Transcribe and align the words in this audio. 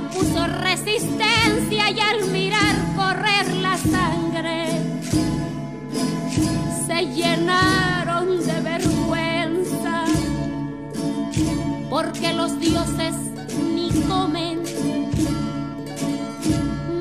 les 0.00 0.16
opuso 0.16 0.46
resistencia 0.46 1.90
y 1.90 2.00
al 2.00 2.30
mirar 2.30 2.76
correr 2.96 3.54
la 3.56 3.76
sangre 3.76 4.66
se 6.86 7.06
llenaron 7.06 8.44
de 8.46 8.60
vergüenza 8.60 10.04
porque 11.88 12.32
los 12.32 12.58
dioses 12.60 13.14
ni 13.74 13.90
comen 14.08 14.62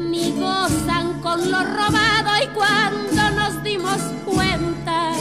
ni 0.09 0.31
gozan 0.31 1.19
con 1.21 1.51
lo 1.51 1.59
robado 1.59 2.29
y 2.43 2.47
cuando 2.47 3.31
nos 3.31 3.63
dimos 3.63 3.97
cuenta 4.25 5.11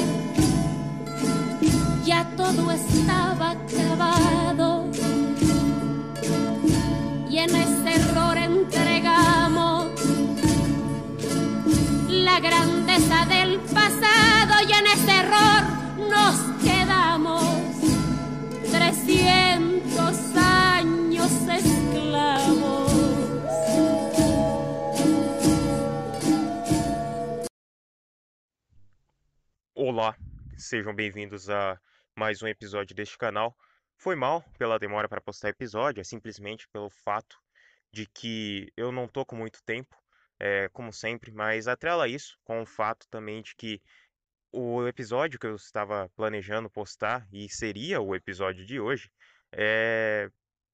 ya 2.04 2.24
todo 2.36 2.70
estaba 2.70 3.50
acabado 3.50 4.27
la 12.41 12.50
grandeza 12.50 13.25
del 13.27 13.58
pasado 13.75 14.62
y 14.69 14.72
en 14.72 14.86
ese 14.86 15.11
error 15.11 15.62
nos 16.08 16.62
quedamos 16.62 17.42
300 18.70 20.36
años 20.36 21.33
esclavos. 21.48 22.92
Olá, 29.75 30.16
sejam 30.56 30.94
bem-vindos 30.94 31.50
a 31.50 31.81
mais 32.15 32.41
um 32.41 32.47
episódio 32.47 32.94
deste 32.94 33.19
canal. 33.19 33.56
Foi 33.97 34.15
mal 34.15 34.44
pela 34.56 34.78
demora 34.78 35.09
para 35.09 35.21
postar 35.21 35.48
episódio, 35.48 36.00
é 36.00 36.04
simplesmente 36.04 36.69
pelo 36.69 36.88
fato 36.88 37.37
de 37.93 38.06
que 38.06 38.72
eu 38.77 38.93
não 38.93 39.09
tô 39.09 39.25
com 39.27 39.34
muito 39.34 39.60
tempo, 39.65 39.97
é, 40.38 40.69
como 40.71 40.93
sempre, 40.93 41.32
mas 41.32 41.66
atrela 41.66 42.09
isso 42.09 42.38
com 42.44 42.62
o 42.62 42.66
fato 42.66 43.06
também 43.09 43.43
de 43.43 43.54
que 43.56 43.81
o 44.53 44.87
episódio 44.87 45.38
que 45.38 45.47
eu 45.47 45.56
estava 45.56 46.09
planejando 46.16 46.71
postar, 46.71 47.26
e 47.32 47.49
seria 47.49 48.00
o 48.00 48.15
episódio 48.15 48.65
de 48.65 48.81
hoje, 48.81 49.10
é, 49.53 50.31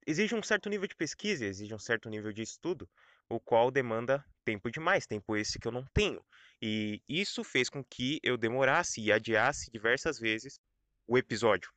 exige 0.06 0.34
um 0.34 0.42
certo 0.42 0.68
nível 0.68 0.86
de 0.86 0.94
pesquisa, 0.94 1.44
exige 1.44 1.74
um 1.74 1.78
certo 1.78 2.08
nível 2.08 2.32
de 2.32 2.42
estudo, 2.42 2.88
o 3.28 3.40
qual 3.40 3.70
demanda 3.70 4.24
tempo 4.44 4.70
demais, 4.70 5.06
tempo 5.06 5.36
esse 5.36 5.58
que 5.58 5.66
eu 5.66 5.72
não 5.72 5.84
tenho. 5.92 6.24
E 6.60 7.02
isso 7.08 7.42
fez 7.42 7.68
com 7.68 7.82
que 7.82 8.20
eu 8.22 8.36
demorasse 8.36 9.00
e 9.00 9.10
adiasse 9.10 9.70
diversas 9.70 10.18
vezes 10.18 10.60
o 11.06 11.18
episódio. 11.18 11.70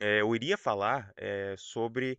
É, 0.00 0.20
eu 0.20 0.34
iria 0.34 0.56
falar 0.56 1.12
é, 1.16 1.54
sobre 1.58 2.18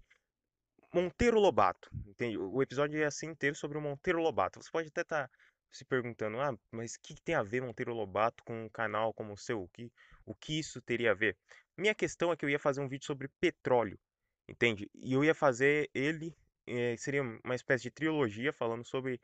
Monteiro 0.94 1.40
Lobato, 1.40 1.90
entende? 2.06 2.38
O 2.38 2.62
episódio 2.62 3.00
ia 3.00 3.10
ser 3.10 3.26
inteiro 3.26 3.56
sobre 3.56 3.80
o 3.80 3.82
Monteiro 3.82 4.22
Lobato. 4.22 4.62
Você 4.62 4.70
pode 4.70 4.90
até 4.90 5.02
estar 5.02 5.30
se 5.72 5.84
perguntando, 5.84 6.40
ah, 6.40 6.56
mas 6.72 6.94
o 6.94 7.02
que, 7.02 7.16
tem 7.20 7.34
a 7.34 7.42
ver 7.42 7.62
Monteiro 7.62 7.96
Lobato 7.96 8.44
com 8.44 8.66
um 8.66 8.70
canal 8.70 9.12
como 9.12 9.34
o 9.34 9.38
seu? 9.38 9.64
O 9.64 9.68
que, 9.70 9.92
o 10.24 10.36
que 10.36 10.60
isso 10.60 10.80
teria 10.82 11.10
a 11.12 11.16
ver? 11.16 11.36
Minha 11.76 11.96
questão 11.96 12.32
é 12.32 12.38
que 12.38 12.46
eu 12.46 12.50
ia 12.50 12.60
fazer 12.60 12.80
um 12.80 12.88
vídeo 12.88 13.06
sobre 13.06 13.28
petróleo, 13.40 13.98
entende? 14.48 14.88
E 14.94 15.14
eu 15.14 15.24
ia 15.24 15.34
fazer 15.34 15.90
ele, 15.96 16.36
eh, 16.68 16.96
seria 16.98 17.24
uma 17.24 17.56
espécie 17.56 17.84
de 17.84 17.92
trilogia 17.92 18.54
falando 18.54 18.86
sobre 18.86 19.20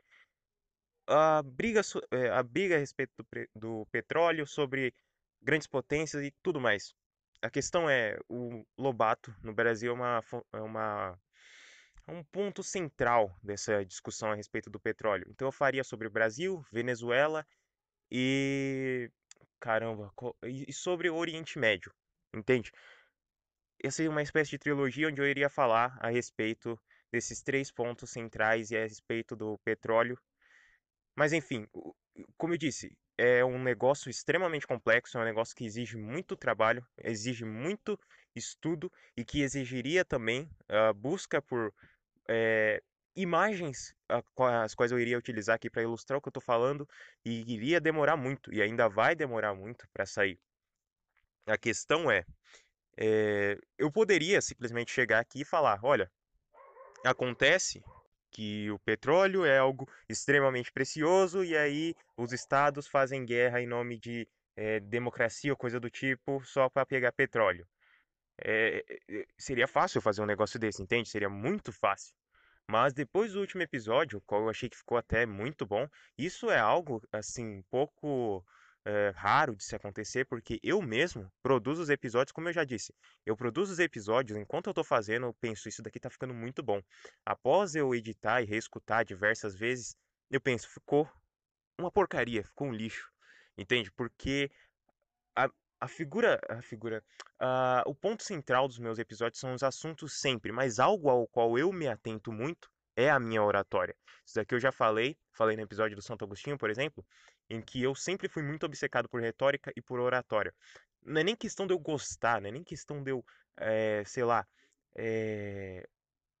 a 1.06 1.40
briga, 1.42 1.82
eh, 2.10 2.30
a 2.30 2.42
briga 2.42 2.74
a 2.74 2.78
respeito 2.78 3.12
do, 3.16 3.26
do 3.54 3.86
petróleo, 3.92 4.44
sobre 4.44 4.92
grandes 5.40 5.68
potências 5.68 6.24
e 6.24 6.32
tudo 6.42 6.60
mais. 6.60 6.94
A 7.42 7.48
questão 7.48 7.88
é, 7.88 8.18
o 8.28 8.66
Lobato 8.76 9.32
no 9.42 9.54
Brasil 9.54 9.92
é 9.92 9.94
uma, 9.94 10.20
é 10.52 10.60
uma 10.60 11.18
é 11.29 11.29
um 12.10 12.22
ponto 12.24 12.62
central 12.62 13.38
dessa 13.42 13.84
discussão 13.84 14.30
a 14.30 14.34
respeito 14.34 14.68
do 14.68 14.80
petróleo. 14.80 15.26
Então 15.30 15.48
eu 15.48 15.52
faria 15.52 15.84
sobre 15.84 16.06
o 16.06 16.10
Brasil, 16.10 16.64
Venezuela 16.70 17.46
e 18.10 19.10
caramba, 19.60 20.12
e 20.42 20.72
sobre 20.72 21.08
o 21.08 21.16
Oriente 21.16 21.58
Médio, 21.58 21.92
entende? 22.34 22.72
Essa 23.82 23.96
seria 23.96 24.10
uma 24.10 24.22
espécie 24.22 24.50
de 24.50 24.58
trilogia 24.58 25.08
onde 25.08 25.20
eu 25.20 25.26
iria 25.26 25.48
falar 25.48 25.96
a 26.00 26.10
respeito 26.10 26.78
desses 27.10 27.42
três 27.42 27.70
pontos 27.70 28.10
centrais 28.10 28.70
e 28.70 28.76
a 28.76 28.82
respeito 28.82 29.34
do 29.34 29.58
petróleo. 29.58 30.18
Mas 31.16 31.32
enfim, 31.32 31.66
como 32.36 32.54
eu 32.54 32.58
disse, 32.58 32.96
é 33.16 33.44
um 33.44 33.62
negócio 33.62 34.10
extremamente 34.10 34.66
complexo, 34.66 35.18
é 35.18 35.20
um 35.20 35.24
negócio 35.24 35.54
que 35.54 35.64
exige 35.64 35.96
muito 35.96 36.36
trabalho, 36.36 36.86
exige 36.98 37.44
muito 37.44 37.98
estudo 38.34 38.90
e 39.16 39.24
que 39.24 39.42
exigiria 39.42 40.04
também 40.04 40.50
a 40.68 40.92
busca 40.92 41.42
por 41.42 41.72
eh, 42.30 42.80
imagens 43.16 43.94
as 44.08 44.74
quais 44.74 44.92
eu 44.92 44.98
iria 45.00 45.18
utilizar 45.18 45.56
aqui 45.56 45.68
para 45.68 45.82
ilustrar 45.82 46.18
o 46.18 46.22
que 46.22 46.28
eu 46.28 46.30
estou 46.30 46.42
falando 46.42 46.88
e 47.24 47.42
iria 47.52 47.80
demorar 47.80 48.16
muito 48.16 48.52
e 48.54 48.62
ainda 48.62 48.88
vai 48.88 49.16
demorar 49.16 49.52
muito 49.54 49.88
para 49.92 50.06
sair. 50.06 50.38
A 51.46 51.58
questão 51.58 52.10
é, 52.10 52.24
eh, 52.96 53.58
eu 53.76 53.90
poderia 53.90 54.40
simplesmente 54.40 54.92
chegar 54.92 55.18
aqui 55.18 55.42
e 55.42 55.44
falar, 55.44 55.80
olha, 55.82 56.10
acontece 57.04 57.82
que 58.30 58.70
o 58.70 58.78
petróleo 58.78 59.44
é 59.44 59.58
algo 59.58 59.88
extremamente 60.08 60.70
precioso 60.72 61.42
e 61.44 61.56
aí 61.56 61.96
os 62.16 62.32
estados 62.32 62.86
fazem 62.86 63.24
guerra 63.24 63.60
em 63.60 63.66
nome 63.66 63.98
de 63.98 64.28
eh, 64.56 64.78
democracia 64.80 65.52
ou 65.52 65.56
coisa 65.56 65.80
do 65.80 65.90
tipo 65.90 66.44
só 66.44 66.68
para 66.68 66.86
pegar 66.86 67.12
petróleo. 67.12 67.66
É, 68.42 68.84
é, 69.08 69.26
seria 69.38 69.66
fácil 69.68 70.00
fazer 70.00 70.22
um 70.22 70.26
negócio 70.26 70.58
desse, 70.58 70.82
entende? 70.82 71.08
Seria 71.08 71.28
muito 71.28 71.72
fácil. 71.72 72.14
Mas 72.70 72.94
depois 72.94 73.32
do 73.32 73.40
último 73.40 73.62
episódio, 73.62 74.20
qual 74.20 74.42
eu 74.42 74.48
achei 74.48 74.68
que 74.68 74.76
ficou 74.76 74.96
até 74.96 75.26
muito 75.26 75.66
bom, 75.66 75.88
isso 76.16 76.48
é 76.48 76.58
algo 76.60 77.02
assim 77.10 77.62
pouco 77.68 78.46
eh, 78.84 79.12
raro 79.16 79.56
de 79.56 79.64
se 79.64 79.74
acontecer, 79.74 80.24
porque 80.24 80.60
eu 80.62 80.80
mesmo 80.80 81.28
produzo 81.42 81.82
os 81.82 81.90
episódios, 81.90 82.30
como 82.30 82.48
eu 82.48 82.52
já 82.52 82.62
disse, 82.62 82.94
eu 83.26 83.36
produzo 83.36 83.72
os 83.72 83.80
episódios 83.80 84.38
enquanto 84.38 84.68
eu 84.68 84.74
tô 84.74 84.84
fazendo, 84.84 85.26
eu 85.26 85.34
penso, 85.34 85.68
isso 85.68 85.82
daqui 85.82 85.98
tá 85.98 86.08
ficando 86.08 86.32
muito 86.32 86.62
bom. 86.62 86.80
Após 87.26 87.74
eu 87.74 87.92
editar 87.92 88.40
e 88.40 88.44
reescutar 88.44 89.04
diversas 89.04 89.56
vezes, 89.56 89.96
eu 90.30 90.40
penso, 90.40 90.68
ficou 90.68 91.10
uma 91.76 91.90
porcaria, 91.90 92.44
ficou 92.44 92.68
um 92.68 92.72
lixo, 92.72 93.10
entende? 93.58 93.90
Porque 93.90 94.48
a, 95.80 95.88
figura, 95.88 96.40
a 96.48 96.62
figura, 96.62 97.02
ah, 97.38 97.82
o 97.86 97.94
ponto 97.94 98.22
central 98.22 98.68
dos 98.68 98.78
meus 98.78 98.98
episódios 98.98 99.40
são 99.40 99.54
os 99.54 99.62
assuntos 99.62 100.20
sempre, 100.20 100.52
mas 100.52 100.78
algo 100.78 101.08
ao 101.08 101.26
qual 101.26 101.58
eu 101.58 101.72
me 101.72 101.88
atento 101.88 102.32
muito 102.32 102.70
é 102.96 103.10
a 103.10 103.18
minha 103.18 103.42
oratória. 103.42 103.96
Isso 104.24 104.34
daqui 104.34 104.54
eu 104.54 104.60
já 104.60 104.70
falei, 104.72 105.16
falei 105.32 105.56
no 105.56 105.62
episódio 105.62 105.96
do 105.96 106.02
Santo 106.02 106.24
Agostinho, 106.24 106.58
por 106.58 106.70
exemplo, 106.70 107.04
em 107.48 107.60
que 107.62 107.82
eu 107.82 107.94
sempre 107.94 108.28
fui 108.28 108.42
muito 108.42 108.66
obcecado 108.66 109.08
por 109.08 109.20
retórica 109.20 109.72
e 109.76 109.80
por 109.82 110.00
oratória. 110.00 110.54
Não 111.02 111.20
é 111.20 111.24
nem 111.24 111.36
questão 111.36 111.66
de 111.66 111.72
eu 111.72 111.78
gostar, 111.78 112.40
não 112.40 112.48
é 112.48 112.52
nem 112.52 112.62
questão 112.64 113.02
de 113.02 113.10
eu, 113.10 113.24
eh, 113.58 114.02
sei 114.06 114.24
lá, 114.24 114.46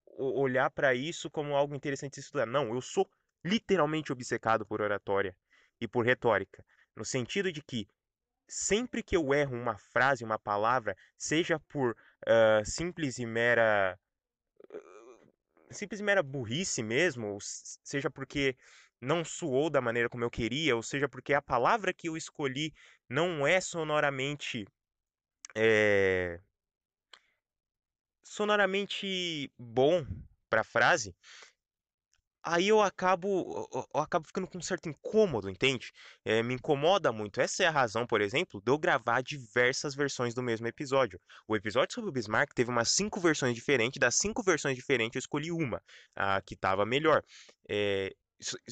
o- 0.06 0.40
olhar 0.40 0.70
para 0.70 0.94
isso 0.94 1.30
como 1.30 1.56
algo 1.56 1.74
interessante 1.74 2.14
de 2.14 2.20
estudar. 2.20 2.46
Não, 2.46 2.74
eu 2.74 2.80
sou 2.80 3.08
literalmente 3.44 4.12
obcecado 4.12 4.66
por 4.66 4.80
oratória 4.80 5.36
e 5.80 5.88
por 5.88 6.04
retórica, 6.04 6.64
no 6.94 7.04
sentido 7.04 7.50
de 7.50 7.62
que 7.62 7.88
sempre 8.50 9.02
que 9.02 9.16
eu 9.16 9.32
erro 9.32 9.56
uma 9.56 9.78
frase, 9.78 10.24
uma 10.24 10.38
palavra, 10.38 10.96
seja 11.16 11.58
por 11.60 11.96
ah, 12.26 12.62
simples 12.64 13.18
e 13.18 13.24
mera 13.24 13.98
simples 15.70 16.00
mera 16.00 16.22
burrice 16.22 16.82
mesmo, 16.82 17.38
seja 17.40 18.10
porque 18.10 18.56
não 19.00 19.24
soou 19.24 19.70
da 19.70 19.80
maneira 19.80 20.08
como 20.08 20.24
eu 20.24 20.30
queria, 20.30 20.74
ou 20.76 20.82
seja 20.82 21.08
porque 21.08 21.32
a 21.32 21.40
palavra 21.40 21.92
que 21.92 22.08
eu 22.08 22.16
escolhi 22.16 22.74
não 23.08 23.46
é 23.46 23.60
sonoramente 23.60 24.66
é, 25.54 26.40
sonoramente 28.22 29.50
bom 29.58 30.04
para 30.48 30.60
a 30.62 30.64
frase, 30.64 31.14
aí 32.42 32.68
eu 32.68 32.80
acabo 32.80 33.68
eu 33.94 34.00
acabo 34.00 34.26
ficando 34.26 34.46
com 34.46 34.58
um 34.58 34.62
certo 34.62 34.88
incômodo, 34.88 35.48
entende? 35.48 35.92
Eh, 36.24 36.42
me 36.42 36.54
incomoda 36.54 37.12
muito. 37.12 37.40
Essa 37.40 37.64
é 37.64 37.66
a 37.66 37.70
razão, 37.70 38.06
por 38.06 38.20
exemplo, 38.20 38.60
de 38.64 38.70
eu 38.70 38.78
gravar 38.78 39.22
diversas 39.22 39.94
versões 39.94 40.34
do 40.34 40.42
mesmo 40.42 40.66
episódio. 40.66 41.20
O 41.46 41.56
episódio 41.56 41.94
sobre 41.94 42.10
o 42.10 42.12
Bismarck 42.12 42.52
teve 42.54 42.70
umas 42.70 42.90
cinco 42.90 43.20
versões 43.20 43.54
diferentes, 43.54 43.98
das 43.98 44.16
cinco 44.16 44.42
versões 44.42 44.76
diferentes 44.76 45.16
eu 45.16 45.20
escolhi 45.20 45.52
uma, 45.52 45.82
a 46.16 46.40
que 46.42 46.54
estava 46.54 46.86
melhor. 46.86 47.22
Eh, 47.68 48.14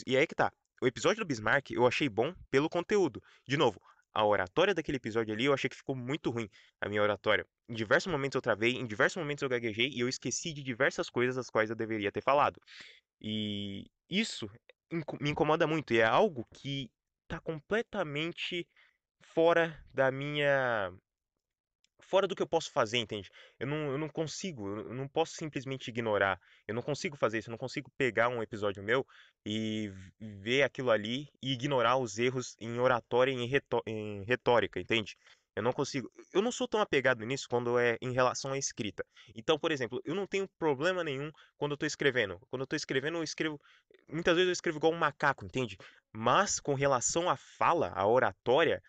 e 0.06 0.17
aí 0.17 0.26
que 0.26 0.35
tá. 0.35 0.53
O 0.81 0.87
episódio 0.87 1.25
do 1.25 1.26
Bismarck 1.26 1.71
eu 1.73 1.87
achei 1.87 2.09
bom 2.09 2.35
pelo 2.50 2.69
conteúdo. 2.69 3.23
De 3.47 3.56
novo, 3.56 3.81
a 4.14 4.25
oratória 4.25 4.75
daquele 4.75 4.97
episódio 4.97 5.35
ali 5.35 5.44
eu 5.44 5.53
achei 5.53 5.69
que 5.69 5.76
ficou 5.76 5.94
muito 5.94 6.31
ruim, 6.31 6.49
a 6.81 6.88
minha 6.88 7.03
oratória. 7.03 7.47
Em 7.69 7.75
diversos 7.75 8.11
momentos 8.11 8.35
eu 8.35 8.43
travei, 8.43 8.73
em 8.73 8.87
diversos 8.87 9.20
momentos 9.20 9.43
eu 9.43 9.49
gaguejei 9.49 9.91
e 9.91 10.00
eu 10.00 10.09
esqueci 10.09 10.53
de 10.53 10.62
diversas 10.62 11.11
coisas 11.11 11.37
as 11.37 11.50
quais 11.50 11.70
eu 11.70 11.76
deveria 11.76 12.11
ter 12.11 12.23
falado. 12.23 12.61
E 13.20 13.87
isso 14.09 14.49
me 15.20 15.31
incomoda 15.31 15.67
muito 15.67 15.93
e 15.93 15.99
é 15.99 16.05
algo 16.05 16.47
que 16.55 16.91
está 17.25 17.38
completamente 17.41 18.67
fora 19.23 19.85
da 19.93 20.11
minha 20.11 20.93
fora 22.00 22.26
do 22.26 22.35
que 22.35 22.43
eu 22.43 22.47
posso 22.47 22.73
fazer, 22.73 22.97
entende? 22.97 23.29
Eu 23.59 23.67
não, 23.67 23.93
eu 23.93 23.99
não 23.99 24.09
consigo, 24.09 24.67
eu 24.67 24.94
não 24.94 25.06
posso 25.06 25.35
simplesmente 25.35 25.88
ignorar. 25.88 26.41
Eu 26.67 26.75
não 26.75 26.82
consigo 26.82 27.17
fazer 27.17 27.38
isso, 27.38 27.50
eu 27.50 27.53
não 27.53 27.59
consigo 27.59 27.91
pegar 27.99 28.31
um 28.31 28.43
episódio 28.43 28.82
meu 28.82 29.06
e 29.44 29.93
ver 30.19 30.62
aquilo 30.62 30.91
ali 30.91 31.29
e 31.43 31.53
ignorar 31.53 31.99
os 31.99 32.19
erros 32.19 32.56
em 32.59 32.79
oratória 32.79 33.31
e 33.31 33.37
em 33.87 34.25
retórica, 34.25 34.81
entende? 34.81 35.19
Eu 35.59 35.63
não 35.63 35.73
consigo. 35.73 36.09
Eu 36.33 36.41
não 36.41 36.53
sou 36.53 36.69
tão 36.69 36.81
apegado 36.81 37.25
nisso 37.25 37.49
quando 37.49 37.79
é 37.81 37.99
em 38.01 38.13
relação 38.13 38.53
à 38.53 38.59
escrita. 38.59 39.05
Então, 39.35 39.59
por 39.59 39.73
exemplo, 39.73 40.01
eu 40.05 40.15
não 40.15 40.25
tenho 40.25 40.49
problema 40.57 41.03
nenhum 41.03 41.33
quando 41.57 41.73
eu 41.73 41.75
estou 41.75 41.87
escrevendo. 41.87 42.39
Quando 42.49 42.61
eu 42.61 42.65
estou 42.65 42.77
escrevendo, 42.77 43.19
eu 43.19 43.25
escrevo. 43.25 43.61
Muitas 44.09 44.37
vezes 44.37 44.47
eu 44.47 44.53
escrevo 44.53 44.79
igual 44.79 44.93
um 44.93 44.97
macaco, 44.97 45.45
entende? 45.45 45.77
Mas 46.13 46.61
com 46.61 46.75
relação 46.75 47.29
à 47.29 47.37
fala, 47.37 47.89
à 47.89 48.07
oratória, 48.07 48.81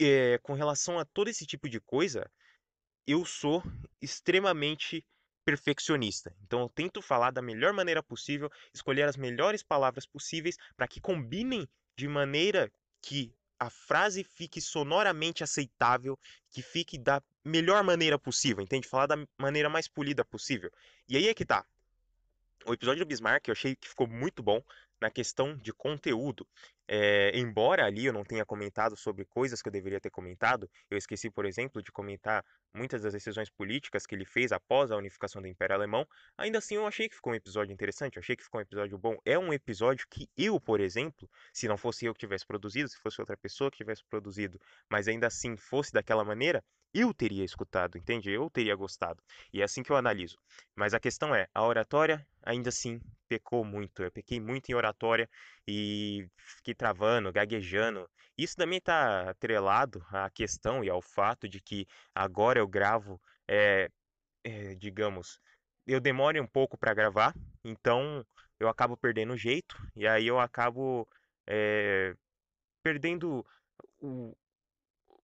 é, 0.00 0.38
com 0.38 0.54
relação 0.54 0.98
a 0.98 1.04
todo 1.04 1.28
esse 1.28 1.46
tipo 1.46 1.68
de 1.68 1.80
coisa, 1.80 2.28
eu 3.06 3.24
sou 3.24 3.62
extremamente 4.02 5.04
perfeccionista. 5.44 6.34
Então 6.42 6.62
eu 6.62 6.68
tento 6.68 7.00
falar 7.00 7.30
da 7.30 7.40
melhor 7.40 7.72
maneira 7.72 8.02
possível, 8.02 8.50
escolher 8.74 9.04
as 9.08 9.16
melhores 9.16 9.62
palavras 9.62 10.04
possíveis 10.04 10.56
para 10.76 10.88
que 10.88 11.00
combinem 11.00 11.68
de 11.96 12.08
maneira 12.08 12.72
que 13.00 13.32
a 13.58 13.70
frase 13.70 14.22
fique 14.22 14.60
sonoramente 14.60 15.42
aceitável, 15.42 16.18
que 16.50 16.62
fique 16.62 16.98
da 16.98 17.22
melhor 17.44 17.82
maneira 17.82 18.18
possível, 18.18 18.62
entende? 18.62 18.88
Falar 18.88 19.06
da 19.06 19.16
maneira 19.38 19.68
mais 19.68 19.88
polida 19.88 20.24
possível. 20.24 20.70
E 21.08 21.16
aí 21.16 21.28
é 21.28 21.34
que 21.34 21.44
tá. 21.44 21.64
O 22.66 22.72
episódio 22.72 23.04
do 23.04 23.08
Bismarck 23.08 23.46
eu 23.48 23.52
achei 23.52 23.76
que 23.76 23.88
ficou 23.88 24.06
muito 24.06 24.42
bom 24.42 24.62
na 25.00 25.10
questão 25.10 25.56
de 25.56 25.72
conteúdo. 25.72 26.46
É, 26.88 27.36
embora 27.36 27.84
ali 27.84 28.06
eu 28.06 28.12
não 28.12 28.24
tenha 28.24 28.44
comentado 28.44 28.96
sobre 28.96 29.24
coisas 29.24 29.60
que 29.60 29.68
eu 29.68 29.72
deveria 29.72 30.00
ter 30.00 30.10
comentado, 30.10 30.70
eu 30.88 30.96
esqueci, 30.96 31.28
por 31.28 31.44
exemplo, 31.44 31.82
de 31.82 31.90
comentar 31.90 32.44
muitas 32.72 33.02
das 33.02 33.12
decisões 33.12 33.50
políticas 33.50 34.06
que 34.06 34.14
ele 34.14 34.24
fez 34.24 34.52
após 34.52 34.92
a 34.92 34.96
unificação 34.96 35.42
do 35.42 35.48
Império 35.48 35.74
Alemão, 35.74 36.06
ainda 36.38 36.58
assim 36.58 36.76
eu 36.76 36.86
achei 36.86 37.08
que 37.08 37.16
ficou 37.16 37.32
um 37.32 37.36
episódio 37.36 37.72
interessante, 37.72 38.18
achei 38.18 38.36
que 38.36 38.44
ficou 38.44 38.60
um 38.60 38.62
episódio 38.62 38.96
bom. 38.98 39.16
É 39.24 39.38
um 39.38 39.52
episódio 39.52 40.06
que 40.08 40.28
eu, 40.36 40.60
por 40.60 40.80
exemplo, 40.80 41.28
se 41.52 41.66
não 41.66 41.76
fosse 41.76 42.06
eu 42.06 42.14
que 42.14 42.20
tivesse 42.20 42.46
produzido, 42.46 42.88
se 42.88 42.98
fosse 42.98 43.20
outra 43.20 43.36
pessoa 43.36 43.70
que 43.70 43.78
tivesse 43.78 44.04
produzido, 44.04 44.60
mas 44.88 45.08
ainda 45.08 45.26
assim 45.26 45.56
fosse 45.56 45.92
daquela 45.92 46.24
maneira, 46.24 46.62
eu 47.00 47.12
teria 47.14 47.44
escutado, 47.44 47.98
entende? 47.98 48.30
Eu 48.30 48.48
teria 48.50 48.74
gostado. 48.74 49.22
E 49.52 49.60
é 49.60 49.64
assim 49.64 49.82
que 49.82 49.90
eu 49.90 49.96
analiso. 49.96 50.36
Mas 50.74 50.94
a 50.94 51.00
questão 51.00 51.34
é, 51.34 51.48
a 51.54 51.64
oratória 51.64 52.26
ainda 52.42 52.68
assim 52.68 53.00
pecou 53.28 53.64
muito. 53.64 54.02
Eu 54.02 54.10
pequei 54.12 54.40
muito 54.40 54.70
em 54.70 54.74
oratória 54.74 55.28
e 55.66 56.28
fiquei 56.56 56.74
travando, 56.74 57.32
gaguejando. 57.32 58.08
Isso 58.38 58.56
também 58.56 58.78
está 58.78 59.30
atrelado 59.30 60.04
à 60.10 60.30
questão 60.30 60.84
e 60.84 60.90
ao 60.90 61.02
fato 61.02 61.48
de 61.48 61.60
que 61.60 61.86
agora 62.14 62.58
eu 62.58 62.68
gravo, 62.68 63.20
é, 63.48 63.90
é, 64.44 64.74
digamos, 64.74 65.40
eu 65.86 66.00
demore 66.00 66.40
um 66.40 66.46
pouco 66.46 66.76
para 66.76 66.94
gravar, 66.94 67.34
então 67.64 68.24
eu 68.58 68.68
acabo 68.68 68.96
perdendo 68.96 69.32
o 69.34 69.36
jeito 69.36 69.76
e 69.94 70.06
aí 70.06 70.26
eu 70.26 70.38
acabo 70.40 71.08
é, 71.46 72.14
perdendo 72.82 73.44
o, 74.00 74.36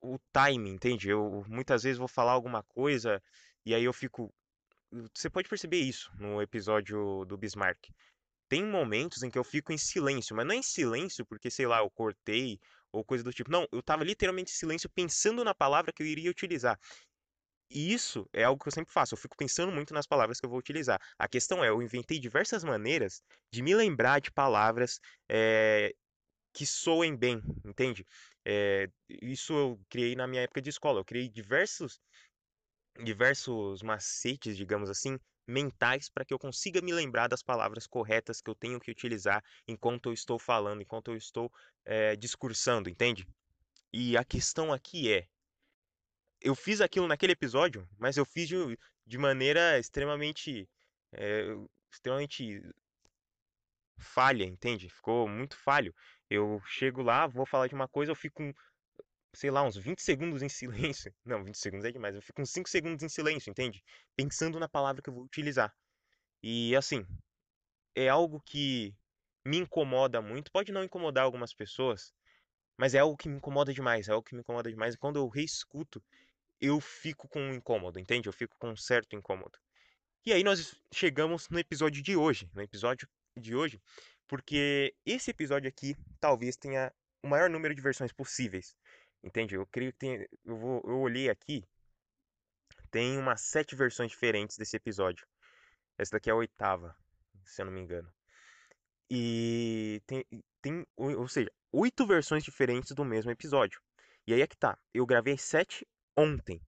o 0.02 0.18
time, 0.32 0.70
entende? 0.70 1.08
Eu 1.08 1.44
muitas 1.48 1.82
vezes 1.84 1.98
vou 1.98 2.08
falar 2.08 2.32
alguma 2.32 2.62
coisa 2.64 3.22
e 3.64 3.74
aí 3.74 3.84
eu 3.84 3.92
fico. 3.92 4.32
Você 5.14 5.30
pode 5.30 5.48
perceber 5.48 5.78
isso 5.78 6.10
no 6.18 6.42
episódio 6.42 7.24
do 7.24 7.38
Bismarck. 7.38 7.88
Tem 8.48 8.64
momentos 8.64 9.22
em 9.22 9.30
que 9.30 9.38
eu 9.38 9.44
fico 9.44 9.72
em 9.72 9.78
silêncio, 9.78 10.36
mas 10.36 10.46
não 10.46 10.54
é 10.54 10.58
em 10.58 10.62
silêncio 10.62 11.24
porque, 11.24 11.50
sei 11.50 11.66
lá, 11.66 11.78
eu 11.78 11.90
cortei 11.90 12.58
ou 12.92 13.04
coisa 13.04 13.24
do 13.24 13.32
tipo. 13.32 13.50
Não, 13.50 13.66
eu 13.72 13.82
tava 13.82 14.04
literalmente 14.04 14.52
em 14.52 14.54
silêncio 14.56 14.90
pensando 14.90 15.42
na 15.44 15.54
palavra 15.54 15.92
que 15.92 16.02
eu 16.02 16.06
iria 16.06 16.30
utilizar. 16.30 16.78
E 17.70 17.92
isso 17.92 18.28
é 18.34 18.44
algo 18.44 18.62
que 18.62 18.68
eu 18.68 18.72
sempre 18.72 18.92
faço, 18.92 19.14
eu 19.14 19.18
fico 19.18 19.34
pensando 19.34 19.72
muito 19.72 19.94
nas 19.94 20.06
palavras 20.06 20.38
que 20.38 20.44
eu 20.44 20.50
vou 20.50 20.58
utilizar. 20.58 21.00
A 21.18 21.26
questão 21.26 21.64
é, 21.64 21.70
eu 21.70 21.80
inventei 21.82 22.18
diversas 22.18 22.62
maneiras 22.62 23.22
de 23.50 23.62
me 23.62 23.74
lembrar 23.74 24.20
de 24.20 24.30
palavras 24.30 25.00
é, 25.26 25.94
que 26.52 26.66
soem 26.66 27.16
bem, 27.16 27.42
entende? 27.64 28.06
É, 28.44 28.88
isso 29.08 29.52
eu 29.52 29.80
criei 29.88 30.14
na 30.16 30.26
minha 30.26 30.42
época 30.42 30.62
de 30.62 30.70
escola. 30.70 31.00
Eu 31.00 31.04
criei 31.04 31.28
diversos, 31.28 32.00
diversos 33.04 33.82
macetes, 33.82 34.56
digamos 34.56 34.90
assim, 34.90 35.18
mentais 35.46 36.08
para 36.08 36.24
que 36.24 36.32
eu 36.32 36.38
consiga 36.38 36.80
me 36.80 36.92
lembrar 36.92 37.28
das 37.28 37.42
palavras 37.42 37.86
corretas 37.86 38.40
que 38.40 38.50
eu 38.50 38.54
tenho 38.54 38.80
que 38.80 38.90
utilizar 38.90 39.42
enquanto 39.66 40.06
eu 40.06 40.12
estou 40.12 40.38
falando, 40.38 40.82
enquanto 40.82 41.10
eu 41.10 41.16
estou 41.16 41.52
é, 41.84 42.16
discursando, 42.16 42.88
entende? 42.88 43.26
E 43.92 44.16
a 44.16 44.24
questão 44.24 44.72
aqui 44.72 45.12
é, 45.12 45.26
eu 46.40 46.54
fiz 46.54 46.80
aquilo 46.80 47.06
naquele 47.06 47.32
episódio, 47.32 47.88
mas 47.98 48.16
eu 48.16 48.24
fiz 48.24 48.48
de, 48.48 48.78
de 49.06 49.18
maneira 49.18 49.78
extremamente, 49.78 50.68
é, 51.12 51.46
extremamente 51.90 52.62
falha, 53.98 54.44
entende? 54.44 54.88
Ficou 54.88 55.28
muito 55.28 55.56
falho. 55.56 55.94
Eu 56.32 56.62
chego 56.64 57.02
lá, 57.02 57.26
vou 57.26 57.44
falar 57.44 57.66
de 57.66 57.74
uma 57.74 57.86
coisa, 57.86 58.10
eu 58.10 58.16
fico, 58.16 58.42
sei 59.34 59.50
lá, 59.50 59.62
uns 59.62 59.76
20 59.76 60.00
segundos 60.00 60.40
em 60.42 60.48
silêncio. 60.48 61.14
Não, 61.26 61.44
20 61.44 61.58
segundos 61.58 61.84
é 61.84 61.92
demais. 61.92 62.14
Eu 62.14 62.22
fico 62.22 62.40
uns 62.40 62.50
5 62.50 62.70
segundos 62.70 63.02
em 63.02 63.08
silêncio, 63.08 63.50
entende? 63.50 63.84
Pensando 64.16 64.58
na 64.58 64.66
palavra 64.66 65.02
que 65.02 65.10
eu 65.10 65.14
vou 65.14 65.24
utilizar. 65.24 65.70
E 66.42 66.74
assim, 66.74 67.06
é 67.94 68.08
algo 68.08 68.40
que 68.40 68.94
me 69.44 69.58
incomoda 69.58 70.22
muito. 70.22 70.50
Pode 70.50 70.72
não 70.72 70.82
incomodar 70.82 71.24
algumas 71.24 71.52
pessoas, 71.52 72.14
mas 72.78 72.94
é 72.94 73.00
algo 73.00 73.14
que 73.14 73.28
me 73.28 73.36
incomoda 73.36 73.74
demais. 73.74 74.08
É 74.08 74.12
algo 74.12 74.26
que 74.26 74.34
me 74.34 74.40
incomoda 74.40 74.70
demais. 74.70 74.94
E 74.94 74.98
quando 74.98 75.16
eu 75.16 75.28
reescuto, 75.28 76.02
eu 76.58 76.80
fico 76.80 77.28
com 77.28 77.40
um 77.40 77.52
incômodo, 77.52 77.98
entende? 77.98 78.26
Eu 78.26 78.32
fico 78.32 78.56
com 78.58 78.70
um 78.70 78.76
certo 78.76 79.14
incômodo. 79.14 79.58
E 80.24 80.32
aí 80.32 80.42
nós 80.42 80.80
chegamos 80.94 81.50
no 81.50 81.58
episódio 81.58 82.02
de 82.02 82.16
hoje. 82.16 82.48
No 82.54 82.62
episódio 82.62 83.06
de 83.36 83.54
hoje, 83.54 83.80
porque 84.32 84.96
esse 85.04 85.30
episódio 85.30 85.68
aqui 85.68 85.94
talvez 86.18 86.56
tenha 86.56 86.90
o 87.22 87.28
maior 87.28 87.50
número 87.50 87.74
de 87.74 87.82
versões 87.82 88.14
possíveis. 88.14 88.74
Entende? 89.22 89.56
Eu 89.56 89.66
creio 89.66 89.92
que 89.92 89.98
tem. 89.98 90.26
Eu, 90.42 90.56
vou, 90.56 90.82
eu 90.86 91.00
olhei 91.00 91.28
aqui. 91.28 91.62
Tem 92.90 93.18
umas 93.18 93.42
sete 93.42 93.76
versões 93.76 94.10
diferentes 94.10 94.56
desse 94.56 94.74
episódio. 94.74 95.26
Essa 95.98 96.12
daqui 96.12 96.30
é 96.30 96.32
a 96.32 96.36
oitava, 96.36 96.96
se 97.44 97.60
eu 97.60 97.66
não 97.66 97.74
me 97.74 97.82
engano. 97.82 98.10
E 99.10 100.00
tem, 100.06 100.24
tem 100.62 100.86
ou 100.96 101.28
seja, 101.28 101.52
oito 101.70 102.06
versões 102.06 102.42
diferentes 102.42 102.92
do 102.92 103.04
mesmo 103.04 103.30
episódio. 103.30 103.82
E 104.26 104.32
aí 104.32 104.40
é 104.40 104.46
que 104.46 104.56
tá. 104.56 104.78
Eu 104.94 105.04
gravei 105.04 105.36
sete 105.36 105.86
ontem. 106.16 106.58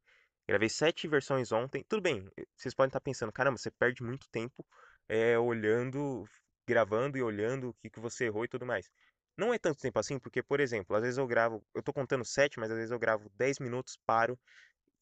Gravei 0.46 0.68
sete 0.68 1.08
versões 1.08 1.50
ontem. 1.50 1.82
Tudo 1.88 2.02
bem, 2.02 2.30
vocês 2.58 2.74
podem 2.74 2.90
estar 2.90 3.00
pensando, 3.00 3.32
caramba, 3.32 3.56
você 3.56 3.70
perde 3.70 4.02
muito 4.02 4.28
tempo 4.28 4.66
é, 5.08 5.38
olhando, 5.38 6.28
gravando 6.66 7.18
e 7.18 7.22
olhando 7.22 7.70
o 7.70 7.74
que, 7.74 7.90
que 7.90 8.00
você 8.00 8.26
errou 8.26 8.44
e 8.44 8.48
tudo 8.48 8.66
mais. 8.66 8.90
Não 9.36 9.52
é 9.52 9.58
tanto 9.58 9.80
tempo 9.80 9.98
assim, 9.98 10.18
porque, 10.18 10.42
por 10.42 10.60
exemplo, 10.60 10.94
às 10.96 11.02
vezes 11.02 11.18
eu 11.18 11.26
gravo, 11.26 11.64
eu 11.74 11.82
tô 11.82 11.92
contando 11.92 12.24
7, 12.24 12.58
mas 12.58 12.70
às 12.70 12.76
vezes 12.76 12.90
eu 12.92 12.98
gravo 12.98 13.30
10 13.36 13.58
minutos, 13.58 13.98
paro, 14.06 14.38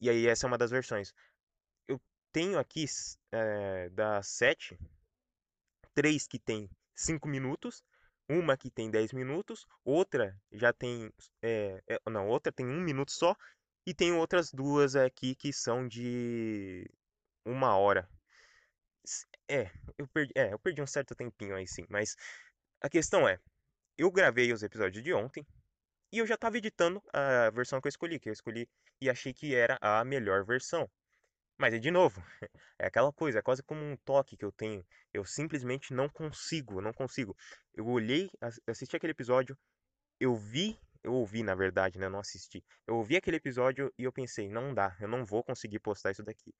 e 0.01 0.09
aí 0.09 0.27
essa 0.27 0.45
é 0.45 0.47
uma 0.47 0.57
das 0.57 0.71
versões. 0.71 1.13
Eu 1.87 2.01
tenho 2.31 2.57
aqui 2.59 2.85
é, 3.31 3.89
das 3.89 4.27
7, 4.27 4.77
3 5.93 6.27
que 6.27 6.39
tem 6.39 6.69
5 6.95 7.27
minutos, 7.27 7.83
uma 8.27 8.57
que 8.57 8.69
tem 8.71 8.89
10 8.89 9.13
minutos, 9.13 9.65
outra 9.83 10.35
já 10.51 10.73
tem. 10.73 11.11
É, 11.41 11.81
é, 11.87 11.99
não, 12.09 12.27
outra 12.27 12.51
tem 12.51 12.65
um 12.65 12.81
minuto 12.81 13.11
só, 13.11 13.35
e 13.85 13.93
tem 13.93 14.13
outras 14.13 14.51
duas 14.51 14.95
aqui 14.95 15.35
que 15.35 15.53
são 15.53 15.87
de 15.87 16.89
uma 17.45 17.77
hora. 17.77 18.09
É, 19.53 19.69
eu 19.99 20.07
perdi, 20.07 20.33
é, 20.35 20.51
eu 20.51 20.57
perdi 20.57 20.81
um 20.81 20.87
certo 20.87 21.13
tempinho 21.13 21.55
aí 21.55 21.67
sim, 21.67 21.85
mas 21.87 22.15
a 22.81 22.89
questão 22.89 23.27
é, 23.27 23.39
eu 23.95 24.09
gravei 24.09 24.51
os 24.51 24.63
episódios 24.63 25.03
de 25.03 25.13
ontem 25.13 25.45
e 26.11 26.17
eu 26.17 26.25
já 26.25 26.33
estava 26.35 26.57
editando 26.57 27.03
a 27.13 27.51
versão 27.51 27.79
que 27.79 27.87
eu 27.87 27.89
escolhi, 27.89 28.19
que 28.19 28.29
eu 28.29 28.33
escolhi 28.33 28.67
e 28.99 29.11
achei 29.11 29.31
que 29.31 29.53
era 29.53 29.77
a 29.79 30.03
melhor 30.03 30.43
versão. 30.43 30.89
Mas 31.59 31.75
é 31.75 31.79
de 31.79 31.91
novo, 31.91 32.23
é 32.79 32.87
aquela 32.87 33.13
coisa, 33.13 33.39
é 33.39 33.43
quase 33.43 33.61
como 33.63 33.81
um 33.83 33.95
toque 33.97 34.35
que 34.37 34.45
eu 34.45 34.51
tenho. 34.51 34.83
Eu 35.13 35.23
simplesmente 35.23 35.93
não 35.93 36.09
consigo, 36.09 36.81
não 36.81 36.93
consigo. 36.93 37.37
Eu 37.75 37.87
olhei, 37.87 38.31
assisti 38.67 38.95
aquele 38.97 39.11
episódio, 39.11 39.55
eu 40.19 40.35
vi, 40.35 40.79
eu 41.03 41.13
ouvi 41.13 41.43
na 41.43 41.55
verdade, 41.55 41.99
né? 41.99 42.07
Eu 42.07 42.09
não 42.11 42.19
assisti. 42.19 42.65
Eu 42.87 42.95
ouvi 42.95 43.17
aquele 43.17 43.37
episódio 43.37 43.93
e 43.99 44.03
eu 44.03 44.11
pensei, 44.11 44.49
não 44.49 44.73
dá, 44.73 44.97
eu 44.99 45.07
não 45.07 45.23
vou 45.25 45.43
conseguir 45.43 45.79
postar 45.79 46.11
isso 46.11 46.23
daqui. 46.23 46.55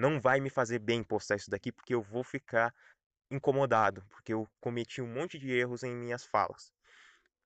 Não 0.00 0.18
vai 0.18 0.40
me 0.40 0.48
fazer 0.48 0.78
bem 0.78 1.04
postar 1.04 1.36
isso 1.36 1.50
daqui 1.50 1.70
porque 1.70 1.94
eu 1.94 2.00
vou 2.00 2.24
ficar 2.24 2.74
incomodado, 3.30 4.02
porque 4.08 4.32
eu 4.32 4.48
cometi 4.58 5.02
um 5.02 5.06
monte 5.06 5.38
de 5.38 5.52
erros 5.52 5.82
em 5.82 5.94
minhas 5.94 6.24
falas. 6.24 6.72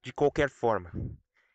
De 0.01 0.13
qualquer 0.13 0.49
forma, 0.49 0.93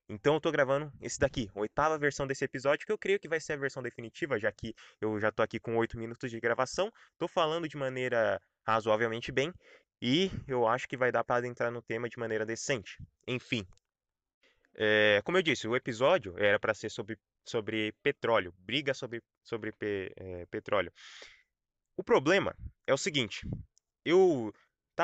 então 0.09 0.33
eu 0.33 0.41
tô 0.41 0.51
gravando 0.51 0.91
esse 0.99 1.17
daqui, 1.17 1.49
oitava 1.55 1.97
versão 1.97 2.27
desse 2.27 2.43
episódio, 2.43 2.85
que 2.85 2.91
eu 2.91 2.97
creio 2.97 3.17
que 3.17 3.29
vai 3.29 3.39
ser 3.39 3.53
a 3.53 3.57
versão 3.57 3.81
definitiva, 3.81 4.37
já 4.37 4.51
que 4.51 4.75
eu 4.99 5.17
já 5.21 5.31
tô 5.31 5.41
aqui 5.41 5.57
com 5.57 5.77
oito 5.77 5.97
minutos 5.97 6.29
de 6.29 6.37
gravação. 6.37 6.91
Tô 7.17 7.29
falando 7.29 7.69
de 7.69 7.77
maneira 7.77 8.41
razoavelmente 8.67 9.31
bem 9.31 9.53
e 10.01 10.29
eu 10.49 10.67
acho 10.67 10.85
que 10.85 10.97
vai 10.97 11.13
dar 11.13 11.23
para 11.23 11.47
entrar 11.47 11.71
no 11.71 11.81
tema 11.81 12.09
de 12.09 12.19
maneira 12.19 12.45
decente. 12.45 12.97
Enfim, 13.25 13.65
é, 14.75 15.21
como 15.23 15.37
eu 15.37 15.41
disse, 15.41 15.65
o 15.65 15.75
episódio 15.75 16.35
era 16.37 16.59
para 16.59 16.73
ser 16.73 16.89
sobre, 16.89 17.17
sobre 17.45 17.93
petróleo, 18.03 18.53
briga 18.59 18.93
sobre, 18.93 19.21
sobre 19.43 19.71
pe, 19.71 20.11
é, 20.15 20.45
petróleo. 20.47 20.91
O 21.97 22.03
problema 22.03 22.55
é 22.87 22.93
o 22.93 22.97
seguinte, 22.97 23.41
eu 24.05 24.51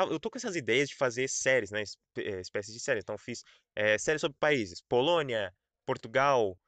eu 0.09 0.19
tô 0.19 0.29
com 0.29 0.37
essas 0.37 0.57
ideias 0.57 0.89
de 0.89 0.95
fazer 0.95 1.29
séries, 1.29 1.71
né? 1.71 1.81
Eh, 2.17 2.41
espécies 2.41 2.73
de 2.73 2.81
séries. 2.81 3.01
Então, 3.01 3.17
fiz 3.17 3.43
é, 3.73 3.97
séries 3.97 4.19
sobre 4.19 4.37
países: 4.37 4.81
Polônia, 4.81 5.55
Portugal, 5.85 6.59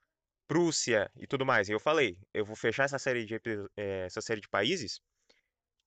Prússia 0.47 1.11
e 1.15 1.27
tudo 1.27 1.45
mais. 1.45 1.67
E 1.67 1.73
eu 1.73 1.79
falei, 1.79 2.17
eu 2.33 2.45
vou 2.45 2.55
fechar 2.55 2.85
essa 2.85 2.97
série 2.97 3.25
de, 3.25 3.37
essa 3.75 4.21
série 4.21 4.39
de 4.39 4.47
países 4.47 5.01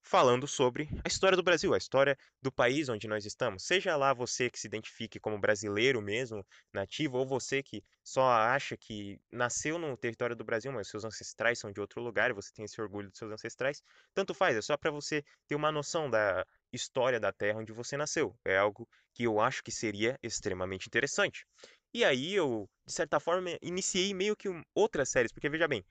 falando 0.03 0.47
sobre 0.47 0.89
a 1.05 1.09
história 1.09 1.37
do 1.37 1.43
Brasil, 1.43 1.75
a 1.75 1.79
história 1.79 2.17
do 2.43 2.51
país 2.51 2.89
onde 2.89 3.07
nós 3.07 3.25
estamos. 3.25 3.65
Seja 3.65 3.97
lá 3.97 4.13
você 4.13 4.51
que 4.51 4.59
se 4.59 4.67
identifique 4.67 5.21
como 5.21 5.39
brasileiro 5.39 6.01
mesmo, 6.01 6.45
nativo, 6.73 7.19
ou 7.19 7.27
você 7.27 7.63
que 7.63 7.83
só 8.03 8.29
acha 8.31 8.77
que 8.77 9.21
nasceu 9.31 9.79
no 9.79 9.97
território 9.97 10.35
do 10.35 10.45
Brasil, 10.45 10.73
mas 10.73 10.89
seus 10.89 11.05
ancestrais 11.05 11.59
são 11.59 11.73
de 11.73 11.81
outro 11.81 12.01
lugar 12.01 12.31
e 12.31 12.35
você 12.35 12.53
tem 12.53 12.65
esse 12.65 12.81
orgulho 12.81 13.09
dos 13.09 13.19
seus 13.19 13.33
ancestrais, 13.33 13.83
tanto 14.15 14.35
faz, 14.35 14.57
é 14.57 14.63
só 14.63 14.77
para 14.77 14.91
você 14.91 15.25
ter 15.47 15.55
uma 15.55 15.71
noção 15.71 16.11
da 16.11 16.45
história 16.73 17.21
da 17.21 17.33
terra 17.33 17.59
onde 17.59 17.73
você 17.73 17.97
nasceu. 17.97 18.35
É 18.45 18.57
algo 18.57 18.89
que 19.13 19.25
eu 19.25 19.41
acho 19.41 19.63
que 19.63 19.71
seria 19.71 20.19
extremamente 20.23 20.87
interessante. 20.87 21.45
E 21.93 22.05
aí 22.05 22.35
eu, 22.35 22.69
de 22.87 22.93
certa 22.93 23.19
forma, 23.19 23.51
iniciei 23.61 24.15
meio 24.15 24.37
que 24.37 24.49
outras 24.75 25.09
séries, 25.09 25.33
porque 25.33 25.49
veja 25.49 25.67
bem, 25.67 25.85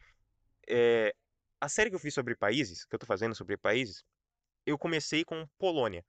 é, 0.67 1.13
a 1.61 1.69
série 1.69 1.89
que 1.89 1.95
eu 1.95 1.99
fiz 1.99 2.13
sobre 2.13 2.35
países, 2.35 2.85
que 2.85 2.95
eu 2.95 2.99
tô 2.99 3.05
fazendo 3.05 3.35
sobre 3.35 3.57
países, 3.57 4.03
eu 4.65 4.77
comecei 4.77 5.23
com 5.23 5.47
Polônia. 5.57 6.03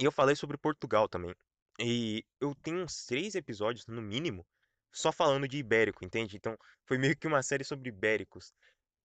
E 0.00 0.04
eu 0.04 0.12
falei 0.12 0.34
sobre 0.34 0.56
Portugal 0.56 1.08
também. 1.08 1.34
E 1.78 2.24
eu 2.40 2.54
tenho 2.54 2.82
uns 2.82 3.04
três 3.06 3.34
episódios, 3.34 3.86
no 3.86 4.02
mínimo, 4.02 4.46
só 4.92 5.12
falando 5.12 5.48
de 5.48 5.58
ibérico, 5.58 6.04
entende? 6.04 6.36
Então, 6.36 6.56
foi 6.84 6.98
meio 6.98 7.16
que 7.16 7.26
uma 7.26 7.42
série 7.42 7.64
sobre 7.64 7.88
ibéricos. 7.88 8.52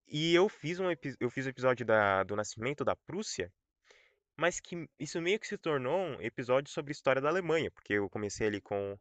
E 0.08 0.34
eu 0.36 0.48
fiz 0.48 0.80
um 0.80 0.86
eu 1.20 1.30
fiz 1.30 1.46
o 1.46 1.48
um 1.48 1.52
episódio 1.52 1.86
da, 1.86 2.24
do 2.24 2.36
nascimento 2.36 2.84
da 2.86 2.96
Prússia, 2.96 3.52
mas 4.38 4.60
que 4.60 4.88
isso 5.00 5.22
meio 5.22 5.40
que 5.40 5.48
se 5.48 5.58
tornou 5.58 6.00
um 6.00 6.22
episódio 6.22 6.72
sobre 6.72 6.92
a 6.92 6.94
história 6.94 7.22
da 7.22 7.30
Alemanha, 7.30 7.72
porque 7.72 7.94
eu 7.94 8.10
comecei 8.10 8.48
ali 8.48 8.62
com 8.62 8.98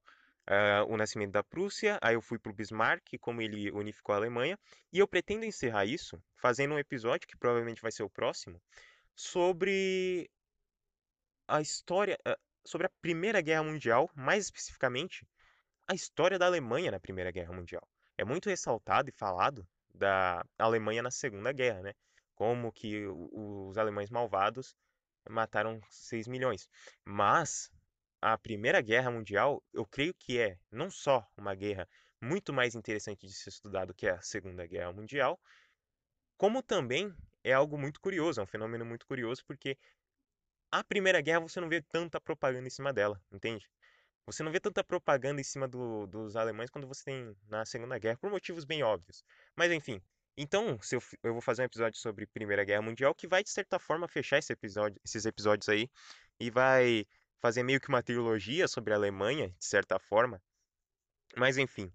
uh, 0.49 0.93
o 0.93 0.97
nascimento 0.97 1.33
da 1.33 1.43
Prússia, 1.43 1.99
aí 2.03 2.15
eu 2.15 2.23
fui 2.23 2.39
para 2.39 2.51
o 2.51 2.55
Bismarck, 2.55 3.19
como 3.21 3.41
ele 3.41 3.71
unificou 3.71 4.15
a 4.15 4.19
Alemanha, 4.19 4.59
e 4.93 4.99
eu 4.99 5.09
pretendo 5.09 5.45
encerrar 5.45 5.87
isso 5.87 6.23
fazendo 6.37 6.75
um 6.75 6.79
episódio, 6.79 7.27
que 7.27 7.37
provavelmente 7.37 7.83
vai 7.83 7.93
ser 7.93 8.03
o 8.03 8.11
próximo, 8.11 8.61
sobre 9.15 10.31
a 11.49 11.61
história, 11.61 12.19
uh, 12.27 12.37
sobre 12.65 12.87
a 12.87 12.91
Primeira 13.01 13.41
Guerra 13.41 13.63
Mundial, 13.63 14.11
mais 14.15 14.45
especificamente, 14.45 15.27
a 15.87 15.95
história 15.95 16.39
da 16.39 16.47
Alemanha 16.47 16.91
na 16.91 17.01
Primeira 17.01 17.31
Guerra 17.31 17.53
Mundial. 17.53 17.87
É 18.17 18.25
muito 18.25 18.49
ressaltado 18.49 19.09
e 19.09 19.13
falado 19.13 19.67
da 19.95 20.45
Alemanha 20.59 21.03
na 21.03 21.11
Segunda 21.11 21.53
Guerra, 21.53 21.83
né? 21.83 21.93
Como 22.35 22.73
que 22.73 23.07
os 23.07 23.77
alemães 23.79 24.11
malvados 24.11 24.75
mataram 25.29 25.81
6 25.89 26.27
milhões. 26.27 26.69
Mas 27.05 27.71
a 28.25 28.39
Primeira 28.39 28.81
Guerra 28.81 29.11
Mundial, 29.11 29.63
eu 29.71 29.85
creio 29.85 30.15
que 30.15 30.39
é 30.41 30.59
não 30.73 30.91
só 30.91 31.31
uma 31.37 31.55
guerra 31.55 31.87
muito 32.23 32.55
mais 32.55 32.75
interessante 32.75 33.27
de 33.27 33.35
ser 33.35 33.51
estudado 33.51 33.93
que 33.93 34.09
a 34.09 34.19
Segunda 34.23 34.67
Guerra 34.67 34.95
Mundial, 34.95 35.39
como 36.39 36.63
também 36.63 37.15
é 37.45 37.53
algo 37.53 37.77
muito 37.77 38.01
curioso, 38.01 38.41
é 38.41 38.43
um 38.43 38.47
fenômeno 38.47 38.83
muito 38.83 39.07
curioso, 39.07 39.45
porque 39.47 39.77
a 40.73 40.83
Primeira 40.83 41.21
Guerra 41.21 41.41
você 41.41 41.61
não 41.61 41.69
vê 41.69 41.83
tanta 41.83 42.19
propaganda 42.19 42.67
em 42.67 42.71
cima 42.71 42.95
dela, 42.95 43.21
entende? 43.31 43.69
Você 44.25 44.43
não 44.43 44.51
vê 44.51 44.59
tanta 44.59 44.83
propaganda 44.83 45.39
em 45.43 45.45
cima 45.45 45.69
do, 45.69 46.07
dos 46.07 46.35
alemães 46.35 46.71
quando 46.71 46.89
você 46.89 47.05
tem 47.05 47.37
na 47.47 47.67
Segunda 47.67 47.99
Guerra, 47.99 48.17
por 48.17 48.31
motivos 48.31 48.65
bem 48.65 48.83
óbvios. 48.83 49.23
Mas 49.55 49.71
enfim, 49.71 50.01
então 50.35 50.79
eu, 50.91 51.03
eu, 51.23 51.33
vou 51.35 51.43
fazer 51.43 51.61
um 51.61 51.67
episódio 51.67 52.01
sobre 52.01 52.27
Primeira 52.27 52.65
Guerra 52.65 52.81
Mundial 52.81 53.15
que 53.15 53.27
vai, 53.27 53.45
de 53.45 53.51
certa 53.51 53.79
forma, 53.79 54.09
fechar 54.09 54.39
esse 54.39 54.51
episódio, 54.51 54.99
esses 55.05 55.27
episódios 55.27 55.69
aí 55.69 55.91
e 56.41 56.51
vai 56.51 57.07
fazer 57.41 57.63
meio 57.63 57.81
que 57.81 57.89
uma 57.89 58.03
trilogia 58.03 58.67
sobre 58.69 58.93
a 58.93 58.97
Alemanha, 58.97 59.49
de 59.51 59.65
certa 59.65 59.99
forma. 59.99 60.43
Mas 61.37 61.59
enfim, 61.59 61.93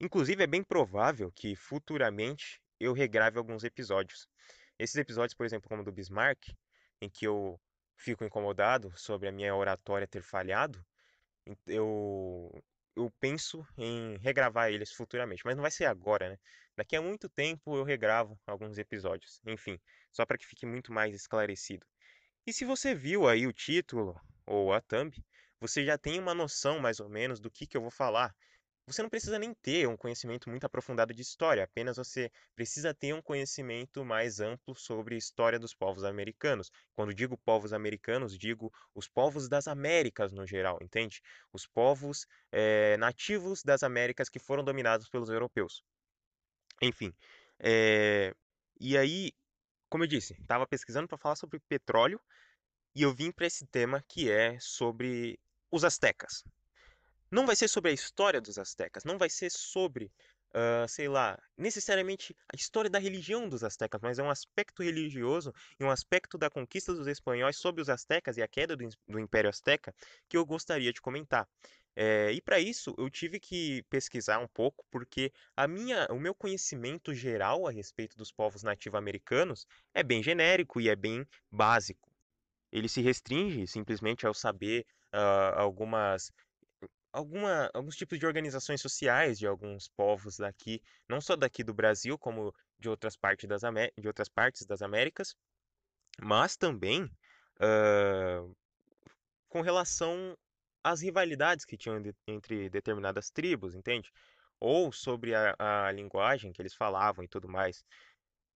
inclusive 0.00 0.42
é 0.42 0.46
bem 0.46 0.62
provável 0.62 1.30
que 1.32 1.54
futuramente 1.56 2.60
eu 2.78 2.92
regrave 2.92 3.38
alguns 3.38 3.64
episódios. 3.64 4.28
Esses 4.78 4.96
episódios, 4.96 5.34
por 5.34 5.44
exemplo, 5.44 5.68
como 5.68 5.82
o 5.82 5.84
do 5.84 5.92
Bismarck, 5.92 6.48
em 7.00 7.08
que 7.08 7.26
eu 7.26 7.60
fico 7.96 8.24
incomodado 8.24 8.92
sobre 8.96 9.28
a 9.28 9.32
minha 9.32 9.54
oratória 9.54 10.06
ter 10.06 10.22
falhado, 10.22 10.84
eu, 11.66 12.50
eu 12.96 13.10
penso 13.20 13.66
em 13.76 14.16
regravar 14.18 14.70
eles 14.70 14.92
futuramente, 14.92 15.42
mas 15.44 15.54
não 15.54 15.62
vai 15.62 15.70
ser 15.70 15.84
agora, 15.84 16.30
né? 16.30 16.38
Daqui 16.76 16.96
a 16.96 17.02
muito 17.02 17.28
tempo 17.28 17.76
eu 17.76 17.84
regravo 17.84 18.40
alguns 18.46 18.78
episódios. 18.78 19.40
Enfim, 19.44 19.78
só 20.10 20.24
para 20.24 20.38
que 20.38 20.46
fique 20.46 20.64
muito 20.64 20.92
mais 20.92 21.14
esclarecido. 21.14 21.86
E 22.46 22.52
se 22.52 22.64
você 22.64 22.94
viu 22.94 23.28
aí 23.28 23.46
o 23.46 23.52
título 23.52 24.18
ou 24.46 24.72
a 24.72 24.80
thumb, 24.80 25.12
você 25.60 25.84
já 25.84 25.98
tem 25.98 26.18
uma 26.18 26.34
noção 26.34 26.78
mais 26.78 27.00
ou 27.00 27.08
menos 27.08 27.40
do 27.40 27.50
que, 27.50 27.66
que 27.66 27.76
eu 27.76 27.82
vou 27.82 27.90
falar. 27.90 28.34
Você 28.86 29.02
não 29.02 29.10
precisa 29.10 29.38
nem 29.38 29.54
ter 29.54 29.86
um 29.86 29.96
conhecimento 29.96 30.48
muito 30.50 30.64
aprofundado 30.64 31.14
de 31.14 31.22
história, 31.22 31.62
apenas 31.62 31.96
você 31.96 32.28
precisa 32.56 32.92
ter 32.92 33.14
um 33.14 33.22
conhecimento 33.22 34.04
mais 34.04 34.40
amplo 34.40 34.74
sobre 34.74 35.14
a 35.14 35.18
história 35.18 35.60
dos 35.60 35.72
povos 35.72 36.02
americanos. 36.02 36.72
Quando 36.94 37.14
digo 37.14 37.38
povos 37.38 37.72
americanos, 37.72 38.36
digo 38.36 38.72
os 38.92 39.06
povos 39.06 39.48
das 39.48 39.68
Américas 39.68 40.32
no 40.32 40.44
geral, 40.44 40.78
entende? 40.82 41.22
Os 41.52 41.66
povos 41.66 42.26
é, 42.50 42.96
nativos 42.96 43.62
das 43.62 43.84
Américas 43.84 44.28
que 44.28 44.40
foram 44.40 44.64
dominados 44.64 45.08
pelos 45.08 45.28
europeus. 45.28 45.84
Enfim, 46.82 47.14
é... 47.60 48.34
e 48.80 48.96
aí, 48.96 49.32
como 49.88 50.02
eu 50.04 50.08
disse, 50.08 50.32
estava 50.32 50.66
pesquisando 50.66 51.06
para 51.06 51.18
falar 51.18 51.36
sobre 51.36 51.60
petróleo 51.60 52.20
e 52.94 53.02
eu 53.02 53.14
vim 53.14 53.30
para 53.30 53.46
esse 53.46 53.66
tema 53.66 54.04
que 54.08 54.30
é 54.30 54.58
sobre 54.60 55.38
os 55.70 55.84
astecas. 55.84 56.44
Não 57.30 57.46
vai 57.46 57.54
ser 57.54 57.68
sobre 57.68 57.90
a 57.90 57.94
história 57.94 58.40
dos 58.40 58.58
astecas, 58.58 59.04
não 59.04 59.16
vai 59.16 59.30
ser 59.30 59.50
sobre, 59.50 60.06
uh, 60.48 60.88
sei 60.88 61.08
lá, 61.08 61.40
necessariamente 61.56 62.36
a 62.52 62.56
história 62.56 62.90
da 62.90 62.98
religião 62.98 63.48
dos 63.48 63.62
astecas, 63.62 64.00
mas 64.02 64.18
é 64.18 64.22
um 64.22 64.30
aspecto 64.30 64.82
religioso 64.82 65.54
e 65.78 65.84
um 65.84 65.90
aspecto 65.90 66.36
da 66.36 66.50
conquista 66.50 66.92
dos 66.92 67.06
espanhóis 67.06 67.56
sobre 67.56 67.80
os 67.80 67.88
astecas 67.88 68.36
e 68.36 68.42
a 68.42 68.48
queda 68.48 68.76
do, 68.76 68.88
do 69.06 69.20
Império 69.20 69.48
Azteca 69.48 69.94
que 70.28 70.36
eu 70.36 70.44
gostaria 70.44 70.92
de 70.92 71.00
comentar. 71.00 71.48
É, 71.94 72.32
e 72.32 72.40
para 72.40 72.58
isso 72.58 72.94
eu 72.98 73.08
tive 73.08 73.38
que 73.38 73.82
pesquisar 73.84 74.38
um 74.40 74.48
pouco, 74.48 74.84
porque 74.90 75.32
a 75.56 75.68
minha, 75.68 76.08
o 76.10 76.18
meu 76.18 76.34
conhecimento 76.34 77.14
geral 77.14 77.66
a 77.66 77.70
respeito 77.70 78.16
dos 78.16 78.32
povos 78.32 78.64
nativo-americanos 78.64 79.66
é 79.94 80.02
bem 80.02 80.22
genérico 80.22 80.80
e 80.80 80.88
é 80.88 80.96
bem 80.96 81.26
básico 81.50 82.09
ele 82.72 82.88
se 82.88 83.00
restringe 83.00 83.66
simplesmente 83.66 84.26
ao 84.26 84.34
saber 84.34 84.86
uh, 85.14 85.58
algumas 85.58 86.30
alguma, 87.12 87.70
alguns 87.74 87.96
tipos 87.96 88.18
de 88.18 88.26
organizações 88.26 88.80
sociais 88.80 89.38
de 89.38 89.46
alguns 89.46 89.88
povos 89.88 90.36
daqui, 90.36 90.80
não 91.08 91.20
só 91.20 91.36
daqui 91.36 91.64
do 91.64 91.74
Brasil, 91.74 92.18
como 92.18 92.54
de 92.78 92.88
outras 92.88 93.16
partes 93.16 93.48
das, 93.48 93.64
Amé 93.64 93.90
de 93.98 94.06
outras 94.06 94.28
partes 94.28 94.64
das 94.64 94.82
Américas, 94.82 95.34
mas 96.20 96.56
também 96.56 97.04
uh, 97.04 98.56
com 99.48 99.60
relação 99.60 100.36
às 100.82 101.02
rivalidades 101.02 101.64
que 101.64 101.76
tinham 101.76 102.00
de, 102.00 102.14
entre 102.26 102.70
determinadas 102.70 103.30
tribos, 103.30 103.74
entende? 103.74 104.10
Ou 104.58 104.92
sobre 104.92 105.34
a, 105.34 105.54
a 105.58 105.92
linguagem 105.92 106.52
que 106.52 106.62
eles 106.62 106.74
falavam 106.74 107.24
e 107.24 107.28
tudo 107.28 107.48
mais. 107.48 107.84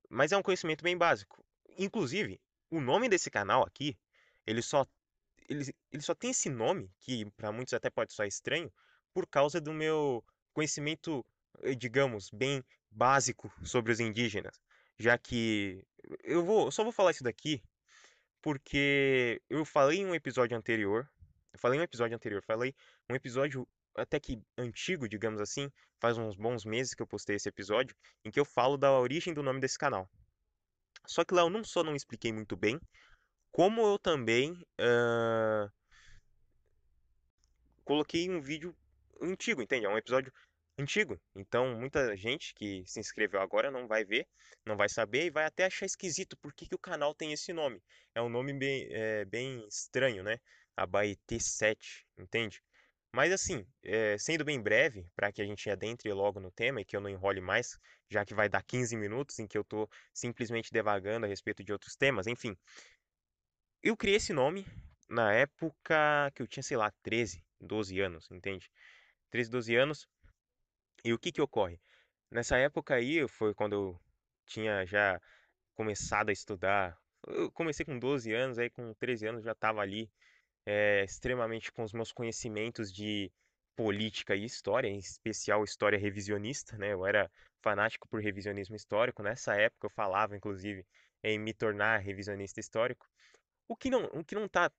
Mas 0.09 0.33
é 0.33 0.37
um 0.37 0.43
conhecimento 0.43 0.83
bem 0.83 0.97
básico. 0.97 1.45
Inclusive, 1.79 2.41
o 2.71 2.81
nome 2.81 3.09
desse 3.09 3.31
canal 3.31 3.65
aqui, 3.65 3.97
ele 4.47 4.63
só 4.63 4.87
ele, 5.49 5.75
ele 5.93 6.03
só 6.03 6.15
tem 6.15 6.31
esse 6.31 6.49
nome, 6.49 6.91
que 7.01 7.31
para 7.33 7.53
muitos 7.53 7.75
até 7.75 7.91
pode 7.91 8.13
soar 8.13 8.29
estranho, 8.29 8.73
por 9.13 9.27
causa 9.27 9.61
do 9.61 9.73
meu 9.73 10.25
conhecimento, 10.53 11.25
eh, 11.63 11.75
digamos, 11.75 12.31
bem 12.31 12.65
básico 12.91 13.53
sobre 13.63 13.93
os 13.93 14.01
indígenas. 14.01 14.61
Já 14.99 15.19
que 15.19 15.85
eu 16.23 16.45
vou, 16.45 16.67
eu 16.67 16.71
só 16.71 16.83
vou 16.83 16.93
falar 16.93 17.11
isso 17.11 17.25
daqui 17.25 17.63
porque 18.45 19.41
eu 19.49 19.65
falei 19.65 20.01
em 20.01 20.07
um 20.07 20.15
episódio 20.15 20.55
anterior, 20.55 21.09
eu 21.51 21.59
falei 21.59 21.79
em 21.79 21.81
um 21.81 21.85
episódio 21.85 22.15
anterior, 22.15 22.43
falei 22.43 22.75
um 23.09 23.15
episódio 23.15 23.67
até 23.97 24.21
que 24.21 24.39
antigo, 24.59 25.09
digamos 25.09 25.41
assim, 25.41 25.71
faz 25.99 26.19
uns 26.19 26.37
bons 26.37 26.63
meses 26.65 26.95
que 26.95 27.03
eu 27.03 27.07
postei 27.07 27.37
esse 27.37 27.49
episódio, 27.49 27.97
em 28.23 28.31
que 28.31 28.39
eu 28.39 28.45
falo 28.45 28.77
da 28.77 28.93
origem 28.93 29.33
do 29.33 29.43
nome 29.43 29.61
desse 29.61 29.79
canal. 29.79 30.07
Só 31.07 31.25
que 31.25 31.33
lá 31.33 31.41
eu 31.41 31.49
não 31.49 31.65
só 31.65 31.83
não 31.83 31.97
expliquei 31.97 32.35
muito 32.35 32.55
bem, 32.55 32.79
como 33.55 33.83
eu 33.83 34.01
também 34.01 34.51
uh, 34.81 35.71
coloquei 37.85 38.29
um 38.29 38.41
vídeo 38.41 38.77
antigo, 39.23 39.63
entende? 39.63 39.87
É 39.87 39.89
um 39.89 39.97
episódio 39.97 40.33
antigo. 40.77 41.21
Então, 41.37 41.79
muita 41.79 42.17
gente 42.17 42.53
que 42.53 42.83
se 42.85 42.99
inscreveu 42.99 43.41
agora 43.41 43.71
não 43.71 43.87
vai 43.87 44.05
ver, 44.05 44.27
não 44.67 44.77
vai 44.77 44.89
saber 44.89 45.27
e 45.27 45.31
vai 45.31 45.45
até 45.45 45.67
achar 45.67 45.87
esquisito 45.87 46.37
por 46.39 46.53
que, 46.53 46.67
que 46.67 46.75
o 46.75 46.79
canal 46.81 47.15
tem 47.15 47.33
esse 47.33 47.53
nome. 47.53 47.81
É 48.13 48.21
um 48.21 48.29
nome 48.29 48.53
bem, 48.53 48.89
é, 48.91 49.25
bem 49.25 49.65
estranho, 49.69 50.25
né? 50.25 50.41
Abaetê 50.77 51.39
7, 51.39 52.05
entende? 52.19 52.61
Mas 53.15 53.33
assim, 53.33 53.65
é, 53.85 54.19
sendo 54.19 54.45
bem 54.45 54.61
breve, 54.61 55.07
para 55.15 55.31
que 55.31 55.41
a 55.41 55.47
gente 55.47 55.71
adentre 55.71 56.13
logo 56.13 56.41
no 56.41 56.51
tema 56.51 56.81
e 56.81 56.85
que 56.85 56.97
eu 56.97 57.01
não 57.01 57.09
enrole 57.09 57.41
mais, 57.41 57.79
já 58.11 58.25
que 58.25 58.35
vai 58.35 58.49
dar 58.49 58.65
15 58.65 58.97
minutos 58.97 59.39
em 59.39 59.47
que 59.47 59.57
eu 59.57 59.63
estou 59.63 59.89
simplesmente 60.13 60.73
devagando 60.73 61.25
a 61.25 61.29
respeito 61.29 61.63
de 61.63 61.73
outros 61.73 61.95
temas, 61.95 62.27
enfim. 62.27 62.57
Eu 63.87 63.99
criei 63.99 64.17
esse 64.17 64.33
nome 64.33 64.67
na 65.11 65.35
época 65.35 66.33
que 66.35 66.41
eu 66.41 66.47
tinha, 66.47 66.63
sei 66.63 66.75
lá, 66.75 66.91
13, 67.03 67.45
12 67.61 68.01
anos, 68.01 68.31
entende? 68.31 68.71
13, 69.31 69.51
12 69.51 69.77
anos. 69.77 70.09
E 71.05 71.13
o 71.13 71.19
que 71.19 71.31
que 71.31 71.43
ocorre? 71.43 71.79
Nessa 72.31 72.57
época 72.57 72.95
aí, 72.95 73.29
foi 73.29 73.53
quando 73.53 73.75
eu 73.75 74.01
tinha 74.47 74.87
já 74.87 75.21
começado 75.75 76.31
a 76.31 76.33
estudar. 76.33 76.97
Eu 77.27 77.53
comecei 77.53 77.85
com 77.85 77.99
12 77.99 78.33
anos, 78.33 78.59
aí 78.59 78.71
com 78.71 78.95
13 78.95 79.27
anos 79.27 79.45
já 79.45 79.53
estava 79.53 79.83
ali 79.83 80.11
é, 80.65 81.05
extremamente 81.05 81.71
com 81.71 81.85
os 81.85 81.93
meus 81.93 82.11
conhecimentos 82.11 82.91
de 82.91 83.31
política 83.77 84.35
e 84.35 84.47
história, 84.47 84.89
em 84.89 84.97
especial 84.97 85.63
história 85.63 85.99
revisionista, 85.99 86.79
né? 86.79 86.95
Eu 86.95 87.05
era 87.05 87.31
fanático 87.61 88.09
por 88.09 88.23
revisionismo 88.23 88.77
histórico. 88.77 89.23
Nessa 89.23 89.55
época 89.57 89.89
eu 89.89 89.91
falava, 89.91 90.35
inclusive, 90.35 90.87
em 91.23 91.39
me 91.39 91.53
tornar 91.53 91.99
revisionista 91.99 92.61
histórico. 92.61 93.07
O 93.69 93.77
que 93.77 93.91
não, 93.91 94.05
o 94.07 94.25
que 94.25 94.35
não 94.35 94.49
tá 94.49 94.71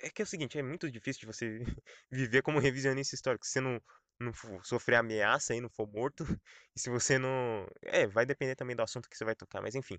é 0.00 0.10
que 0.10 0.22
é 0.22 0.24
o 0.24 0.26
seguinte, 0.26 0.58
é 0.58 0.62
muito 0.62 0.90
difícil 0.90 1.20
de 1.20 1.26
você 1.26 1.58
viver 2.10 2.42
como 2.42 2.58
revisionista 2.58 3.14
histórico. 3.14 3.46
Se 3.46 3.52
você 3.54 3.60
não, 3.60 3.80
não 4.20 4.32
sofrer 4.64 4.96
ameaça 4.96 5.54
e 5.54 5.60
não 5.60 5.68
for 5.70 5.86
morto, 5.88 6.24
e 6.74 6.80
se 6.80 6.90
você 6.90 7.18
não, 7.18 7.66
é, 7.82 8.06
vai 8.06 8.26
depender 8.26 8.56
também 8.56 8.76
do 8.76 8.82
assunto 8.82 9.08
que 9.08 9.16
você 9.16 9.24
vai 9.24 9.34
tocar, 9.36 9.62
mas 9.62 9.74
enfim. 9.74 9.98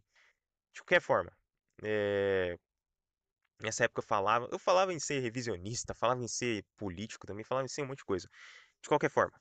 De 0.74 0.82
qualquer 0.82 1.02
forma, 1.02 1.32
é, 1.84 2.58
Nessa 3.62 3.86
época 3.86 4.00
eu 4.02 4.08
falava, 4.08 4.48
eu 4.52 4.60
falava 4.60 4.94
em 4.94 5.00
ser 5.00 5.20
revisionista, 5.20 5.94
falava 5.96 6.24
em 6.24 6.28
ser 6.28 6.64
político 6.78 7.26
também, 7.26 7.44
falava 7.44 7.66
em 7.66 7.70
ser 7.70 7.82
um 7.84 7.88
monte 7.88 8.00
de 8.00 8.06
coisa. 8.06 8.30
De 8.82 8.88
qualquer 8.88 9.10
forma, 9.10 9.40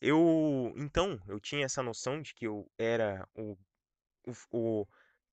eu 0.00 0.72
então 0.76 1.18
eu 1.28 1.40
tinha 1.40 1.64
essa 1.66 1.82
noção 1.82 2.22
de 2.22 2.34
que 2.34 2.46
eu 2.46 2.70
era 2.78 3.28
o, 3.34 3.56
o, 4.26 4.32
o 4.82 4.86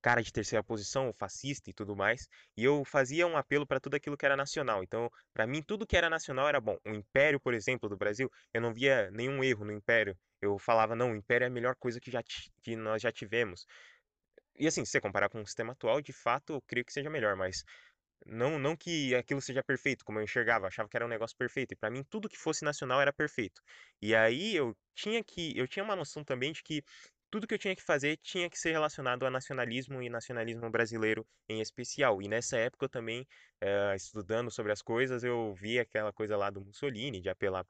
cara 0.08 0.24
de 0.24 0.32
terceira 0.32 0.63
posição, 0.63 1.12
fascista 1.12 1.70
e 1.70 1.74
tudo 1.74 1.93
mais, 1.93 2.30
e 2.56 2.63
eu 2.63 2.86
fazia 2.86 3.28
um 3.28 3.36
apelo 3.36 3.67
para 3.67 3.78
tudo 3.78 3.96
aquilo 3.96 4.15
que 4.15 4.26
era 4.26 4.38
nacional. 4.38 4.82
Então, 4.82 5.12
para 5.34 5.46
mim, 5.46 5.62
tudo 5.62 5.86
que 5.86 5.98
era 5.98 6.10
nacional 6.10 6.48
era 6.48 6.62
bom. 6.62 6.78
O 6.86 6.91
Império, 6.91 7.41
por 7.41 7.54
exemplo, 7.54 7.89
do 7.89 7.98
Brasil, 7.98 8.32
eu 8.54 8.62
não 8.62 8.74
via 8.74 9.12
nenhum 9.12 9.43
erro 9.43 9.65
no 9.65 9.74
Império. 9.74 10.17
Eu 10.41 10.58
falava, 10.58 10.96
não, 10.96 11.12
o 11.12 11.15
Império 11.15 11.43
é 11.43 11.48
a 11.50 11.52
melhor 11.52 11.76
coisa 11.76 12.00
que, 12.00 12.10
já 12.10 12.24
que 12.63 12.74
nós 12.78 13.02
já 13.02 13.12
tivemos. 13.12 13.65
E 14.58 14.65
assim, 14.65 14.86
se 14.86 14.91
você 14.91 15.02
comparar 15.02 15.28
com 15.28 15.41
o 15.41 15.46
sistema 15.46 15.74
atual, 15.74 16.02
de 16.02 16.13
fato, 16.13 16.54
eu 16.54 16.62
creio 16.62 16.86
que 16.86 16.93
seja 16.93 17.10
melhor, 17.10 17.36
mas 17.36 17.65
não, 18.26 18.58
não 18.58 18.78
que 18.78 19.13
aquilo 19.13 19.41
seja 19.41 19.62
perfeito, 19.62 20.06
como 20.06 20.20
eu 20.20 20.24
enxergava, 20.24 20.67
achava 20.67 20.88
que 20.88 20.96
era 20.96 21.06
um 21.06 21.10
negócio 21.10 21.36
perfeito. 21.36 21.74
E 21.74 21.76
para 21.76 21.91
mim 21.91 22.04
tudo 22.10 22.30
que 22.30 22.38
fosse 22.38 22.63
nacional 22.63 23.02
era 23.02 23.12
perfeito. 23.12 23.62
E 24.02 24.15
aí 24.15 24.56
eu 24.56 24.74
tinha 24.96 25.22
que, 25.24 25.58
eu 25.58 25.67
tinha 25.67 25.84
uma 25.84 25.96
noção 25.98 26.24
também 26.24 26.54
de 26.54 26.63
que 26.63 26.82
tudo 27.30 27.48
que 27.48 27.54
eu 27.54 27.60
tinha 27.60 27.76
que 27.76 27.82
fazer 27.84 28.18
tinha 28.18 28.50
que 28.50 28.58
ser 28.60 28.72
relacionado 28.72 29.26
a 29.26 29.32
nacionalismo 29.32 30.02
e 30.02 30.10
nacionalismo 30.10 30.70
brasileiro 30.70 31.28
em 31.50 31.62
especial. 31.62 32.22
E 32.22 32.28
nessa 32.28 32.58
época 32.58 32.86
eu 32.86 32.90
também, 32.90 33.28
eh, 33.62 33.96
estudando 33.96 34.50
sobre 34.52 34.72
as 34.72 34.82
coisas, 34.82 35.24
eu 35.24 35.54
vi 35.54 35.80
aquela 35.80 36.13
coisa 36.13 36.38
lá 36.38 36.50
do 36.50 36.62
Mussolini, 36.62 37.22
de 37.22 37.30
apelar 37.30 37.66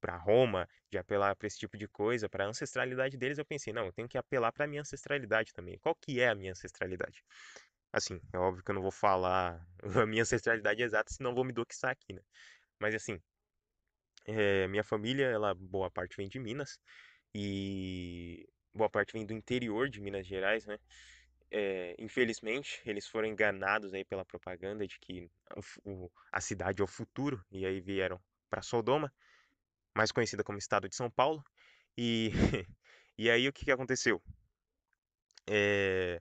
para 0.00 0.16
Roma, 0.16 0.68
de 0.90 0.98
apelar 0.98 1.36
para 1.36 1.46
esse 1.46 1.58
tipo 1.58 1.76
de 1.76 1.88
coisa, 1.88 2.28
para 2.28 2.44
a 2.44 2.48
ancestralidade 2.48 3.16
deles. 3.16 3.38
Eu 3.38 3.46
pensei, 3.46 3.72
não, 3.72 3.86
eu 3.86 3.92
tenho 3.92 4.08
que 4.08 4.18
apelar 4.18 4.52
para 4.52 4.64
a 4.64 4.68
minha 4.68 4.82
ancestralidade 4.82 5.52
também. 5.52 5.78
Qual 5.78 5.94
que 5.94 6.20
é 6.20 6.28
a 6.28 6.34
minha 6.34 6.52
ancestralidade? 6.52 7.22
Assim, 7.92 8.20
é 8.32 8.38
óbvio 8.38 8.62
que 8.64 8.70
eu 8.70 8.74
não 8.74 8.82
vou 8.82 8.92
falar 8.92 9.60
a 10.04 10.06
minha 10.06 10.22
ancestralidade 10.22 10.82
exata, 10.82 11.12
senão 11.12 11.34
vou 11.34 11.44
me 11.44 11.52
doxar 11.52 11.90
aqui, 11.92 12.12
né? 12.12 12.22
Mas 12.80 12.94
assim, 12.94 13.20
é, 14.26 14.68
minha 14.68 14.84
família, 14.84 15.26
ela 15.26 15.54
boa 15.54 15.90
parte 15.90 16.16
vem 16.16 16.28
de 16.28 16.38
Minas 16.38 16.78
e 17.34 18.46
boa 18.78 18.88
parte 18.88 19.12
vem 19.12 19.26
do 19.26 19.34
interior 19.34 19.90
de 19.90 20.00
Minas 20.00 20.26
Gerais, 20.26 20.64
né? 20.64 20.78
É, 21.50 21.94
infelizmente, 21.98 22.80
eles 22.86 23.06
foram 23.06 23.26
enganados 23.26 23.92
aí 23.92 24.04
pela 24.04 24.24
propaganda 24.24 24.86
de 24.86 24.98
que 24.98 25.30
o, 25.84 26.10
a 26.30 26.40
cidade 26.40 26.80
é 26.80 26.84
o 26.84 26.86
futuro 26.86 27.44
e 27.50 27.66
aí 27.66 27.80
vieram 27.80 28.20
para 28.48 28.62
Sodoma, 28.62 29.12
mais 29.96 30.12
conhecida 30.12 30.44
como 30.44 30.58
Estado 30.58 30.88
de 30.88 30.94
São 30.94 31.10
Paulo. 31.10 31.42
E, 31.96 32.30
e 33.18 33.30
aí 33.30 33.48
o 33.48 33.52
que, 33.52 33.64
que 33.64 33.72
aconteceu? 33.72 34.22
É, 35.46 36.20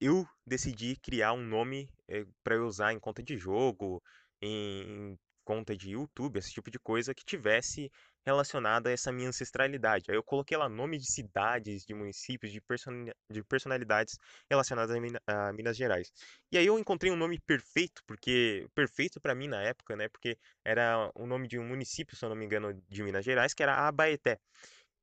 eu 0.00 0.26
decidi 0.46 0.96
criar 0.96 1.32
um 1.32 1.42
nome 1.42 1.88
é, 2.06 2.24
para 2.44 2.56
eu 2.56 2.66
usar 2.66 2.92
em 2.92 3.00
conta 3.00 3.22
de 3.22 3.36
jogo, 3.36 4.02
em, 4.40 5.12
em 5.12 5.18
conta 5.44 5.76
de 5.76 5.90
YouTube, 5.90 6.38
esse 6.38 6.52
tipo 6.52 6.70
de 6.70 6.78
coisa 6.78 7.14
que 7.14 7.24
tivesse 7.24 7.90
relacionada 8.24 8.88
a 8.90 8.92
essa 8.92 9.12
minha 9.12 9.28
ancestralidade. 9.28 10.10
Aí 10.10 10.16
eu 10.16 10.22
coloquei 10.22 10.56
lá 10.56 10.68
nome 10.68 10.98
de 10.98 11.10
cidades, 11.10 11.84
de 11.84 11.94
municípios, 11.94 12.52
de, 12.52 12.60
person... 12.60 13.06
de 13.30 13.42
personalidades 13.44 14.18
relacionadas 14.50 14.94
a, 14.94 15.00
Min... 15.00 15.12
a, 15.26 15.52
Minas 15.52 15.76
Gerais. 15.76 16.12
E 16.50 16.58
aí 16.58 16.66
eu 16.66 16.78
encontrei 16.78 17.10
um 17.10 17.16
nome 17.16 17.40
perfeito, 17.40 18.02
porque 18.06 18.66
perfeito 18.74 19.20
para 19.20 19.34
mim 19.34 19.48
na 19.48 19.62
época, 19.62 19.96
né? 19.96 20.08
Porque 20.08 20.38
era 20.64 21.10
o 21.14 21.26
nome 21.26 21.48
de 21.48 21.58
um 21.58 21.66
município, 21.66 22.16
se 22.16 22.24
eu 22.24 22.28
não 22.28 22.36
me 22.36 22.44
engano, 22.44 22.72
de 22.88 23.02
Minas 23.02 23.24
Gerais, 23.24 23.54
que 23.54 23.62
era 23.62 23.86
Abaeté. 23.86 24.38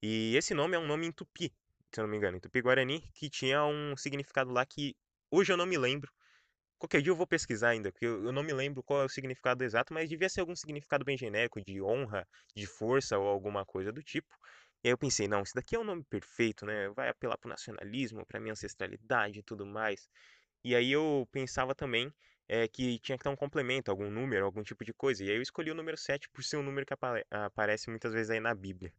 E 0.01 0.36
esse 0.36 0.53
nome 0.53 0.75
é 0.75 0.79
um 0.79 0.88
nome 0.88 1.08
em 1.08 1.12
tupi 1.12 1.53
se 1.91 1.99
eu 1.99 2.03
não 2.03 2.10
me 2.10 2.17
engano, 2.17 2.38
em 2.38 2.39
Tupi-Guarani, 2.39 3.01
que 3.13 3.29
tinha 3.29 3.65
um 3.65 3.95
significado 3.97 4.51
lá 4.51 4.65
que 4.65 4.95
hoje 5.32 5.51
eu 5.51 5.58
não 5.58 5.65
me 5.65 5.77
lembro. 5.77 6.12
Qualquer 6.80 7.02
dia 7.02 7.12
eu 7.12 7.15
vou 7.15 7.28
pesquisar 7.28 7.70
ainda, 7.70 7.92
porque 7.92 8.06
eu 8.06 8.32
não 8.32 8.42
me 8.42 8.54
lembro 8.54 8.82
qual 8.82 9.02
é 9.02 9.06
o 9.06 9.10
significado 9.10 9.63
exato, 9.63 9.94
mas 9.94 10.10
devia 10.10 10.30
ser 10.30 10.39
algum 10.39 10.56
significado 10.56 11.04
bem 11.06 11.18
genérico, 11.18 11.62
de 11.62 11.82
honra, 11.82 12.28
de 12.56 12.65
força 12.65 13.18
ou 13.20 13.28
alguma 13.28 13.65
coisa 13.65 13.92
do 13.92 14.02
tipo. 14.02 14.34
E 14.84 14.88
aí 14.88 14.94
eu 14.94 14.98
pensei, 14.98 15.28
não, 15.28 15.42
isso 15.44 15.54
daqui 15.54 15.76
é 15.76 15.80
um 15.80 15.84
nome 15.84 16.04
perfeito, 16.06 16.65
né? 16.65 16.89
Vai 16.92 17.10
apelar 17.10 17.38
pro 17.38 17.50
nacionalismo, 17.50 18.26
pra 18.26 18.39
minha 18.39 18.54
ancestralidade 18.54 19.39
e 19.39 19.44
tudo 19.44 19.65
mais. 19.65 20.10
E 20.63 20.76
aí 20.76 20.92
eu 20.92 21.28
pensava 21.32 21.76
também 21.76 22.13
é, 22.48 22.68
que 22.68 22.98
tinha 23.00 23.18
que 23.18 23.24
ter 23.24 23.30
um 23.30 23.36
complemento, 23.36 23.92
algum 23.92 24.10
número, 24.10 24.46
algum 24.46 24.63
tipo 24.63 24.86
de 24.86 24.94
coisa. 24.94 25.24
E 25.24 25.30
aí 25.30 25.36
eu 25.36 25.42
escolhi 25.42 25.72
o 25.72 25.76
número 25.76 25.98
7 25.98 26.30
por 26.30 26.44
ser 26.44 26.58
um 26.58 26.63
número 26.63 26.86
que 26.86 26.94
aparece 27.30 27.89
muitas 27.89 28.13
vezes 28.13 28.30
aí 28.30 28.39
na 28.39 28.56
Bíblia. 28.56 28.94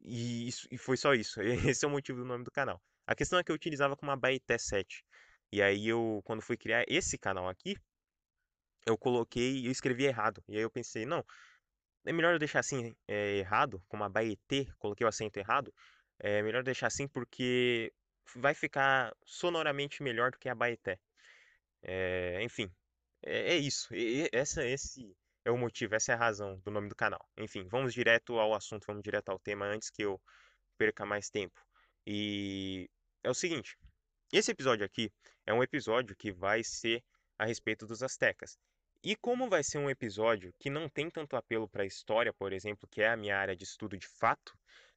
E, 0.00 0.48
isso, 0.48 0.66
e 0.70 0.78
foi 0.78 0.96
só 0.96 1.14
isso. 1.14 1.40
Esse 1.76 1.84
é 1.84 1.88
o 1.88 1.90
motivo 1.90 2.18
do 2.20 2.24
nome 2.24 2.44
do 2.44 2.50
canal. 2.50 2.80
A 3.06 3.14
questão 3.14 3.38
é 3.38 3.44
que 3.44 3.50
eu 3.50 3.56
utilizava 3.56 3.96
como 3.96 4.10
Abaeté 4.10 4.58
7. 4.58 5.04
E 5.52 5.62
aí 5.62 5.88
eu, 5.88 6.20
quando 6.24 6.42
fui 6.42 6.56
criar 6.56 6.84
esse 6.88 7.18
canal 7.18 7.48
aqui, 7.48 7.76
eu 8.86 8.96
coloquei, 8.98 9.66
eu 9.66 9.70
escrevi 9.70 10.04
errado. 10.04 10.42
E 10.48 10.56
aí 10.56 10.62
eu 10.62 10.70
pensei, 10.70 11.06
não, 11.06 11.24
é 12.04 12.12
melhor 12.12 12.32
eu 12.34 12.38
deixar 12.38 12.60
assim 12.60 12.94
é, 13.06 13.36
errado, 13.38 13.82
como 13.88 14.04
Abaeté, 14.04 14.66
coloquei 14.78 15.04
o 15.04 15.08
acento 15.08 15.38
errado. 15.38 15.72
É 16.18 16.42
melhor 16.42 16.62
deixar 16.62 16.88
assim 16.88 17.06
porque 17.08 17.92
vai 18.36 18.54
ficar 18.54 19.14
sonoramente 19.24 20.02
melhor 20.02 20.30
do 20.30 20.38
que 20.38 20.48
Abaeté. 20.48 20.98
É, 21.82 22.42
enfim, 22.42 22.70
é, 23.22 23.54
é 23.54 23.56
isso. 23.56 23.94
E, 23.94 24.28
essa, 24.32 24.64
esse 24.66 25.14
é 25.44 25.50
o 25.50 25.58
motivo, 25.58 25.94
essa 25.94 26.12
é 26.12 26.14
a 26.14 26.18
razão 26.18 26.58
do 26.60 26.70
nome 26.70 26.88
do 26.88 26.96
canal. 26.96 27.20
Enfim, 27.36 27.66
vamos 27.68 27.94
direto 27.94 28.38
ao 28.38 28.54
assunto, 28.54 28.86
vamos 28.86 29.02
direto 29.02 29.30
ao 29.30 29.38
tema 29.38 29.66
antes 29.66 29.90
que 29.90 30.02
eu 30.02 30.20
perca 30.78 31.06
mais 31.06 31.30
tempo. 31.30 31.60
E 32.06 32.88
é 33.22 33.30
o 33.30 33.34
seguinte, 33.34 33.76
esse 34.32 34.50
episódio 34.50 34.84
aqui 34.84 35.10
é 35.46 35.52
um 35.52 35.62
episódio 35.62 36.14
que 36.16 36.32
vai 36.32 36.62
ser 36.64 37.02
a 37.38 37.44
respeito 37.44 37.86
dos 37.86 38.02
astecas. 38.02 38.58
E 39.02 39.14
como 39.16 39.48
vai 39.48 39.62
ser 39.62 39.78
um 39.78 39.88
episódio 39.88 40.52
que 40.58 40.68
não 40.68 40.88
tem 40.88 41.08
tanto 41.10 41.36
apelo 41.36 41.68
para 41.68 41.84
a 41.84 41.86
história, 41.86 42.32
por 42.32 42.52
exemplo, 42.52 42.88
que 42.90 43.00
é 43.00 43.08
a 43.08 43.16
minha 43.16 43.36
área 43.38 43.56
de 43.56 43.64
estudo 43.64 43.96
de 43.96 44.06
fato, 44.06 44.52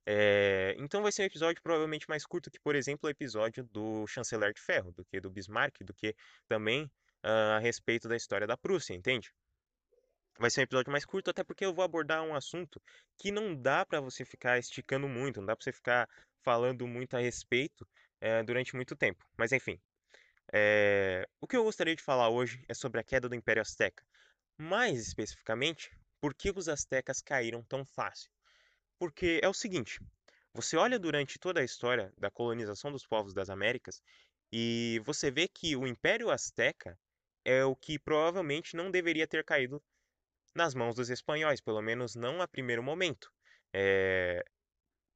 É, 0.05 0.75
então 0.79 1.03
vai 1.03 1.11
ser 1.11 1.21
um 1.21 1.25
episódio 1.25 1.61
provavelmente 1.61 2.09
mais 2.09 2.25
curto 2.25 2.49
que, 2.49 2.59
por 2.59 2.75
exemplo, 2.75 3.07
o 3.07 3.11
episódio 3.11 3.63
do 3.65 4.07
Chanceler 4.07 4.51
de 4.53 4.59
Ferro, 4.59 4.91
do 4.91 5.05
que 5.05 5.21
do 5.21 5.29
Bismarck, 5.29 5.83
do 5.83 5.93
que 5.93 6.15
também 6.47 6.85
uh, 7.23 7.57
a 7.57 7.59
respeito 7.59 8.07
da 8.09 8.15
história 8.15 8.47
da 8.47 8.57
Prússia, 8.57 8.95
entende? 8.95 9.31
Vai 10.39 10.49
ser 10.49 10.61
um 10.61 10.63
episódio 10.63 10.91
mais 10.91 11.05
curto, 11.05 11.29
até 11.29 11.43
porque 11.43 11.63
eu 11.63 11.73
vou 11.73 11.85
abordar 11.85 12.23
um 12.23 12.33
assunto 12.35 12.81
que 13.17 13.31
não 13.31 13.55
dá 13.55 13.85
para 13.85 14.01
você 14.01 14.25
ficar 14.25 14.57
esticando 14.57 15.07
muito, 15.07 15.39
não 15.39 15.45
dá 15.45 15.55
para 15.55 15.63
você 15.63 15.71
ficar 15.71 16.09
falando 16.43 16.87
muito 16.87 17.15
a 17.15 17.19
respeito 17.19 17.87
é, 18.21 18.43
durante 18.43 18.75
muito 18.75 18.95
tempo. 18.95 19.25
Mas 19.35 19.51
enfim, 19.51 19.77
é, 20.53 21.27
o 21.41 21.47
que 21.47 21.57
eu 21.57 21.63
gostaria 21.63 21.95
de 21.95 22.03
falar 22.03 22.29
hoje 22.29 22.63
é 22.69 22.73
sobre 22.73 23.01
a 23.01 23.03
queda 23.03 23.27
do 23.27 23.35
Império 23.35 23.61
Azteca. 23.61 24.05
Mais 24.57 24.99
especificamente, 24.99 25.91
por 26.21 26.33
que 26.35 26.51
os 26.55 26.69
aztecas 26.69 27.21
caíram 27.21 27.63
tão 27.63 27.83
fácil? 27.83 28.29
Porque 28.99 29.39
é 29.43 29.49
o 29.49 29.53
seguinte: 29.53 29.99
você 30.53 30.77
olha 30.77 30.99
durante 30.99 31.39
toda 31.39 31.61
a 31.61 31.63
história 31.63 32.13
da 32.17 32.29
colonização 32.29 32.91
dos 32.91 33.05
povos 33.05 33.33
das 33.33 33.49
Américas 33.49 34.01
e 34.51 35.01
você 35.05 35.31
vê 35.31 35.47
que 35.47 35.75
o 35.75 35.87
Império 35.87 36.29
Azteca 36.29 36.97
é 37.43 37.63
o 37.65 37.75
que 37.75 37.97
provavelmente 37.97 38.75
não 38.75 38.91
deveria 38.91 39.25
ter 39.27 39.43
caído 39.43 39.81
nas 40.53 40.75
mãos 40.75 40.95
dos 40.95 41.09
espanhóis, 41.09 41.61
pelo 41.61 41.81
menos 41.81 42.15
não 42.15 42.41
a 42.41 42.47
primeiro 42.47 42.83
momento. 42.83 43.31
É, 43.73 44.43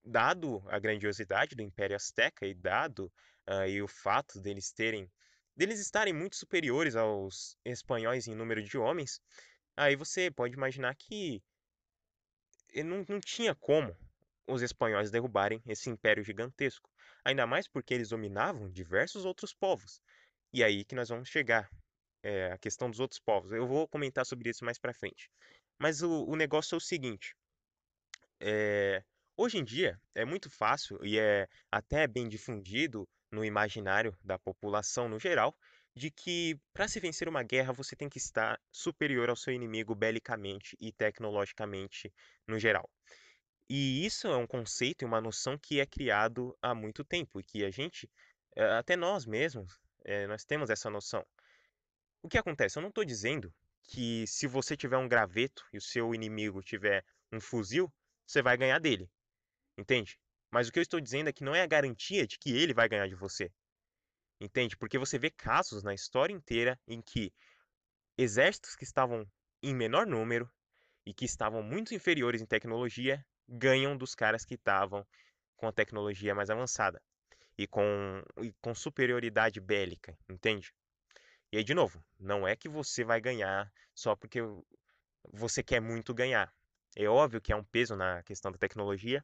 dado 0.06 0.64
a 0.68 0.80
grandiosidade 0.80 1.56
do 1.56 1.62
Império 1.62 1.96
Azteca 1.96 2.46
e 2.46 2.54
dado 2.54 3.12
uh, 3.48 3.84
o 3.84 3.88
fato 3.88 4.40
deles 4.40 4.72
terem 4.72 5.12
deles 5.56 5.80
estarem 5.80 6.14
muito 6.14 6.36
superiores 6.36 6.96
aos 6.96 7.58
espanhóis 7.64 8.28
em 8.28 8.36
número 8.36 8.62
de 8.62 8.78
homens, 8.78 9.22
aí 9.78 9.96
você 9.96 10.30
pode 10.30 10.54
imaginar 10.54 10.94
que 10.96 11.42
não, 12.84 13.06
não 13.08 13.22
tinha 13.22 13.56
como 13.56 13.96
os 14.48 14.62
espanhóis 14.62 15.10
derrubarem 15.10 15.62
esse 15.66 15.90
império 15.90 16.24
gigantesco, 16.24 16.90
ainda 17.24 17.48
mais 17.48 17.68
porque 17.68 17.94
eles 17.94 18.10
dominavam 18.10 18.70
diversos 18.70 19.24
outros 19.24 19.54
povos. 19.54 20.02
E 20.54 20.64
aí 20.64 20.84
que 20.84 20.94
nós 20.94 21.10
vamos 21.10 21.30
chegar 21.30 21.70
é, 22.22 22.52
a 22.52 22.58
questão 22.58 22.90
dos 22.90 23.00
outros 23.00 23.20
povos. 23.20 23.52
Eu 23.52 23.68
vou 23.68 23.88
comentar 23.88 24.26
sobre 24.26 24.50
isso 24.50 24.66
mais 24.66 24.78
para 24.78 24.94
frente. 24.94 25.30
Mas 25.78 26.02
o, 26.02 26.26
o, 26.26 26.36
negócio 26.36 26.76
é 26.76 26.78
o 26.78 26.82
seguinte: 26.82 27.36
é, 28.40 29.04
hoje 29.38 29.58
em 29.58 29.64
dia 29.64 30.00
é 30.14 30.26
muito 30.26 30.50
fácil 30.50 31.00
e 31.04 31.20
é 31.20 31.48
até 31.72 32.08
bem 32.08 32.28
difundido 32.28 33.08
no 33.32 33.44
imaginário 33.44 34.18
da 34.24 34.40
população 34.40 35.10
no 35.10 35.20
geral 35.20 35.56
de 35.96 36.12
que 36.12 36.60
para 36.74 36.88
se 36.88 37.00
vencer 37.00 37.28
uma 37.28 37.44
guerra 37.44 37.72
você 37.72 37.96
tem 37.96 38.10
que 38.10 38.18
estar 38.18 38.60
superior 38.72 39.30
ao 39.30 39.36
seu 39.36 39.54
inimigo 39.54 39.96
belicamente 39.96 40.76
e 40.80 40.92
tecnologicamente 40.92 42.14
no 42.48 42.60
geral. 42.60 42.90
E 43.70 44.06
isso 44.06 44.28
é 44.28 44.38
um 44.38 44.46
conceito 44.46 45.04
e 45.04 45.06
uma 45.06 45.22
noção 45.22 45.58
que 45.58 45.80
é 45.80 45.86
criado 45.86 46.56
há 46.62 46.76
muito 46.76 47.04
tempo 47.04 47.40
e 47.40 47.44
que 47.44 47.66
a 47.66 47.72
gente, 47.72 48.10
eh, 48.56 48.74
até 48.78 48.96
nós 48.96 49.26
mesmos, 49.26 49.80
é, 50.04 50.28
nós 50.28 50.46
temos 50.46 50.70
essa 50.70 50.90
noção. 50.90 51.26
O 52.22 52.30
que 52.30 52.38
acontece? 52.38 52.78
Eu 52.78 52.82
não 52.82 52.90
estou 52.90 53.06
dizendo 53.06 53.54
que 53.84 54.26
se 54.28 54.48
você 54.48 54.76
tiver 54.78 54.98
um 54.98 55.08
graveto 55.08 55.66
e 55.74 55.78
o 55.78 55.82
seu 55.82 56.14
inimigo 56.14 56.62
tiver 56.62 57.04
um 57.32 57.40
fuzil, 57.40 57.92
você 58.26 58.42
vai 58.42 58.58
ganhar 58.58 58.80
dele. 58.80 59.10
Entende? 59.78 60.20
Mas 60.52 60.68
o 60.68 60.72
que 60.72 60.80
eu 60.80 60.84
estou 60.84 61.02
dizendo 61.02 61.30
é 61.30 61.34
que 61.34 61.44
não 61.44 61.56
é 61.56 61.62
a 61.62 61.68
garantia 61.68 62.26
de 62.26 62.38
que 62.38 62.56
ele 62.56 62.74
vai 62.74 62.88
ganhar 62.88 63.08
de 63.08 63.16
você. 63.16 63.52
Entende? 64.40 64.78
Porque 64.78 64.98
você 64.98 65.18
vê 65.18 65.30
casos 65.30 65.84
na 65.84 65.94
história 65.94 66.34
inteira 66.34 66.80
em 66.88 67.02
que 67.02 67.34
exércitos 68.18 68.76
que 68.76 68.84
estavam 68.84 69.26
em 69.62 69.74
menor 69.74 70.06
número 70.06 70.50
e 71.06 71.14
que 71.14 71.26
estavam 71.26 71.62
muito 71.62 71.94
inferiores 71.94 72.42
em 72.42 72.46
tecnologia 72.46 73.26
ganham 73.48 73.98
dos 73.98 74.16
caras 74.16 74.46
que 74.46 74.56
estavam 74.56 75.06
com 75.56 75.68
a 75.68 75.72
tecnologia 75.72 76.36
mais 76.36 76.50
avançada 76.50 77.02
e 77.58 77.68
com, 77.68 77.82
e 78.42 78.52
com 78.62 78.76
superioridade 78.76 79.60
bélica, 79.60 80.18
entende? 80.30 80.74
E 81.52 81.58
aí, 81.58 81.64
de 81.64 81.74
novo, 81.74 82.04
não 82.20 82.48
é 82.48 82.56
que 82.56 82.68
você 82.68 83.04
vai 83.04 83.22
ganhar 83.22 83.72
só 83.94 84.16
porque 84.16 84.40
você 85.32 85.64
quer 85.64 85.80
muito 85.80 86.14
ganhar. 86.14 86.54
É 86.96 87.08
óbvio 87.08 87.42
que 87.42 87.54
há 87.54 87.58
um 87.58 87.64
peso 87.64 87.96
na 87.96 88.24
questão 88.24 88.52
da 88.52 88.58
tecnologia, 88.58 89.24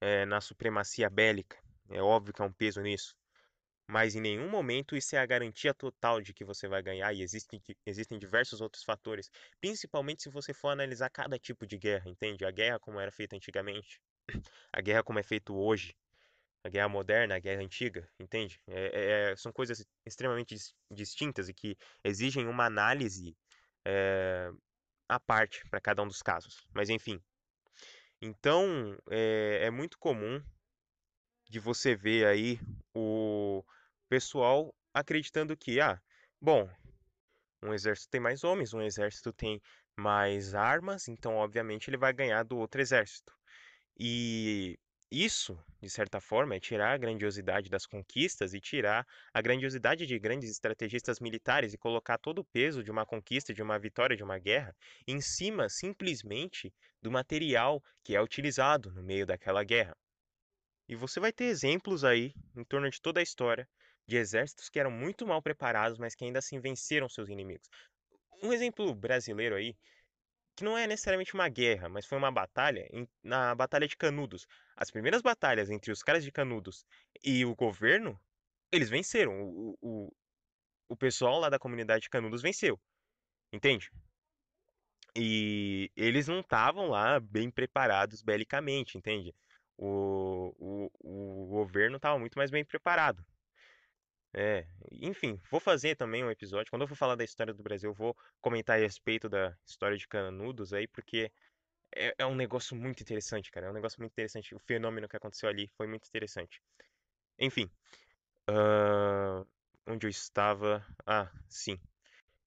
é, 0.00 0.24
na 0.26 0.40
supremacia 0.40 1.08
bélica. 1.10 1.58
É 1.90 2.02
óbvio 2.02 2.32
que 2.34 2.42
há 2.42 2.44
um 2.44 2.52
peso 2.52 2.80
nisso. 2.80 3.14
Mas 3.86 4.14
em 4.14 4.20
nenhum 4.20 4.48
momento 4.48 4.96
isso 4.96 5.14
é 5.14 5.18
a 5.18 5.26
garantia 5.26 5.74
total 5.74 6.20
de 6.20 6.32
que 6.32 6.44
você 6.44 6.66
vai 6.66 6.82
ganhar, 6.82 7.12
e 7.12 7.22
existem, 7.22 7.62
existem 7.84 8.18
diversos 8.18 8.60
outros 8.60 8.82
fatores, 8.82 9.30
principalmente 9.60 10.22
se 10.22 10.30
você 10.30 10.54
for 10.54 10.70
analisar 10.70 11.10
cada 11.10 11.38
tipo 11.38 11.66
de 11.66 11.76
guerra, 11.76 12.08
entende? 12.08 12.46
A 12.46 12.50
guerra 12.50 12.78
como 12.78 12.98
era 12.98 13.12
feita 13.12 13.36
antigamente, 13.36 14.00
a 14.72 14.80
guerra 14.80 15.02
como 15.02 15.18
é 15.18 15.22
feita 15.22 15.52
hoje, 15.52 15.94
a 16.64 16.70
guerra 16.70 16.88
moderna, 16.88 17.36
a 17.36 17.38
guerra 17.38 17.62
antiga, 17.62 18.08
entende? 18.18 18.58
É, 18.66 19.32
é, 19.32 19.36
são 19.36 19.52
coisas 19.52 19.86
extremamente 20.06 20.56
distintas 20.90 21.48
e 21.50 21.54
que 21.54 21.76
exigem 22.02 22.46
uma 22.46 22.64
análise 22.64 23.36
é, 23.84 24.50
à 25.06 25.20
parte 25.20 25.62
para 25.68 25.80
cada 25.80 26.02
um 26.02 26.08
dos 26.08 26.22
casos. 26.22 26.66
Mas 26.72 26.88
enfim. 26.88 27.22
Então, 28.26 28.96
é, 29.10 29.66
é 29.66 29.70
muito 29.70 29.98
comum 29.98 30.42
de 31.46 31.60
você 31.60 31.94
ver 31.94 32.26
aí 32.26 32.58
o 32.94 33.62
pessoal 34.08 34.74
acreditando 34.94 35.54
que, 35.54 35.78
ah, 35.78 36.00
bom, 36.40 36.66
um 37.62 37.74
exército 37.74 38.08
tem 38.10 38.22
mais 38.22 38.42
homens, 38.42 38.72
um 38.72 38.80
exército 38.80 39.30
tem 39.30 39.60
mais 39.94 40.54
armas, 40.54 41.06
então 41.06 41.36
obviamente 41.36 41.90
ele 41.90 41.98
vai 41.98 42.14
ganhar 42.14 42.42
do 42.44 42.56
outro 42.56 42.80
exército. 42.80 43.30
E 44.00 44.78
isso, 45.14 45.56
de 45.80 45.88
certa 45.88 46.20
forma, 46.20 46.56
é 46.56 46.60
tirar 46.60 46.92
a 46.92 46.96
grandiosidade 46.96 47.70
das 47.70 47.86
conquistas 47.86 48.52
e 48.52 48.60
tirar 48.60 49.06
a 49.32 49.40
grandiosidade 49.40 50.06
de 50.06 50.18
grandes 50.18 50.50
estrategistas 50.50 51.20
militares 51.20 51.72
e 51.72 51.78
colocar 51.78 52.18
todo 52.18 52.40
o 52.40 52.44
peso 52.44 52.82
de 52.82 52.90
uma 52.90 53.06
conquista, 53.06 53.54
de 53.54 53.62
uma 53.62 53.78
vitória, 53.78 54.16
de 54.16 54.24
uma 54.24 54.38
guerra, 54.38 54.74
em 55.06 55.20
cima 55.20 55.68
simplesmente 55.68 56.74
do 57.00 57.12
material 57.12 57.80
que 58.02 58.16
é 58.16 58.20
utilizado 58.20 58.90
no 58.90 59.04
meio 59.04 59.24
daquela 59.24 59.62
guerra. 59.62 59.96
E 60.88 60.96
você 60.96 61.20
vai 61.20 61.32
ter 61.32 61.44
exemplos 61.44 62.02
aí, 62.02 62.34
em 62.56 62.64
torno 62.64 62.90
de 62.90 63.00
toda 63.00 63.20
a 63.20 63.22
história, 63.22 63.68
de 64.06 64.16
exércitos 64.16 64.68
que 64.68 64.80
eram 64.80 64.90
muito 64.90 65.26
mal 65.26 65.40
preparados, 65.40 65.96
mas 65.96 66.16
que 66.16 66.24
ainda 66.24 66.40
assim 66.40 66.58
venceram 66.58 67.08
seus 67.08 67.28
inimigos. 67.28 67.68
Um 68.42 68.52
exemplo 68.52 68.92
brasileiro 68.94 69.54
aí 69.54 69.76
que 70.56 70.64
não 70.64 70.78
é 70.78 70.86
necessariamente 70.86 71.34
uma 71.34 71.48
guerra, 71.48 71.88
mas 71.88 72.06
foi 72.06 72.16
uma 72.18 72.30
batalha 72.30 72.88
em, 72.92 73.08
na 73.22 73.54
Batalha 73.54 73.88
de 73.88 73.96
Canudos. 73.96 74.46
As 74.76 74.90
primeiras 74.90 75.22
batalhas 75.22 75.70
entre 75.70 75.90
os 75.90 76.02
caras 76.02 76.24
de 76.24 76.30
Canudos 76.30 76.84
e 77.22 77.44
o 77.44 77.54
governo, 77.54 78.18
eles 78.72 78.88
venceram. 78.88 79.32
O, 79.42 79.78
o, 79.80 80.12
o 80.88 80.96
pessoal 80.96 81.40
lá 81.40 81.48
da 81.48 81.58
comunidade 81.58 82.02
de 82.02 82.10
Canudos 82.10 82.42
venceu. 82.42 82.80
Entende? 83.52 83.90
E 85.16 85.90
eles 85.96 86.26
não 86.26 86.40
estavam 86.40 86.88
lá 86.88 87.20
bem 87.20 87.50
preparados 87.50 88.22
belicamente, 88.22 88.98
entende? 88.98 89.34
O, 89.76 90.52
o, 90.58 90.90
o 91.00 91.46
governo 91.46 91.96
estava 91.96 92.18
muito 92.18 92.36
mais 92.36 92.50
bem 92.50 92.64
preparado. 92.64 93.24
É, 94.36 94.66
enfim, 94.90 95.40
vou 95.48 95.60
fazer 95.60 95.94
também 95.94 96.24
um 96.24 96.30
episódio. 96.30 96.68
Quando 96.68 96.82
eu 96.82 96.88
for 96.88 96.96
falar 96.96 97.14
da 97.14 97.22
história 97.22 97.54
do 97.54 97.62
Brasil, 97.62 97.90
eu 97.90 97.94
vou 97.94 98.16
comentar 98.40 98.76
a 98.76 98.80
respeito 98.80 99.28
da 99.28 99.56
história 99.64 99.96
de 99.96 100.08
Canudos 100.08 100.72
aí, 100.72 100.88
porque 100.88 101.30
é, 101.94 102.14
é 102.18 102.26
um 102.26 102.34
negócio 102.34 102.76
muito 102.76 103.00
interessante, 103.00 103.50
cara. 103.50 103.66
É 103.68 103.70
um 103.70 103.74
negócio 103.74 104.00
muito 104.00 104.12
interessante. 104.12 104.54
O 104.54 104.58
fenômeno 104.58 105.08
que 105.08 105.16
aconteceu 105.16 105.48
ali 105.48 105.70
foi 105.76 105.86
muito 105.86 106.08
interessante. 106.08 106.60
Enfim, 107.38 107.70
uh, 108.50 109.46
onde 109.86 110.06
eu 110.06 110.10
estava? 110.10 110.84
Ah, 111.06 111.30
sim. 111.48 111.78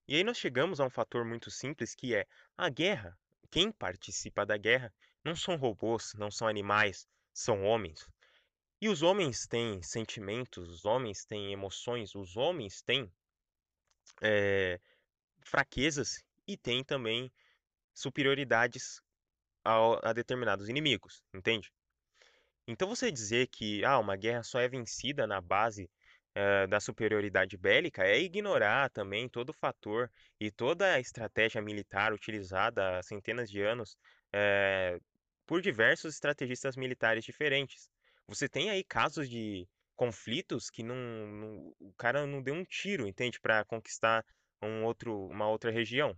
E 0.06 0.16
aí 0.16 0.24
nós 0.24 0.36
chegamos 0.36 0.80
a 0.80 0.84
um 0.84 0.90
fator 0.90 1.24
muito 1.24 1.50
simples 1.50 1.94
que 1.94 2.14
é 2.14 2.26
a 2.56 2.68
guerra. 2.68 3.16
Quem 3.50 3.72
participa 3.72 4.44
da 4.44 4.58
guerra 4.58 4.92
não 5.24 5.34
são 5.34 5.56
robôs, 5.56 6.12
não 6.14 6.30
são 6.30 6.46
animais, 6.46 7.08
são 7.32 7.64
homens. 7.64 8.06
E 8.80 8.88
os 8.88 9.02
homens 9.02 9.46
têm 9.46 9.82
sentimentos, 9.82 10.68
os 10.68 10.84
homens 10.84 11.24
têm 11.24 11.52
emoções, 11.52 12.14
os 12.14 12.36
homens 12.36 12.80
têm 12.82 13.10
é, 14.22 14.80
fraquezas 15.44 16.24
e 16.46 16.56
têm 16.56 16.84
também 16.84 17.32
superioridades 17.94 19.00
a, 19.64 20.10
a 20.10 20.12
determinados 20.12 20.68
inimigos, 20.68 21.22
entende? 21.34 21.72
Então 22.66 22.88
você 22.88 23.10
dizer 23.10 23.48
que 23.48 23.84
ah, 23.84 23.98
uma 23.98 24.16
guerra 24.16 24.42
só 24.42 24.60
é 24.60 24.68
vencida 24.68 25.26
na 25.26 25.40
base 25.40 25.90
eh, 26.34 26.66
da 26.68 26.78
superioridade 26.80 27.56
bélica 27.56 28.04
é 28.04 28.20
ignorar 28.20 28.90
também 28.90 29.28
todo 29.28 29.50
o 29.50 29.52
fator 29.54 30.10
e 30.38 30.50
toda 30.50 30.94
a 30.94 31.00
estratégia 31.00 31.60
militar 31.62 32.12
utilizada 32.12 32.98
há 32.98 33.02
centenas 33.02 33.50
de 33.50 33.60
anos 33.62 33.96
eh, 34.32 35.00
por 35.46 35.60
diversos 35.62 36.14
estrategistas 36.14 36.76
militares 36.76 37.24
diferentes. 37.24 37.88
Você 38.28 38.48
tem 38.48 38.68
aí 38.68 38.84
casos 38.84 39.28
de 39.28 39.66
conflitos 39.96 40.70
que 40.70 40.82
não, 40.82 40.94
não 40.94 41.74
o 41.80 41.92
cara 41.94 42.26
não 42.26 42.42
deu 42.42 42.54
um 42.54 42.64
tiro, 42.64 43.08
entende, 43.08 43.40
para 43.40 43.64
conquistar 43.64 44.24
um 44.62 44.84
outro, 44.84 45.26
uma 45.26 45.48
outra 45.48 45.70
região. 45.70 46.16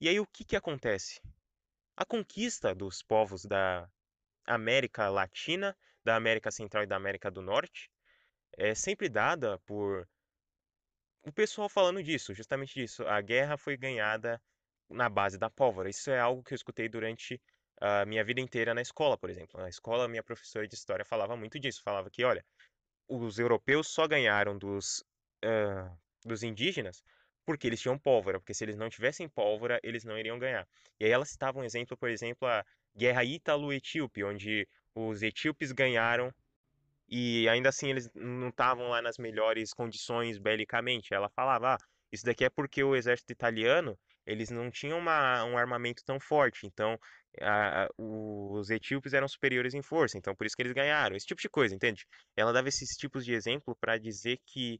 E 0.00 0.08
aí 0.08 0.18
o 0.20 0.26
que 0.26 0.44
que 0.44 0.56
acontece? 0.56 1.20
A 1.96 2.04
conquista 2.04 2.74
dos 2.74 3.02
povos 3.02 3.44
da 3.44 3.88
América 4.44 5.08
Latina, 5.08 5.76
da 6.04 6.16
América 6.16 6.50
Central 6.50 6.82
e 6.82 6.86
da 6.86 6.96
América 6.96 7.30
do 7.30 7.42
Norte, 7.42 7.90
é 8.56 8.74
sempre 8.74 9.08
dada 9.08 9.58
por 9.60 10.08
o 11.22 11.32
pessoal 11.32 11.68
falando 11.68 12.02
disso, 12.02 12.34
justamente 12.34 12.74
disso. 12.74 13.06
A 13.06 13.20
guerra 13.20 13.56
foi 13.56 13.76
ganhada 13.76 14.40
na 14.88 15.08
base 15.08 15.38
da 15.38 15.50
pólvora. 15.50 15.90
Isso 15.90 16.10
é 16.10 16.18
algo 16.18 16.42
que 16.42 16.54
eu 16.54 16.56
escutei 16.56 16.88
durante 16.88 17.40
a 17.80 18.04
minha 18.04 18.24
vida 18.24 18.40
inteira 18.40 18.74
na 18.74 18.82
escola, 18.82 19.16
por 19.16 19.30
exemplo. 19.30 19.60
Na 19.60 19.68
escola, 19.68 20.08
minha 20.08 20.22
professora 20.22 20.66
de 20.66 20.74
história 20.74 21.04
falava 21.04 21.36
muito 21.36 21.58
disso. 21.58 21.82
Falava 21.82 22.10
que, 22.10 22.24
olha, 22.24 22.44
os 23.08 23.38
europeus 23.38 23.88
só 23.88 24.06
ganharam 24.06 24.56
dos, 24.56 25.04
uh, 25.44 25.90
dos 26.24 26.42
indígenas 26.42 27.02
porque 27.44 27.66
eles 27.66 27.80
tinham 27.80 27.98
pólvora, 27.98 28.38
porque 28.38 28.52
se 28.52 28.62
eles 28.62 28.76
não 28.76 28.90
tivessem 28.90 29.26
pólvora, 29.26 29.80
eles 29.82 30.04
não 30.04 30.18
iriam 30.18 30.38
ganhar. 30.38 30.68
E 31.00 31.06
aí 31.06 31.10
ela 31.10 31.24
citava 31.24 31.58
um 31.58 31.64
exemplo, 31.64 31.96
por 31.96 32.10
exemplo, 32.10 32.46
a 32.46 32.62
Guerra 32.94 33.24
Ítalo-Etíope, 33.24 34.22
onde 34.22 34.68
os 34.94 35.22
etíopes 35.22 35.72
ganharam 35.72 36.30
e 37.08 37.48
ainda 37.48 37.70
assim 37.70 37.88
eles 37.88 38.10
não 38.14 38.48
estavam 38.48 38.88
lá 38.88 39.00
nas 39.00 39.16
melhores 39.16 39.72
condições 39.72 40.36
belicamente. 40.36 41.14
Ela 41.14 41.30
falava, 41.30 41.74
ah, 41.74 41.78
isso 42.12 42.26
daqui 42.26 42.44
é 42.44 42.50
porque 42.50 42.84
o 42.84 42.94
exército 42.94 43.32
italiano, 43.32 43.98
eles 44.28 44.50
não 44.50 44.70
tinham 44.70 44.98
uma, 44.98 45.42
um 45.44 45.56
armamento 45.56 46.04
tão 46.04 46.20
forte, 46.20 46.66
então 46.66 46.98
a, 47.40 47.88
os 47.96 48.68
etíopes 48.68 49.14
eram 49.14 49.26
superiores 49.26 49.72
em 49.72 49.82
força, 49.82 50.18
então 50.18 50.34
por 50.34 50.46
isso 50.46 50.54
que 50.54 50.62
eles 50.62 50.74
ganharam, 50.74 51.16
esse 51.16 51.26
tipo 51.26 51.40
de 51.40 51.48
coisa, 51.48 51.74
entende? 51.74 52.06
Ela 52.36 52.52
dava 52.52 52.68
esses 52.68 52.90
tipos 52.96 53.24
de 53.24 53.32
exemplo 53.32 53.74
para 53.80 53.96
dizer 53.96 54.38
que 54.46 54.78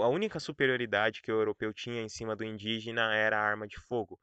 a 0.00 0.08
única 0.08 0.40
superioridade 0.40 1.20
que 1.20 1.30
o 1.30 1.38
europeu 1.38 1.74
tinha 1.74 2.00
em 2.00 2.08
cima 2.08 2.34
do 2.34 2.42
indígena 2.42 3.14
era 3.14 3.38
a 3.38 3.42
arma 3.42 3.66
de 3.66 3.78
fogo. 3.78 4.18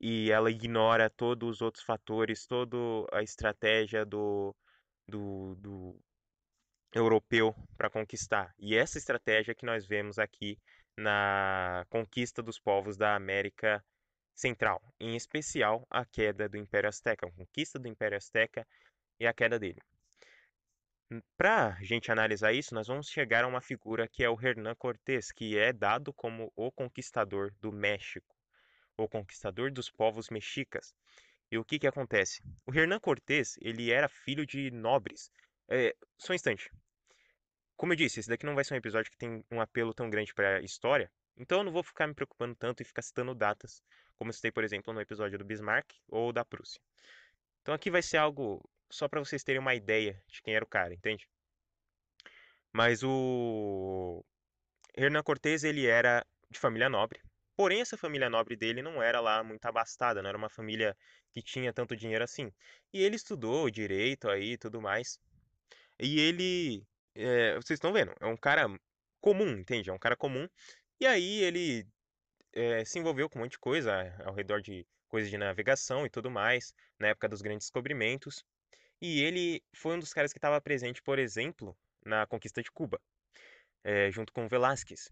E 0.00 0.30
ela 0.30 0.50
ignora 0.50 1.08
todos 1.08 1.56
os 1.56 1.60
outros 1.60 1.84
fatores, 1.84 2.46
toda 2.46 2.76
a 3.12 3.22
estratégia 3.22 4.04
do, 4.04 4.54
do, 5.06 5.54
do 5.56 6.00
europeu 6.92 7.54
para 7.76 7.90
conquistar. 7.90 8.52
E 8.58 8.76
essa 8.76 8.98
estratégia 8.98 9.54
que 9.54 9.66
nós 9.66 9.86
vemos 9.86 10.18
aqui 10.18 10.58
na 10.98 11.86
conquista 11.88 12.42
dos 12.42 12.58
povos 12.58 12.96
da 12.96 13.14
América 13.14 13.84
Central, 14.34 14.82
em 14.98 15.14
especial 15.14 15.86
a 15.88 16.04
queda 16.04 16.48
do 16.48 16.56
Império 16.56 16.88
Azteca, 16.88 17.26
a 17.26 17.30
conquista 17.30 17.78
do 17.78 17.86
Império 17.86 18.16
Azteca 18.16 18.66
e 19.20 19.26
a 19.26 19.32
queda 19.32 19.60
dele. 19.60 19.80
Para 21.36 21.74
a 21.74 21.82
gente 21.84 22.10
analisar 22.10 22.52
isso, 22.52 22.74
nós 22.74 22.88
vamos 22.88 23.08
chegar 23.08 23.44
a 23.44 23.46
uma 23.46 23.60
figura 23.60 24.08
que 24.08 24.24
é 24.24 24.28
o 24.28 24.38
Hernán 24.40 24.74
Cortés, 24.74 25.30
que 25.30 25.56
é 25.56 25.72
dado 25.72 26.12
como 26.12 26.52
o 26.56 26.70
conquistador 26.72 27.52
do 27.60 27.70
México, 27.72 28.34
o 28.96 29.08
conquistador 29.08 29.70
dos 29.70 29.88
povos 29.88 30.28
mexicas. 30.28 30.92
E 31.50 31.56
o 31.56 31.64
que, 31.64 31.78
que 31.78 31.86
acontece? 31.86 32.42
O 32.66 32.74
Hernán 32.74 32.98
Cortés 32.98 33.56
ele 33.60 33.90
era 33.90 34.08
filho 34.08 34.44
de 34.44 34.70
nobres. 34.72 35.30
É, 35.68 35.94
só 36.18 36.32
um 36.32 36.36
instante. 36.36 36.70
Como 37.78 37.92
eu 37.92 37.96
disse, 37.96 38.20
esse 38.20 38.28
daqui 38.28 38.44
não 38.44 38.56
vai 38.56 38.64
ser 38.64 38.74
um 38.74 38.76
episódio 38.76 39.10
que 39.10 39.16
tem 39.16 39.42
um 39.50 39.60
apelo 39.60 39.94
tão 39.94 40.10
grande 40.10 40.34
para 40.34 40.56
a 40.58 40.60
história, 40.60 41.10
então 41.36 41.58
eu 41.58 41.64
não 41.64 41.72
vou 41.72 41.84
ficar 41.84 42.08
me 42.08 42.12
preocupando 42.12 42.54
tanto 42.56 42.82
e 42.82 42.84
ficar 42.84 43.02
citando 43.02 43.34
datas, 43.34 43.82
como 44.16 44.32
citei, 44.32 44.50
por 44.50 44.64
exemplo, 44.64 44.92
no 44.92 45.00
episódio 45.00 45.38
do 45.38 45.44
Bismarck 45.44 45.94
ou 46.08 46.32
da 46.32 46.44
Prússia. 46.44 46.80
Então 47.62 47.72
aqui 47.72 47.88
vai 47.88 48.02
ser 48.02 48.16
algo 48.16 48.68
só 48.90 49.08
para 49.08 49.20
vocês 49.20 49.44
terem 49.44 49.60
uma 49.60 49.76
ideia 49.76 50.20
de 50.26 50.42
quem 50.42 50.54
era 50.56 50.64
o 50.64 50.68
cara, 50.68 50.92
entende? 50.92 51.28
Mas 52.72 53.02
o 53.04 54.24
Hernán 54.96 55.22
Cortés, 55.22 55.62
ele 55.62 55.86
era 55.86 56.26
de 56.50 56.58
família 56.58 56.88
nobre. 56.88 57.20
Porém, 57.56 57.80
essa 57.80 57.96
família 57.96 58.28
nobre 58.28 58.56
dele 58.56 58.82
não 58.82 59.00
era 59.00 59.20
lá 59.20 59.44
muito 59.44 59.64
abastada, 59.66 60.20
não 60.20 60.28
era 60.28 60.38
uma 60.38 60.48
família 60.48 60.96
que 61.32 61.42
tinha 61.42 61.72
tanto 61.72 61.96
dinheiro 61.96 62.24
assim. 62.24 62.52
E 62.92 63.02
ele 63.02 63.16
estudou 63.16 63.70
direito 63.70 64.28
aí 64.28 64.52
e 64.52 64.58
tudo 64.58 64.80
mais. 64.80 65.20
E 65.98 66.20
ele, 66.20 66.86
é, 67.18 67.54
vocês 67.56 67.76
estão 67.76 67.92
vendo, 67.92 68.14
é 68.20 68.26
um 68.26 68.36
cara 68.36 68.68
comum, 69.20 69.50
entende? 69.58 69.90
É 69.90 69.92
um 69.92 69.98
cara 69.98 70.16
comum. 70.16 70.48
E 71.00 71.06
aí 71.06 71.42
ele 71.42 71.86
é, 72.52 72.84
se 72.84 72.98
envolveu 72.98 73.28
com 73.28 73.38
um 73.38 73.42
monte 73.42 73.52
de 73.52 73.58
coisa 73.58 73.92
ao 74.24 74.34
redor 74.34 74.60
de 74.60 74.86
coisas 75.08 75.30
de 75.30 75.38
navegação 75.38 76.06
e 76.06 76.10
tudo 76.10 76.30
mais, 76.30 76.74
na 76.98 77.08
época 77.08 77.28
dos 77.28 77.42
grandes 77.42 77.66
descobrimentos. 77.66 78.44
E 79.00 79.22
ele 79.22 79.62
foi 79.74 79.96
um 79.96 79.98
dos 79.98 80.12
caras 80.12 80.32
que 80.32 80.38
estava 80.38 80.60
presente, 80.60 81.02
por 81.02 81.18
exemplo, 81.18 81.76
na 82.04 82.26
conquista 82.26 82.62
de 82.62 82.70
Cuba, 82.70 83.00
é, 83.84 84.10
junto 84.10 84.32
com 84.32 84.48
Velázquez. 84.48 85.10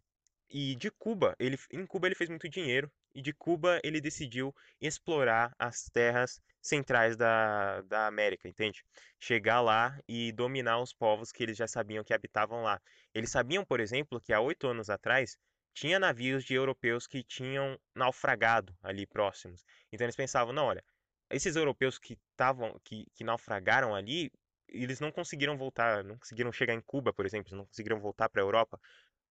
E 0.48 0.76
de 0.76 0.90
Cuba, 0.90 1.34
ele, 1.38 1.56
em 1.72 1.86
Cuba 1.86 2.06
ele 2.06 2.14
fez 2.14 2.30
muito 2.30 2.48
dinheiro, 2.48 2.90
e 3.16 3.22
de 3.22 3.32
Cuba 3.32 3.80
ele 3.82 3.98
decidiu 3.98 4.54
explorar 4.78 5.54
as 5.58 5.88
terras 5.88 6.38
centrais 6.60 7.16
da, 7.16 7.80
da 7.82 8.06
América, 8.06 8.46
entende? 8.46 8.84
Chegar 9.18 9.62
lá 9.62 9.98
e 10.06 10.32
dominar 10.32 10.78
os 10.80 10.92
povos 10.92 11.32
que 11.32 11.42
eles 11.42 11.56
já 11.56 11.66
sabiam 11.66 12.04
que 12.04 12.12
habitavam 12.12 12.62
lá. 12.62 12.78
Eles 13.14 13.30
sabiam, 13.30 13.64
por 13.64 13.80
exemplo, 13.80 14.20
que 14.20 14.34
há 14.34 14.40
oito 14.40 14.68
anos 14.68 14.90
atrás 14.90 15.38
tinha 15.72 15.98
navios 15.98 16.44
de 16.44 16.54
europeus 16.54 17.06
que 17.06 17.22
tinham 17.22 17.78
naufragado 17.94 18.76
ali 18.82 19.06
próximos. 19.06 19.64
Então 19.90 20.04
eles 20.04 20.16
pensavam, 20.16 20.52
não, 20.52 20.66
olha, 20.66 20.84
esses 21.30 21.56
europeus 21.56 21.98
que 21.98 22.18
estavam 22.30 22.78
que, 22.84 23.06
que 23.14 23.24
naufragaram 23.24 23.94
ali, 23.94 24.30
eles 24.68 25.00
não 25.00 25.10
conseguiram 25.10 25.56
voltar, 25.56 26.04
não 26.04 26.18
conseguiram 26.18 26.52
chegar 26.52 26.74
em 26.74 26.82
Cuba, 26.82 27.14
por 27.14 27.24
exemplo, 27.24 27.56
não 27.56 27.64
conseguiram 27.64 27.98
voltar 27.98 28.28
para 28.28 28.42
a 28.42 28.44
Europa. 28.44 28.78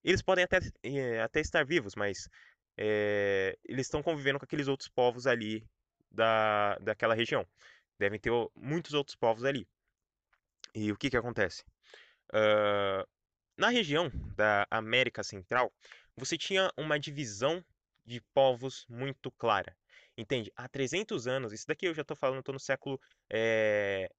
Eles 0.04 0.21
podem 0.21 0.43
até, 0.43 0.60
é, 0.84 1.21
até 1.21 1.39
estar 1.39 1.65
vivos, 1.65 1.95
mas 1.95 2.30
é, 2.78 3.58
eles 3.64 3.88
estão 3.88 4.04
convivendo 4.04 4.40
com 4.40 4.46
aqueles 4.46 4.68
outros 4.68 4.90
povos 4.90 5.28
ali 5.28 5.68
da, 6.12 6.78
daquela 6.80 7.14
região. 7.14 7.48
Devem 7.98 8.20
ter 8.20 8.32
muitos 8.56 8.94
outros 8.94 9.16
povos 9.16 9.44
ali. 9.44 9.68
E 10.74 10.92
o 10.92 10.98
que, 10.98 11.10
que 11.10 11.18
acontece? 11.18 11.64
Uh, 12.34 13.08
na 13.58 13.70
região 13.70 14.12
da 14.36 14.68
América 14.70 15.24
Central, 15.24 15.72
você 16.18 16.38
tinha 16.38 16.72
uma 16.76 17.00
divisão 17.00 17.64
de 18.06 18.22
povos 18.34 18.86
muito 18.90 19.32
clara. 19.32 19.76
Entende? 20.18 20.52
Há 20.56 20.68
300 20.68 21.28
anos, 21.28 21.54
isso 21.54 21.68
daqui 21.68 21.86
eu 21.86 21.94
já 21.94 22.02
estou 22.02 22.16
falando, 22.16 22.40
estou 22.40 22.54
no 22.54 22.60
século 22.60 23.00
é, 23.30 24.10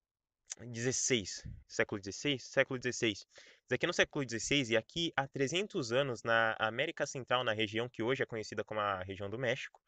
16, 0.61 1.47
século 1.67 2.01
16, 2.01 2.43
século 2.43 2.79
16. 2.79 3.27
Isso 3.67 3.75
aqui 3.75 3.85
é 3.85 3.89
no 3.89 3.93
século 3.93 4.25
16 4.25 4.71
e 4.71 4.77
aqui 4.77 5.13
há 5.17 5.27
300 5.27 5.91
anos 5.91 6.23
na 6.23 6.55
América 6.57 7.05
Central, 7.05 7.43
na 7.43 7.53
região 7.53 7.89
que 7.89 8.01
hoje 8.01 8.23
é 8.23 8.27
conhecida 8.27 8.63
como 8.63 8.79
a 8.79 9.03
região 9.03 9.29
do 9.29 9.37
México, 9.37 9.81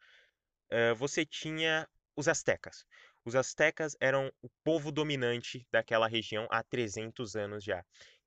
você 0.97 1.25
tinha 1.25 1.87
os 2.13 2.27
astecas. 2.27 2.85
Os 3.23 3.35
astecas 3.35 3.95
eram 4.01 4.29
o 4.41 4.49
povo 4.65 4.91
dominante 4.91 5.65
daquela 5.71 6.09
região 6.09 6.45
há 6.51 6.61
300 6.61 7.37
anos 7.37 7.63
já. 7.63 7.81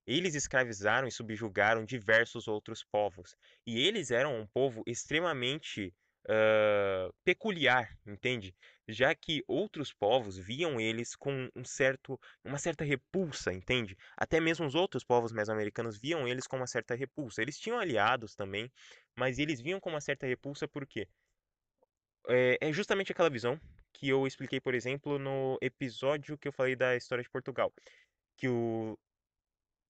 Eles 0.07 0.35
escravizaram 0.35 1.07
e 1.07 1.13
subjugaram 1.13 1.85
diversos 1.85 2.49
outros 2.49 2.83
povos. 2.83 3.37
E 3.67 3.87
eles 3.87 4.11
eram 4.11 4.41
um 4.41 4.47
povo 4.47 4.83
extremamente 4.87 5.95
uh, 6.27 7.13
peculiar, 7.25 7.95
entende? 8.07 8.55
Já 8.89 9.15
que 9.15 9.45
outros 9.47 9.93
povos 9.93 10.37
viam 10.37 10.81
eles 10.81 11.15
com 11.15 11.49
um 11.55 11.65
certo, 11.65 12.19
uma 12.45 12.59
certa 12.59 12.85
repulsa, 12.85 13.53
entende? 13.53 13.97
Até 14.17 14.41
mesmo 14.41 14.67
os 14.67 14.75
outros 14.75 15.05
povos 15.05 15.33
mesoamericanos 15.33 15.99
viam 15.99 16.27
eles 16.27 16.47
com 16.47 16.57
uma 16.57 16.67
certa 16.67 16.95
repulsa. 16.95 17.41
Eles 17.43 17.59
tinham 17.59 17.79
aliados 17.79 18.35
também, 18.35 18.71
mas 19.17 19.39
eles 19.39 19.61
viam 19.61 19.81
com 19.81 19.91
uma 19.91 20.01
certa 20.01 20.27
repulsa 20.27 20.67
porque 20.67 21.09
é, 22.29 22.59
é 22.61 22.73
justamente 22.73 23.13
aquela 23.13 23.31
visão 23.31 23.61
que 23.93 24.09
eu 24.09 24.27
expliquei, 24.27 24.61
por 24.61 24.75
exemplo, 24.75 25.19
no 25.19 25.59
episódio 25.61 26.39
que 26.39 26.49
eu 26.49 26.53
falei 26.53 26.75
da 26.75 26.97
história 26.97 27.23
de 27.23 27.31
Portugal, 27.31 27.73
que 28.37 28.49
o, 28.49 28.99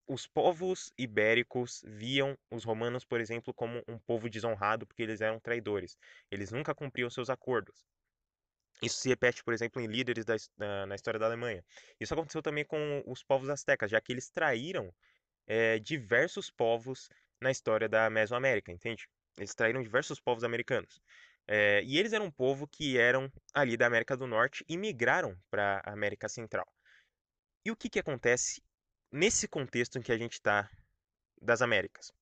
os 0.06 0.26
povos 0.26 0.92
ibéricos 0.98 1.82
viam 1.86 2.36
os 2.50 2.64
romanos, 2.64 3.04
por 3.04 3.20
exemplo, 3.20 3.54
como 3.54 3.82
um 3.88 3.98
povo 3.98 4.28
desonrado 4.28 4.86
porque 4.86 5.02
eles 5.02 5.20
eram 5.20 5.40
traidores. 5.40 5.96
Eles 6.30 6.50
nunca 6.50 6.74
cumpriam 6.74 7.08
seus 7.10 7.30
acordos. 7.30 7.86
Isso 8.82 8.98
se 8.98 9.08
repete, 9.08 9.44
por 9.44 9.54
exemplo, 9.54 9.80
em 9.80 9.86
líderes 9.86 10.24
da, 10.24 10.34
na, 10.56 10.86
na, 10.86 10.94
história 10.94 11.18
da 11.18 11.26
Alemanha. 11.26 11.64
Isso 12.00 12.12
aconteceu 12.12 12.42
também 12.42 12.64
com 12.64 13.02
os 13.06 13.22
povos 13.22 13.48
astecas, 13.48 13.90
já 13.90 14.00
que 14.00 14.12
eles 14.12 14.28
traíram 14.28 14.92
é, 15.46 15.78
diversos 15.78 16.50
povos 16.50 17.08
na 17.40 17.50
história 17.50 17.88
da 17.88 18.10
Mesoamérica, 18.10 18.72
entende? 18.72 19.08
Eles 19.36 19.54
traíram 19.54 19.82
diversos 19.82 20.20
povos 20.20 20.44
americanos. 20.44 21.00
É, 21.46 21.82
e 21.84 21.98
eles 21.98 22.12
eram 22.12 22.26
um 22.26 22.30
povo 22.30 22.66
que 22.66 22.98
eram 22.98 23.30
ali 23.54 23.76
da 23.76 23.86
América 23.86 24.16
do 24.16 24.26
Norte 24.26 24.64
e 24.68 24.76
migraram 24.76 25.36
para 25.50 25.82
a 25.84 25.92
América 25.92 26.28
Central. 26.28 26.66
E 27.64 27.70
o 27.70 27.76
que, 27.76 27.88
que 27.88 27.98
acontece 27.98 28.62
nesse 29.12 29.46
contexto 29.46 29.98
em 29.98 30.02
que 30.02 30.10
a 30.10 30.18
gente 30.18 30.32
está 30.32 30.68
das 31.40 31.60
Américas. 31.60 32.12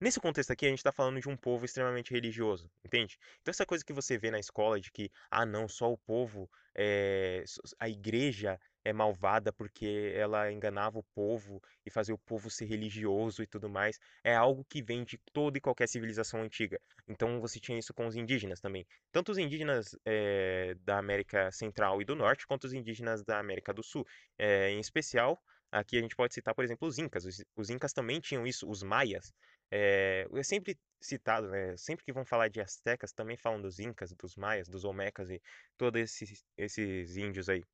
Nesse 0.00 0.20
contexto 0.20 0.52
aqui, 0.52 0.64
a 0.64 0.68
gente 0.68 0.78
está 0.78 0.92
falando 0.92 1.20
de 1.20 1.28
um 1.28 1.36
povo 1.36 1.64
extremamente 1.64 2.12
religioso, 2.12 2.70
entende? 2.84 3.18
Então, 3.40 3.50
essa 3.50 3.66
coisa 3.66 3.84
que 3.84 3.92
você 3.92 4.16
vê 4.16 4.30
na 4.30 4.38
escola 4.38 4.78
de 4.80 4.92
que, 4.92 5.10
ah, 5.28 5.44
não, 5.44 5.66
só 5.66 5.92
o 5.92 5.98
povo, 5.98 6.48
é, 6.72 7.42
a 7.80 7.88
igreja 7.88 8.60
é 8.84 8.92
malvada 8.92 9.52
porque 9.52 10.12
ela 10.14 10.52
enganava 10.52 11.00
o 11.00 11.02
povo 11.02 11.60
e 11.84 11.90
fazia 11.90 12.14
o 12.14 12.18
povo 12.18 12.48
ser 12.48 12.66
religioso 12.66 13.42
e 13.42 13.46
tudo 13.46 13.68
mais. 13.68 13.98
É 14.22 14.34
algo 14.34 14.64
que 14.64 14.80
vem 14.80 15.02
de 15.02 15.18
toda 15.32 15.58
e 15.58 15.60
qualquer 15.60 15.88
civilização 15.88 16.42
antiga. 16.42 16.80
Então 17.08 17.40
você 17.40 17.58
tinha 17.58 17.78
isso 17.78 17.92
com 17.92 18.06
os 18.06 18.14
indígenas 18.14 18.60
também. 18.60 18.86
Tanto 19.10 19.32
os 19.32 19.38
indígenas 19.38 19.96
é, 20.04 20.76
da 20.84 20.98
América 20.98 21.50
Central 21.50 22.00
e 22.00 22.04
do 22.04 22.14
Norte, 22.14 22.46
quanto 22.46 22.64
os 22.64 22.72
indígenas 22.72 23.24
da 23.24 23.38
América 23.40 23.74
do 23.74 23.82
Sul. 23.82 24.06
É, 24.38 24.70
em 24.70 24.80
especial, 24.80 25.42
aqui 25.72 25.98
a 25.98 26.00
gente 26.00 26.16
pode 26.16 26.32
citar, 26.34 26.54
por 26.54 26.64
exemplo, 26.64 26.86
os 26.86 26.98
Incas. 26.98 27.24
Os, 27.24 27.44
os 27.56 27.70
Incas 27.70 27.92
também 27.92 28.20
tinham 28.20 28.46
isso, 28.46 28.68
os 28.70 28.82
Maias. 28.82 29.32
É, 29.70 30.26
sempre 30.42 30.78
citado, 31.00 31.48
né? 31.48 31.76
Sempre 31.76 32.04
que 32.04 32.12
vão 32.12 32.24
falar 32.24 32.48
de 32.48 32.60
astecas, 32.60 33.12
também 33.12 33.36
falam 33.36 33.60
dos 33.60 33.78
incas, 33.78 34.12
dos 34.12 34.36
maias, 34.36 34.68
dos 34.68 34.84
olmecas 34.84 35.30
e 35.30 35.40
todos 35.76 36.00
esses, 36.00 36.44
esses 36.56 37.16
índios 37.16 37.48
aí. 37.48 37.64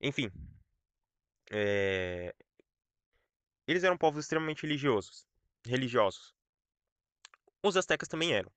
Enfim, 0.00 0.30
é... 1.50 2.34
eles 3.66 3.84
eram 3.84 3.98
povos 3.98 4.24
extremamente 4.24 4.62
religiosos, 4.62 5.26
religiosos. 5.66 6.34
Os 7.62 7.76
astecas 7.76 8.08
também 8.08 8.32
eram. 8.32 8.50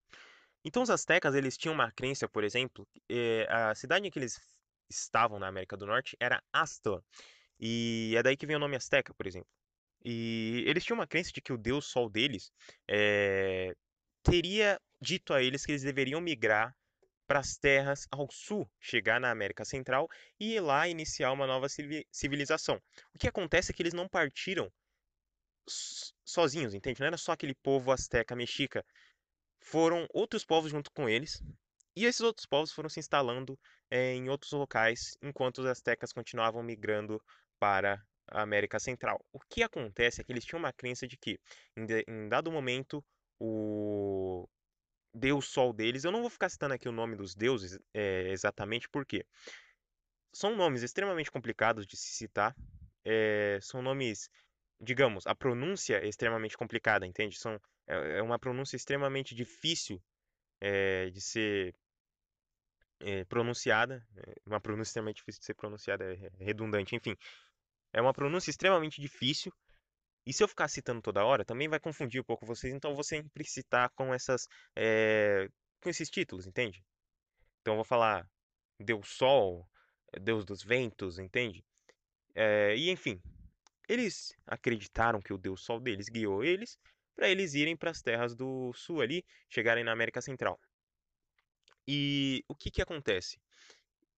Então 0.63 0.83
os 0.83 0.89
astecas 0.89 1.33
eles 1.33 1.57
tinham 1.57 1.73
uma 1.73 1.91
crença, 1.91 2.27
por 2.29 2.43
exemplo, 2.43 2.87
é, 3.09 3.47
a 3.49 3.73
cidade 3.73 4.07
em 4.07 4.11
que 4.11 4.19
eles 4.19 4.39
estavam 4.89 5.39
na 5.39 5.47
América 5.47 5.75
do 5.75 5.87
Norte 5.87 6.15
era 6.19 6.43
Aztlán. 6.53 7.01
E 7.59 8.13
é 8.15 8.23
daí 8.23 8.37
que 8.37 8.45
vem 8.45 8.55
o 8.55 8.59
nome 8.59 8.75
Azteca, 8.75 9.13
por 9.13 9.25
exemplo. 9.27 9.49
E 10.03 10.63
eles 10.67 10.83
tinham 10.83 10.97
uma 10.97 11.07
crença 11.07 11.31
de 11.31 11.41
que 11.41 11.53
o 11.53 11.57
deus 11.57 11.85
sol 11.85 12.09
deles 12.09 12.51
é, 12.87 13.75
teria 14.23 14.79
dito 14.99 15.33
a 15.33 15.41
eles 15.41 15.65
que 15.65 15.71
eles 15.71 15.83
deveriam 15.83 16.21
migrar 16.21 16.75
para 17.27 17.39
as 17.39 17.55
terras 17.55 18.07
ao 18.11 18.29
sul, 18.29 18.69
chegar 18.79 19.19
na 19.19 19.31
América 19.31 19.63
Central 19.63 20.09
e 20.39 20.55
ir 20.55 20.59
lá 20.59 20.87
iniciar 20.87 21.31
uma 21.31 21.47
nova 21.47 21.67
civilização. 22.11 22.81
O 23.15 23.17
que 23.17 23.27
acontece 23.27 23.71
é 23.71 23.73
que 23.73 23.81
eles 23.81 23.93
não 23.93 24.07
partiram 24.07 24.71
sozinhos, 26.25 26.73
entende? 26.73 26.99
Não 26.99 27.07
era 27.07 27.17
só 27.17 27.31
aquele 27.31 27.55
povo 27.55 27.91
asteca 27.91 28.35
mexica. 28.35 28.85
Foram 29.61 30.07
outros 30.13 30.43
povos 30.43 30.71
junto 30.71 30.91
com 30.91 31.07
eles. 31.07 31.41
E 31.95 32.05
esses 32.05 32.21
outros 32.21 32.45
povos 32.45 32.71
foram 32.71 32.89
se 32.89 32.99
instalando 32.99 33.57
é, 33.89 34.13
em 34.13 34.29
outros 34.29 34.51
locais, 34.51 35.17
enquanto 35.21 35.59
os 35.59 35.65
astecas 35.65 36.11
continuavam 36.11 36.63
migrando 36.63 37.21
para 37.59 38.03
América 38.31 38.79
Central. 38.79 39.23
O 39.31 39.39
que 39.39 39.63
acontece 39.63 40.21
é 40.21 40.23
que 40.23 40.31
eles 40.31 40.45
tinham 40.45 40.59
uma 40.59 40.73
crença 40.73 41.07
de 41.07 41.17
que, 41.17 41.39
em, 41.75 41.85
de, 41.85 42.03
em 42.07 42.29
dado 42.29 42.51
momento, 42.51 43.03
o 43.39 44.47
deus 45.13 45.47
sol 45.47 45.73
deles, 45.73 46.03
eu 46.03 46.11
não 46.11 46.21
vou 46.21 46.29
ficar 46.29 46.49
citando 46.49 46.73
aqui 46.73 46.87
o 46.87 46.91
nome 46.91 47.15
dos 47.15 47.35
deuses 47.35 47.77
é, 47.93 48.29
exatamente 48.29 48.87
porque 48.89 49.25
são 50.33 50.55
nomes 50.55 50.83
extremamente 50.83 51.29
complicados 51.29 51.85
de 51.85 51.97
se 51.97 52.13
citar, 52.13 52.55
é, 53.03 53.59
são 53.61 53.81
nomes, 53.81 54.29
digamos, 54.79 55.27
a 55.27 55.35
pronúncia 55.35 55.97
é 55.97 56.07
extremamente 56.07 56.57
complicada, 56.57 57.05
entende? 57.05 57.37
São, 57.37 57.59
é, 57.87 58.19
é 58.19 58.21
uma 58.21 58.39
pronúncia 58.39 58.75
extremamente 58.75 59.35
difícil 59.35 60.01
é, 60.61 61.09
de 61.09 61.19
ser 61.19 61.75
é, 63.01 63.25
pronunciada, 63.25 64.05
é, 64.15 64.33
uma 64.45 64.61
pronúncia 64.61 64.91
extremamente 64.91 65.17
difícil 65.17 65.39
de 65.39 65.45
ser 65.45 65.55
pronunciada, 65.55 66.05
é 66.05 66.31
redundante, 66.39 66.95
enfim. 66.95 67.15
É 67.93 68.01
uma 68.01 68.13
pronúncia 68.13 68.49
extremamente 68.49 69.01
difícil. 69.01 69.53
E 70.25 70.33
se 70.33 70.43
eu 70.43 70.47
ficar 70.47 70.67
citando 70.67 71.01
toda 71.01 71.25
hora, 71.25 71.43
também 71.45 71.67
vai 71.67 71.79
confundir 71.79 72.21
um 72.21 72.23
pouco 72.23 72.45
vocês. 72.45 72.73
Então 72.73 72.91
eu 72.91 72.95
vou 72.95 73.03
sempre 73.03 73.43
citar 73.45 73.89
com 73.91 74.13
essas, 74.13 74.47
é, 74.75 75.49
com 75.81 75.89
esses 75.89 76.09
títulos, 76.09 76.45
entende? 76.45 76.83
Então 77.61 77.73
eu 77.73 77.77
vou 77.77 77.85
falar 77.85 78.27
Deus 78.79 79.09
Sol, 79.09 79.67
Deus 80.21 80.45
dos 80.45 80.63
Ventos, 80.63 81.19
entende? 81.19 81.63
É, 82.35 82.75
e 82.75 82.89
enfim, 82.89 83.21
eles 83.87 84.33
acreditaram 84.45 85.21
que 85.21 85.33
o 85.33 85.37
Deus 85.37 85.63
Sol 85.63 85.79
deles 85.79 86.07
guiou 86.07 86.43
eles 86.43 86.77
para 87.15 87.29
eles 87.29 87.53
irem 87.53 87.75
para 87.75 87.91
as 87.91 88.01
terras 88.01 88.35
do 88.35 88.71
Sul 88.73 89.01
ali, 89.01 89.23
chegarem 89.49 89.83
na 89.83 89.91
América 89.91 90.21
Central. 90.21 90.59
E 91.87 92.43
o 92.47 92.55
que 92.55 92.71
que 92.71 92.81
acontece? 92.81 93.39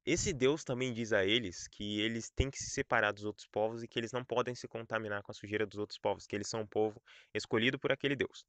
Esse 0.06 0.34
Deus 0.34 0.64
também 0.66 0.94
diz 0.94 1.14
a 1.14 1.26
eles 1.26 1.68
que 1.68 2.02
eles 2.02 2.30
têm 2.30 2.52
que 2.52 2.58
se 2.58 2.72
separar 2.72 3.14
dos 3.14 3.24
outros 3.24 3.48
povos 3.48 3.84
e 3.84 3.88
que 3.88 3.98
eles 3.98 4.12
não 4.12 4.24
podem 4.24 4.54
se 4.54 4.68
contaminar 4.68 5.24
com 5.24 5.32
a 5.32 5.34
sujeira 5.34 5.66
dos 5.66 5.78
outros 5.80 5.98
povos, 5.98 6.28
que 6.28 6.36
eles 6.36 6.50
são 6.50 6.62
um 6.62 6.68
povo 6.68 7.02
escolhido 7.34 7.80
por 7.80 7.92
aquele 7.92 8.16
Deus. 8.16 8.46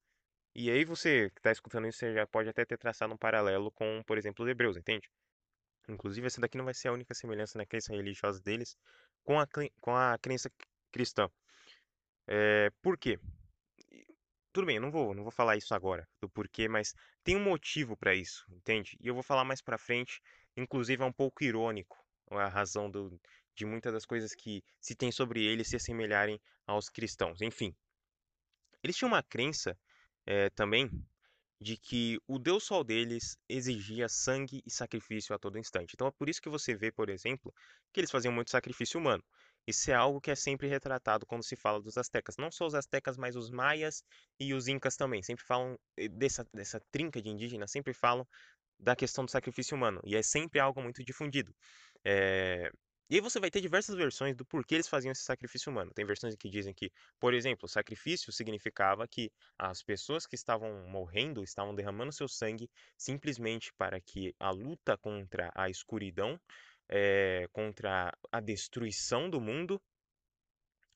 E 0.54 0.70
aí 0.70 0.84
você 0.84 1.30
que 1.30 1.38
está 1.38 1.52
escutando 1.52 1.86
isso, 1.86 1.98
você 1.98 2.12
já 2.12 2.26
pode 2.26 2.48
até 2.48 2.64
ter 2.64 2.76
traçado 2.78 3.14
um 3.14 3.16
paralelo 3.16 3.70
com, 3.70 4.02
por 4.04 4.18
exemplo, 4.18 4.44
os 4.44 4.50
hebreus, 4.50 4.76
entende? 4.76 5.08
Inclusive, 5.88 6.26
essa 6.26 6.40
daqui 6.40 6.56
não 6.56 6.64
vai 6.64 6.74
ser 6.74 6.88
a 6.88 6.92
única 6.92 7.14
semelhança 7.14 7.58
na 7.58 7.66
crença 7.66 7.92
religiosa 7.92 8.40
deles 8.40 8.76
com 9.22 9.38
a, 9.38 9.46
com 9.80 9.96
a 9.96 10.18
crença 10.18 10.50
cristã. 10.90 11.28
É, 12.26 12.70
por 12.82 12.96
quê? 12.96 13.18
Tudo 14.52 14.66
bem, 14.66 14.78
não 14.78 14.90
vou, 14.90 15.14
não 15.14 15.24
vou 15.24 15.32
falar 15.32 15.56
isso 15.56 15.74
agora, 15.74 16.08
do 16.20 16.28
porquê, 16.28 16.68
mas 16.68 16.94
tem 17.24 17.36
um 17.36 17.42
motivo 17.42 17.96
para 17.96 18.14
isso, 18.14 18.46
entende? 18.50 18.96
E 19.00 19.08
eu 19.08 19.14
vou 19.14 19.22
falar 19.22 19.44
mais 19.44 19.60
para 19.60 19.76
frente 19.76 20.22
Inclusive 20.56 21.02
é 21.02 21.06
um 21.06 21.12
pouco 21.12 21.42
irônico 21.42 21.96
a 22.30 22.48
razão 22.48 22.90
do, 22.90 23.20
de 23.54 23.64
muitas 23.64 23.92
das 23.92 24.04
coisas 24.04 24.34
que 24.34 24.62
se 24.80 24.94
tem 24.94 25.12
sobre 25.12 25.44
eles 25.44 25.68
se 25.68 25.76
assemelharem 25.76 26.40
aos 26.66 26.88
cristãos. 26.88 27.40
Enfim, 27.40 27.74
eles 28.82 28.96
tinham 28.96 29.10
uma 29.10 29.22
crença 29.22 29.78
é, 30.26 30.50
também 30.50 30.90
de 31.60 31.76
que 31.76 32.20
o 32.26 32.38
Deus 32.38 32.64
Sol 32.64 32.84
deles 32.84 33.38
exigia 33.48 34.08
sangue 34.08 34.62
e 34.66 34.70
sacrifício 34.70 35.34
a 35.34 35.38
todo 35.38 35.58
instante. 35.58 35.94
Então 35.94 36.06
é 36.06 36.10
por 36.10 36.28
isso 36.28 36.42
que 36.42 36.48
você 36.48 36.74
vê, 36.74 36.92
por 36.92 37.08
exemplo, 37.08 37.54
que 37.92 38.00
eles 38.00 38.10
faziam 38.10 38.32
muito 38.32 38.50
sacrifício 38.50 39.00
humano. 39.00 39.24
Isso 39.66 39.90
é 39.90 39.94
algo 39.94 40.20
que 40.20 40.30
é 40.30 40.34
sempre 40.34 40.68
retratado 40.68 41.24
quando 41.24 41.42
se 41.42 41.56
fala 41.56 41.80
dos 41.80 41.96
astecas. 41.96 42.36
Não 42.36 42.50
só 42.50 42.66
os 42.66 42.74
astecas, 42.74 43.16
mas 43.16 43.34
os 43.34 43.50
maias 43.50 44.04
e 44.38 44.52
os 44.52 44.68
incas 44.68 44.94
também. 44.94 45.22
Sempre 45.22 45.44
falam 45.46 45.78
eh, 45.96 46.08
dessa, 46.08 46.46
dessa 46.52 46.80
trinca 46.92 47.22
de 47.22 47.30
indígenas, 47.30 47.70
sempre 47.70 47.94
falam 47.94 48.28
da 48.78 48.96
questão 48.96 49.24
do 49.24 49.30
sacrifício 49.30 49.76
humano. 49.76 50.00
E 50.04 50.16
é 50.16 50.22
sempre 50.22 50.60
algo 50.60 50.82
muito 50.82 51.02
difundido. 51.04 51.54
É... 52.04 52.70
E 53.10 53.16
aí 53.16 53.20
você 53.20 53.38
vai 53.38 53.50
ter 53.50 53.60
diversas 53.60 53.94
versões 53.94 54.34
do 54.34 54.46
porquê 54.46 54.76
eles 54.76 54.88
faziam 54.88 55.12
esse 55.12 55.22
sacrifício 55.22 55.70
humano. 55.70 55.92
Tem 55.94 56.06
versões 56.06 56.34
que 56.36 56.48
dizem 56.48 56.72
que, 56.72 56.90
por 57.20 57.34
exemplo, 57.34 57.66
o 57.66 57.68
sacrifício 57.68 58.32
significava 58.32 59.06
que 59.06 59.30
as 59.58 59.82
pessoas 59.82 60.26
que 60.26 60.34
estavam 60.34 60.88
morrendo 60.88 61.44
estavam 61.44 61.74
derramando 61.74 62.12
seu 62.12 62.26
sangue 62.26 62.68
simplesmente 62.96 63.72
para 63.74 64.00
que 64.00 64.34
a 64.40 64.50
luta 64.50 64.96
contra 64.96 65.52
a 65.54 65.68
escuridão, 65.68 66.40
é, 66.88 67.46
contra 67.52 68.10
a 68.32 68.40
destruição 68.40 69.28
do 69.28 69.38
mundo, 69.38 69.80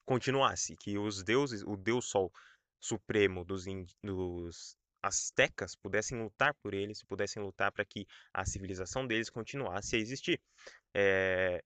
continuasse. 0.06 0.76
Que 0.76 0.96
os 0.96 1.22
deuses, 1.22 1.62
o 1.62 1.76
Deus 1.76 2.08
Sol 2.08 2.32
Supremo 2.80 3.44
dos, 3.44 3.66
dos 4.02 4.77
astecas 5.02 5.74
pudessem 5.76 6.20
lutar 6.22 6.54
por 6.54 6.74
eles, 6.74 7.02
pudessem 7.02 7.42
lutar 7.42 7.72
para 7.72 7.84
que 7.84 8.06
a 8.32 8.44
civilização 8.44 9.06
deles 9.06 9.30
continuasse 9.30 9.96
a 9.96 9.98
existir. 9.98 10.40
É... 10.94 11.62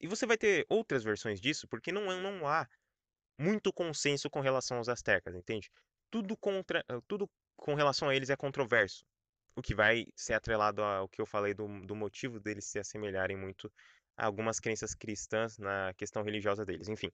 E 0.00 0.06
você 0.06 0.26
vai 0.26 0.36
ter 0.36 0.66
outras 0.68 1.04
versões 1.04 1.40
disso, 1.40 1.68
porque 1.68 1.92
não, 1.92 2.04
não 2.20 2.46
há 2.46 2.68
muito 3.38 3.72
consenso 3.72 4.28
com 4.28 4.40
relação 4.40 4.78
aos 4.78 4.88
astecas, 4.88 5.34
entende? 5.34 5.70
Tudo, 6.10 6.36
contra, 6.36 6.84
tudo 7.06 7.30
com 7.56 7.74
relação 7.74 8.08
a 8.08 8.14
eles 8.14 8.30
é 8.30 8.36
controverso, 8.36 9.04
o 9.54 9.62
que 9.62 9.74
vai 9.74 10.06
ser 10.14 10.34
atrelado 10.34 10.82
ao 10.82 11.08
que 11.08 11.20
eu 11.20 11.26
falei 11.26 11.54
do, 11.54 11.66
do 11.86 11.94
motivo 11.94 12.40
deles 12.40 12.64
se 12.66 12.78
assemelharem 12.78 13.36
muito 13.36 13.72
a 14.16 14.26
algumas 14.26 14.60
crenças 14.60 14.94
cristãs 14.94 15.58
na 15.58 15.92
questão 15.94 16.22
religiosa 16.22 16.64
deles, 16.64 16.88
enfim. 16.88 17.10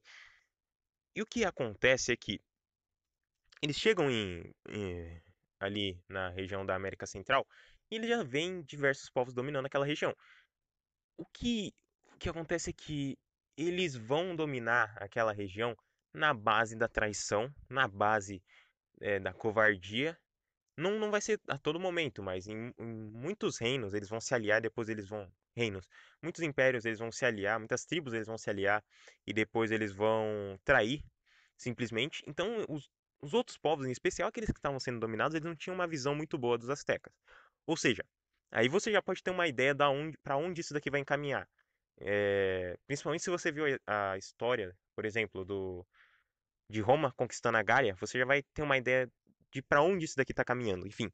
E 1.15 1.23
o 1.23 1.27
que 1.27 1.45
acontece 1.45 2.13
é 2.13 2.17
que 2.17 2.41
eles 3.63 3.77
chegam 3.77 4.11
em, 4.11 4.53
em, 4.69 5.23
ali 5.61 6.01
na 6.09 6.31
região 6.31 6.65
da 6.65 6.75
América 6.75 7.07
Central 7.07 7.47
e 7.91 7.97
eles 7.97 8.09
já 8.09 8.23
veem 8.23 8.63
diversos 8.63 9.11
povos 9.11 9.35
dominando 9.35 9.67
aquela 9.67 9.87
região. 9.87 10.15
O 11.17 11.25
que, 11.27 11.73
o 12.15 12.19
que 12.19 12.29
acontece 12.29 12.71
é 12.71 12.73
que 12.73 13.19
eles 13.57 13.97
vão 13.97 14.37
dominar 14.37 14.95
aquela 14.99 15.33
região 15.33 15.77
na 16.15 16.33
base 16.33 16.77
da 16.77 16.89
traição, 16.89 17.53
na 17.69 17.89
base 17.89 18.43
é, 19.01 19.19
da 19.19 19.33
covardia. 19.33 20.17
Não, 20.77 20.99
não 20.99 21.11
vai 21.11 21.21
ser 21.21 21.41
a 21.49 21.59
todo 21.59 21.81
momento, 21.81 22.23
mas 22.23 22.47
em, 22.47 22.73
em 22.79 23.11
muitos 23.13 23.59
reinos 23.59 23.95
eles 23.95 24.09
vão 24.09 24.21
se 24.21 24.33
aliar, 24.35 24.61
depois 24.61 24.89
eles 24.89 25.09
vão 25.09 25.29
reinos. 25.57 25.89
Muitos 26.23 26.43
impérios 26.43 26.85
eles 26.85 27.01
vão 27.01 27.11
se 27.11 27.25
aliar, 27.25 27.59
muitas 27.59 27.85
tribos 27.85 28.13
eles 28.13 28.29
vão 28.29 28.39
se 28.39 28.49
aliar 28.49 28.83
e 29.27 29.33
depois 29.33 29.73
eles 29.73 29.93
vão 29.93 30.57
trair 30.65 31.03
simplesmente. 31.57 32.23
Então 32.29 32.65
os 32.69 32.89
os 33.21 33.35
outros 33.35 33.57
povos, 33.59 33.87
em 33.87 33.91
especial 33.91 34.29
aqueles 34.29 34.51
que 34.51 34.59
estavam 34.59 34.81
sendo 34.81 35.01
dominados, 35.01 35.35
eles 35.35 35.47
não 35.47 35.57
tinham 35.57 35.75
uma 35.75 35.87
visão 35.87 36.15
muito 36.15 36.39
boa 36.39 36.59
dos 36.59 36.71
astecas. 36.71 37.13
Ou 37.67 37.77
seja, 37.77 38.05
aí 38.51 38.69
você 38.69 38.93
já 38.93 39.03
pode 39.03 39.23
ter 39.23 39.31
uma 39.31 39.49
ideia 39.49 39.75
da 39.75 39.91
onde, 39.91 40.17
para 40.19 40.37
onde 40.37 40.61
isso 40.61 40.75
daqui 40.75 40.91
vai 40.91 41.01
encaminhar. 41.01 41.49
É, 42.01 42.77
principalmente 42.87 43.25
se 43.25 43.31
você 43.31 43.51
viu 43.51 43.65
a, 43.87 44.17
história, 44.17 44.77
por 44.95 45.05
exemplo, 45.05 45.45
do 45.45 45.87
de 46.71 46.81
Roma 46.81 47.13
conquistando 47.17 47.59
a 47.59 47.63
Gália, 47.63 47.95
você 47.97 48.19
já 48.19 48.25
vai 48.25 48.43
ter 48.55 48.63
uma 48.63 48.77
ideia 48.77 49.11
de 49.51 49.63
para 49.63 49.83
onde 49.83 50.05
isso 50.05 50.17
daqui 50.17 50.33
está 50.33 50.45
caminhando. 50.45 50.87
Enfim, 50.87 51.11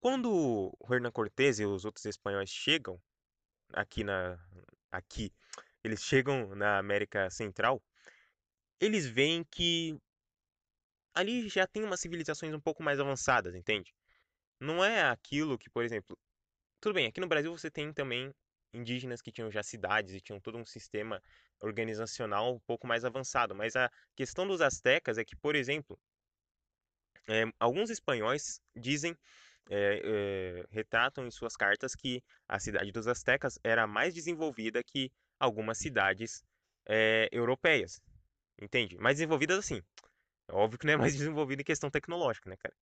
quando 0.00 0.72
o 0.78 0.94
Hernán 0.94 1.10
Cortés 1.10 1.58
e 1.58 1.66
os 1.66 1.84
outros 1.84 2.04
espanhóis 2.06 2.50
chegam 2.50 3.00
aqui 3.72 4.04
na 4.04 4.38
aqui 4.92 5.32
eles 5.86 6.02
chegam 6.02 6.54
na 6.54 6.78
América 6.78 7.30
Central, 7.30 7.82
eles 8.80 9.06
veem 9.06 9.44
que 9.44 9.96
ali 11.16 11.48
já 11.48 11.66
tem 11.66 11.82
umas 11.82 12.00
civilizações 12.00 12.54
um 12.54 12.60
pouco 12.60 12.82
mais 12.82 13.00
avançadas, 13.00 13.54
entende? 13.54 13.94
Não 14.60 14.84
é 14.84 15.02
aquilo 15.08 15.58
que, 15.58 15.70
por 15.70 15.82
exemplo, 15.82 16.16
tudo 16.80 16.94
bem, 16.94 17.06
aqui 17.06 17.20
no 17.20 17.26
Brasil 17.26 17.56
você 17.56 17.70
tem 17.70 17.92
também 17.92 18.32
indígenas 18.72 19.22
que 19.22 19.32
tinham 19.32 19.50
já 19.50 19.62
cidades 19.62 20.12
e 20.14 20.20
tinham 20.20 20.38
todo 20.38 20.58
um 20.58 20.64
sistema 20.66 21.22
organizacional 21.60 22.54
um 22.54 22.60
pouco 22.60 22.86
mais 22.86 23.02
avançado, 23.04 23.54
mas 23.54 23.74
a 23.74 23.90
questão 24.14 24.46
dos 24.46 24.60
astecas 24.60 25.16
é 25.16 25.24
que, 25.24 25.34
por 25.34 25.56
exemplo, 25.56 25.98
é, 27.28 27.44
alguns 27.58 27.88
espanhóis 27.88 28.60
dizem, 28.76 29.16
é, 29.70 30.00
é, 30.04 30.66
retratam 30.70 31.26
em 31.26 31.30
suas 31.30 31.56
cartas 31.56 31.94
que 31.94 32.22
a 32.46 32.60
cidade 32.60 32.92
dos 32.92 33.08
astecas 33.08 33.58
era 33.64 33.86
mais 33.86 34.14
desenvolvida 34.14 34.82
que 34.84 35.10
algumas 35.40 35.78
cidades 35.78 36.44
europeias, 37.32 38.00
entende? 38.62 38.96
Mais 38.98 39.16
desenvolvidas 39.16 39.58
assim. 39.58 39.82
É 40.48 40.54
óbvio 40.54 40.78
que 40.78 40.86
não 40.86 40.94
é 40.94 40.96
mais 40.96 41.14
desenvolvida 41.16 41.62
em 41.62 41.64
questão 41.64 41.90
tecnológica, 41.90 42.48
né, 42.48 42.56
cara? 42.56 42.74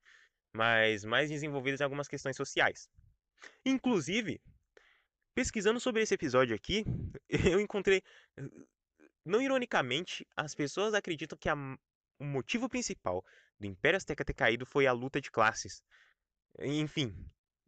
Mas 0.52 1.04
mais 1.04 1.30
desenvolvidas 1.30 1.80
em 1.80 1.84
algumas 1.84 2.08
questões 2.08 2.36
sociais. 2.36 2.88
Inclusive, 3.64 4.40
pesquisando 5.34 5.80
sobre 5.80 6.02
esse 6.02 6.14
episódio 6.14 6.54
aqui, 6.54 6.84
eu 7.56 7.60
encontrei. 7.60 8.02
Não 9.24 9.40
ironicamente, 9.40 10.26
as 10.36 10.54
pessoas 10.54 10.94
acreditam 10.94 11.38
que 11.38 11.48
a, 11.48 11.54
o 12.18 12.24
motivo 12.24 12.68
principal 12.68 13.24
do 13.58 13.66
Império 13.66 13.96
Azteca 13.96 14.24
ter 14.24 14.34
caído 14.34 14.66
foi 14.66 14.86
a 14.86 14.92
luta 14.92 15.20
de 15.20 15.30
classes. 15.30 15.82
Enfim, 16.58 17.14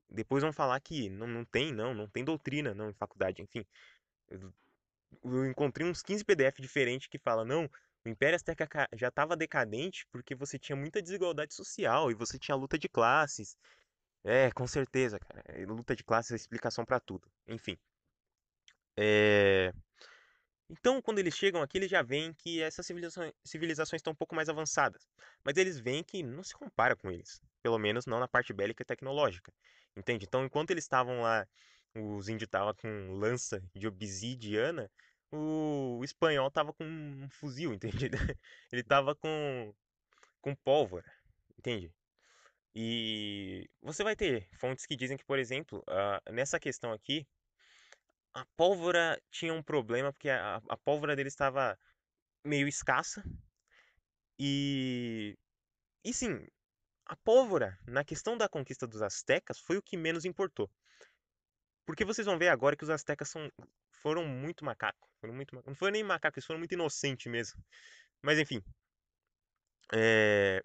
depois 0.09 0.43
vão 0.43 0.53
falar 0.53 0.79
que 0.81 1.09
não, 1.09 1.27
não 1.27 1.45
tem, 1.45 1.73
não, 1.73 1.95
não 1.95 2.09
tem 2.09 2.25
doutrina, 2.25 2.75
não, 2.75 2.91
em 2.91 2.95
faculdade, 2.95 3.43
enfim. 3.43 3.65
Eu, 4.29 4.53
eu 5.25 5.47
encontrei 5.47 5.87
uns 5.89 6.03
15 6.03 6.25
PDF 6.25 6.61
diferentes 6.61 7.09
que 7.09 7.19
falam, 7.19 7.45
não, 7.45 7.71
o 8.07 8.09
Império 8.09 8.37
Azteca 8.37 8.69
já 8.95 9.09
estava 9.09 9.37
decadente 9.37 10.07
porque 10.13 10.35
você 10.35 10.59
tinha 10.59 10.77
muita 10.77 11.03
desigualdade 11.03 11.55
social 11.55 12.11
e 12.11 12.15
você 12.15 12.39
tinha 12.39 12.55
luta 12.55 12.79
de 12.79 12.89
classes. 12.89 13.57
É, 14.25 14.51
com 14.53 14.67
certeza, 14.67 15.19
cara. 15.19 15.43
Luta 15.67 15.95
de 15.95 16.05
classes 16.05 16.33
é 16.33 16.37
explicação 16.37 16.85
para 16.85 17.01
tudo. 17.01 17.29
Enfim. 17.47 17.77
É... 18.97 19.73
Então, 20.69 21.01
quando 21.01 21.21
eles 21.21 21.37
chegam 21.37 21.63
aqui, 21.63 21.79
eles 21.79 21.91
já 21.91 22.03
veem 22.03 22.33
que 22.35 22.61
essas 22.61 22.85
civilizações, 22.87 23.33
civilizações 23.45 24.01
estão 24.01 24.13
um 24.13 24.17
pouco 24.17 24.35
mais 24.35 24.49
avançadas. 24.49 25.07
Mas 25.45 25.57
eles 25.57 25.79
veem 25.79 26.03
que 26.03 26.23
não 26.23 26.43
se 26.43 26.55
compara 26.55 26.97
com 26.97 27.11
eles. 27.11 27.41
Pelo 27.63 27.79
menos 27.79 28.07
não 28.07 28.19
na 28.19 28.27
parte 28.29 28.53
bélica 28.53 28.83
e 28.83 28.87
tecnológica. 28.87 29.53
Entende? 29.97 30.27
Então, 30.27 30.45
enquanto 30.45 30.71
eles 30.71 30.85
estavam 30.85 31.23
lá, 31.23 31.47
os 31.95 32.29
índios 32.29 32.49
estavam 32.49 32.75
com 32.75 33.13
lança 33.13 33.63
de 33.75 33.87
obsidiana, 33.87 34.91
o, 35.33 36.03
espanhol 36.05 36.49
estava 36.49 36.73
com 36.73 36.85
um 36.85 37.29
fuzil, 37.31 37.73
entende? 37.75 38.07
Ele 38.73 38.81
estava 38.81 39.15
com, 39.15 39.75
com 40.41 40.55
pólvora, 40.55 41.11
entende? 41.59 41.93
E 42.75 43.69
você 43.81 44.05
vai 44.05 44.15
ter 44.15 44.49
fontes 44.59 44.85
que 44.85 44.97
dizem 44.97 45.17
que, 45.17 45.25
por 45.25 45.39
exemplo, 45.39 45.83
uh, 45.89 46.33
nessa 46.33 46.61
questão 46.61 46.93
aqui, 46.93 47.27
a 48.35 48.45
pólvora 48.57 49.21
tinha 49.31 49.55
um 49.55 49.63
problema 49.63 50.13
porque 50.13 50.29
a, 50.29 50.57
a 50.69 50.77
pólvora 50.77 51.17
dele 51.17 51.29
estava 51.29 51.79
meio 52.45 52.69
escassa. 52.69 53.25
E, 54.39 55.39
e 56.05 56.13
sim, 56.13 56.47
a 57.07 57.17
pólvora 57.17 57.79
na 57.87 58.05
questão 58.05 58.37
da 58.37 58.49
conquista 58.49 58.87
dos 58.87 59.01
astecas 59.01 59.59
foi 59.59 59.79
o 59.79 59.83
que 59.83 59.97
menos 59.97 60.27
importou. 60.27 60.71
Porque 61.87 62.05
vocês 62.05 62.27
vão 62.27 62.37
ver 62.37 62.49
agora 62.49 62.77
que 62.77 62.85
os 62.85 62.91
astecas 62.91 63.31
são, 63.31 63.51
foram 64.07 64.25
muito 64.25 64.65
macacos. 64.65 65.11
Foram 65.21 65.35
muito, 65.35 65.53
não 65.67 65.75
foram 65.75 65.91
nem 65.91 66.05
macacos, 66.05 66.37
eles 66.37 66.47
foram 66.47 66.61
muito 66.61 66.75
inocentes 66.75 67.27
mesmo. 67.27 67.61
Mas 68.23 68.39
enfim. 68.39 68.63
É, 69.93 70.63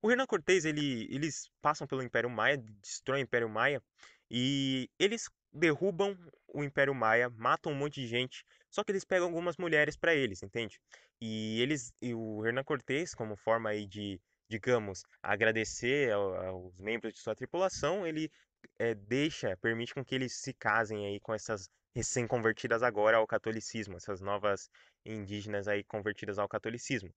o 0.00 0.08
Hernan 0.08 0.24
Cortés, 0.24 0.64
ele, 0.64 1.08
eles 1.12 1.50
passam 1.60 1.84
pelo 1.84 2.00
Império 2.00 2.30
Maia, 2.30 2.56
destroem 2.80 3.22
o 3.22 3.24
Império 3.24 3.48
Maia. 3.48 3.82
E 4.30 4.88
eles 5.00 5.28
derrubam 5.52 6.16
o 6.46 6.62
Império 6.62 6.94
Maia, 6.94 7.28
matam 7.28 7.72
um 7.72 7.74
monte 7.74 8.02
de 8.02 8.06
gente, 8.06 8.44
só 8.70 8.84
que 8.84 8.92
eles 8.92 9.04
pegam 9.04 9.26
algumas 9.26 9.56
mulheres 9.56 9.96
para 9.96 10.14
eles, 10.14 10.40
entende? 10.40 10.80
E 11.20 11.60
eles 11.60 11.92
e 12.00 12.14
o 12.14 12.46
Hernan 12.46 12.62
Cortés, 12.62 13.16
como 13.16 13.34
forma 13.34 13.70
aí 13.70 13.84
de, 13.84 14.20
digamos, 14.48 15.02
agradecer 15.20 16.12
aos 16.12 16.78
membros 16.78 17.14
de 17.14 17.18
sua 17.18 17.34
tripulação, 17.34 18.06
ele 18.06 18.30
é, 18.78 18.94
deixa, 18.94 19.56
permite 19.58 19.94
com 19.94 20.04
que 20.04 20.14
eles 20.14 20.34
se 20.34 20.52
casem 20.52 21.06
aí 21.06 21.20
com 21.20 21.34
essas 21.34 21.68
recém-convertidas 21.94 22.82
agora 22.82 23.16
ao 23.16 23.26
catolicismo, 23.26 23.96
essas 23.96 24.20
novas 24.20 24.70
indígenas 25.04 25.66
aí 25.68 25.82
convertidas 25.84 26.38
ao 26.38 26.48
catolicismo. 26.48 27.12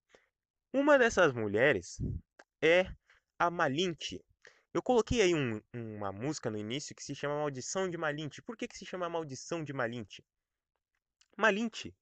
Uma 0.74 0.98
dessas 0.98 1.34
mulheres 1.34 1.98
é 2.62 2.86
a 3.38 3.50
Malinche, 3.50 4.24
eu 4.74 4.82
coloquei 4.82 5.22
aí 5.22 5.36
um, 5.36 5.62
uma 5.74 6.14
música 6.14 6.50
no 6.50 6.58
início 6.58 6.96
que 6.96 7.04
se 7.04 7.14
chama 7.14 7.36
Maldição 7.36 7.90
de 7.90 7.98
Malinche. 7.98 8.42
Por 8.42 8.56
que, 8.56 8.68
que 8.68 8.78
se 8.78 8.86
chama 8.86 9.10
Maldição 9.10 9.62
de 9.64 9.74
Malinche? 9.74 10.24
Malinche 11.38 11.94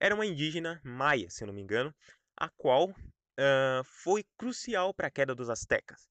era 0.00 0.16
uma 0.16 0.26
indígena 0.26 0.80
maia, 0.82 1.30
se 1.30 1.44
eu 1.44 1.46
não 1.46 1.54
me 1.54 1.62
engano, 1.62 1.94
a 2.36 2.48
qual 2.48 2.90
uh, 2.90 3.84
foi 3.84 4.24
crucial 4.36 4.92
para 4.92 5.06
a 5.06 5.10
queda 5.10 5.32
dos 5.32 5.48
astecas. 5.48 6.08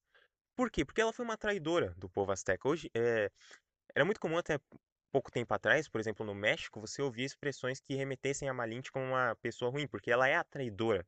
Por 0.58 0.72
quê? 0.72 0.84
Porque 0.84 1.00
ela 1.00 1.12
foi 1.12 1.24
uma 1.24 1.36
traidora 1.36 1.94
do 1.96 2.08
povo 2.08 2.32
asteca. 2.32 2.68
Hoje, 2.68 2.90
é, 2.92 3.30
era 3.94 4.04
muito 4.04 4.18
comum 4.18 4.36
até 4.36 4.58
pouco 5.12 5.30
tempo 5.30 5.54
atrás, 5.54 5.88
por 5.88 6.00
exemplo, 6.00 6.26
no 6.26 6.34
México, 6.34 6.80
você 6.80 7.00
ouvia 7.00 7.24
expressões 7.24 7.78
que 7.78 7.94
remetessem 7.94 8.48
a 8.48 8.52
Malinche 8.52 8.90
como 8.90 9.04
uma 9.04 9.36
pessoa 9.36 9.70
ruim, 9.70 9.86
porque 9.86 10.10
ela 10.10 10.26
é 10.26 10.34
a 10.34 10.42
traidora 10.42 11.06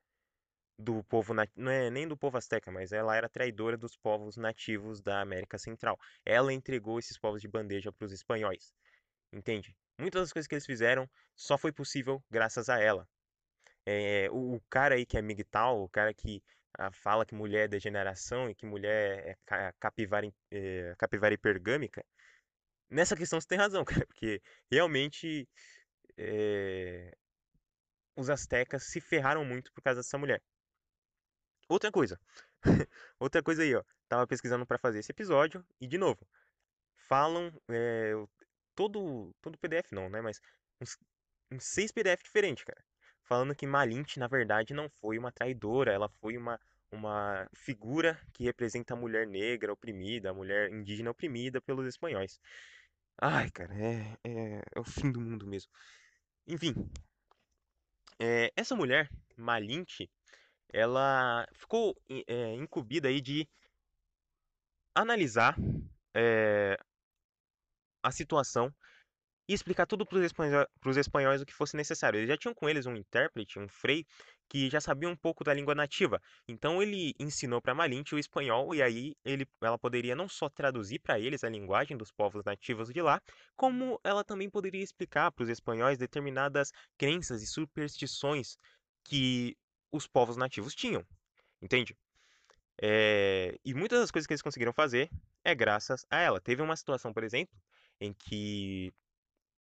do 0.78 1.02
povo 1.02 1.34
não 1.56 1.68
é 1.72 1.90
nem 1.90 2.06
do 2.06 2.16
povo 2.16 2.38
asteca, 2.38 2.70
mas 2.70 2.92
ela 2.92 3.16
era 3.16 3.28
traidora 3.28 3.76
dos 3.76 3.96
povos 3.96 4.36
nativos 4.36 5.02
da 5.02 5.20
América 5.20 5.58
Central. 5.58 5.98
Ela 6.24 6.52
entregou 6.52 7.00
esses 7.00 7.18
povos 7.18 7.40
de 7.42 7.48
bandeja 7.48 7.90
para 7.90 8.06
os 8.06 8.12
espanhóis. 8.12 8.72
Entende? 9.32 9.76
Muitas 9.98 10.22
das 10.22 10.32
coisas 10.32 10.46
que 10.46 10.54
eles 10.54 10.64
fizeram 10.64 11.10
só 11.34 11.58
foi 11.58 11.72
possível 11.72 12.22
graças 12.30 12.68
a 12.68 12.78
ela. 12.78 13.04
É, 13.84 14.28
o, 14.30 14.54
o, 14.54 14.60
cara 14.70 14.94
aí 14.94 15.04
que 15.04 15.18
é 15.18 15.22
migtal, 15.22 15.82
o 15.82 15.88
cara 15.88 16.14
que 16.14 16.40
ah, 16.78 16.90
fala 16.92 17.26
que 17.26 17.34
mulher 17.34 17.64
é 17.64 17.68
degeneração 17.68 18.48
e 18.50 18.54
que 18.54 18.66
mulher 18.66 19.38
é 19.50 19.72
capivara, 19.78 20.32
é, 20.50 20.94
capivara 20.98 21.34
hipergâmica, 21.34 22.04
nessa 22.90 23.16
questão 23.16 23.40
você 23.40 23.46
tem 23.46 23.58
razão, 23.58 23.84
cara, 24.04 24.06
porque 24.06 24.42
realmente 24.70 25.48
é, 26.16 27.14
os 28.16 28.28
astecas 28.30 28.84
se 28.84 29.00
ferraram 29.00 29.44
muito 29.44 29.72
por 29.72 29.82
causa 29.82 30.00
dessa 30.00 30.18
mulher. 30.18 30.42
Outra 31.68 31.90
coisa. 31.92 32.20
Outra 33.18 33.42
coisa 33.42 33.62
aí, 33.62 33.74
ó. 33.74 33.82
Tava 34.08 34.26
pesquisando 34.26 34.66
para 34.66 34.78
fazer 34.78 34.98
esse 34.98 35.12
episódio 35.12 35.64
e, 35.80 35.86
de 35.86 35.96
novo, 35.96 36.26
falam 37.08 37.52
é, 37.70 38.12
todo 38.74 39.32
todo 39.40 39.58
PDF 39.58 39.92
não, 39.92 40.10
né? 40.10 40.20
Mas 40.20 40.40
uns, 40.80 40.98
uns 41.50 41.64
seis 41.64 41.92
PDF 41.92 42.22
diferentes, 42.24 42.64
cara. 42.64 42.84
Falando 43.30 43.54
que 43.54 43.64
Malint, 43.64 44.16
na 44.16 44.26
verdade, 44.26 44.74
não 44.74 44.88
foi 44.88 45.16
uma 45.16 45.30
traidora. 45.30 45.92
Ela 45.92 46.08
foi 46.20 46.36
uma, 46.36 46.58
uma 46.90 47.48
figura 47.54 48.20
que 48.34 48.42
representa 48.42 48.94
a 48.94 48.96
mulher 48.96 49.24
negra 49.24 49.72
oprimida, 49.72 50.30
a 50.30 50.34
mulher 50.34 50.68
indígena 50.72 51.12
oprimida 51.12 51.60
pelos 51.60 51.86
espanhóis. 51.86 52.40
Ai, 53.22 53.48
cara, 53.52 53.72
é, 53.72 54.18
é, 54.24 54.62
é 54.74 54.80
o 54.80 54.82
fim 54.82 55.12
do 55.12 55.20
mundo 55.20 55.46
mesmo. 55.46 55.70
Enfim, 56.44 56.74
é, 58.18 58.52
essa 58.56 58.74
mulher, 58.74 59.08
Malint, 59.36 60.08
ela 60.72 61.46
ficou 61.52 61.96
é, 62.26 62.54
incumbida 62.54 63.06
aí 63.06 63.20
de 63.20 63.48
analisar 64.92 65.56
é, 66.16 66.76
a 68.02 68.10
situação 68.10 68.74
e 69.50 69.52
explicar 69.52 69.84
tudo 69.84 70.06
para 70.06 70.16
os 70.16 70.96
espanhóis 70.96 71.42
o 71.42 71.44
que 71.44 71.52
fosse 71.52 71.76
necessário. 71.76 72.18
Eles 72.18 72.28
já 72.28 72.36
tinham 72.36 72.54
com 72.54 72.68
eles 72.68 72.86
um 72.86 72.94
intérprete, 72.94 73.58
um 73.58 73.66
frei, 73.68 74.06
que 74.48 74.70
já 74.70 74.80
sabia 74.80 75.08
um 75.08 75.16
pouco 75.16 75.42
da 75.42 75.52
língua 75.52 75.74
nativa. 75.74 76.22
Então 76.46 76.80
ele 76.80 77.16
ensinou 77.18 77.60
para 77.60 77.74
Malinte 77.74 78.14
o 78.14 78.18
espanhol 78.18 78.72
e 78.72 78.80
aí 78.80 79.16
ele, 79.24 79.44
ela 79.60 79.76
poderia 79.76 80.14
não 80.14 80.28
só 80.28 80.48
traduzir 80.48 81.00
para 81.00 81.18
eles 81.18 81.42
a 81.42 81.48
linguagem 81.48 81.96
dos 81.96 82.12
povos 82.12 82.44
nativos 82.44 82.92
de 82.92 83.02
lá, 83.02 83.20
como 83.56 83.98
ela 84.04 84.22
também 84.22 84.48
poderia 84.48 84.84
explicar 84.84 85.32
para 85.32 85.42
os 85.42 85.48
espanhóis 85.48 85.98
determinadas 85.98 86.70
crenças 86.96 87.42
e 87.42 87.46
superstições 87.48 88.56
que 89.02 89.56
os 89.90 90.06
povos 90.06 90.36
nativos 90.36 90.76
tinham, 90.76 91.04
entende? 91.60 91.96
É, 92.80 93.58
e 93.64 93.74
muitas 93.74 93.98
das 93.98 94.12
coisas 94.12 94.28
que 94.28 94.32
eles 94.32 94.42
conseguiram 94.42 94.72
fazer 94.72 95.10
é 95.44 95.56
graças 95.56 96.06
a 96.08 96.20
ela. 96.20 96.40
Teve 96.40 96.62
uma 96.62 96.76
situação, 96.76 97.12
por 97.12 97.24
exemplo, 97.24 97.58
em 98.00 98.12
que 98.12 98.92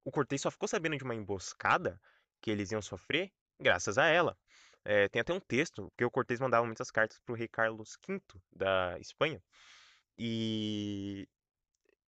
o 0.04 0.10
Cortez 0.10 0.40
só 0.42 0.50
ficou 0.50 0.68
sabendo 0.68 0.96
de 0.96 1.04
uma 1.04 1.14
emboscada 1.14 2.00
que 2.40 2.50
eles 2.50 2.70
iam 2.72 2.82
sofrer 2.82 3.32
graças 3.58 3.98
a 3.98 4.06
ela. 4.06 4.36
É, 4.84 5.08
tem 5.08 5.20
até 5.20 5.32
um 5.32 5.40
texto 5.40 5.92
que 5.96 6.04
o 6.04 6.10
Cortez 6.10 6.40
mandava 6.40 6.64
muitas 6.64 6.90
cartas 6.90 7.18
para 7.18 7.32
o 7.32 7.36
rei 7.36 7.48
Carlos 7.48 7.98
V 8.06 8.20
da 8.52 8.98
Espanha. 8.98 9.42
E 10.18 11.28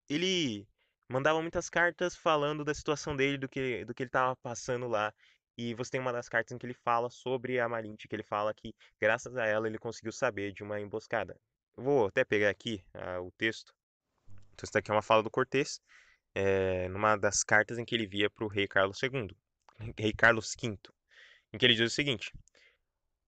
ele 0.10 0.68
mandava 1.08 1.42
muitas 1.42 1.70
cartas 1.70 2.16
falando 2.16 2.64
da 2.64 2.74
situação 2.74 3.16
dele, 3.16 3.38
do 3.38 3.50
que, 3.50 3.84
do 3.86 3.94
que 3.94 4.04
ele 4.04 4.10
estava 4.10 4.36
passando 4.38 4.88
lá. 4.88 5.14
E 5.58 5.74
você 5.76 5.92
tem 5.92 6.02
uma 6.02 6.14
das 6.14 6.30
cartas 6.30 6.54
em 6.54 6.58
que 6.58 6.66
ele 6.66 6.74
fala 6.74 7.10
sobre 7.10 7.60
a 7.60 7.68
Malinte, 7.68 8.08
que 8.08 8.16
ele 8.16 8.24
fala 8.24 8.54
que, 8.54 8.74
graças 9.00 9.36
a 9.36 9.46
ela, 9.46 9.68
ele 9.68 9.78
conseguiu 9.78 10.12
saber 10.12 10.54
de 10.54 10.64
uma 10.64 10.80
emboscada. 10.80 11.38
Vou 11.76 12.08
até 12.08 12.24
pegar 12.24 12.50
aqui 12.50 12.84
uh, 12.96 13.22
o 13.22 13.32
texto. 13.32 13.74
Então, 14.54 14.64
isso 14.64 14.74
daqui 14.74 14.92
é 14.92 14.94
uma 14.94 15.02
fala 15.02 15.22
do 15.24 15.30
Cortês, 15.30 15.82
é, 16.34 16.88
numa 16.90 17.16
das 17.16 17.44
cartas 17.44 17.78
em 17.78 17.86
que 17.86 17.96
ele 17.96 18.08
via 18.08 18.30
para 18.30 18.46
o 18.46 18.48
rei 18.48 18.68
Carlos 18.68 19.02
II, 19.02 19.36
rei 19.98 20.14
Carlos 20.14 20.56
V, 20.60 20.78
em 21.54 21.58
que 21.58 21.66
ele 21.66 21.76
diz 21.76 21.92
o 21.92 21.96
seguinte: 21.96 22.32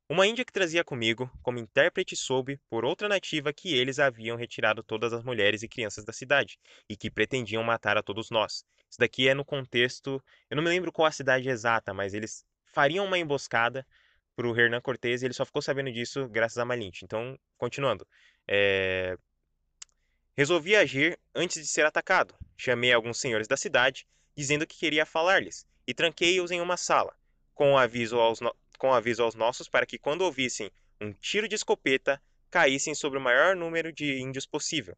uma 0.10 0.28
índia 0.28 0.44
que 0.46 0.52
trazia 0.52 0.84
comigo, 0.84 1.32
como 1.42 1.58
intérprete, 1.58 2.16
soube, 2.16 2.60
por 2.70 2.86
outra 2.86 3.08
nativa, 3.08 3.54
que 3.54 3.74
eles 3.74 4.00
haviam 4.00 4.38
retirado 4.38 4.84
todas 4.84 5.14
as 5.14 5.24
mulheres 5.24 5.64
e 5.64 5.68
crianças 5.68 6.04
da 6.04 6.14
cidade, 6.14 6.60
e 6.90 6.98
que 6.98 7.10
pretendiam 7.10 7.64
matar 7.64 7.98
a 7.98 8.04
todos 8.04 8.30
nós. 8.30 8.66
Isso 8.90 9.00
daqui 9.00 9.28
é 9.28 9.34
no 9.34 9.46
contexto. 9.46 10.24
Eu 10.50 10.58
não 10.58 10.64
me 10.64 10.70
lembro 10.70 10.92
qual 10.92 11.08
a 11.08 11.12
cidade 11.12 11.50
exata, 11.50 11.94
mas 11.94 12.14
eles 12.14 12.46
fariam 12.66 13.06
uma 13.06 13.18
emboscada 13.18 13.88
para 14.36 14.48
o 14.48 14.56
Hernan 14.56 14.82
Cortés 14.82 15.22
e 15.22 15.26
ele 15.26 15.34
só 15.34 15.46
ficou 15.46 15.62
sabendo 15.62 15.92
disso 15.92 16.28
graças 16.30 16.58
a 16.58 16.66
Malinte. 16.66 17.06
Então, 17.06 17.40
continuando. 17.58 18.06
É... 18.48 19.18
Resolvi 20.36 20.76
agir 20.76 21.20
antes 21.36 21.62
de 21.62 21.68
ser 21.68 21.86
atacado. 21.86 22.36
Chamei 22.58 22.92
alguns 22.92 23.20
senhores 23.20 23.48
da 23.48 23.56
cidade, 23.56 24.08
dizendo 24.36 24.66
que 24.66 24.78
queria 24.78 25.06
falar-lhes, 25.06 25.66
e 25.86 25.94
tranquei-os 25.94 26.50
em 26.50 26.60
uma 26.60 26.78
sala, 26.78 27.16
com 27.54 27.78
aviso 27.78 28.20
aos, 28.20 28.42
no 28.42 28.56
com 28.78 28.94
aviso 28.94 29.24
aos 29.24 29.36
nossos 29.36 29.70
para 29.70 29.86
que, 29.86 29.98
quando 29.98 30.24
ouvissem 30.24 30.70
um 31.00 31.14
tiro 31.14 31.48
de 31.48 31.56
escopeta, 31.56 32.22
caíssem 32.50 32.94
sobre 32.94 33.18
o 33.18 33.22
maior 33.22 33.56
número 33.56 33.94
de 33.94 34.20
índios 34.20 34.46
possível. 34.46 34.98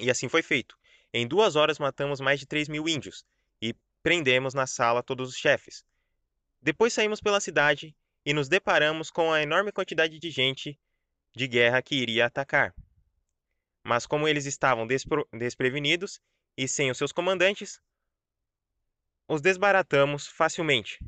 E 0.00 0.10
assim 0.10 0.28
foi 0.28 0.42
feito. 0.42 0.78
Em 1.12 1.26
duas 1.26 1.56
horas 1.56 1.78
matamos 1.78 2.20
mais 2.20 2.40
de 2.40 2.46
3 2.46 2.68
mil 2.68 2.88
índios 2.88 3.24
e 3.60 3.74
prendemos 4.02 4.54
na 4.54 4.66
sala 4.66 5.02
todos 5.02 5.28
os 5.30 5.36
chefes. 5.36 5.84
Depois 6.62 6.92
saímos 6.92 7.20
pela 7.20 7.40
cidade 7.40 7.94
e 8.24 8.32
nos 8.32 8.48
deparamos 8.48 9.10
com 9.10 9.32
a 9.32 9.42
enorme 9.42 9.72
quantidade 9.72 10.18
de 10.18 10.30
gente 10.30 10.78
de 11.34 11.46
guerra 11.46 11.82
que 11.82 11.94
iria 11.94 12.26
atacar. 12.26 12.74
Mas 13.88 14.06
como 14.06 14.28
eles 14.28 14.44
estavam 14.44 14.86
desprevenidos 15.32 16.20
e 16.56 16.68
sem 16.68 16.90
os 16.90 16.98
seus 16.98 17.10
comandantes, 17.10 17.80
os 19.26 19.40
desbaratamos 19.40 20.26
facilmente, 20.26 20.98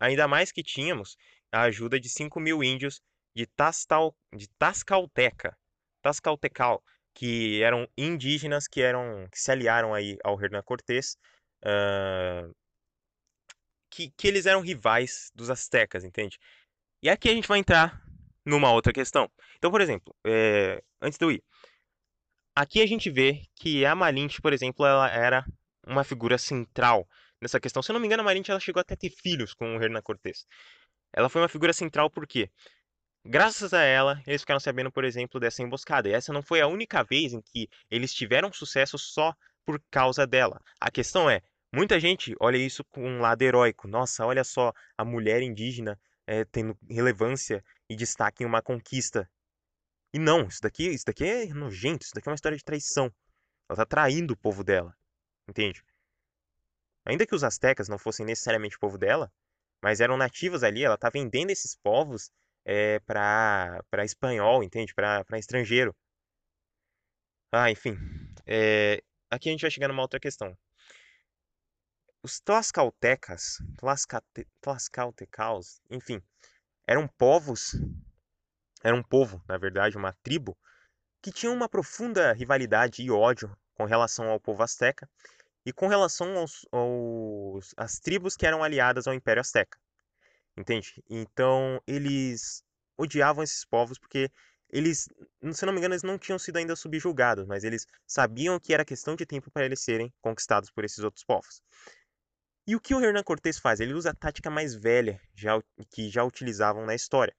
Ainda 0.00 0.26
mais 0.26 0.52
que 0.52 0.62
tínhamos 0.62 1.16
a 1.52 1.62
ajuda 1.62 1.98
de 1.98 2.08
5 2.08 2.40
mil 2.40 2.62
índios 2.62 3.00
de, 3.34 3.46
Tastal, 3.46 4.14
de 4.34 4.48
Tascalteca, 4.58 5.56
Tascaltecal, 6.02 6.82
que 7.14 7.62
eram 7.62 7.88
indígenas 7.96 8.66
que 8.66 8.82
eram 8.82 9.28
que 9.30 9.40
se 9.40 9.50
aliaram 9.50 9.94
aí 9.94 10.18
ao 10.24 10.40
Hernán 10.40 10.62
Cortés, 10.62 11.16
uh, 11.64 12.54
que, 13.88 14.10
que 14.16 14.28
eles 14.28 14.46
eram 14.46 14.60
rivais 14.60 15.30
dos 15.34 15.48
astecas, 15.48 16.04
entende? 16.04 16.38
E 17.02 17.08
aqui 17.08 17.28
a 17.28 17.32
gente 17.32 17.48
vai 17.48 17.60
entrar 17.60 18.02
numa 18.44 18.72
outra 18.72 18.92
questão. 18.92 19.30
Então, 19.56 19.70
por 19.70 19.80
exemplo, 19.80 20.14
é, 20.26 20.82
antes 21.00 21.18
de 21.18 21.24
eu 21.24 21.30
ir, 21.30 21.42
aqui 22.54 22.80
a 22.82 22.86
gente 22.86 23.10
vê 23.10 23.42
que 23.56 23.84
a 23.84 23.94
Malinte, 23.94 24.40
por 24.40 24.52
exemplo, 24.52 24.86
ela 24.86 25.10
era 25.10 25.44
uma 25.86 26.04
figura 26.04 26.38
central 26.38 27.06
nessa 27.40 27.60
questão. 27.60 27.82
Se 27.82 27.90
eu 27.90 27.94
não 27.94 28.00
me 28.00 28.06
engano, 28.06 28.22
a 28.22 28.24
Marinha 28.24 28.44
ela 28.48 28.60
chegou 28.60 28.80
até 28.80 28.94
a 28.94 28.96
ter 28.96 29.10
filhos 29.10 29.54
com 29.54 29.76
o 29.76 29.82
Hernan 29.82 30.00
Cortés. 30.02 30.46
Ela 31.12 31.28
foi 31.28 31.42
uma 31.42 31.48
figura 31.48 31.72
central 31.72 32.10
porque, 32.10 32.50
graças 33.24 33.72
a 33.74 33.82
ela, 33.82 34.20
eles 34.26 34.42
ficaram 34.42 34.60
sabendo, 34.60 34.90
por 34.90 35.04
exemplo, 35.04 35.38
dessa 35.38 35.62
emboscada. 35.62 36.08
E 36.08 36.12
essa 36.12 36.32
não 36.32 36.42
foi 36.42 36.60
a 36.60 36.66
única 36.66 37.02
vez 37.04 37.32
em 37.32 37.40
que 37.40 37.68
eles 37.90 38.12
tiveram 38.12 38.52
sucesso 38.52 38.98
só 38.98 39.34
por 39.64 39.80
causa 39.90 40.26
dela. 40.26 40.60
A 40.80 40.90
questão 40.90 41.28
é, 41.28 41.42
muita 41.72 42.00
gente 42.00 42.34
olha 42.40 42.56
isso 42.56 42.84
com 42.84 43.06
um 43.06 43.20
lado 43.20 43.42
heróico. 43.42 43.86
Nossa, 43.86 44.26
olha 44.26 44.44
só, 44.44 44.72
a 44.96 45.04
mulher 45.04 45.42
indígena 45.42 45.98
é, 46.26 46.44
tendo 46.44 46.76
relevância 46.88 47.62
e 47.88 47.94
destaque 47.94 48.42
em 48.42 48.46
uma 48.46 48.62
conquista. 48.62 49.28
E 50.14 50.18
não, 50.18 50.46
isso 50.46 50.60
daqui, 50.62 50.90
isso 50.90 51.04
daqui 51.04 51.24
é 51.24 51.46
nojento, 51.46 52.04
isso 52.04 52.14
daqui 52.14 52.28
é 52.28 52.30
uma 52.30 52.36
história 52.36 52.56
de 52.56 52.62
traição. 52.62 53.06
Ela 53.68 53.74
está 53.74 53.84
traindo 53.84 54.34
o 54.34 54.36
povo 54.36 54.62
dela, 54.62 54.96
entende? 55.48 55.84
Ainda 57.04 57.26
que 57.26 57.34
os 57.34 57.42
astecas 57.42 57.88
não 57.88 57.98
fossem 57.98 58.24
necessariamente 58.24 58.76
o 58.76 58.78
povo 58.78 58.96
dela, 58.96 59.32
mas 59.82 60.00
eram 60.00 60.16
nativos 60.16 60.62
ali, 60.62 60.84
ela 60.84 60.94
está 60.94 61.10
vendendo 61.10 61.50
esses 61.50 61.74
povos 61.74 62.30
é, 62.64 63.00
para 63.00 64.04
espanhol, 64.04 64.62
entende? 64.62 64.94
Para 64.94 65.26
estrangeiro. 65.36 65.92
Ah, 67.50 67.68
enfim. 67.72 67.98
É, 68.46 69.02
aqui 69.28 69.48
a 69.48 69.52
gente 69.52 69.62
vai 69.62 69.70
chegar 69.72 69.88
numa 69.88 70.02
outra 70.02 70.20
questão. 70.20 70.56
Os 72.22 72.38
Tlaxcaltecas, 72.38 73.58
Tlaxcaltecaus, 74.60 75.80
enfim, 75.90 76.22
eram 76.86 77.08
povos, 77.18 77.74
era 78.84 78.94
um 78.94 79.02
povo, 79.02 79.42
na 79.48 79.56
verdade, 79.56 79.96
uma 79.96 80.12
tribo, 80.22 80.56
que 81.22 81.32
tinha 81.32 81.50
uma 81.50 81.68
profunda 81.68 82.34
rivalidade 82.34 83.02
e 83.02 83.10
ódio 83.10 83.56
com 83.74 83.86
relação 83.86 84.28
ao 84.28 84.38
povo 84.38 84.62
asteca 84.62 85.08
e 85.64 85.72
com 85.72 85.88
relação 85.88 86.36
aos, 86.36 86.66
aos 86.70 87.74
às 87.78 87.98
tribos 87.98 88.36
que 88.36 88.46
eram 88.46 88.62
aliadas 88.62 89.06
ao 89.06 89.14
Império 89.14 89.40
Azteca. 89.40 89.78
Entende? 90.54 91.02
Então, 91.08 91.80
eles 91.86 92.62
odiavam 92.96 93.42
esses 93.42 93.64
povos 93.64 93.98
porque 93.98 94.30
eles, 94.68 95.08
se 95.52 95.64
não 95.64 95.72
me 95.72 95.78
engano, 95.78 95.94
eles 95.94 96.02
não 96.02 96.18
tinham 96.18 96.38
sido 96.38 96.58
ainda 96.58 96.76
subjugados, 96.76 97.46
mas 97.46 97.64
eles 97.64 97.86
sabiam 98.06 98.60
que 98.60 98.74
era 98.74 98.84
questão 98.84 99.16
de 99.16 99.24
tempo 99.24 99.50
para 99.50 99.64
eles 99.64 99.80
serem 99.80 100.12
conquistados 100.20 100.70
por 100.70 100.84
esses 100.84 100.98
outros 100.98 101.24
povos. 101.24 101.62
E 102.66 102.76
o 102.76 102.80
que 102.80 102.94
o 102.94 103.00
Hernán 103.00 103.22
Cortés 103.22 103.58
faz? 103.58 103.80
Ele 103.80 103.94
usa 103.94 104.10
a 104.10 104.14
tática 104.14 104.50
mais 104.50 104.74
velha 104.74 105.20
já, 105.34 105.60
que 105.90 106.08
já 106.10 106.24
utilizavam 106.24 106.84
na 106.84 106.94
história, 106.94 107.34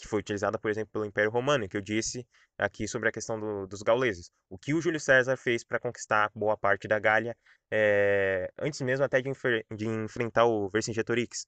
que 0.00 0.08
foi 0.08 0.20
utilizada, 0.20 0.58
por 0.58 0.70
exemplo, 0.70 0.90
pelo 0.92 1.04
Império 1.04 1.30
Romano, 1.30 1.68
que 1.68 1.76
eu 1.76 1.80
disse 1.80 2.26
aqui 2.58 2.88
sobre 2.88 3.08
a 3.08 3.12
questão 3.12 3.38
do, 3.38 3.66
dos 3.66 3.82
gauleses. 3.82 4.30
O 4.48 4.58
que 4.58 4.74
o 4.74 4.80
Júlio 4.80 4.98
César 5.00 5.36
fez 5.36 5.62
para 5.62 5.78
conquistar 5.78 6.30
boa 6.34 6.56
parte 6.56 6.88
da 6.88 6.98
Gália, 6.98 7.36
é, 7.70 8.50
antes 8.58 8.80
mesmo 8.80 9.04
até 9.04 9.20
de, 9.20 9.30
de 9.76 9.86
enfrentar 9.86 10.46
o 10.46 10.68
Vercingetorix. 10.68 11.46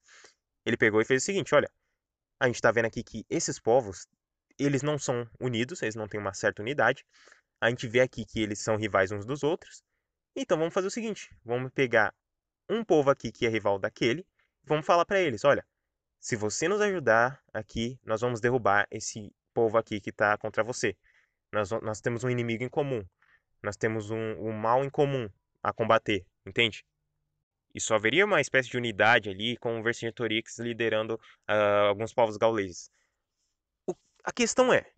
Ele 0.65 0.77
pegou 0.77 1.01
e 1.01 1.05
fez 1.05 1.23
o 1.23 1.25
seguinte, 1.25 1.53
olha, 1.53 1.69
a 2.39 2.47
gente 2.47 2.55
está 2.55 2.71
vendo 2.71 2.85
aqui 2.85 3.03
que 3.03 3.25
esses 3.29 3.59
povos, 3.59 4.07
eles 4.59 4.81
não 4.81 4.97
são 4.97 5.27
unidos, 5.39 5.81
eles 5.81 5.95
não 5.95 6.07
têm 6.07 6.19
uma 6.19 6.33
certa 6.33 6.61
unidade. 6.61 7.05
A 7.59 7.69
gente 7.69 7.87
vê 7.87 8.01
aqui 8.01 8.25
que 8.25 8.41
eles 8.41 8.59
são 8.59 8.75
rivais 8.77 9.11
uns 9.11 9.25
dos 9.25 9.43
outros. 9.43 9.83
Então 10.35 10.57
vamos 10.57 10.73
fazer 10.73 10.87
o 10.87 10.91
seguinte, 10.91 11.29
vamos 11.43 11.71
pegar 11.71 12.13
um 12.69 12.83
povo 12.83 13.09
aqui 13.09 13.31
que 13.31 13.45
é 13.45 13.49
rival 13.49 13.77
daquele, 13.77 14.25
vamos 14.63 14.85
falar 14.85 15.05
para 15.05 15.19
eles, 15.19 15.43
olha, 15.43 15.65
se 16.23 16.37
você 16.37 16.69
nos 16.69 16.79
ajudar 16.79 17.43
aqui, 17.53 17.99
nós 18.05 18.21
vamos 18.21 18.39
derrubar 18.39 18.87
esse 18.89 19.29
povo 19.53 19.77
aqui 19.77 19.99
que 19.99 20.09
está 20.09 20.37
contra 20.37 20.63
você. 20.63 20.95
Nós, 21.51 21.69
nós 21.81 21.99
temos 21.99 22.23
um 22.23 22.29
inimigo 22.29 22.63
em 22.63 22.69
comum. 22.69 23.05
Nós 23.61 23.75
temos 23.75 24.09
um, 24.09 24.31
um 24.39 24.53
mal 24.53 24.85
em 24.85 24.89
comum 24.89 25.29
a 25.61 25.73
combater, 25.73 26.25
entende? 26.45 26.85
E 27.75 27.81
só 27.81 27.95
haveria 27.95 28.23
uma 28.23 28.39
espécie 28.39 28.69
de 28.69 28.77
unidade 28.77 29.29
ali 29.29 29.57
com 29.57 29.77
o 29.77 29.83
Vercingetorix 29.83 30.59
liderando 30.59 31.15
uh, 31.49 31.89
alguns 31.89 32.13
povos 32.13 32.37
gauleses. 32.37 32.89
O, 33.85 33.93
a 34.23 34.31
questão 34.31 34.71
é, 34.71 34.89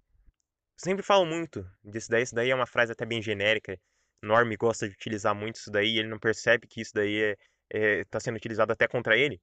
sempre 0.77 1.01
falo 1.01 1.25
muito 1.25 1.67
disso 1.83 2.11
daí, 2.11 2.21
isso 2.21 2.35
daí 2.35 2.51
é 2.51 2.55
uma 2.55 2.67
frase 2.67 2.91
até 2.91 3.03
bem 3.03 3.19
genérica. 3.19 3.79
Norm 4.21 4.53
gosta 4.59 4.87
de 4.87 4.93
utilizar 4.93 5.33
muito 5.33 5.55
isso 5.55 5.71
daí, 5.71 5.97
ele 5.97 6.07
não 6.07 6.19
percebe 6.19 6.67
que 6.67 6.81
isso 6.81 6.93
daí 6.93 7.15
está 7.15 7.41
é, 7.71 7.99
é, 8.01 8.05
tá 8.05 8.19
sendo 8.19 8.35
utilizado 8.35 8.71
até 8.71 8.87
contra 8.87 9.17
ele, 9.17 9.41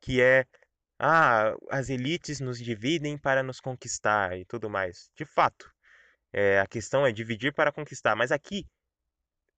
que 0.00 0.20
é 0.20 0.46
ah, 0.98 1.54
as 1.70 1.88
elites 1.88 2.40
nos 2.40 2.58
dividem 2.58 3.18
para 3.18 3.42
nos 3.42 3.60
conquistar 3.60 4.36
e 4.38 4.44
tudo 4.44 4.70
mais. 4.70 5.10
De 5.16 5.24
fato, 5.24 5.70
é, 6.32 6.60
a 6.60 6.66
questão 6.66 7.06
é 7.06 7.12
dividir 7.12 7.52
para 7.52 7.72
conquistar. 7.72 8.14
Mas 8.16 8.32
aqui, 8.32 8.66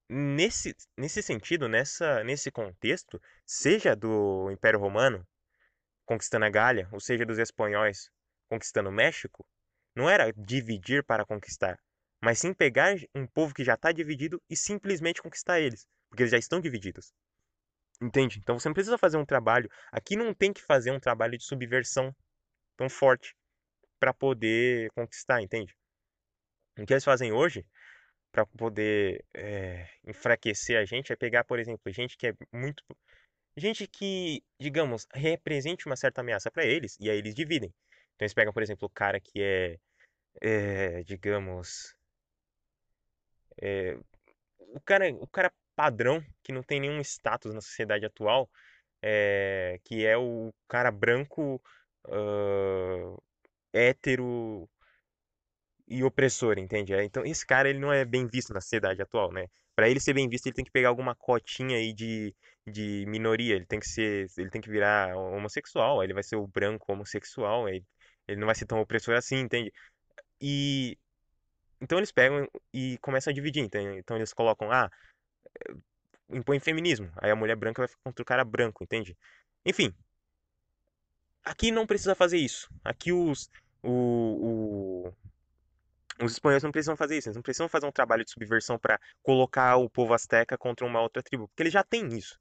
nesse, 0.09 0.75
nesse 0.97 1.23
sentido, 1.23 1.69
nessa, 1.69 2.23
nesse 2.25 2.51
contexto, 2.51 3.21
seja 3.45 3.95
do 3.97 4.51
Império 4.51 4.81
Romano 4.81 5.27
conquistando 6.05 6.45
a 6.45 6.51
Gália, 6.51 6.89
ou 6.93 7.01
seja 7.01 7.27
dos 7.27 7.39
espanhóis 7.39 8.11
conquistando 8.49 8.91
o 8.91 8.93
México, 8.93 9.45
não 9.95 10.09
era 10.09 10.33
dividir 10.33 11.03
para 11.05 11.27
conquistar, 11.27 11.79
mas 12.23 12.39
sim 12.39 12.55
pegar 12.55 12.95
um 13.15 13.27
povo 13.27 13.55
que 13.55 13.65
já 13.65 13.75
está 13.75 13.91
dividido 13.91 14.41
e 14.49 14.57
simplesmente 14.57 15.23
conquistar 15.23 15.59
eles, 15.59 15.87
porque 16.09 16.23
eles 16.23 16.31
já 16.31 16.39
estão 16.39 16.61
divididos. 16.61 17.13
Entende? 18.01 18.39
Então 18.39 18.59
você 18.59 18.69
não 18.69 18.75
precisa 18.75 18.99
fazer 18.99 19.17
um 19.17 19.25
trabalho. 19.25 19.71
Aqui 19.91 20.17
não 20.17 20.35
tem 20.35 20.53
que 20.53 20.63
fazer 20.63 20.91
um 20.91 21.01
trabalho 21.01 21.39
de 21.39 21.45
subversão 21.45 22.15
tão 22.77 22.89
forte 22.89 23.35
para 23.99 24.13
poder 24.13 24.91
conquistar, 24.93 25.41
entende? 25.41 25.75
O 26.79 26.85
que 26.85 26.93
eles 26.93 27.05
fazem 27.05 27.33
hoje 27.33 27.65
para 28.31 28.45
poder 28.45 29.25
é, 29.35 29.89
enfraquecer 30.07 30.79
a 30.79 30.85
gente 30.85 31.11
é 31.11 31.17
pegar, 31.17 31.45
por 31.45 31.59
exemplo, 31.59 31.91
gente 31.91 32.19
que 32.19 32.29
é 32.29 32.35
muito. 32.53 32.85
Gente 33.57 33.87
que, 33.87 34.45
digamos, 34.61 35.07
represente 35.15 35.87
uma 35.87 35.97
certa 35.97 36.21
ameaça 36.21 36.51
para 36.51 36.67
eles 36.67 36.99
e 37.01 37.09
aí 37.09 37.17
eles 37.17 37.35
dividem. 37.35 37.73
Então 38.15 38.27
eles 38.27 38.35
pegam, 38.35 38.53
por 38.53 38.63
exemplo, 38.63 38.87
o 38.87 38.91
cara 38.91 39.19
que 39.19 39.41
é, 39.43 39.79
é 40.43 41.03
digamos. 41.05 41.97
É, 43.63 43.99
o, 44.59 44.81
cara, 44.81 45.11
o 45.15 45.27
cara 45.27 45.51
padrão 45.77 46.25
que 46.43 46.53
não 46.53 46.63
tem 46.63 46.81
nenhum 46.81 47.01
status 47.01 47.55
na 47.55 47.61
sociedade 47.61 48.07
atual, 48.07 48.51
é, 49.03 49.79
que 49.85 50.05
é 50.07 50.17
o 50.17 50.53
cara 50.69 50.91
branco, 50.91 51.63
uh, 52.09 53.23
hétero 53.73 54.69
e 55.87 56.03
opressor, 56.03 56.59
entende? 56.59 56.95
É, 56.95 57.05
então 57.05 57.25
esse 57.25 57.47
cara 57.47 57.69
ele 57.69 57.79
não 57.79 57.93
é 57.93 58.05
bem 58.05 58.27
visto 58.27 58.53
na 58.53 58.61
sociedade 58.61 59.01
atual, 59.03 59.33
né? 59.33 59.47
Para 59.75 59.89
ele 59.89 60.01
ser 60.01 60.15
bem 60.15 60.29
visto, 60.29 60.47
ele 60.47 60.55
tem 60.55 60.65
que 60.65 60.71
pegar 60.71 60.89
alguma 60.89 61.15
cotinha 61.15 61.77
aí 61.77 61.93
de, 61.93 62.35
de 62.67 63.05
minoria, 63.07 63.55
ele 63.55 63.67
tem 63.67 63.79
que 63.79 63.89
ser, 63.89 64.27
ele 64.39 64.51
tem 64.51 64.61
que 64.61 64.71
virar 64.71 65.15
homossexual, 65.17 66.03
ele 66.03 66.15
vai 66.15 66.23
ser 66.23 66.37
o 66.37 66.47
branco 66.47 66.91
homossexual, 66.93 67.69
ele, 67.69 67.85
ele 68.27 68.41
não 68.41 68.47
vai 68.47 68.55
ser 68.55 68.67
tão 68.67 68.81
opressor 68.81 69.15
assim, 69.15 69.37
entende? 69.37 69.73
E 70.41 70.99
então 71.81 71.99
eles 71.99 72.13
pegam 72.13 72.49
e 72.73 72.99
começam 72.99 73.31
a 73.31 73.35
dividir, 73.35 73.63
entende? 73.63 73.99
Então 73.99 74.17
eles 74.17 74.33
colocam, 74.33 74.71
ah, 74.73 74.91
impõe 76.29 76.59
feminismo, 76.61 77.11
aí 77.17 77.31
a 77.31 77.37
mulher 77.37 77.57
branca 77.57 77.83
vai 77.83 77.89
ficar 77.89 78.03
contra 78.03 78.23
o 78.23 78.27
cara 78.27 78.45
branco, 78.45 78.83
entende? 78.83 79.17
Enfim, 79.65 79.95
aqui 81.45 81.71
não 81.71 81.87
precisa 81.87 82.15
fazer 82.15 82.39
isso. 82.39 82.69
Aqui 82.85 83.13
os 83.13 83.51
o, 83.83 83.91
o 85.09 85.13
os 86.25 86.33
espanhóis 86.33 86.63
não 86.63 86.73
precisam 86.73 86.97
fazer 86.97 87.19
isso, 87.19 87.29
eles 87.29 87.37
não 87.37 87.43
precisam 87.43 87.69
fazer 87.69 87.87
um 87.87 87.93
trabalho 87.93 88.25
de 88.25 88.31
subversão 88.31 88.79
para 88.79 88.99
colocar 89.23 89.77
o 89.77 89.89
povo 89.91 90.15
asteca 90.15 90.57
contra 90.57 90.87
uma 90.87 91.01
outra 91.01 91.23
tribo, 91.23 91.47
porque 91.49 91.63
eles 91.63 91.73
já 91.73 91.85
têm 91.85 92.09
isso. 92.17 92.39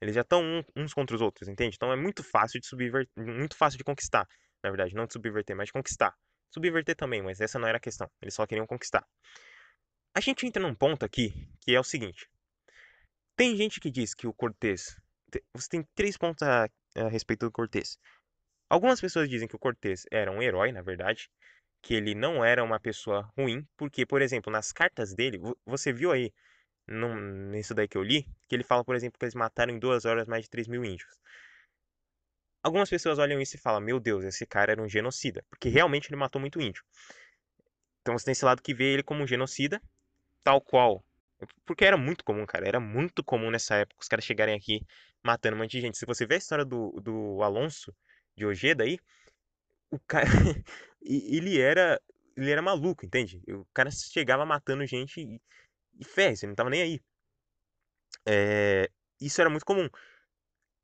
Eles 0.00 0.14
já 0.14 0.20
estão 0.20 0.62
uns 0.76 0.92
contra 0.92 1.16
os 1.16 1.22
outros, 1.22 1.48
entende? 1.48 1.76
Então 1.76 1.90
é 1.90 1.96
muito 1.96 2.22
fácil 2.22 2.60
de 2.60 2.66
subverter, 2.66 3.10
muito 3.16 3.56
fácil 3.56 3.78
de 3.78 3.84
conquistar, 3.84 4.28
na 4.62 4.70
verdade, 4.70 4.94
não 4.94 5.06
de 5.06 5.14
subverter, 5.14 5.56
mas 5.56 5.66
de 5.66 5.72
conquistar. 5.72 6.14
Subverter 6.50 6.94
também, 6.94 7.22
mas 7.22 7.40
essa 7.40 7.58
não 7.58 7.66
era 7.66 7.78
a 7.78 7.80
questão. 7.80 8.10
Eles 8.20 8.34
só 8.34 8.46
queriam 8.46 8.66
conquistar. 8.66 9.04
A 10.14 10.20
gente 10.20 10.46
entra 10.46 10.62
num 10.62 10.74
ponto 10.74 11.04
aqui 11.04 11.48
que 11.60 11.74
é 11.74 11.80
o 11.80 11.84
seguinte: 11.84 12.28
tem 13.36 13.56
gente 13.56 13.80
que 13.80 13.90
diz 13.90 14.14
que 14.14 14.26
o 14.26 14.32
Cortês. 14.32 15.00
Você 15.52 15.68
tem 15.68 15.86
três 15.94 16.16
pontos 16.16 16.46
a, 16.46 16.68
a 16.96 17.08
respeito 17.08 17.46
do 17.46 17.52
Cortês. 17.52 17.98
Algumas 18.68 19.00
pessoas 19.00 19.28
dizem 19.28 19.48
que 19.48 19.56
o 19.56 19.58
Cortês 19.58 20.04
era 20.10 20.30
um 20.30 20.42
herói, 20.42 20.72
na 20.72 20.82
verdade, 20.82 21.28
que 21.82 21.94
ele 21.94 22.14
não 22.14 22.44
era 22.44 22.62
uma 22.64 22.80
pessoa 22.80 23.30
ruim, 23.36 23.66
porque, 23.76 24.06
por 24.06 24.22
exemplo, 24.22 24.50
nas 24.52 24.72
cartas 24.72 25.14
dele, 25.14 25.38
você 25.66 25.92
viu 25.92 26.12
aí, 26.12 26.32
num, 26.86 27.14
nisso 27.50 27.74
daí 27.74 27.88
que 27.88 27.96
eu 27.96 28.02
li, 28.02 28.26
que 28.48 28.54
ele 28.54 28.64
fala, 28.64 28.84
por 28.84 28.94
exemplo, 28.96 29.18
que 29.18 29.24
eles 29.24 29.34
mataram 29.34 29.74
em 29.74 29.78
duas 29.78 30.04
horas 30.04 30.26
mais 30.26 30.44
de 30.44 30.50
3 30.50 30.66
mil 30.66 30.84
índios. 30.84 31.20
Algumas 32.62 32.88
pessoas 32.88 33.18
olham 33.18 33.40
isso 33.40 33.56
e 33.56 33.58
falam, 33.58 33.80
meu 33.80 34.00
Deus, 34.00 34.24
esse 34.24 34.46
cara 34.46 34.72
era 34.72 34.82
um 34.82 34.88
genocida, 34.88 35.44
porque 35.50 35.68
realmente 35.68 36.08
ele 36.08 36.16
matou 36.16 36.40
muito 36.40 36.60
índio. 36.60 36.82
Então 38.00 38.16
você 38.16 38.24
tem 38.24 38.32
esse 38.32 38.44
lado 38.44 38.62
que 38.62 38.72
vê 38.72 38.94
ele 38.94 39.02
como 39.02 39.22
um 39.22 39.26
genocida, 39.26 39.82
tal 40.42 40.60
qual. 40.60 41.04
Porque 41.64 41.84
era 41.84 41.96
muito 41.96 42.24
comum, 42.24 42.46
cara, 42.46 42.66
era 42.66 42.80
muito 42.80 43.22
comum 43.24 43.50
nessa 43.50 43.76
época 43.76 44.02
os 44.02 44.08
caras 44.08 44.24
chegarem 44.24 44.56
aqui 44.56 44.80
matando 45.22 45.56
um 45.56 45.60
monte 45.60 45.72
de 45.72 45.80
gente. 45.80 45.98
Se 45.98 46.06
você 46.06 46.26
vê 46.26 46.34
a 46.36 46.38
história 46.38 46.64
do, 46.64 46.92
do 47.00 47.42
Alonso 47.42 47.94
de 48.36 48.44
Ojeda 48.46 48.84
aí, 48.84 48.98
o 49.90 49.98
cara 50.00 50.26
ele 51.02 51.60
era 51.60 52.00
ele 52.36 52.50
era 52.50 52.62
maluco, 52.62 53.06
entende? 53.06 53.40
O 53.48 53.64
cara 53.72 53.90
chegava 53.90 54.44
matando 54.44 54.84
gente 54.86 55.20
e, 55.20 55.40
e 56.00 56.04
fé, 56.04 56.34
você 56.34 56.46
não 56.46 56.54
tava 56.54 56.70
nem 56.70 56.82
aí. 56.82 57.00
É, 58.26 58.90
isso 59.20 59.40
era 59.40 59.50
muito 59.50 59.64
comum. 59.64 59.88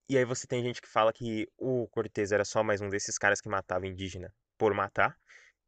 E 0.08 0.18
aí 0.18 0.24
você 0.24 0.46
tem 0.46 0.62
gente 0.62 0.82
que 0.82 0.88
fala 0.88 1.12
que 1.12 1.48
o 1.56 1.86
Cortez 1.88 2.32
era 2.32 2.44
só 2.44 2.62
mais 2.62 2.80
um 2.80 2.88
desses 2.90 3.16
caras 3.16 3.40
que 3.40 3.48
matava 3.48 3.86
indígena 3.86 4.34
por 4.58 4.74
matar, 4.74 5.16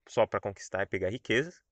só 0.08 0.26
para 0.26 0.40
conquistar 0.40 0.82
e 0.82 0.86
pegar 0.86 1.10
riquezas. 1.10 1.62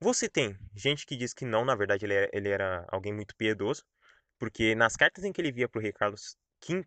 Você 0.00 0.28
tem 0.28 0.56
gente 0.76 1.04
que 1.04 1.16
diz 1.16 1.34
que 1.34 1.44
não, 1.44 1.64
na 1.64 1.74
verdade 1.74 2.04
ele 2.04 2.14
era, 2.14 2.30
ele 2.32 2.48
era 2.48 2.86
alguém 2.88 3.12
muito 3.12 3.34
piedoso, 3.34 3.84
porque 4.38 4.74
nas 4.74 4.96
cartas 4.96 5.24
em 5.24 5.32
que 5.32 5.40
ele 5.40 5.50
via 5.52 5.68
pro 5.68 5.80
rei 5.80 5.92
Carlos 5.92 6.36
V, 6.66 6.84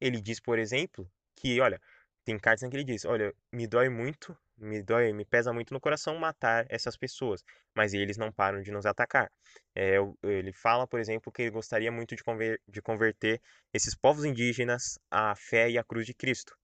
ele 0.00 0.20
diz, 0.20 0.38
por 0.40 0.58
exemplo, 0.58 1.10
que, 1.34 1.60
olha, 1.60 1.80
tem 2.24 2.38
cartas 2.38 2.62
em 2.62 2.70
que 2.70 2.76
ele 2.76 2.84
diz: 2.84 3.04
Olha, 3.04 3.34
me 3.52 3.66
dói 3.66 3.88
muito, 3.88 4.36
me 4.56 4.82
dói, 4.82 5.12
me 5.12 5.24
pesa 5.24 5.52
muito 5.52 5.72
no 5.74 5.80
coração 5.80 6.16
matar 6.18 6.66
essas 6.68 6.96
pessoas, 6.96 7.44
mas 7.74 7.94
eles 7.94 8.16
não 8.16 8.32
param 8.32 8.60
de 8.62 8.70
nos 8.70 8.86
atacar. 8.86 9.30
É, 9.74 9.96
ele 10.22 10.52
fala, 10.52 10.86
por 10.86 11.00
exemplo, 11.00 11.32
que 11.32 11.42
ele 11.42 11.50
gostaria 11.50 11.90
muito 11.92 12.16
de, 12.16 12.22
conver, 12.24 12.60
de 12.68 12.80
converter 12.82 13.40
esses 13.72 13.94
povos 13.94 14.24
indígenas 14.24 14.98
à 15.10 15.34
fé 15.36 15.70
e 15.70 15.78
à 15.78 15.84
cruz 15.84 16.06
de 16.06 16.14
Cristo, 16.14 16.56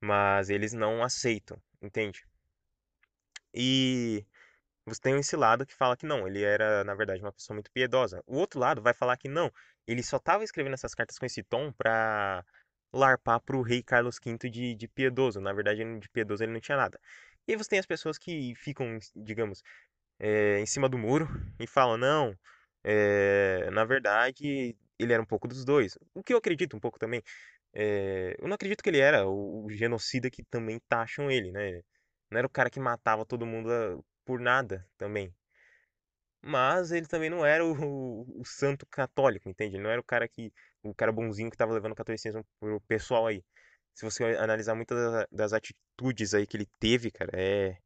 mas 0.00 0.50
eles 0.50 0.72
não 0.72 1.02
aceitam, 1.02 1.60
entende? 1.82 2.26
E 3.54 4.24
você 4.86 5.00
tem 5.00 5.18
esse 5.18 5.36
lado 5.36 5.66
que 5.66 5.74
fala 5.74 5.96
que 5.96 6.06
não, 6.06 6.26
ele 6.26 6.42
era, 6.42 6.84
na 6.84 6.94
verdade, 6.94 7.22
uma 7.22 7.32
pessoa 7.32 7.54
muito 7.54 7.70
piedosa. 7.70 8.22
O 8.26 8.36
outro 8.36 8.58
lado 8.60 8.82
vai 8.82 8.94
falar 8.94 9.16
que 9.16 9.28
não, 9.28 9.50
ele 9.86 10.02
só 10.02 10.16
estava 10.16 10.44
escrevendo 10.44 10.74
essas 10.74 10.94
cartas 10.94 11.18
com 11.18 11.26
esse 11.26 11.42
tom 11.42 11.72
para 11.72 12.44
larpar 12.92 13.40
para 13.40 13.56
o 13.56 13.62
rei 13.62 13.82
Carlos 13.82 14.18
V 14.24 14.50
de, 14.50 14.74
de 14.74 14.88
piedoso. 14.88 15.40
Na 15.40 15.52
verdade, 15.52 15.84
de 15.98 16.08
piedoso 16.08 16.42
ele 16.42 16.52
não 16.52 16.60
tinha 16.60 16.76
nada. 16.76 16.98
E 17.46 17.56
você 17.56 17.70
tem 17.70 17.78
as 17.78 17.86
pessoas 17.86 18.18
que 18.18 18.54
ficam, 18.56 18.98
digamos, 19.16 19.62
é, 20.18 20.60
em 20.60 20.66
cima 20.66 20.88
do 20.88 20.98
muro 20.98 21.28
e 21.58 21.66
falam, 21.66 21.96
não, 21.96 22.38
é, 22.84 23.70
na 23.72 23.84
verdade, 23.84 24.76
ele 24.98 25.12
era 25.12 25.22
um 25.22 25.26
pouco 25.26 25.48
dos 25.48 25.64
dois. 25.64 25.98
O 26.14 26.22
que 26.22 26.32
eu 26.32 26.38
acredito 26.38 26.76
um 26.76 26.80
pouco 26.80 26.98
também. 26.98 27.22
É, 27.74 28.36
eu 28.38 28.48
não 28.48 28.54
acredito 28.54 28.82
que 28.82 28.90
ele 28.90 28.98
era 29.00 29.26
o, 29.28 29.66
o 29.66 29.70
genocida 29.70 30.30
que 30.30 30.42
também 30.44 30.80
taxam 30.88 31.30
ele, 31.30 31.52
né? 31.52 31.82
Não 32.30 32.38
era 32.38 32.46
o 32.46 32.50
cara 32.50 32.70
que 32.70 32.80
matava 32.80 33.24
todo 33.26 33.46
mundo 33.46 33.70
ah, 33.72 33.98
por 34.30 34.38
nada 34.38 34.86
também. 34.96 35.34
Mas 36.40 36.92
ele 36.92 37.06
também 37.06 37.28
não 37.28 37.44
era 37.44 37.64
o, 37.64 37.72
o, 37.72 38.40
o 38.40 38.44
santo 38.44 38.86
católico, 38.86 39.48
entende? 39.48 39.74
Ele 39.74 39.82
não 39.82 39.90
era 39.90 40.00
o 40.00 40.04
cara 40.04 40.28
que 40.28 40.52
o 40.84 40.94
cara 40.94 41.10
bonzinho 41.10 41.50
que 41.50 41.56
estava 41.56 41.72
levando 41.72 41.92
o 41.92 41.96
catolicismo 41.96 42.46
pro 42.60 42.80
pessoal 42.82 43.26
aí. 43.26 43.44
Se 43.92 44.04
você 44.04 44.22
analisar 44.36 44.76
muitas 44.76 45.26
das 45.32 45.52
atitudes 45.52 46.32
aí 46.32 46.46
que 46.46 46.56
ele 46.56 46.68
teve, 46.78 47.10
cara, 47.10 47.32
é 47.34 47.76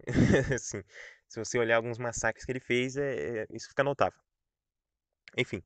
assim, 0.56 0.82
se 1.28 1.38
você 1.38 1.58
olhar 1.60 1.76
alguns 1.76 1.96
massacres 1.98 2.44
que 2.44 2.50
ele 2.50 2.60
fez, 2.60 2.96
é, 2.96 3.42
é 3.42 3.46
isso 3.52 3.68
fica 3.68 3.84
notável. 3.84 4.18
Enfim, 5.36 5.62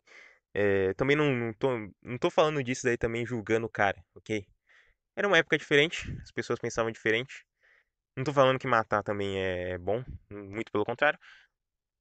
é, 0.53 0.93
também 0.95 1.17
não, 1.17 1.35
não, 1.35 1.55
tô, 1.55 1.71
não 2.03 2.19
tô 2.19 2.31
falando 2.31 2.63
disso 2.63 2.85
daí 2.85 2.99
também 2.99 3.25
julgando 3.25 3.67
o 3.67 3.71
cara, 3.71 4.05
ok? 4.15 4.47
Era 5.17 5.27
uma 5.27 5.39
época 5.39 5.57
diferente, 5.57 6.15
as 6.23 6.31
pessoas 6.31 6.59
pensavam 6.59 6.93
diferente. 6.93 7.47
Não 8.17 8.25
tô 8.25 8.33
falando 8.33 8.59
que 8.59 8.67
matar 8.67 9.03
também 9.03 9.39
é 9.39 9.79
bom, 9.79 10.05
muito 10.31 10.71
pelo 10.71 10.85
contrário. 10.85 11.19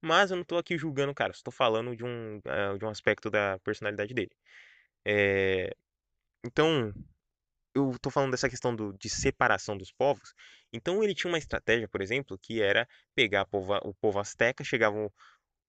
Mas 0.02 0.32
eu 0.32 0.38
não 0.38 0.44
tô 0.46 0.58
aqui 0.58 0.78
julgando 0.78 1.12
o 1.12 1.16
cara, 1.16 1.32
estou 1.32 1.54
falando 1.54 1.96
de 1.96 2.04
um, 2.06 2.38
uh, 2.40 2.78
de 2.80 2.86
um 2.86 2.90
aspecto 2.90 3.30
da 3.30 3.60
personalidade 3.60 4.14
dele. 4.14 4.32
É, 5.06 5.76
então, 6.46 6.94
eu 7.76 7.98
tô 8.02 8.10
falando 8.12 8.32
dessa 8.32 8.50
questão 8.50 8.76
do, 8.76 8.94
de 8.94 9.10
separação 9.10 9.78
dos 9.78 9.92
povos. 9.92 10.34
Então, 10.74 11.04
ele 11.04 11.16
tinha 11.16 11.32
uma 11.32 11.38
estratégia, 11.40 11.88
por 11.90 12.02
exemplo, 12.02 12.38
que 12.40 12.62
era 12.62 12.88
pegar 13.16 13.46
povo, 13.46 13.76
o 13.84 13.94
povo 13.96 14.20
asteca, 14.20 14.64
chegava 14.64 14.98
o, 14.98 15.12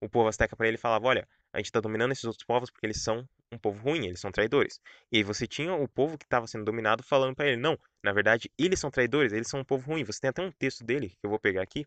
o 0.02 0.08
povo 0.10 0.28
asteca 0.28 0.56
para 0.56 0.68
ele 0.68 0.76
e 0.76 0.80
falava: 0.80 1.06
Olha, 1.08 1.28
a 1.52 1.58
gente 1.58 1.66
está 1.66 1.80
dominando 1.80 2.12
esses 2.12 2.24
outros 2.24 2.44
povos 2.44 2.70
porque 2.70 2.86
eles 2.86 3.02
são 3.02 3.28
um 3.50 3.58
povo 3.58 3.82
ruim, 3.82 4.06
eles 4.06 4.20
são 4.20 4.32
traidores. 4.32 4.80
E 5.10 5.18
aí 5.18 5.22
você 5.22 5.46
tinha 5.46 5.74
o 5.74 5.86
povo 5.86 6.16
que 6.16 6.24
estava 6.24 6.46
sendo 6.46 6.64
dominado 6.64 7.02
falando 7.02 7.34
para 7.36 7.48
ele: 7.48 7.56
Não, 7.56 7.78
na 8.02 8.12
verdade, 8.12 8.50
eles 8.58 8.80
são 8.80 8.90
traidores, 8.90 9.32
eles 9.32 9.48
são 9.48 9.60
um 9.60 9.64
povo 9.64 9.90
ruim. 9.90 10.04
Você 10.04 10.20
tem 10.20 10.30
até 10.30 10.42
um 10.42 10.50
texto 10.50 10.84
dele 10.84 11.10
que 11.10 11.18
eu 11.22 11.30
vou 11.30 11.38
pegar 11.38 11.62
aqui 11.62 11.86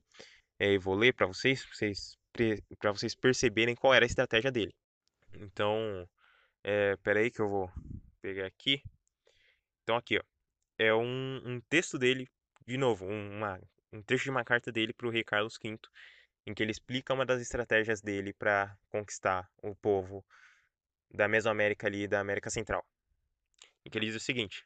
é, 0.59 0.73
e 0.73 0.77
vou 0.77 0.95
ler 0.95 1.13
para 1.13 1.25
vocês, 1.25 1.65
pra 1.65 1.75
vocês 1.75 2.17
para 2.79 2.91
vocês 2.91 3.15
perceberem 3.15 3.75
qual 3.75 3.93
era 3.93 4.05
a 4.05 4.07
estratégia 4.07 4.51
dele. 4.51 4.75
Então, 5.33 6.07
é, 6.63 6.97
peraí 6.97 7.31
que 7.31 7.41
eu 7.41 7.47
vou 7.47 7.71
pegar 8.21 8.45
aqui. 8.45 8.81
Então 9.83 9.95
aqui, 9.95 10.17
ó, 10.17 10.23
é 10.77 10.93
um, 10.93 11.41
um 11.45 11.61
texto 11.61 11.97
dele, 11.97 12.27
de 12.65 12.77
novo, 12.77 13.05
uma, 13.05 13.59
um 13.93 14.01
trecho 14.01 14.25
de 14.25 14.31
uma 14.31 14.43
carta 14.43 14.71
dele 14.71 14.93
para 14.93 15.07
o 15.07 15.11
rei 15.11 15.23
Carlos 15.23 15.57
V, 15.63 15.79
em 16.45 16.53
que 16.53 16.61
ele 16.61 16.71
explica 16.71 17.13
uma 17.13 17.25
das 17.25 17.41
estratégias 17.41 18.01
dele 18.01 18.33
para 18.33 18.77
conquistar 18.89 19.49
o 19.61 19.75
povo 19.75 20.23
da 21.09 21.27
Mesoamérica 21.27 21.87
ali 21.87 22.07
da 22.07 22.19
América 22.19 22.49
Central. 22.49 22.85
Em 23.85 23.89
que 23.89 23.97
ele 23.97 24.07
diz 24.07 24.15
o 24.15 24.19
seguinte: 24.19 24.65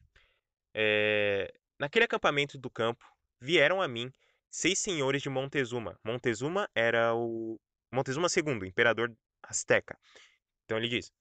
é, 0.73 1.53
Naquele 1.80 2.05
acampamento 2.05 2.57
do 2.57 2.69
campo 2.69 3.05
vieram 3.39 3.82
a 3.82 3.88
mim 3.88 4.11
seis 4.49 4.80
senhores 4.80 5.21
de 5.21 5.30
Montezuma. 5.30 5.97
Montezuma 6.03 6.69
era 6.75 7.15
o 7.15 7.59
Montezuma 7.91 8.27
II, 8.27 8.67
imperador 8.67 9.15
azteca. 9.41 9.97
Então 10.65 10.77
ele 10.77 10.89
diz: 10.89 11.11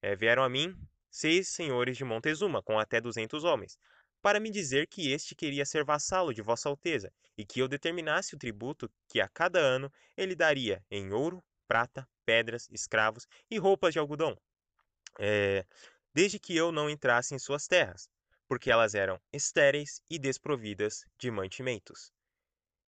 é, 0.00 0.16
Vieram 0.16 0.42
a 0.42 0.48
mim 0.48 0.74
seis 1.10 1.48
senhores 1.48 1.96
de 1.96 2.04
Montezuma, 2.04 2.62
com 2.62 2.78
até 2.78 3.00
duzentos 3.00 3.44
homens, 3.44 3.78
para 4.26 4.40
me 4.40 4.50
dizer 4.50 4.88
que 4.88 5.12
este 5.12 5.36
queria 5.36 5.64
ser 5.64 5.84
vassalo 5.84 6.34
de 6.34 6.42
Vossa 6.42 6.68
Alteza, 6.68 7.12
e 7.38 7.46
que 7.46 7.60
eu 7.60 7.68
determinasse 7.68 8.34
o 8.34 8.38
tributo 8.38 8.90
que 9.08 9.20
a 9.20 9.28
cada 9.28 9.60
ano 9.60 9.88
ele 10.16 10.34
daria 10.34 10.84
em 10.90 11.12
ouro, 11.12 11.44
prata, 11.68 12.04
pedras, 12.24 12.68
escravos 12.72 13.24
e 13.48 13.56
roupas 13.56 13.92
de 13.92 14.00
algodão, 14.00 14.36
é, 15.20 15.64
desde 16.12 16.40
que 16.40 16.56
eu 16.56 16.72
não 16.72 16.90
entrasse 16.90 17.36
em 17.36 17.38
suas 17.38 17.68
terras, 17.68 18.08
porque 18.48 18.68
elas 18.68 18.96
eram 18.96 19.16
estéreis 19.32 20.00
e 20.10 20.18
desprovidas 20.18 21.04
de 21.20 21.30
mantimentos. 21.30 22.10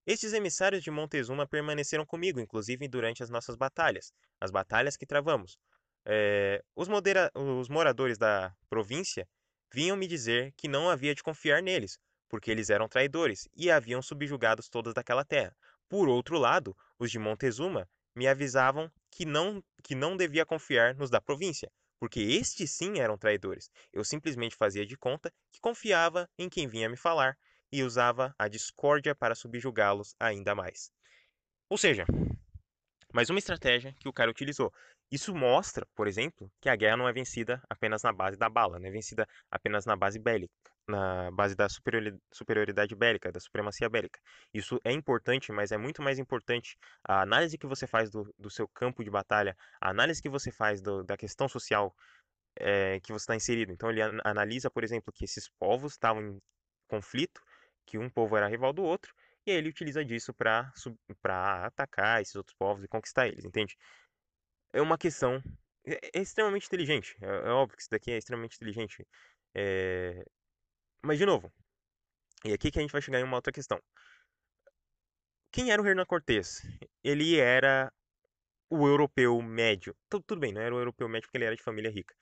Estes 0.08 0.34
emissários 0.34 0.82
de 0.82 0.90
Montezuma 0.90 1.46
permaneceram 1.46 2.04
comigo, 2.04 2.40
inclusive 2.40 2.88
durante 2.88 3.22
as 3.22 3.30
nossas 3.30 3.56
batalhas, 3.56 4.12
as 4.42 4.50
batalhas 4.50 4.98
que 4.98 5.06
travamos. 5.06 5.56
É, 6.04 6.64
os, 6.76 6.88
os 7.36 7.70
moradores 7.70 8.18
da 8.18 8.52
província 8.68 9.28
vinham 9.74 9.98
me 9.98 10.08
dizer 10.08 10.54
que 10.58 10.68
não 10.68 10.90
havia 10.90 11.14
de 11.14 11.24
confiar 11.24 11.62
neles, 11.62 12.00
porque 12.30 12.52
eles 12.52 12.70
eram 12.70 12.88
traidores 12.88 13.48
e 13.56 13.72
haviam 13.72 14.02
subjugados 14.02 14.70
todas 14.70 14.94
daquela 14.94 15.24
terra. 15.24 15.56
Por 15.90 16.10
outro 16.10 16.38
lado, 16.38 16.76
os 17.00 17.10
de 17.12 17.20
Montezuma 17.20 17.90
me 18.16 18.28
avisavam 18.28 18.92
que 19.12 19.26
não, 19.26 19.64
que 19.84 19.96
não 19.96 20.18
devia 20.18 20.46
confiar 20.46 20.96
nos 20.96 21.10
da 21.10 21.22
província, 21.22 21.72
porque 22.00 22.20
estes 22.20 22.72
sim 22.72 23.00
eram 23.00 23.18
traidores. 23.18 23.70
Eu 23.94 24.04
simplesmente 24.04 24.56
fazia 24.56 24.86
de 24.86 24.98
conta 24.98 25.32
que 25.52 25.60
confiava 25.60 26.30
em 26.38 26.50
quem 26.50 26.68
vinha 26.68 26.90
me 26.90 26.98
falar 26.98 27.38
e 27.72 27.84
usava 27.84 28.34
a 28.38 28.48
discórdia 28.48 29.16
para 29.16 29.36
subjugá-los 29.36 30.16
ainda 30.20 30.56
mais. 30.56 30.92
Ou 31.70 31.78
seja, 31.78 32.06
mais 33.14 33.30
uma 33.30 33.40
estratégia 33.40 33.94
que 34.00 34.08
o 34.08 34.14
cara 34.14 34.32
utilizou. 34.32 34.74
Isso 35.12 35.34
mostra, 35.34 35.86
por 35.96 36.08
exemplo, 36.08 36.52
que 36.60 36.70
a 36.70 36.76
guerra 36.76 36.98
não 36.98 37.08
é 37.08 37.14
vencida 37.14 37.62
apenas 37.70 38.04
na 38.04 38.12
base 38.12 38.38
da 38.38 38.50
bala, 38.50 38.78
não 38.80 38.88
é 38.88 38.92
vencida 38.92 39.28
apenas 39.50 39.86
na 39.86 39.96
base 39.96 40.20
bélica, 40.20 40.54
na 40.88 41.32
base 41.32 41.56
da 41.56 41.68
superioridade 41.70 42.94
bélica, 42.96 43.32
da 43.32 43.40
supremacia 43.40 43.90
bélica. 43.90 44.20
Isso 44.54 44.80
é 44.84 44.92
importante, 44.92 45.52
mas 45.52 45.72
é 45.72 45.78
muito 45.78 46.02
mais 46.02 46.20
importante 46.20 46.78
a 47.04 47.22
análise 47.22 47.58
que 47.58 47.66
você 47.68 47.88
faz 47.88 48.10
do, 48.10 48.34
do 48.38 48.50
seu 48.50 48.68
campo 48.68 49.04
de 49.04 49.10
batalha, 49.10 49.56
a 49.80 49.90
análise 49.90 50.22
que 50.22 50.30
você 50.30 50.52
faz 50.52 50.82
do, 50.82 51.04
da 51.04 51.16
questão 51.16 51.48
social 51.48 51.96
é, 52.60 53.00
que 53.02 53.12
você 53.14 53.24
está 53.24 53.36
inserido. 53.36 53.72
Então 53.72 53.90
ele 53.90 54.02
analisa, 54.24 54.70
por 54.70 54.84
exemplo, 54.84 55.14
que 55.14 55.26
esses 55.26 55.50
povos 55.60 55.94
estavam 55.94 56.22
em 56.22 56.42
conflito, 56.88 57.42
que 57.86 57.98
um 57.98 58.10
povo 58.10 58.36
era 58.36 58.48
rival 58.48 58.74
do 58.74 58.84
outro, 58.84 59.14
e 59.46 59.52
aí 59.52 59.58
ele 59.58 59.70
utiliza 59.70 60.04
disso 60.04 60.34
para 60.34 60.70
atacar 61.66 62.22
esses 62.22 62.36
outros 62.36 62.56
povos 62.58 62.84
e 62.84 62.88
conquistar 62.88 63.28
eles, 63.28 63.46
entende? 63.46 63.78
É 64.74 64.82
uma 64.82 64.98
questão. 64.98 65.42
É, 65.86 66.20
é 66.20 66.22
extremamente 66.22 66.68
inteligente. 66.68 67.16
É, 67.22 67.26
é, 67.28 67.50
óbvio 67.50 67.76
que 67.78 67.82
isso 67.82 67.92
daqui 67.92 68.12
é 68.12 68.18
extremamente 68.18 68.56
inteligente. 68.56 69.06
É, 69.56 70.24
mas, 71.04 71.18
de 71.18 71.26
novo, 71.26 71.52
e 72.46 72.54
aqui 72.54 72.72
que 72.72 72.80
a 72.80 72.82
gente 72.82 72.92
vai 72.92 73.02
chegar 73.02 73.20
em 73.20 73.24
uma 73.24 73.38
outra 73.38 73.52
questão. 73.54 73.82
Quem 75.52 75.72
era 75.72 75.82
o 75.82 75.88
Hernan 75.88 76.06
Cortés? 76.06 76.62
Ele 77.04 77.40
era 77.40 77.92
o 78.70 78.88
europeu 78.88 79.42
médio. 79.42 79.96
Tudo, 80.10 80.24
tudo 80.24 80.40
bem, 80.40 80.54
não 80.54 80.62
era 80.62 80.76
o 80.76 80.80
europeu 80.80 81.08
médio 81.10 81.28
porque 81.28 81.38
ele 81.38 81.46
era 81.46 81.56
de 81.56 81.64
família 81.64 81.92
rica. 81.92 82.16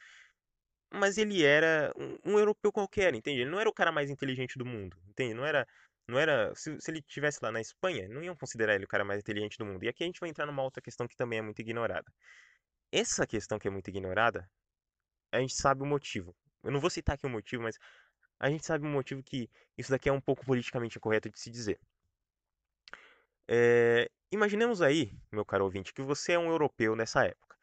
Mas 0.93 1.17
ele 1.17 1.43
era 1.43 1.91
um, 1.97 2.33
um, 2.33 2.39
europeu 2.39 2.71
qualquer, 2.71 3.13
entende? 3.13 3.41
Ele 3.41 3.49
não 3.49 3.59
era 3.59 3.69
o 3.69 3.73
cara 3.73 3.91
mais 3.91 4.09
inteligente 4.09 4.57
do 4.57 4.65
mundo, 4.65 4.97
entende? 5.07 5.33
Não 5.33 5.45
era. 5.45 5.67
Não 6.07 6.19
era 6.19 6.53
se, 6.55 6.79
se 6.79 6.91
ele 6.91 7.01
tivesse 7.01 7.39
lá 7.41 7.51
na 7.51 7.59
Espanha, 7.59 8.07
não 8.07 8.23
iam 8.23 8.35
considerar 8.35 8.75
ele 8.75 8.85
o 8.85 8.87
cara 8.87 9.03
mais 9.03 9.19
inteligente 9.19 9.57
do 9.57 9.65
mundo. 9.65 9.83
E 9.83 9.87
aqui 9.87 10.03
a 10.03 10.07
gente 10.07 10.19
vai 10.19 10.29
entrar 10.29 10.45
numa 10.45 10.63
outra 10.63 10.81
questão 10.81 11.07
que 11.07 11.15
também 11.15 11.39
é 11.39 11.41
muito 11.41 11.59
ignorada. 11.59 12.11
Essa 12.91 13.25
questão 13.25 13.57
que 13.57 13.67
é 13.67 13.71
muito 13.71 13.87
ignorada, 13.89 14.49
a 15.31 15.39
gente 15.39 15.55
sabe 15.55 15.81
o 15.81 15.85
motivo. 15.85 16.35
Eu 16.63 16.71
não 16.71 16.79
vou 16.79 16.89
citar 16.89 17.15
aqui 17.15 17.25
o 17.25 17.29
motivo, 17.29 17.63
mas 17.63 17.77
a 18.39 18.49
gente 18.49 18.65
sabe 18.65 18.85
o 18.85 18.89
motivo 18.89 19.23
que 19.23 19.49
isso 19.77 19.89
daqui 19.91 20.09
é 20.09 20.11
um 20.11 20.21
pouco 20.21 20.45
politicamente 20.45 20.97
incorreto 20.97 21.29
de 21.29 21.39
se 21.39 21.49
dizer. 21.49 21.79
É, 23.47 24.09
imaginemos 24.31 24.81
aí, 24.81 25.11
meu 25.31 25.45
caro 25.45 25.65
ouvinte, 25.65 25.93
que 25.93 26.01
você 26.01 26.33
é 26.33 26.39
um 26.39 26.49
europeu 26.49 26.95
nessa 26.95 27.25
época. 27.25 27.54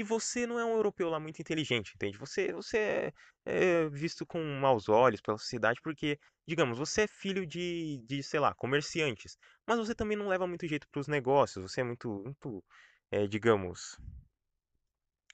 E 0.00 0.02
você 0.02 0.46
não 0.46 0.58
é 0.58 0.64
um 0.64 0.76
europeu 0.76 1.10
lá 1.10 1.20
muito 1.20 1.42
inteligente, 1.42 1.92
entende? 1.94 2.16
Você, 2.16 2.54
você 2.54 2.78
é, 2.78 3.12
é 3.44 3.88
visto 3.90 4.24
com 4.24 4.42
maus 4.58 4.88
olhos 4.88 5.20
pela 5.20 5.36
sociedade 5.36 5.78
porque, 5.82 6.18
digamos, 6.48 6.78
você 6.78 7.02
é 7.02 7.06
filho 7.06 7.46
de, 7.46 8.02
de 8.06 8.22
sei 8.22 8.40
lá, 8.40 8.54
comerciantes. 8.54 9.36
Mas 9.66 9.76
você 9.76 9.94
também 9.94 10.16
não 10.16 10.26
leva 10.26 10.46
muito 10.46 10.66
jeito 10.66 10.88
para 10.88 11.00
os 11.00 11.06
negócios. 11.06 11.70
Você 11.70 11.82
é 11.82 11.84
muito, 11.84 12.08
muito 12.24 12.64
é, 13.10 13.26
digamos, 13.26 13.98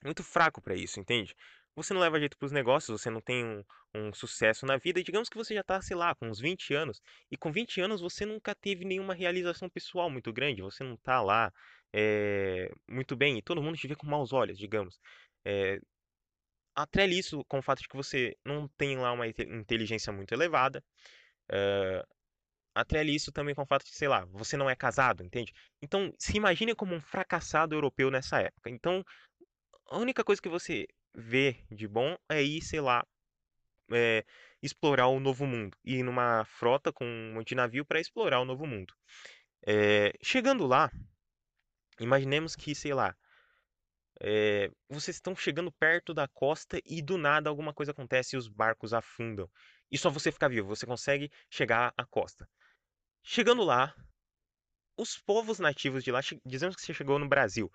muito 0.03 0.21
fraco 0.21 0.61
para 0.61 0.75
isso, 0.75 0.99
entende? 0.99 1.33
você 1.77 1.93
não 1.93 2.01
leva 2.01 2.19
jeito 2.19 2.35
para 2.35 2.47
os 2.47 2.51
negócios, 2.51 2.99
você 2.99 3.07
não 3.07 3.21
tem 3.21 3.45
um, 3.45 3.63
um, 3.93 4.11
sucesso 4.11 4.65
na 4.65 4.77
vida, 4.77 4.99
e 4.99 5.03
digamos 5.03 5.29
que 5.29 5.37
você 5.37 5.53
já 5.53 5.61
está, 5.61 5.79
sei 5.79 5.95
lá, 5.95 6.15
com 6.15 6.27
uns 6.27 6.39
20 6.39 6.73
anos, 6.73 6.99
e 7.29 7.37
com 7.37 7.51
20 7.51 7.79
anos 7.79 8.01
você 8.01 8.25
nunca 8.25 8.55
teve 8.55 8.83
nenhuma 8.83 9.13
realização 9.13 9.69
pessoal 9.69 10.09
muito 10.09 10.33
grande, 10.33 10.63
você 10.63 10.83
não 10.83 10.95
está 10.95 11.21
lá 11.21 11.53
é, 11.93 12.71
muito 12.87 13.15
bem, 13.15 13.37
e 13.37 13.41
todo 13.41 13.61
mundo 13.61 13.77
te 13.77 13.87
vê 13.87 13.95
com 13.95 14.07
maus 14.07 14.33
olhos, 14.33 14.57
digamos. 14.57 14.99
É, 15.45 15.79
atrele 16.75 17.17
isso 17.17 17.43
com 17.45 17.59
o 17.59 17.61
fato 17.61 17.81
de 17.81 17.87
que 17.87 17.95
você 17.95 18.35
não 18.45 18.67
tem 18.77 18.97
lá 18.97 19.11
uma 19.11 19.27
inteligência 19.27 20.13
muito 20.13 20.33
elevada, 20.33 20.83
é, 21.51 22.03
atrele 22.75 23.15
isso 23.15 23.31
também 23.31 23.55
com 23.55 23.63
o 23.63 23.65
fato 23.65 23.85
de, 23.85 23.95
sei 23.95 24.07
lá, 24.07 24.25
você 24.25 24.55
não 24.55 24.69
é 24.69 24.75
casado, 24.75 25.23
entende? 25.23 25.53
Então, 25.81 26.13
se 26.17 26.37
imagine 26.37 26.75
como 26.75 26.93
um 26.95 27.01
fracassado 27.01 27.75
europeu 27.75 28.11
nessa 28.11 28.39
época. 28.41 28.69
Então, 28.69 29.03
a 29.89 29.97
única 29.97 30.23
coisa 30.23 30.41
que 30.41 30.49
você 30.49 30.85
ver 31.15 31.65
de 31.71 31.87
bom 31.87 32.15
é 32.29 32.43
ir, 32.43 32.61
sei 32.61 32.79
lá, 32.79 33.05
é, 33.91 34.23
explorar 34.61 35.07
o 35.07 35.19
novo 35.19 35.45
mundo. 35.45 35.75
Ir 35.83 36.03
numa 36.03 36.45
frota 36.45 36.91
com 36.93 37.05
um 37.05 37.33
monte 37.33 37.49
de 37.49 37.55
navio 37.55 37.85
para 37.85 37.99
explorar 37.99 38.39
o 38.41 38.45
novo 38.45 38.65
mundo. 38.65 38.93
É, 39.65 40.13
chegando 40.21 40.67
lá, 40.67 40.91
imaginemos 41.99 42.55
que, 42.55 42.73
sei 42.75 42.93
lá, 42.93 43.15
é, 44.19 44.71
vocês 44.89 45.17
estão 45.17 45.35
chegando 45.35 45.71
perto 45.71 46.13
da 46.13 46.27
costa 46.27 46.79
e 46.85 47.01
do 47.01 47.17
nada 47.17 47.49
alguma 47.49 47.73
coisa 47.73 47.91
acontece 47.91 48.35
e 48.35 48.39
os 48.39 48.47
barcos 48.47 48.93
afundam. 48.93 49.49
E 49.91 49.97
só 49.97 50.09
você 50.09 50.31
fica 50.31 50.49
vivo, 50.49 50.67
você 50.67 50.85
consegue 50.85 51.31
chegar 51.49 51.93
à 51.95 52.05
costa. 52.05 52.49
Chegando 53.23 53.63
lá, 53.63 53.95
os 54.97 55.17
povos 55.17 55.59
nativos 55.59 56.03
de 56.03 56.11
lá, 56.11 56.21
dizemos 56.45 56.75
que 56.75 56.81
você 56.81 56.93
chegou 56.93 57.19
no 57.19 57.27
Brasil. 57.27 57.71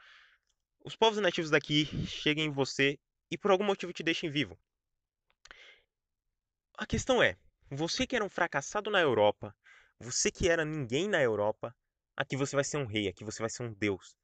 Os 0.84 0.96
povos 0.96 1.18
nativos 1.20 1.50
daqui 1.50 1.86
chegam 2.06 2.44
em 2.44 2.50
você 2.50 2.98
e 3.30 3.38
por 3.38 3.50
algum 3.50 3.64
motivo 3.64 3.92
te 3.92 4.02
deixem 4.02 4.30
vivo. 4.30 4.58
A 6.76 6.84
questão 6.84 7.22
é, 7.22 7.36
você 7.70 8.06
que 8.06 8.16
era 8.16 8.24
um 8.24 8.28
fracassado 8.28 8.90
na 8.90 9.00
Europa, 9.00 9.54
você 10.00 10.30
que 10.30 10.48
era 10.48 10.64
ninguém 10.64 11.08
na 11.08 11.22
Europa, 11.22 11.74
aqui 12.16 12.36
você 12.36 12.56
vai 12.56 12.64
ser 12.64 12.78
um 12.78 12.86
rei, 12.86 13.08
aqui 13.08 13.24
você 13.24 13.40
vai 13.42 13.50
ser 13.50 13.62
um 13.64 13.72
deus. 13.72 14.16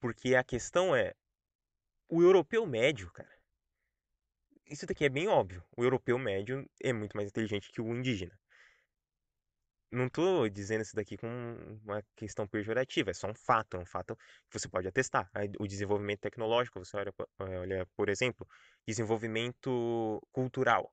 Porque 0.00 0.34
a 0.34 0.44
questão 0.44 0.94
é, 0.94 1.14
o 2.08 2.22
europeu 2.22 2.66
médio, 2.66 3.10
cara, 3.12 3.34
isso 4.66 4.86
daqui 4.86 5.04
é 5.04 5.08
bem 5.08 5.28
óbvio. 5.28 5.64
O 5.76 5.84
europeu 5.84 6.18
médio 6.18 6.68
é 6.82 6.92
muito 6.92 7.16
mais 7.16 7.28
inteligente 7.28 7.70
que 7.70 7.80
o 7.80 7.94
indígena 7.94 8.38
não 9.90 10.06
estou 10.06 10.48
dizendo 10.48 10.82
isso 10.82 10.94
daqui 10.94 11.16
com 11.16 11.26
uma 11.84 12.02
questão 12.16 12.46
pejorativa, 12.46 13.10
é 13.10 13.14
só 13.14 13.28
um 13.28 13.34
fato, 13.34 13.76
é 13.76 13.80
um 13.80 13.86
fato 13.86 14.16
que 14.50 14.58
você 14.58 14.68
pode 14.68 14.88
atestar. 14.88 15.30
O 15.58 15.66
desenvolvimento 15.66 16.20
tecnológico, 16.20 16.78
você 16.78 16.96
olha, 16.96 17.12
olha, 17.38 17.86
por 17.96 18.08
exemplo, 18.08 18.46
desenvolvimento 18.86 20.20
cultural. 20.32 20.92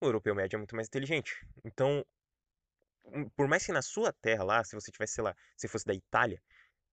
O 0.00 0.06
europeu 0.06 0.34
médio 0.34 0.56
é 0.56 0.58
muito 0.58 0.76
mais 0.76 0.86
inteligente. 0.88 1.34
Então, 1.64 2.04
por 3.36 3.48
mais 3.48 3.64
que 3.64 3.72
na 3.72 3.82
sua 3.82 4.12
terra 4.12 4.44
lá, 4.44 4.64
se 4.64 4.74
você 4.74 4.90
tivesse, 4.90 5.14
sei 5.14 5.24
lá, 5.24 5.34
se 5.56 5.68
fosse 5.68 5.84
da 5.86 5.94
Itália, 5.94 6.40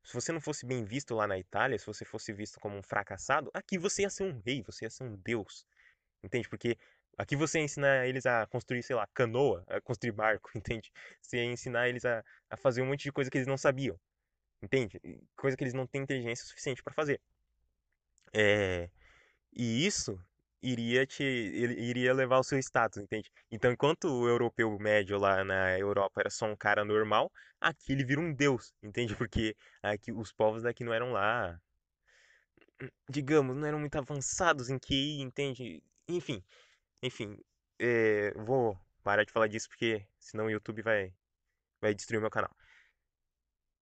se 0.04 0.14
você 0.14 0.32
não 0.32 0.42
fosse 0.42 0.66
bem 0.66 0.84
visto 0.86 1.16
lá 1.16 1.28
na 1.28 1.38
Itália, 1.38 1.78
se 1.80 1.86
você 1.86 2.06
fosse 2.06 2.32
visto 2.34 2.60
como 2.60 2.78
um 2.78 2.84
fracassado, 2.84 3.50
aqui 3.54 3.78
você 3.78 4.04
ia 4.04 4.10
ser 4.10 4.24
um 4.24 4.42
rei, 4.46 4.62
você 4.64 4.86
ia 4.86 4.90
ser 4.90 5.04
um 5.04 5.16
deus. 5.16 5.66
Entende? 6.24 6.48
Porque 6.50 6.78
Aqui 7.18 7.36
você 7.36 7.60
ensina 7.60 8.06
eles 8.06 8.26
a 8.26 8.46
construir, 8.48 8.84
sei 8.84 8.96
lá, 8.96 9.08
canoa, 9.14 9.64
a 9.68 9.80
construir 9.80 10.12
barco, 10.12 10.50
entende? 10.56 10.92
Você 11.22 11.42
ensinar 11.44 11.88
eles 11.88 12.04
a, 12.06 12.24
a 12.50 12.58
fazer 12.58 12.82
um 12.82 12.88
monte 12.88 13.04
de 13.04 13.12
coisa 13.12 13.32
que 13.32 13.38
eles 13.38 13.48
não 13.48 13.58
sabiam, 13.58 13.98
entende? 14.62 15.00
Coisa 15.36 15.56
que 15.56 15.64
eles 15.64 15.74
não 15.74 15.88
têm 15.88 16.02
inteligência 16.02 16.46
suficiente 16.46 16.84
para 16.84 16.94
fazer. 16.94 17.22
É, 18.34 18.90
e 19.54 19.86
isso 19.86 20.20
iria 20.62 21.06
te 21.06 21.24
iria 21.24 22.14
levar 22.14 22.38
ao 22.38 22.44
seu 22.44 22.58
status, 22.60 22.98
entende? 22.98 23.32
Então, 23.52 23.72
enquanto 23.72 24.06
o 24.06 24.28
europeu 24.28 24.78
médio 24.80 25.18
lá 25.20 25.44
na 25.44 25.78
Europa 25.80 26.22
era 26.22 26.30
só 26.30 26.46
um 26.46 26.56
cara 26.56 26.84
normal, 26.86 27.32
aqui 27.62 27.94
ele 27.94 28.06
vira 28.06 28.22
um 28.22 28.34
deus, 28.34 28.74
entende? 28.84 29.16
Porque 29.28 29.56
aqui 29.84 30.12
os 30.12 30.32
povos 30.34 30.64
daqui 30.64 30.84
não 30.84 30.94
eram 30.94 31.12
lá, 31.12 31.60
digamos, 33.10 33.56
não 33.56 33.68
eram 33.68 33.80
muito 33.80 33.98
avançados 33.98 34.70
em 34.70 34.78
QI, 34.80 35.22
entende? 35.22 35.84
Enfim, 36.08 36.44
enfim, 37.02 37.38
é, 37.80 38.34
vou 38.36 38.78
parar 39.04 39.24
de 39.24 39.32
falar 39.32 39.48
disso 39.48 39.70
porque 39.70 40.06
senão 40.20 40.46
o 40.46 40.52
YouTube 40.52 40.82
vai, 40.82 41.14
vai 41.82 41.94
destruir 41.94 42.18
o 42.20 42.22
meu 42.22 42.32
canal. 42.32 42.52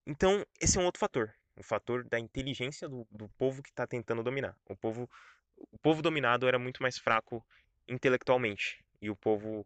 Então, 0.06 0.46
esse 0.60 0.78
é 0.78 0.82
um 0.82 0.86
outro 0.86 1.00
fator. 1.00 1.34
O 1.56 1.64
fator 1.64 2.04
da 2.04 2.20
inteligência 2.20 2.90
do, 2.90 3.08
do 3.12 3.30
povo 3.30 3.62
que 3.64 3.70
está 3.70 3.88
tentando 3.88 4.24
dominar. 4.24 4.58
O 4.66 4.76
povo, 4.76 5.10
o 5.58 5.78
povo 5.80 6.02
dominado 6.02 6.48
era 6.48 6.60
muito 6.60 6.82
mais 6.82 6.98
fraco 6.98 7.46
intelectualmente. 7.88 8.84
E 9.02 9.10
o 9.10 9.16
povo 9.16 9.66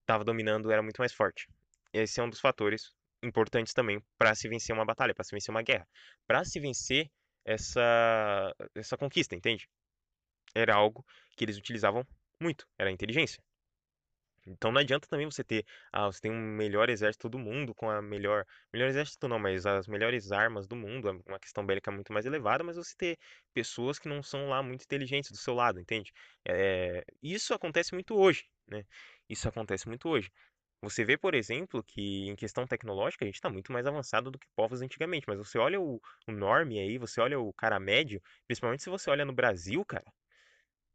estava 0.00 0.24
dominando 0.24 0.70
era 0.70 0.82
muito 0.82 0.98
mais 0.98 1.12
forte. 1.12 1.48
Esse 1.92 2.20
é 2.20 2.22
um 2.22 2.30
dos 2.30 2.40
fatores 2.40 2.92
importantes 3.22 3.72
também 3.72 4.02
para 4.18 4.34
se 4.34 4.48
vencer 4.48 4.74
uma 4.74 4.84
batalha, 4.84 5.14
para 5.14 5.24
se 5.24 5.34
vencer 5.34 5.52
uma 5.52 5.62
guerra. 5.62 5.86
Para 6.26 6.44
se 6.44 6.60
vencer 6.60 7.10
essa, 7.44 8.54
essa 8.74 8.96
conquista, 8.96 9.34
entende? 9.34 9.68
Era 10.54 10.74
algo 10.74 11.04
que 11.36 11.44
eles 11.44 11.56
utilizavam 11.56 12.06
muito, 12.40 12.66
era 12.78 12.88
a 12.90 12.92
inteligência. 12.92 13.42
Então 14.46 14.70
não 14.72 14.80
adianta 14.80 15.08
também 15.08 15.26
você 15.26 15.42
ter, 15.44 15.64
ah, 15.92 16.06
você 16.06 16.20
tem 16.20 16.30
um 16.32 16.40
melhor 16.56 16.88
exército 16.90 17.28
do 17.28 17.38
mundo 17.38 17.74
com 17.74 17.90
a 17.90 18.00
melhor, 18.02 18.44
melhor 18.72 18.88
exército 18.88 19.26
não, 19.28 19.38
mas 19.38 19.66
as 19.66 19.86
melhores 19.88 20.32
armas 20.32 20.66
do 20.66 20.76
mundo, 20.76 21.08
é 21.08 21.12
uma 21.30 21.38
questão 21.40 21.64
bélica 21.66 21.90
muito 21.90 22.12
mais 22.12 22.26
elevada, 22.26 22.62
mas 22.64 22.76
você 22.76 22.94
ter 22.96 23.18
pessoas 23.52 23.98
que 23.98 24.08
não 24.08 24.22
são 24.22 24.48
lá 24.48 24.62
muito 24.62 24.84
inteligentes 24.84 25.30
do 25.30 25.36
seu 25.36 25.54
lado, 25.54 25.80
entende? 25.80 26.12
É, 26.46 27.04
isso 27.22 27.52
acontece 27.54 27.92
muito 27.94 28.14
hoje, 28.16 28.44
né? 28.68 28.84
Isso 29.28 29.48
acontece 29.48 29.88
muito 29.88 30.08
hoje. 30.08 30.30
Você 30.82 31.04
vê, 31.04 31.16
por 31.18 31.34
exemplo, 31.34 31.82
que 31.82 32.28
em 32.28 32.36
questão 32.36 32.66
tecnológica 32.66 33.24
a 33.24 33.26
gente 33.28 33.36
está 33.36 33.50
muito 33.50 33.72
mais 33.72 33.86
avançado 33.86 34.30
do 34.30 34.38
que 34.38 34.46
povos 34.54 34.82
antigamente, 34.82 35.26
mas 35.26 35.38
você 35.38 35.58
olha 35.58 35.80
o, 35.80 36.00
o 36.28 36.32
norme 36.32 36.78
aí, 36.78 36.98
você 36.98 37.20
olha 37.20 37.38
o 37.40 37.52
cara 37.52 37.80
médio, 37.80 38.22
principalmente 38.46 38.82
se 38.82 38.90
você 38.90 39.10
olha 39.10 39.24
no 39.24 39.32
Brasil, 39.32 39.84
cara. 39.84 40.12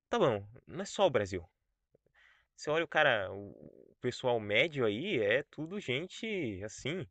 Tá 0.09 0.19
bom, 0.19 0.47
não 0.67 0.81
é 0.81 0.85
só 0.85 1.07
o 1.07 1.09
Brasil. 1.09 1.43
Você 2.61 2.69
olha 2.69 2.85
o 2.85 2.87
cara, 2.87 3.33
o 3.33 3.97
pessoal 3.99 4.39
médio 4.39 4.85
aí, 4.85 5.19
é 5.19 5.41
tudo 5.49 5.79
gente 5.79 6.61
assim, 6.63 7.07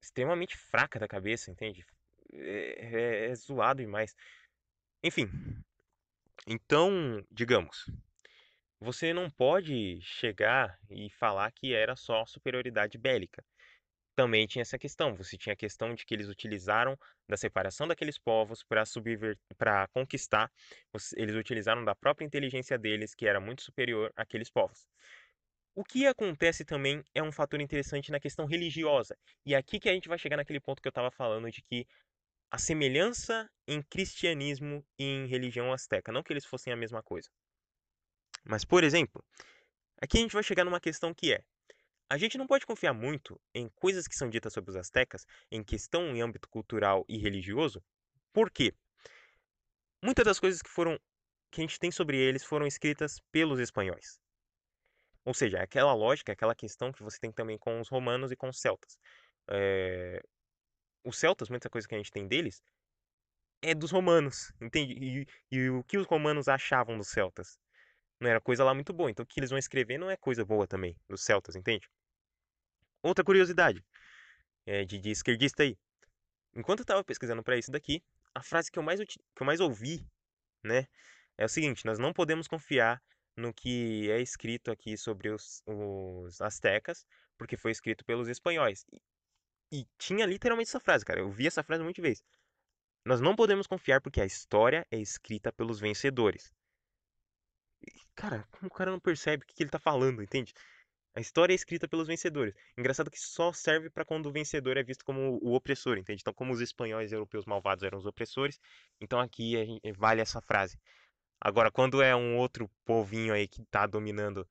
extremamente 0.00 0.56
fraca 0.56 0.98
da 0.98 1.06
cabeça, 1.06 1.50
entende? 1.50 1.84
É, 2.32 3.26
é, 3.26 3.26
é 3.26 3.34
zoado 3.34 3.82
demais. 3.82 4.16
Enfim, 5.04 5.28
então, 6.46 7.22
digamos, 7.30 7.90
você 8.80 9.12
não 9.12 9.28
pode 9.28 10.00
chegar 10.00 10.78
e 10.88 11.10
falar 11.10 11.52
que 11.52 11.74
era 11.74 11.94
só 11.94 12.24
superioridade 12.24 12.96
bélica. 12.96 13.44
Também 14.20 14.46
tinha 14.46 14.60
essa 14.60 14.78
questão. 14.78 15.16
Você 15.16 15.38
tinha 15.38 15.54
a 15.54 15.56
questão 15.56 15.94
de 15.94 16.04
que 16.04 16.12
eles 16.12 16.28
utilizaram 16.28 16.94
da 17.26 17.38
separação 17.38 17.88
daqueles 17.88 18.18
povos 18.18 18.62
para 18.62 18.84
subver... 18.84 19.38
para 19.56 19.88
conquistar. 19.94 20.52
Eles 21.16 21.34
utilizaram 21.34 21.82
da 21.82 21.94
própria 21.94 22.26
inteligência 22.26 22.76
deles, 22.76 23.14
que 23.14 23.26
era 23.26 23.40
muito 23.40 23.62
superior 23.62 24.12
àqueles 24.14 24.50
povos. 24.50 24.86
O 25.74 25.82
que 25.82 26.06
acontece 26.06 26.66
também 26.66 27.02
é 27.14 27.22
um 27.22 27.32
fator 27.32 27.62
interessante 27.62 28.10
na 28.10 28.20
questão 28.20 28.44
religiosa. 28.44 29.16
E 29.46 29.54
é 29.54 29.56
aqui 29.56 29.80
que 29.80 29.88
a 29.88 29.94
gente 29.94 30.06
vai 30.06 30.18
chegar 30.18 30.36
naquele 30.36 30.60
ponto 30.60 30.82
que 30.82 30.88
eu 30.88 30.90
estava 30.90 31.10
falando 31.10 31.50
de 31.50 31.62
que 31.62 31.86
a 32.50 32.58
semelhança 32.58 33.48
em 33.66 33.80
cristianismo 33.80 34.84
e 34.98 35.04
em 35.04 35.26
religião 35.28 35.72
asteca, 35.72 36.12
não 36.12 36.22
que 36.22 36.30
eles 36.30 36.44
fossem 36.44 36.70
a 36.70 36.76
mesma 36.76 37.02
coisa. 37.02 37.30
Mas, 38.44 38.66
por 38.66 38.84
exemplo, 38.84 39.24
aqui 39.98 40.18
a 40.18 40.20
gente 40.20 40.34
vai 40.34 40.42
chegar 40.42 40.66
numa 40.66 40.78
questão 40.78 41.14
que 41.14 41.32
é: 41.32 41.42
a 42.10 42.18
gente 42.18 42.36
não 42.36 42.46
pode 42.46 42.66
confiar 42.66 42.92
muito 42.92 43.40
em 43.54 43.68
coisas 43.68 44.08
que 44.08 44.16
são 44.16 44.28
ditas 44.28 44.52
sobre 44.52 44.70
os 44.70 44.76
astecas 44.76 45.24
em 45.50 45.62
questão 45.62 46.14
em 46.14 46.20
âmbito 46.20 46.48
cultural 46.48 47.04
e 47.08 47.16
religioso. 47.16 47.80
Por 48.32 48.50
quê? 48.50 48.74
Muitas 50.02 50.24
das 50.24 50.40
coisas 50.40 50.60
que 50.60 50.68
foram 50.68 50.98
que 51.52 51.60
a 51.60 51.64
gente 51.64 51.78
tem 51.78 51.90
sobre 51.90 52.16
eles 52.18 52.44
foram 52.44 52.66
escritas 52.66 53.20
pelos 53.30 53.60
espanhóis. 53.60 54.18
Ou 55.24 55.34
seja, 55.34 55.58
é 55.58 55.62
aquela 55.62 55.94
lógica, 55.94 56.32
aquela 56.32 56.54
questão 56.54 56.92
que 56.92 57.02
você 57.02 57.18
tem 57.18 57.30
também 57.30 57.56
com 57.58 57.80
os 57.80 57.88
romanos 57.88 58.32
e 58.32 58.36
com 58.36 58.48
os 58.48 58.58
celtas. 58.58 58.98
É... 59.48 60.20
Os 61.04 61.16
celtas, 61.16 61.48
muita 61.48 61.70
coisa 61.70 61.86
que 61.86 61.94
a 61.94 61.98
gente 61.98 62.10
tem 62.10 62.26
deles 62.26 62.62
é 63.62 63.74
dos 63.74 63.90
romanos, 63.92 64.52
entende? 64.60 64.94
E, 64.94 65.26
e 65.50 65.70
o 65.70 65.84
que 65.84 65.98
os 65.98 66.06
romanos 66.06 66.48
achavam 66.48 66.96
dos 66.98 67.08
celtas? 67.08 67.58
não 68.20 68.28
era 68.30 68.40
coisa 68.40 68.62
lá 68.62 68.74
muito 68.74 68.92
boa. 68.92 69.10
Então 69.10 69.24
o 69.24 69.26
que 69.26 69.40
eles 69.40 69.50
vão 69.50 69.58
escrever 69.58 69.98
não 69.98 70.10
é 70.10 70.16
coisa 70.16 70.44
boa 70.44 70.66
também, 70.66 70.96
dos 71.08 71.24
celtas, 71.24 71.56
entende? 71.56 71.88
Outra 73.02 73.24
curiosidade 73.24 73.84
é, 74.66 74.84
de, 74.84 74.98
de 74.98 75.10
esquerdista 75.10 75.62
aí. 75.62 75.76
Enquanto 76.54 76.80
eu 76.80 76.84
estava 76.84 77.04
pesquisando 77.04 77.42
para 77.42 77.56
isso 77.56 77.70
daqui, 77.70 78.02
a 78.34 78.42
frase 78.42 78.70
que 78.70 78.78
eu 78.78 78.82
mais, 78.82 79.00
que 79.00 79.18
eu 79.42 79.46
mais 79.46 79.60
ouvi, 79.60 80.06
né, 80.62 80.86
é 81.38 81.44
o 81.44 81.48
seguinte: 81.48 81.86
nós 81.86 81.98
não 81.98 82.12
podemos 82.12 82.46
confiar 82.46 83.02
no 83.36 83.52
que 83.54 84.10
é 84.10 84.20
escrito 84.20 84.70
aqui 84.70 84.96
sobre 84.96 85.30
os, 85.30 85.62
os 85.66 86.40
astecas, 86.40 87.06
porque 87.38 87.56
foi 87.56 87.70
escrito 87.70 88.04
pelos 88.04 88.28
espanhóis. 88.28 88.84
E, 88.92 89.80
e 89.80 89.86
tinha 89.98 90.26
literalmente 90.26 90.68
essa 90.68 90.80
frase, 90.80 91.04
cara. 91.04 91.20
Eu 91.20 91.30
vi 91.30 91.46
essa 91.46 91.62
frase 91.62 91.82
muitas 91.82 92.02
vezes. 92.02 92.24
Nós 93.04 93.20
não 93.20 93.34
podemos 93.34 93.66
confiar 93.66 94.00
porque 94.00 94.20
a 94.20 94.26
história 94.26 94.86
é 94.90 94.98
escrita 94.98 95.50
pelos 95.52 95.80
vencedores. 95.80 96.52
Cara, 98.14 98.46
como 98.50 98.68
o 98.68 98.74
cara 98.74 98.90
não 98.90 99.00
percebe 99.00 99.44
o 99.44 99.46
que, 99.46 99.62
ele 99.62 99.70
tá 99.70 99.78
falando, 99.78 100.22
entende? 100.22 100.52
A 101.14 101.20
história 101.20 101.52
é 101.52 101.56
escrita 101.56 101.88
pelos 101.88 102.06
vencedores. 102.06 102.54
Engraçado 102.78 103.10
que 103.10 103.18
só 103.18 103.52
serve 103.52 103.90
para 103.90 104.04
quando 104.04 104.26
o 104.26 104.32
vencedor 104.32 104.76
é 104.76 104.82
visto 104.82 105.04
como 105.04 105.38
o 105.42 105.54
opressor, 105.54 105.98
entende? 105.98 106.20
Então, 106.22 106.32
como 106.32 106.52
os 106.52 106.60
espanhóis 106.60 107.12
europeus 107.12 107.44
malvados 107.44 107.82
eram 107.82 107.98
os 107.98 108.06
opressores, 108.06 108.60
então 109.00 109.18
aqui 109.18 109.80
é, 109.82 109.92
vale 109.92 110.20
essa 110.20 110.40
frase. 110.40 110.78
Agora, 111.40 111.70
quando 111.70 112.02
é 112.02 112.14
um 112.14 112.36
outro 112.36 112.70
povinho 112.84 113.34
aí 113.34 113.48
que 113.48 113.64
tá 113.64 113.86
dominando, 113.86 114.48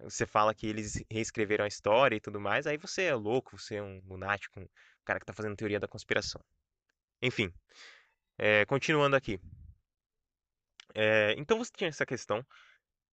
você 0.00 0.26
fala 0.26 0.54
que 0.54 0.66
eles 0.66 1.02
reescreveram 1.10 1.64
a 1.64 1.68
história 1.68 2.16
e 2.16 2.20
tudo 2.20 2.40
mais, 2.40 2.66
aí 2.66 2.76
você 2.76 3.04
é 3.04 3.14
louco, 3.14 3.58
você 3.58 3.76
é 3.76 3.82
um 3.82 4.00
lunático, 4.06 4.60
um 4.60 4.68
cara 5.04 5.20
que 5.20 5.26
tá 5.26 5.32
fazendo 5.32 5.56
teoria 5.56 5.80
da 5.80 5.88
conspiração. 5.88 6.42
Enfim, 7.22 7.52
é, 8.38 8.64
continuando 8.66 9.16
aqui. 9.16 9.40
É, 10.94 11.34
então 11.38 11.58
você 11.58 11.72
tinha 11.74 11.88
essa 11.88 12.06
questão 12.06 12.44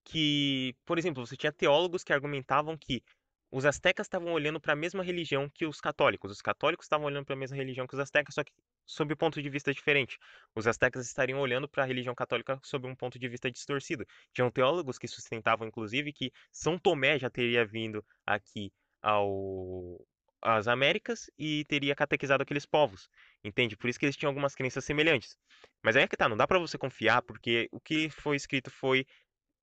que, 0.03 0.75
por 0.85 0.97
exemplo, 0.97 1.25
você 1.25 1.35
tinha 1.35 1.51
teólogos 1.51 2.03
que 2.03 2.13
argumentavam 2.13 2.77
que 2.77 3.03
os 3.51 3.65
astecas 3.65 4.05
estavam 4.05 4.31
olhando 4.31 4.61
para 4.61 4.73
a 4.73 4.75
mesma 4.75 5.03
religião 5.03 5.49
que 5.49 5.65
os 5.65 5.81
católicos. 5.81 6.31
Os 6.31 6.41
católicos 6.41 6.85
estavam 6.85 7.05
olhando 7.05 7.25
para 7.25 7.35
a 7.35 7.37
mesma 7.37 7.57
religião 7.57 7.85
que 7.85 7.93
os 7.93 7.99
astecas, 7.99 8.33
só 8.33 8.43
que 8.43 8.53
sob 8.85 9.13
um 9.13 9.17
ponto 9.17 9.41
de 9.41 9.49
vista 9.49 9.73
diferente. 9.73 10.17
Os 10.55 10.67
astecas 10.67 11.05
estariam 11.05 11.39
olhando 11.39 11.67
para 11.67 11.83
a 11.83 11.85
religião 11.85 12.15
católica 12.15 12.57
sob 12.63 12.87
um 12.87 12.95
ponto 12.95 13.19
de 13.19 13.27
vista 13.27 13.51
distorcido. 13.51 14.05
Tinham 14.33 14.49
teólogos 14.49 14.97
que 14.97 15.07
sustentavam, 15.07 15.67
inclusive, 15.67 16.13
que 16.13 16.31
São 16.51 16.79
Tomé 16.79 17.19
já 17.19 17.29
teria 17.29 17.65
vindo 17.65 18.03
aqui 18.25 18.71
ao 19.01 19.99
às 20.41 20.67
Américas 20.67 21.29
e 21.37 21.63
teria 21.65 21.95
catequizado 21.95 22.41
aqueles 22.41 22.65
povos, 22.65 23.07
entende? 23.43 23.77
Por 23.77 23.89
isso 23.89 23.99
que 23.99 24.05
eles 24.05 24.17
tinham 24.17 24.31
algumas 24.31 24.55
crenças 24.55 24.83
semelhantes. 24.83 25.37
Mas 25.83 25.95
aí 25.95 26.03
é 26.03 26.07
que 26.07 26.17
tá, 26.17 26.27
não 26.27 26.35
dá 26.35 26.47
para 26.47 26.57
você 26.57 26.77
confiar, 26.77 27.21
porque 27.21 27.69
o 27.71 27.79
que 27.79 28.09
foi 28.09 28.35
escrito 28.35 28.71
foi 28.71 29.05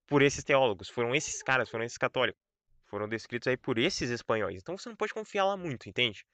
por 0.09 0.23
esses 0.23 0.43
teólogos, 0.43 0.89
foram 0.89 1.15
esses 1.15 1.43
caras, 1.43 1.69
foram 1.69 1.85
esses 1.85 1.99
católicos, 1.99 2.43
foram 2.87 3.09
descritos 3.09 3.47
aí 3.47 3.57
por 3.57 3.79
esses 3.79 4.11
espanhóis. 4.11 4.57
Então 4.57 4.77
você 4.77 4.89
não 4.89 4.97
pode 4.97 5.13
confiar 5.13 5.45
lá 5.45 5.57
muito, 5.57 5.89
entende? 5.89 6.27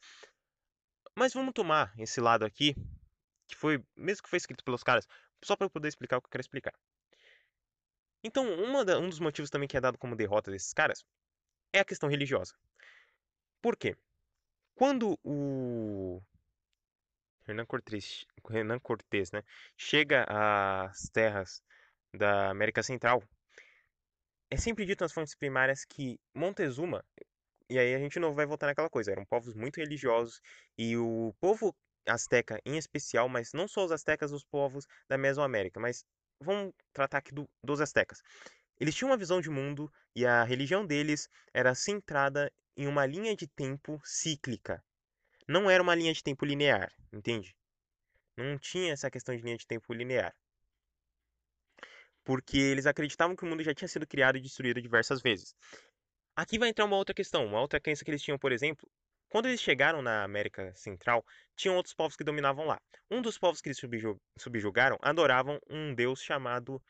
Mas 1.15 1.35
vamos 1.35 1.53
tomar 1.53 1.93
esse 1.99 2.21
lado 2.21 2.45
aqui, 2.45 2.75
que 3.49 3.57
foi, 3.57 3.85
mesmo 3.97 4.23
que 4.23 4.31
foi 4.31 4.37
escrito 4.37 4.65
pelos 4.65 4.83
caras, 4.83 5.07
só 5.45 5.57
para 5.57 5.67
eu 5.67 5.71
poder 5.71 5.89
explicar 5.89 6.17
o 6.17 6.23
que 6.23 6.27
eu 6.27 6.31
quero 6.31 6.41
explicar. 6.41 6.73
Então, 8.23 8.47
da, 8.85 8.99
um 8.99 9.09
dos 9.09 9.21
motivos 9.21 9.51
também 9.51 9.69
que 9.69 9.77
é 9.77 9.81
dado 9.81 9.99
como 9.99 10.17
derrota 10.17 10.51
desses 10.51 10.73
caras 10.73 11.05
é 11.73 11.81
a 11.81 11.85
questão 11.85 12.09
religiosa. 12.09 12.55
Por 13.61 13.77
quê? 13.77 13.97
Quando 14.75 15.19
o 15.23 16.23
Hernan 17.47 17.67
Cortés, 17.67 18.25
Hernan 18.51 18.79
Cortés 18.79 19.31
né, 19.33 19.43
chega 19.77 20.25
às 20.29 21.09
terras 21.11 21.63
da 22.13 22.51
América 22.51 22.83
Central, 22.83 23.23
é 24.51 24.57
sempre 24.57 24.85
dito 24.85 25.03
nas 25.03 25.13
fontes 25.13 25.35
primárias 25.35 25.85
que 25.85 26.19
Montezuma, 26.35 27.05
e 27.69 27.79
aí 27.79 27.95
a 27.95 27.99
gente 27.99 28.19
não 28.21 28.35
vai 28.35 28.47
voltar 28.47 28.67
naquela 28.67 28.91
coisa, 28.91 29.11
eram 29.13 29.25
povos 29.25 29.55
muito 29.55 29.79
religiosos 29.79 30.41
e 30.79 30.97
o 30.97 31.35
povo 31.41 31.75
asteca 32.07 32.61
em 32.65 32.77
especial, 32.77 33.29
mas 33.29 33.53
não 33.53 33.67
só 33.67 33.85
os 33.85 33.93
astecas, 33.93 34.33
os 34.33 34.45
povos 34.45 34.87
da 35.09 35.17
Mesoamérica, 35.17 35.81
mas 35.81 36.05
vamos 36.41 36.73
tratar 36.93 37.19
aqui 37.19 37.33
do, 37.33 37.49
dos 37.63 37.81
astecas. 37.81 38.21
Eles 38.79 38.95
tinham 38.95 39.11
uma 39.11 39.17
visão 39.17 39.41
de 39.41 39.49
mundo 39.49 39.91
e 40.15 40.27
a 40.27 40.45
religião 40.45 40.87
deles 40.87 41.29
era 41.53 41.75
centrada 41.75 42.53
em 42.77 42.87
uma 42.87 43.07
linha 43.07 43.35
de 43.35 43.47
tempo 43.47 44.01
cíclica. 44.05 44.83
Não 45.49 45.71
era 45.71 45.83
uma 45.83 45.95
linha 45.95 46.13
de 46.13 46.23
tempo 46.23 46.45
linear, 46.45 46.93
entende? 47.13 47.57
Não 48.37 48.59
tinha 48.59 48.93
essa 48.93 49.11
questão 49.11 49.35
de 49.35 49.43
linha 49.43 49.57
de 49.57 49.67
tempo 49.67 49.93
linear 49.95 50.35
porque 52.25 52.59
eles 52.59 52.87
acreditavam 52.87 53.37
que 53.37 53.45
o 53.45 53.47
mundo 53.47 53.63
já 53.63 53.75
tinha 53.75 53.89
sido 53.89 54.07
criado 54.07 54.37
e 54.39 54.41
destruído 54.41 54.81
diversas 54.81 55.21
vezes. 55.21 55.55
Aqui 56.37 56.59
vai 56.59 56.71
entrar 56.71 56.85
uma 56.85 56.97
outra 56.97 57.15
questão, 57.15 57.47
uma 57.47 57.61
outra 57.61 57.81
crença 57.81 58.05
que 58.05 58.11
eles 58.11 58.23
tinham, 58.23 58.39
por 58.39 58.51
exemplo, 58.51 58.89
quando 59.35 59.47
eles 59.47 59.61
chegaram 59.61 60.01
na 60.01 60.23
América 60.23 60.73
Central, 60.77 61.25
tinham 61.57 61.75
outros 61.75 61.93
povos 61.93 62.17
que 62.17 62.23
dominavam 62.23 62.67
lá. 62.67 62.81
Um 63.11 63.21
dos 63.21 63.37
povos 63.37 63.61
que 63.61 63.69
eles 63.69 63.81
subjugaram 64.39 64.97
adoravam 65.03 65.59
um 65.69 65.93
deus 65.93 66.23
chamado. 66.23 66.81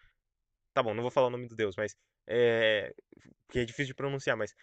Tá 0.74 0.82
bom, 0.82 0.92
não 0.92 1.02
vou 1.02 1.10
falar 1.10 1.28
o 1.28 1.30
nome 1.30 1.48
do 1.48 1.56
deus, 1.56 1.74
mas. 1.74 1.96
É... 2.26 2.94
que 3.48 3.60
é 3.60 3.64
difícil 3.64 3.86
de 3.86 3.94
pronunciar, 3.94 4.36
mas. 4.36 4.54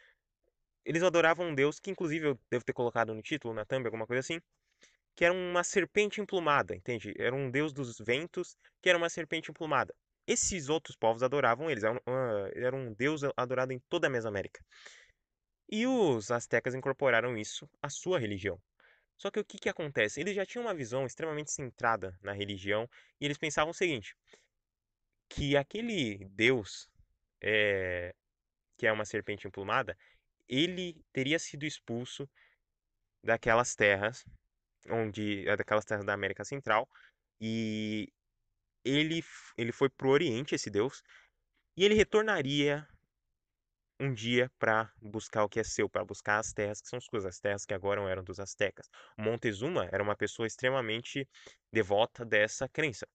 Eles 0.85 1.01
adoravam 1.01 1.47
um 1.47 1.55
deus 1.55 1.79
que, 1.79 1.89
inclusive, 1.89 2.27
eu 2.27 2.39
devo 2.51 2.63
ter 2.63 2.73
colocado 2.73 3.15
no 3.15 3.21
título, 3.23 3.51
na 3.51 3.65
thumb, 3.65 3.85
alguma 3.85 4.05
coisa 4.05 4.19
assim. 4.19 4.39
Que 5.15 5.25
era 5.25 5.33
uma 5.33 5.63
serpente 5.63 6.21
emplumada, 6.21 6.75
entende? 6.75 7.15
Era 7.17 7.35
um 7.35 7.49
deus 7.49 7.73
dos 7.73 7.97
ventos 7.99 8.55
que 8.79 8.89
era 8.89 8.97
uma 8.97 9.09
serpente 9.09 9.49
emplumada. 9.49 9.95
Esses 10.31 10.69
outros 10.69 10.95
povos 10.95 11.23
adoravam 11.23 11.69
eles, 11.69 11.83
era 12.55 12.73
um 12.73 12.93
deus 12.93 13.21
adorado 13.35 13.73
em 13.73 13.79
toda 13.89 14.07
a 14.07 14.09
Mesoamérica. 14.09 14.63
E 15.69 15.85
os 15.85 16.31
astecas 16.31 16.73
incorporaram 16.73 17.37
isso 17.37 17.69
à 17.81 17.89
sua 17.89 18.17
religião. 18.17 18.57
Só 19.17 19.29
que 19.29 19.41
o 19.41 19.43
que, 19.43 19.59
que 19.59 19.67
acontece? 19.67 20.21
Eles 20.21 20.33
já 20.33 20.45
tinham 20.45 20.63
uma 20.63 20.73
visão 20.73 21.05
extremamente 21.05 21.51
centrada 21.51 22.17
na 22.21 22.31
religião 22.31 22.89
e 23.19 23.25
eles 23.25 23.37
pensavam 23.37 23.71
o 23.71 23.73
seguinte: 23.73 24.15
que 25.27 25.57
aquele 25.57 26.29
deus 26.29 26.89
é, 27.41 28.15
que 28.77 28.87
é 28.87 28.91
uma 28.91 29.03
serpente 29.03 29.45
emplumada, 29.45 29.97
ele 30.47 31.03
teria 31.11 31.39
sido 31.39 31.65
expulso 31.65 32.25
daquelas 33.21 33.75
terras, 33.75 34.25
onde 34.89 35.45
é 35.45 35.57
daquelas 35.57 35.83
terras 35.83 36.05
da 36.05 36.13
América 36.13 36.45
Central, 36.45 36.89
e 37.39 38.07
ele, 38.83 39.23
ele 39.57 39.71
foi 39.71 39.89
pro 39.89 40.09
Oriente, 40.09 40.55
esse 40.55 40.69
deus, 40.69 41.03
e 41.75 41.85
ele 41.85 41.95
retornaria 41.95 42.87
um 43.99 44.13
dia 44.13 44.51
para 44.57 44.91
buscar 44.99 45.43
o 45.43 45.49
que 45.49 45.59
é 45.59 45.63
seu, 45.63 45.87
para 45.87 46.03
buscar 46.03 46.39
as 46.39 46.51
terras 46.51 46.81
que 46.81 46.89
são 46.89 46.99
suas, 46.99 47.23
as 47.23 47.39
terras 47.39 47.65
que 47.65 47.73
agora 47.73 48.01
eram 48.09 48.23
dos 48.23 48.39
astecas. 48.39 48.89
Montezuma 49.15 49.87
era 49.91 50.01
uma 50.01 50.15
pessoa 50.15 50.47
extremamente 50.47 51.27
devota 51.71 52.25
dessa 52.25 52.67
crença. 52.67 53.07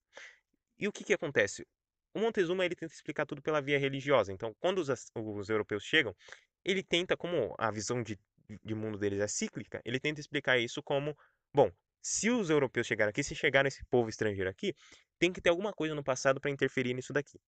E 0.79 0.87
o 0.87 0.91
que 0.91 1.03
que 1.03 1.13
acontece? 1.13 1.67
O 2.13 2.19
Montezuma 2.19 2.65
ele 2.65 2.75
tenta 2.75 2.93
explicar 2.93 3.25
tudo 3.25 3.41
pela 3.41 3.61
via 3.61 3.77
religiosa. 3.77 4.31
Então, 4.31 4.55
quando 4.59 4.79
os, 4.79 4.89
os 5.13 5.49
europeus 5.49 5.83
chegam, 5.83 6.15
ele 6.63 6.81
tenta, 6.81 7.17
como 7.17 7.53
a 7.57 7.69
visão 7.69 8.01
de, 8.01 8.17
de 8.63 8.73
mundo 8.73 8.97
deles 8.97 9.19
é 9.19 9.27
cíclica, 9.27 9.81
ele 9.83 9.99
tenta 9.99 10.21
explicar 10.21 10.57
isso 10.57 10.81
como, 10.81 11.17
bom, 11.53 11.69
se 12.01 12.29
os 12.29 12.49
europeus 12.49 12.87
chegaram 12.87 13.09
aqui, 13.09 13.23
se 13.23 13.35
chegaram 13.35 13.67
esse 13.67 13.83
povo 13.85 14.09
estrangeiro 14.09 14.49
aqui, 14.49 14.75
tem 15.19 15.31
que 15.31 15.41
ter 15.41 15.49
alguma 15.49 15.73
coisa 15.73 15.95
no 15.95 16.03
passado 16.03 16.39
para 16.39 16.51
interferir 16.51 16.93
nisso 16.93 17.13
daqui. 17.13 17.39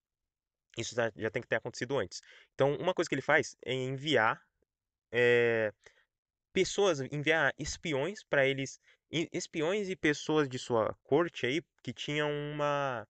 Isso 0.77 0.95
já, 0.95 1.29
tem 1.29 1.41
que 1.41 1.47
ter 1.47 1.55
acontecido 1.55 1.97
antes. 1.97 2.21
Então, 2.53 2.75
uma 2.75 2.93
coisa 2.93 3.09
que 3.09 3.15
ele 3.15 3.21
faz 3.21 3.55
é 3.65 3.73
enviar 3.73 4.41
é, 5.11 5.73
pessoas, 6.53 6.99
enviar 7.11 7.53
espiões 7.57 8.23
para 8.23 8.45
eles, 8.45 8.79
espiões 9.11 9.89
e 9.89 9.95
pessoas 9.95 10.47
de 10.47 10.59
sua 10.59 10.95
corte 11.03 11.45
aí 11.45 11.61
que 11.83 11.93
tinham 11.93 12.29
uma 12.31 13.07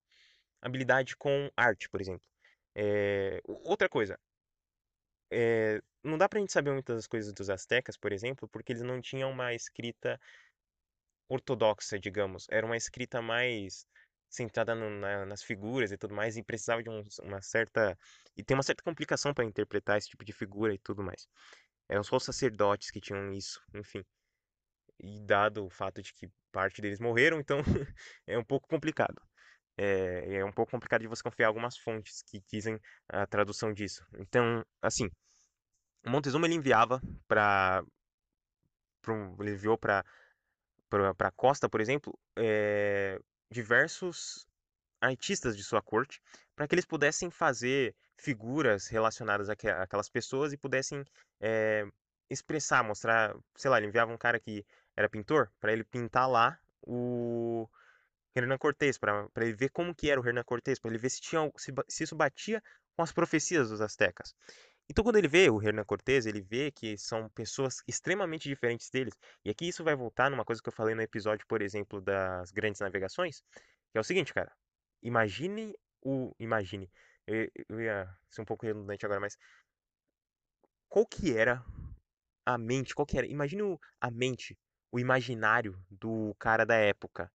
habilidade 0.60 1.16
com 1.16 1.50
arte, 1.56 1.88
por 1.88 2.00
exemplo. 2.00 2.26
É, 2.74 3.40
outra 3.46 3.88
coisa, 3.88 4.18
é, 5.30 5.80
não 6.02 6.18
dá 6.18 6.28
pra 6.28 6.40
gente 6.40 6.52
saber 6.52 6.72
muitas 6.72 6.96
das 6.96 7.06
coisas 7.06 7.32
dos 7.32 7.50
astecas, 7.50 7.96
por 7.96 8.12
exemplo, 8.12 8.48
porque 8.48 8.72
eles 8.72 8.82
não 8.82 9.00
tinham 9.00 9.30
uma 9.30 9.54
escrita 9.54 10.20
ortodoxa, 11.30 11.98
digamos. 11.98 12.46
Era 12.50 12.66
uma 12.66 12.76
escrita 12.76 13.22
mais 13.22 13.86
centrada 14.28 14.74
no, 14.74 14.90
na, 14.90 15.26
nas 15.26 15.42
figuras 15.42 15.92
e 15.92 15.98
tudo 15.98 16.14
mais, 16.14 16.36
e 16.36 16.42
precisava 16.42 16.82
de 16.82 16.90
um, 16.90 17.02
uma 17.22 17.40
certa. 17.42 17.96
E 18.36 18.44
tem 18.44 18.56
uma 18.56 18.62
certa 18.62 18.82
complicação 18.82 19.32
para 19.32 19.44
interpretar 19.44 19.98
esse 19.98 20.08
tipo 20.08 20.24
de 20.24 20.32
figura 20.32 20.74
e 20.74 20.78
tudo 20.78 21.02
mais. 21.02 21.28
Eram 21.88 22.02
só 22.04 22.16
os 22.16 22.24
sacerdotes 22.24 22.90
que 22.90 23.00
tinham 23.00 23.32
isso, 23.32 23.60
enfim. 23.74 24.04
E 24.98 25.20
dado 25.20 25.66
o 25.66 25.70
fato 25.70 26.02
de 26.02 26.12
que 26.14 26.28
parte 26.52 26.82
deles 26.82 27.00
morreram, 27.00 27.40
então 27.40 27.58
é 28.26 28.38
um 28.38 28.44
pouco 28.44 28.68
complicado. 28.68 29.20
É, 29.76 30.36
é 30.36 30.44
um 30.44 30.52
pouco 30.52 30.70
complicado 30.72 31.00
de 31.02 31.08
você 31.08 31.22
confiar 31.22 31.48
algumas 31.48 31.78
fontes 31.78 32.22
que 32.22 32.42
dizem 32.50 32.78
a 33.08 33.26
tradução 33.26 33.72
disso. 33.72 34.04
Então, 34.18 34.64
assim, 34.82 35.08
Montezuma 36.06 36.46
ele 36.46 36.56
enviava 36.56 37.00
para 37.28 37.82
ele 39.40 39.52
enviou 39.52 39.78
para 39.78 40.04
para 40.90 41.28
a 41.28 41.30
costa, 41.30 41.68
por 41.68 41.80
exemplo, 41.80 42.18
é, 42.36 43.18
diversos 43.50 44.46
artistas 45.00 45.56
de 45.56 45.64
sua 45.64 45.80
corte 45.80 46.20
para 46.54 46.68
que 46.68 46.74
eles 46.74 46.84
pudessem 46.84 47.30
fazer 47.30 47.94
figuras 48.18 48.88
relacionadas 48.88 49.48
àquelas 49.48 50.10
pessoas 50.10 50.52
e 50.52 50.58
pudessem 50.58 51.02
é, 51.40 51.86
expressar, 52.28 52.84
mostrar, 52.84 53.34
sei 53.56 53.70
lá, 53.70 53.78
ele 53.78 53.86
enviava 53.86 54.12
um 54.12 54.18
cara 54.18 54.38
que 54.38 54.64
era 54.94 55.08
pintor 55.08 55.50
para 55.58 55.72
ele 55.72 55.84
pintar 55.84 56.28
lá 56.28 56.58
o 56.82 57.66
Hernan 58.34 58.58
Cortés, 58.58 58.98
para 58.98 59.26
ele 59.36 59.54
ver 59.54 59.70
como 59.70 59.94
que 59.94 60.10
era 60.10 60.20
o 60.20 60.26
Hernan 60.26 60.44
Cortés, 60.44 60.78
para 60.78 60.90
ele 60.90 60.98
ver 60.98 61.10
se, 61.10 61.20
tinha, 61.20 61.50
se, 61.56 61.72
se 61.88 62.04
isso 62.04 62.14
batia 62.14 62.62
com 62.94 63.02
as 63.02 63.12
profecias 63.12 63.70
dos 63.70 63.80
astecas. 63.80 64.34
Então, 64.90 65.04
quando 65.04 65.18
ele 65.18 65.28
vê 65.28 65.48
o 65.48 65.62
Hernan 65.62 65.84
Cortés, 65.84 66.26
ele 66.26 66.40
vê 66.40 66.72
que 66.72 66.98
são 66.98 67.28
pessoas 67.28 67.76
extremamente 67.86 68.48
diferentes 68.48 68.90
deles. 68.90 69.16
E 69.44 69.48
aqui 69.48 69.68
isso 69.68 69.84
vai 69.84 69.94
voltar 69.94 70.28
numa 70.28 70.44
coisa 70.44 70.60
que 70.60 70.68
eu 70.68 70.72
falei 70.72 70.96
no 70.96 71.00
episódio, 71.00 71.46
por 71.46 71.62
exemplo, 71.62 72.00
das 72.00 72.50
grandes 72.50 72.80
navegações, 72.80 73.40
que 73.92 73.98
é 73.98 74.00
o 74.00 74.02
seguinte, 74.02 74.34
cara. 74.34 74.52
Imagine 75.00 75.76
o. 76.02 76.34
Imagine. 76.40 76.90
Eu, 77.24 77.48
eu 77.68 77.80
ia 77.80 78.12
ser 78.28 78.42
um 78.42 78.44
pouco 78.44 78.66
redundante 78.66 79.06
agora, 79.06 79.20
mas. 79.20 79.38
Qual 80.88 81.06
que 81.06 81.36
era 81.38 81.64
a 82.44 82.58
mente? 82.58 82.92
Qual 82.92 83.06
que 83.06 83.16
era? 83.16 83.28
Imagine 83.28 83.62
o, 83.62 83.80
a 84.00 84.10
mente, 84.10 84.58
o 84.90 84.98
imaginário 84.98 85.80
do 85.88 86.34
cara 86.36 86.66
da 86.66 86.74
época. 86.74 87.30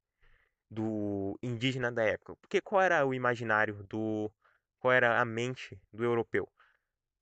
Do 0.69 1.39
indígena 1.41 1.89
da 1.89 2.03
época. 2.03 2.35
Porque 2.35 2.59
qual 2.59 2.81
era 2.81 3.05
o 3.05 3.13
imaginário 3.13 3.81
do. 3.83 4.29
Qual 4.77 4.91
era 4.91 5.21
a 5.21 5.23
mente 5.23 5.79
do 5.93 6.03
europeu? 6.03 6.51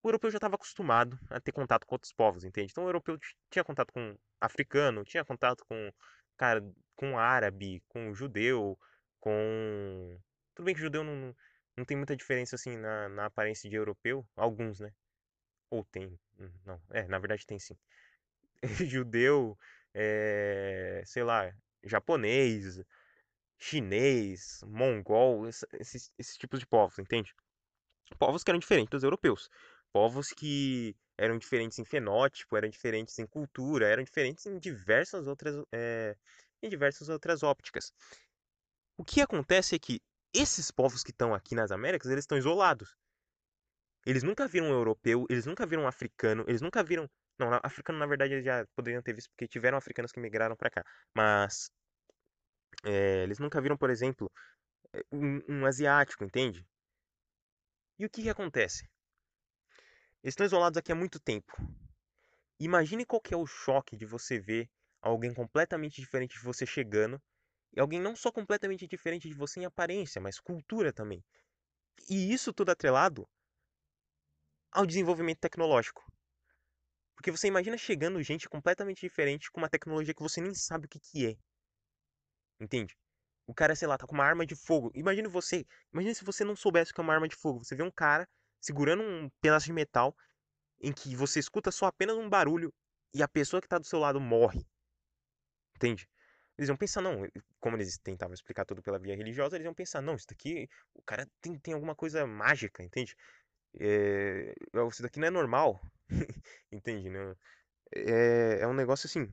O 0.03 0.09
europeu 0.09 0.29
já 0.29 0.37
estava 0.37 0.55
acostumado 0.55 1.17
a 1.29 1.39
ter 1.39 1.53
contato 1.53 1.87
com 1.87 1.95
outros 1.95 2.11
povos, 2.11 2.43
entende? 2.43 2.71
Então 2.71 2.83
o 2.83 2.89
europeu 2.89 3.17
tinha 3.49 3.63
contato 3.63 3.93
com 3.93 4.17
africano, 4.39 5.05
tinha 5.05 5.23
contato 5.23 5.65
com 5.65 5.91
cara, 6.37 6.61
com 6.95 7.17
árabe, 7.17 7.81
com 7.87 8.13
judeu, 8.13 8.77
com 9.19 10.19
tudo 10.53 10.65
bem 10.65 10.75
que 10.75 10.81
judeu 10.81 11.03
não, 11.05 11.33
não 11.77 11.85
tem 11.85 11.95
muita 11.95 12.17
diferença 12.17 12.55
assim 12.55 12.77
na, 12.77 13.07
na 13.09 13.25
aparência 13.27 13.69
de 13.69 13.77
europeu, 13.77 14.27
alguns, 14.35 14.81
né? 14.81 14.91
Ou 15.69 15.85
tem, 15.85 16.19
hum, 16.37 16.51
não, 16.65 16.81
é, 16.91 17.07
na 17.07 17.17
verdade 17.17 17.45
tem 17.45 17.57
sim. 17.57 17.77
judeu, 18.85 19.57
é, 19.93 21.01
sei 21.05 21.23
lá, 21.23 21.49
japonês, 21.83 22.81
chinês, 23.57 24.61
mongol, 24.67 25.47
esses, 25.47 26.11
esses 26.17 26.37
tipos 26.37 26.59
de 26.59 26.67
povos, 26.67 26.99
entende? 26.99 27.33
Povos 28.19 28.43
que 28.43 28.51
eram 28.51 28.59
diferentes 28.59 28.91
dos 28.91 29.03
europeus 29.03 29.49
povos 29.93 30.29
que 30.29 30.95
eram 31.17 31.37
diferentes 31.37 31.79
em 31.79 31.85
fenótipo, 31.85 32.57
eram 32.57 32.69
diferentes 32.69 33.17
em 33.19 33.27
cultura, 33.27 33.87
eram 33.87 34.03
diferentes 34.03 34.45
em 34.45 34.57
diversas 34.59 35.27
outras, 35.27 35.55
é, 35.71 36.15
em 36.61 36.69
diversas 36.69 37.07
outras 37.09 37.43
ópticas. 37.43 37.93
O 38.97 39.03
que 39.05 39.21
acontece 39.21 39.75
é 39.75 39.79
que 39.79 40.01
esses 40.33 40.71
povos 40.71 41.03
que 41.03 41.11
estão 41.11 41.33
aqui 41.33 41.53
nas 41.55 41.71
Américas, 41.71 42.09
eles 42.09 42.23
estão 42.23 42.37
isolados. 42.37 42.95
Eles 44.05 44.23
nunca 44.23 44.47
viram 44.47 44.67
um 44.67 44.71
europeu, 44.71 45.25
eles 45.29 45.45
nunca 45.45 45.65
viram 45.65 45.83
um 45.83 45.87
africano, 45.87 46.43
eles 46.47 46.61
nunca 46.61 46.83
viram. 46.83 47.09
Não, 47.39 47.49
africano 47.63 47.99
na 47.99 48.05
verdade 48.05 48.33
eles 48.33 48.45
já 48.45 48.65
poderiam 48.75 49.01
ter 49.01 49.13
visto 49.13 49.29
porque 49.29 49.47
tiveram 49.47 49.77
africanos 49.77 50.11
que 50.11 50.19
migraram 50.19 50.55
para 50.55 50.69
cá. 50.69 50.83
Mas 51.15 51.69
é, 52.85 53.23
eles 53.23 53.39
nunca 53.39 53.61
viram, 53.61 53.77
por 53.77 53.89
exemplo, 53.89 54.31
eh, 54.93 55.03
um, 55.11 55.41
um 55.49 55.65
asiático, 55.65 56.23
entende? 56.23 56.65
E 57.99 58.05
o 58.05 58.09
que, 58.09 58.21
que 58.23 58.29
acontece? 58.29 58.87
Eles 60.23 60.31
estão 60.31 60.45
isolados 60.45 60.77
aqui 60.77 60.89
há 60.89 60.95
muito 60.95 61.19
tempo. 61.19 61.51
Imagine 62.57 63.05
qual 63.05 63.21
que 63.21 63.33
é 63.33 63.37
o 63.37 63.45
choque 63.45 63.97
de 63.97 64.05
você 64.05 64.39
ver 64.39 64.69
alguém 65.01 65.33
completamente 65.33 65.99
diferente 65.99 66.37
de 66.37 66.45
você 66.45 66.65
chegando 66.65 67.21
e 67.73 67.79
alguém 67.81 67.99
não 67.99 68.15
só 68.15 68.31
completamente 68.31 68.87
diferente 68.87 69.27
de 69.27 69.33
você 69.33 69.59
em 69.59 69.65
aparência, 69.65 70.21
mas 70.21 70.39
cultura 70.39 70.93
também. 70.93 71.21
E 72.09 72.31
isso 72.31 72.53
tudo 72.53 72.71
atrelado 72.71 73.27
ao 74.71 74.85
desenvolvimento 74.85 75.39
tecnológico. 75.39 76.01
Porque 77.15 77.29
você 77.29 77.47
imagina 77.47 77.77
chegando 77.77 78.23
gente 78.23 78.47
completamente 78.47 79.01
diferente 79.01 79.51
com 79.51 79.59
uma 79.59 79.69
tecnologia 79.69 80.13
que 80.13 80.21
você 80.21 80.39
nem 80.39 80.53
sabe 80.53 80.85
o 80.85 80.89
que, 80.89 81.01
que 81.01 81.27
é. 81.27 81.37
Entende? 82.61 82.95
O 83.45 83.53
cara, 83.53 83.75
sei 83.75 83.89
lá, 83.89 83.97
tá 83.97 84.07
com 84.07 84.15
uma 84.15 84.23
arma 84.23 84.45
de 84.45 84.55
fogo. 84.55 84.89
Imagine 84.95 85.27
você. 85.27 85.65
Imagine 85.91 86.15
se 86.15 86.23
você 86.23 86.45
não 86.45 86.55
soubesse 86.55 86.91
o 86.91 86.95
que 86.95 87.01
é 87.01 87.03
uma 87.03 87.13
arma 87.13 87.27
de 87.27 87.35
fogo. 87.35 87.61
Você 87.61 87.75
vê 87.75 87.83
um 87.83 87.91
cara 87.91 88.27
segurando 88.63 89.03
um 89.03 89.29
pedaço 89.41 89.65
de 89.65 89.73
metal 89.73 90.15
em 90.79 90.93
que 90.93 91.15
você 91.15 91.37
escuta 91.37 91.69
só 91.69 91.85
apenas 91.87 92.15
um 92.15 92.29
barulho 92.29 92.73
e 93.13 93.21
a 93.21 93.27
pessoa 93.27 93.59
que 93.59 93.65
está 93.65 93.77
do 93.77 93.85
seu 93.85 93.99
lado 93.99 94.21
morre. 94.21 94.65
Entende? 95.75 96.07
Eles 96.57 96.69
iam 96.69 96.77
pensar, 96.77 97.01
não, 97.01 97.27
como 97.59 97.75
eles 97.75 97.97
tentavam 97.97 98.33
explicar 98.33 98.63
tudo 98.63 98.81
pela 98.81 98.97
via 98.97 99.15
religiosa, 99.15 99.57
eles 99.57 99.65
iam 99.65 99.73
pensar, 99.73 100.01
não, 100.01 100.15
isso 100.15 100.27
daqui, 100.27 100.69
o 100.93 101.01
cara 101.01 101.27
tem, 101.41 101.57
tem 101.59 101.73
alguma 101.73 101.93
coisa 101.93 102.25
mágica, 102.25 102.81
entende? 102.81 103.17
É, 103.79 104.53
isso 104.89 105.01
daqui 105.01 105.19
não 105.19 105.27
é 105.27 105.31
normal, 105.31 105.81
entende? 106.71 107.09
Não, 107.09 107.35
é, 107.93 108.59
é 108.61 108.67
um 108.67 108.73
negócio 108.73 109.07
assim, 109.07 109.27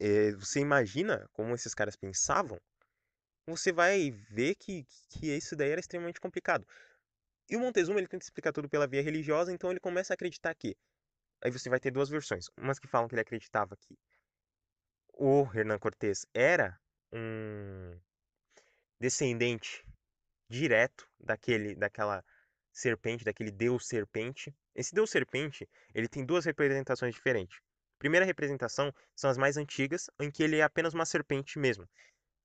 é, 0.00 0.32
você 0.32 0.60
imagina 0.60 1.28
como 1.32 1.54
esses 1.54 1.74
caras 1.74 1.94
pensavam, 1.94 2.58
você 3.46 3.70
vai 3.70 4.10
ver 4.30 4.56
que, 4.56 4.84
que 5.08 5.36
isso 5.36 5.54
daí 5.54 5.70
era 5.70 5.80
extremamente 5.80 6.20
complicado. 6.20 6.66
E 7.48 7.56
o 7.56 7.60
Montezuma 7.60 7.98
ele 7.98 8.08
tenta 8.08 8.24
explicar 8.24 8.52
tudo 8.52 8.68
pela 8.68 8.86
via 8.86 9.02
religiosa, 9.02 9.52
então 9.52 9.70
ele 9.70 9.80
começa 9.80 10.12
a 10.12 10.14
acreditar 10.14 10.54
que. 10.54 10.76
Aí 11.42 11.50
você 11.50 11.70
vai 11.70 11.80
ter 11.80 11.90
duas 11.90 12.08
versões. 12.08 12.46
Umas 12.56 12.78
que 12.78 12.88
falam 12.88 13.08
que 13.08 13.14
ele 13.14 13.22
acreditava 13.22 13.76
que 13.76 13.96
o 15.14 15.48
Hernán 15.54 15.78
Cortés 15.78 16.26
era 16.34 16.78
um 17.12 17.98
descendente 19.00 19.84
direto 20.48 21.08
daquele, 21.18 21.74
daquela 21.74 22.24
serpente, 22.72 23.24
daquele 23.24 23.50
deus 23.50 23.86
serpente. 23.86 24.54
Esse 24.74 24.94
deus 24.94 25.10
serpente, 25.10 25.68
ele 25.94 26.08
tem 26.08 26.24
duas 26.24 26.44
representações 26.44 27.14
diferentes. 27.14 27.58
A 27.96 27.98
primeira 27.98 28.26
representação 28.26 28.94
são 29.16 29.30
as 29.30 29.38
mais 29.38 29.56
antigas, 29.56 30.08
em 30.20 30.30
que 30.30 30.42
ele 30.42 30.58
é 30.58 30.62
apenas 30.62 30.94
uma 30.94 31.04
serpente 31.06 31.58
mesmo. 31.58 31.88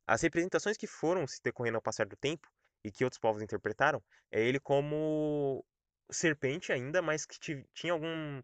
As 0.07 0.21
representações 0.21 0.77
que 0.77 0.87
foram 0.87 1.27
se 1.27 1.41
decorrendo 1.43 1.77
ao 1.77 1.81
passar 1.81 2.07
do 2.07 2.15
tempo 2.15 2.49
e 2.83 2.91
que 2.91 3.03
outros 3.03 3.19
povos 3.19 3.41
interpretaram, 3.41 4.01
é 4.31 4.41
ele 4.41 4.59
como 4.59 5.65
serpente 6.11 6.71
ainda, 6.71 7.01
mas 7.01 7.25
que 7.25 7.65
tinha 7.73 7.93
alguns 7.93 8.43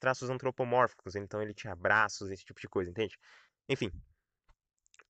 traços 0.00 0.28
antropomórficos. 0.28 1.14
Então 1.14 1.40
ele 1.42 1.54
tinha 1.54 1.74
braços, 1.74 2.30
esse 2.30 2.44
tipo 2.44 2.60
de 2.60 2.68
coisa, 2.68 2.90
entende? 2.90 3.18
Enfim. 3.68 3.90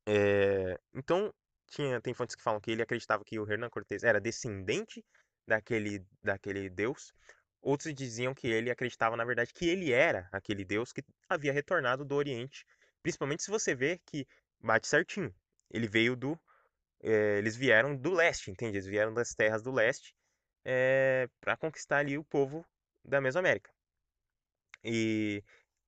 É, 0.07 0.79
então, 0.95 1.33
tinha, 1.67 2.01
tem 2.01 2.15
fontes 2.15 2.37
que 2.37 2.43
falam 2.43 2.61
que 2.61 2.71
ele 2.71 2.83
acreditava 2.83 3.25
que 3.25 3.39
o 3.39 3.51
Hernán 3.51 3.69
Cortés 3.69 4.05
era 4.05 4.21
descendente 4.21 5.05
daquele, 5.47 6.05
daquele 6.23 6.71
deus. 6.71 7.13
Outros 7.61 7.93
diziam 7.95 8.33
que 8.33 8.47
ele 8.47 8.71
acreditava, 8.71 9.17
na 9.17 9.25
verdade, 9.25 9.53
que 9.53 9.69
ele 9.69 9.93
era 9.93 10.29
aquele 10.31 10.65
deus 10.65 10.93
que 10.93 11.03
havia 11.29 11.53
retornado 11.53 12.05
do 12.05 12.15
Oriente. 12.15 12.65
Principalmente 13.03 13.43
se 13.43 13.51
você 13.51 13.75
vê 13.75 14.01
que 14.07 14.27
bate 14.61 14.87
certinho. 14.87 15.35
Ele 15.71 15.89
veio 15.89 16.15
do. 16.15 16.39
É, 17.03 17.39
eles 17.39 17.57
vieram 17.57 17.97
do 17.97 18.13
leste, 18.13 18.51
entende? 18.51 18.77
Eles 18.79 18.87
vieram 18.87 19.13
das 19.15 19.35
terras 19.35 19.63
do 19.63 19.73
leste 19.73 20.15
é, 20.65 21.25
eh, 21.27 21.29
para 21.41 21.57
conquistar 21.57 21.99
ali 21.99 22.19
o 22.19 22.25
povo 22.25 22.67
da 23.05 23.21
Mesoamérica. 23.21 23.71
E 24.85 25.43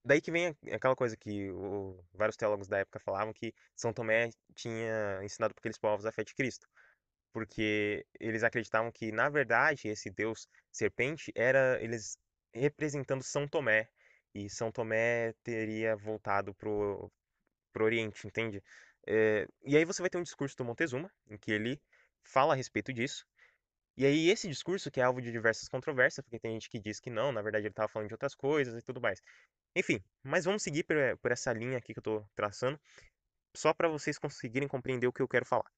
daí 0.05 0.21
que 0.21 0.31
vem 0.31 0.57
aquela 0.73 0.97
coisa 0.97 1.17
que 1.17 1.51
o, 1.51 2.03
vários 2.13 2.37
teólogos 2.37 2.69
da 2.69 2.79
época 2.79 3.01
falavam 3.01 3.33
que 3.33 3.55
São 3.77 3.93
Tomé 3.93 4.31
tinha 4.55 5.21
ensinado 5.23 5.55
para 5.55 5.61
aqueles 5.61 5.79
povos 5.79 6.07
a 6.07 6.13
fé 6.13 6.25
de 6.25 6.35
Cristo. 6.35 6.69
Porque 7.33 8.07
eles 8.21 8.43
acreditavam 8.43 8.91
que, 8.93 9.13
na 9.13 9.29
verdade, 9.29 9.89
esse 9.89 10.11
deus 10.11 10.49
serpente 10.73 11.33
era 11.35 11.83
eles 11.83 12.19
representando 12.55 13.23
São 13.23 13.47
Tomé. 13.49 13.89
E 14.35 14.49
São 14.51 14.73
Tomé 14.73 15.35
teria 15.43 15.97
voltado 15.97 16.55
pro, 16.55 17.11
pro 17.73 17.85
Oriente, 17.85 18.27
entende? 18.27 18.63
É, 19.07 19.47
e 19.65 19.77
aí 19.77 19.85
você 19.85 20.03
vai 20.03 20.11
ter 20.11 20.19
um 20.19 20.23
discurso 20.23 20.57
do 20.57 20.65
Montezuma, 20.65 21.11
em 21.29 21.37
que 21.37 21.51
ele 21.51 21.81
fala 22.23 22.53
a 22.53 22.57
respeito 22.57 22.93
disso. 22.93 23.27
E 23.97 24.07
aí 24.07 24.31
esse 24.31 24.49
discurso, 24.49 24.91
que 24.91 25.01
é 25.01 25.03
alvo 25.03 25.21
de 25.21 25.33
diversas 25.33 25.69
controvérsias, 25.69 26.25
porque 26.25 26.39
tem 26.39 26.53
gente 26.53 26.71
que 26.71 26.79
diz 26.79 27.01
que 27.01 27.11
não, 27.11 27.33
na 27.33 27.43
verdade 27.43 27.65
ele 27.65 27.73
estava 27.73 27.89
falando 27.89 28.09
de 28.09 28.15
outras 28.15 28.35
coisas 28.35 28.75
e 28.75 28.83
tudo 28.85 29.01
mais. 29.01 29.21
Enfim, 29.75 30.03
mas 30.23 30.45
vamos 30.45 30.63
seguir 30.63 30.85
por, 30.85 30.97
por 31.19 31.33
essa 31.33 31.53
linha 31.53 31.79
aqui 31.79 31.93
que 31.93 31.99
eu 31.99 32.01
estou 32.01 32.29
traçando, 32.35 32.79
só 33.57 33.75
para 33.75 33.89
vocês 33.89 34.19
conseguirem 34.19 34.69
compreender 34.69 35.07
o 35.07 35.13
que 35.13 35.23
eu 35.23 35.29
quero 35.29 35.45
falar. 35.45 35.71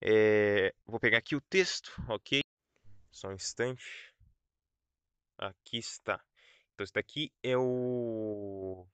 É, 0.00 0.74
vou 0.86 0.98
pegar 0.98 1.18
aqui 1.18 1.36
o 1.36 1.40
texto, 1.40 1.92
ok? 2.08 2.40
Só 3.10 3.28
um 3.28 3.34
instante. 3.34 4.14
Aqui 5.36 5.78
está. 5.78 6.22
Então, 6.72 6.84
isso 6.84 6.94
daqui 6.94 7.30
é 7.42 7.56
o 7.56 8.86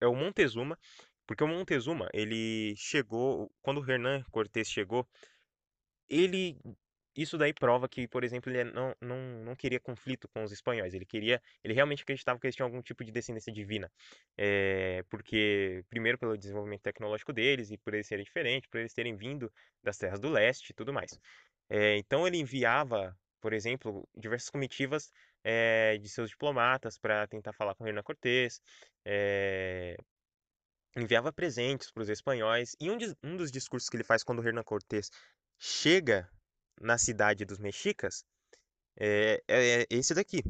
é 0.00 0.06
o 0.06 0.14
Montezuma, 0.14 0.78
porque 1.26 1.44
o 1.44 1.48
Montezuma, 1.48 2.08
ele 2.12 2.74
chegou, 2.76 3.50
quando 3.62 3.80
o 3.80 3.90
Hernán 3.90 4.22
Cortés 4.30 4.68
chegou, 4.68 5.06
ele 6.08 6.56
isso 7.14 7.36
daí 7.36 7.52
prova 7.52 7.88
que, 7.88 8.08
por 8.08 8.24
exemplo, 8.24 8.50
ele 8.50 8.64
não, 8.72 8.94
não, 9.00 9.16
não 9.44 9.56
queria 9.56 9.78
conflito 9.78 10.28
com 10.28 10.42
os 10.42 10.52
espanhóis. 10.52 10.94
Ele 10.94 11.04
queria, 11.04 11.42
ele 11.62 11.74
realmente 11.74 12.02
acreditava 12.02 12.38
que 12.38 12.46
eles 12.46 12.56
tinham 12.56 12.66
algum 12.66 12.80
tipo 12.82 13.04
de 13.04 13.12
descendência 13.12 13.52
divina, 13.52 13.90
é, 14.36 15.04
porque 15.10 15.84
primeiro 15.90 16.18
pelo 16.18 16.36
desenvolvimento 16.38 16.82
tecnológico 16.82 17.32
deles 17.32 17.70
e 17.70 17.76
por 17.76 17.94
eles 17.94 18.06
serem 18.06 18.24
diferentes, 18.24 18.68
por 18.70 18.78
eles 18.80 18.94
terem 18.94 19.14
vindo 19.14 19.52
das 19.82 19.98
terras 19.98 20.20
do 20.20 20.30
leste 20.30 20.70
e 20.70 20.74
tudo 20.74 20.92
mais. 20.92 21.18
É, 21.68 21.96
então 21.98 22.26
ele 22.26 22.38
enviava, 22.38 23.16
por 23.40 23.52
exemplo, 23.52 24.08
diversas 24.16 24.50
comitivas 24.50 25.12
é, 25.44 25.98
de 25.98 26.08
seus 26.08 26.30
diplomatas 26.30 26.98
para 26.98 27.26
tentar 27.26 27.52
falar 27.52 27.74
com 27.74 27.86
Hernán 27.86 28.02
Cortés. 28.02 28.60
Enviava 30.96 31.32
presentes 31.32 31.90
para 31.90 32.02
os 32.02 32.08
espanhóis 32.08 32.76
e 32.80 32.90
um, 32.90 32.96
de, 32.96 33.16
um 33.22 33.36
dos 33.36 33.50
discursos 33.50 33.88
que 33.88 33.96
ele 33.96 34.04
faz 34.04 34.22
quando 34.22 34.46
Hernán 34.46 34.62
Cortés 34.62 35.10
chega 35.58 36.28
na 36.80 36.98
cidade 36.98 37.44
dos 37.44 37.58
mexicas 37.58 38.24
é, 38.96 39.42
é, 39.48 39.82
é 39.82 39.86
esse 39.90 40.14
daqui, 40.14 40.42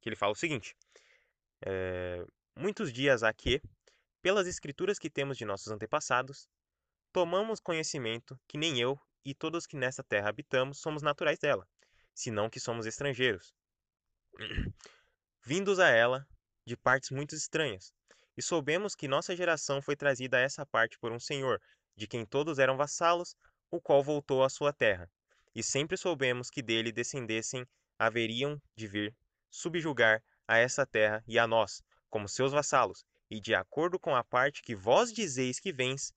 que 0.00 0.08
ele 0.08 0.16
fala 0.16 0.32
o 0.32 0.36
seguinte: 0.36 0.76
é, 1.64 2.24
muitos 2.56 2.92
dias 2.92 3.22
há 3.22 3.32
que, 3.32 3.60
pelas 4.20 4.46
escrituras 4.46 4.98
que 4.98 5.10
temos 5.10 5.36
de 5.36 5.44
nossos 5.44 5.68
antepassados, 5.68 6.48
tomamos 7.12 7.60
conhecimento 7.60 8.38
que 8.48 8.58
nem 8.58 8.80
eu 8.80 8.98
e 9.24 9.34
todos 9.34 9.66
que 9.66 9.76
nessa 9.76 10.02
terra 10.02 10.28
habitamos 10.28 10.80
somos 10.80 11.02
naturais 11.02 11.38
dela, 11.38 11.66
senão 12.14 12.50
que 12.50 12.60
somos 12.60 12.86
estrangeiros, 12.86 13.54
vindos 15.44 15.78
a 15.78 15.88
ela 15.88 16.26
de 16.66 16.76
partes 16.76 17.10
muito 17.10 17.34
estranhas, 17.34 17.92
e 18.36 18.42
soubemos 18.42 18.94
que 18.94 19.08
nossa 19.08 19.36
geração 19.36 19.80
foi 19.80 19.96
trazida 19.96 20.36
a 20.36 20.40
essa 20.40 20.66
parte 20.66 20.98
por 20.98 21.12
um 21.12 21.20
senhor, 21.20 21.60
de 21.96 22.06
quem 22.06 22.24
todos 22.24 22.58
eram 22.58 22.76
vassalos, 22.76 23.36
o 23.70 23.80
qual 23.80 24.02
voltou 24.02 24.42
à 24.42 24.48
sua 24.48 24.72
terra, 24.72 25.10
e 25.54 25.62
sempre 25.62 25.96
soubemos 25.96 26.50
que 26.50 26.62
dele 26.62 26.92
descendessem 26.92 27.66
haveriam 27.98 28.60
de 28.76 28.86
vir 28.86 29.16
subjugar 29.50 30.22
a 30.46 30.58
essa 30.58 30.84
terra 30.84 31.22
e 31.26 31.38
a 31.38 31.46
nós, 31.46 31.82
como 32.10 32.28
seus 32.28 32.52
vassalos, 32.52 33.04
e 33.30 33.40
de 33.40 33.54
acordo 33.54 33.98
com 33.98 34.14
a 34.14 34.24
parte 34.24 34.62
que 34.62 34.74
vós 34.74 35.12
dizeis 35.12 35.58
que 35.58 35.72
vens, 35.72 36.12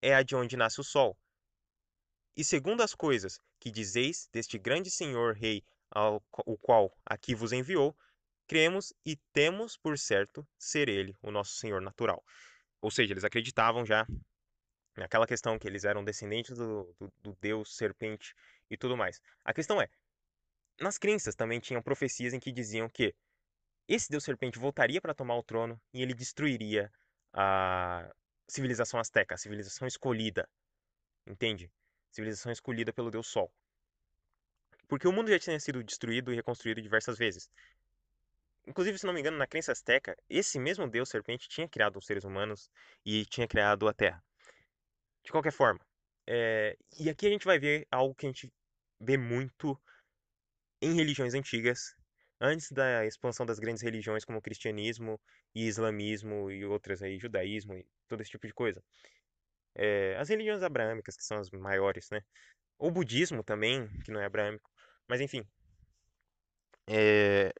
é 0.00 0.14
a 0.14 0.22
de 0.22 0.36
onde 0.36 0.56
nasce 0.56 0.80
o 0.80 0.84
sol. 0.84 1.18
E 2.36 2.44
segundo 2.44 2.82
as 2.82 2.94
coisas 2.94 3.40
que 3.58 3.70
dizeis 3.70 4.28
deste 4.32 4.58
grande 4.58 4.90
senhor 4.90 5.34
rei, 5.34 5.64
ao, 5.90 6.22
o 6.46 6.56
qual 6.56 6.96
aqui 7.04 7.34
vos 7.34 7.52
enviou, 7.52 7.96
cremos 8.48 8.92
e 9.04 9.16
temos 9.32 9.76
por 9.76 9.98
certo 9.98 10.46
ser 10.58 10.88
ele 10.88 11.14
o 11.22 11.30
nosso 11.30 11.56
senhor 11.56 11.80
natural. 11.82 12.24
Ou 12.80 12.90
seja, 12.90 13.12
eles 13.12 13.24
acreditavam 13.24 13.84
já 13.84 14.06
naquela 14.96 15.26
questão 15.26 15.58
que 15.58 15.68
eles 15.68 15.84
eram 15.84 16.02
descendentes 16.02 16.56
do, 16.56 16.92
do, 16.98 17.12
do 17.22 17.36
deus 17.40 17.76
serpente 17.76 18.34
e 18.70 18.76
tudo 18.76 18.96
mais. 18.96 19.20
A 19.44 19.52
questão 19.52 19.80
é, 19.80 19.88
nas 20.80 20.98
crenças 20.98 21.34
também 21.34 21.60
tinham 21.60 21.82
profecias 21.82 22.32
em 22.32 22.40
que 22.40 22.50
diziam 22.50 22.88
que 22.88 23.14
esse 23.86 24.10
deus 24.10 24.24
serpente 24.24 24.58
voltaria 24.58 25.00
para 25.00 25.14
tomar 25.14 25.36
o 25.36 25.42
trono 25.42 25.80
e 25.92 26.02
ele 26.02 26.14
destruiria 26.14 26.90
a 27.32 28.10
civilização 28.48 28.98
azteca, 28.98 29.34
a 29.34 29.38
civilização 29.38 29.86
escolhida. 29.86 30.48
Entende? 31.26 31.70
Civilização 32.10 32.50
escolhida 32.50 32.92
pelo 32.92 33.10
deus 33.10 33.28
Sol. 33.28 33.52
Porque 34.88 35.06
o 35.06 35.12
mundo 35.12 35.30
já 35.30 35.38
tinha 35.38 35.60
sido 35.60 35.84
destruído 35.84 36.32
e 36.32 36.36
reconstruído 36.36 36.80
diversas 36.80 37.18
vezes. 37.18 37.50
Inclusive, 38.68 38.98
se 38.98 39.06
não 39.06 39.14
me 39.14 39.20
engano, 39.20 39.38
na 39.38 39.46
crença 39.46 39.72
azteca, 39.72 40.14
esse 40.28 40.58
mesmo 40.58 40.86
deus 40.86 41.08
serpente 41.08 41.48
tinha 41.48 41.66
criado 41.66 41.98
os 41.98 42.04
seres 42.04 42.22
humanos 42.24 42.70
e 43.04 43.24
tinha 43.24 43.48
criado 43.48 43.88
a 43.88 43.94
Terra. 43.94 44.22
De 45.24 45.32
qualquer 45.32 45.52
forma, 45.52 45.80
é... 46.26 46.76
e 46.98 47.08
aqui 47.08 47.26
a 47.26 47.30
gente 47.30 47.46
vai 47.46 47.58
ver 47.58 47.86
algo 47.90 48.14
que 48.14 48.26
a 48.26 48.28
gente 48.28 48.52
vê 49.00 49.16
muito 49.16 49.80
em 50.82 50.94
religiões 50.94 51.32
antigas, 51.32 51.94
antes 52.38 52.70
da 52.70 53.06
expansão 53.06 53.46
das 53.46 53.58
grandes 53.58 53.82
religiões 53.82 54.24
como 54.24 54.42
cristianismo 54.42 55.18
e 55.54 55.66
islamismo 55.66 56.50
e 56.50 56.64
outras 56.66 57.02
aí, 57.02 57.18
judaísmo 57.18 57.74
e 57.74 57.86
todo 58.06 58.20
esse 58.20 58.30
tipo 58.30 58.46
de 58.46 58.52
coisa. 58.52 58.84
É, 59.74 60.14
as 60.18 60.28
religiões 60.28 60.62
abraâmicas, 60.62 61.16
que 61.16 61.24
são 61.24 61.38
as 61.38 61.50
maiores, 61.50 62.10
né? 62.10 62.20
O 62.78 62.90
budismo 62.90 63.42
também, 63.42 63.88
que 64.04 64.10
não 64.10 64.20
é 64.20 64.26
abraâmico, 64.26 64.70
mas 65.08 65.20
enfim. 65.22 65.42
É, 66.86 67.52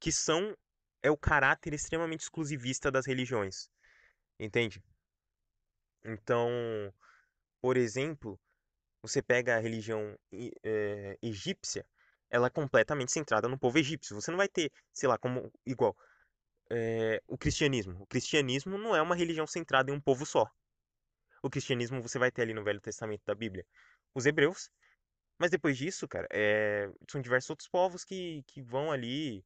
que 0.00 0.12
são 0.12 0.56
é 1.02 1.10
o 1.10 1.16
caráter 1.16 1.74
extremamente 1.74 2.22
exclusivista 2.22 2.90
das 2.90 3.06
religiões. 3.06 3.68
Entende? 4.38 4.82
Então, 6.04 6.50
por 7.60 7.76
exemplo, 7.76 8.38
você 9.02 9.22
pega 9.22 9.56
a 9.56 9.60
religião 9.60 10.16
é, 10.64 11.18
egípcia, 11.22 11.86
ela 12.30 12.48
é 12.48 12.50
completamente 12.50 13.12
centrada 13.12 13.48
no 13.48 13.58
povo 13.58 13.78
egípcio. 13.78 14.14
Você 14.14 14.30
não 14.30 14.38
vai 14.38 14.48
ter, 14.48 14.70
sei 14.92 15.08
lá, 15.08 15.18
como 15.18 15.52
igual 15.66 15.96
é, 16.70 17.22
o 17.26 17.38
cristianismo. 17.38 18.02
O 18.02 18.06
cristianismo 18.06 18.78
não 18.78 18.94
é 18.94 19.02
uma 19.02 19.14
religião 19.14 19.46
centrada 19.46 19.90
em 19.90 19.94
um 19.94 20.00
povo 20.00 20.26
só. 20.26 20.46
O 21.42 21.50
cristianismo 21.50 22.02
você 22.02 22.18
vai 22.18 22.30
ter 22.30 22.42
ali 22.42 22.54
no 22.54 22.64
Velho 22.64 22.80
Testamento 22.80 23.22
da 23.24 23.34
Bíblia 23.34 23.64
os 24.14 24.26
hebreus, 24.26 24.70
mas 25.38 25.50
depois 25.50 25.76
disso, 25.78 26.08
cara, 26.08 26.26
é, 26.32 26.90
são 27.08 27.20
diversos 27.20 27.50
outros 27.50 27.68
povos 27.68 28.04
que, 28.04 28.42
que 28.46 28.60
vão 28.62 28.90
ali. 28.90 29.44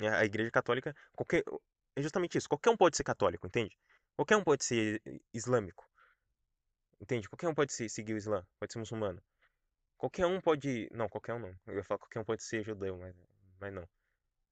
A 0.00 0.24
Igreja 0.24 0.50
Católica, 0.50 0.94
qualquer, 1.14 1.44
é 1.94 2.02
justamente 2.02 2.38
isso. 2.38 2.48
Qualquer 2.48 2.70
um 2.70 2.76
pode 2.76 2.96
ser 2.96 3.04
católico, 3.04 3.46
entende? 3.46 3.76
Qualquer 4.16 4.36
um 4.36 4.44
pode 4.44 4.64
ser 4.64 5.02
islâmico. 5.32 5.88
Entende? 7.00 7.28
Qualquer 7.28 7.48
um 7.48 7.54
pode 7.54 7.72
seguir 7.72 8.14
o 8.14 8.16
Islã, 8.16 8.46
pode 8.60 8.72
ser 8.72 8.78
muçulmano. 8.78 9.20
Qualquer 9.98 10.26
um 10.26 10.40
pode. 10.40 10.88
Não, 10.92 11.08
qualquer 11.08 11.34
um 11.34 11.38
não. 11.40 11.54
Eu 11.66 11.76
ia 11.76 11.84
falar 11.84 11.98
qualquer 11.98 12.20
um 12.20 12.24
pode 12.24 12.42
ser 12.42 12.64
judeu, 12.64 12.96
mas, 12.96 13.14
mas 13.60 13.72
não. 13.74 13.88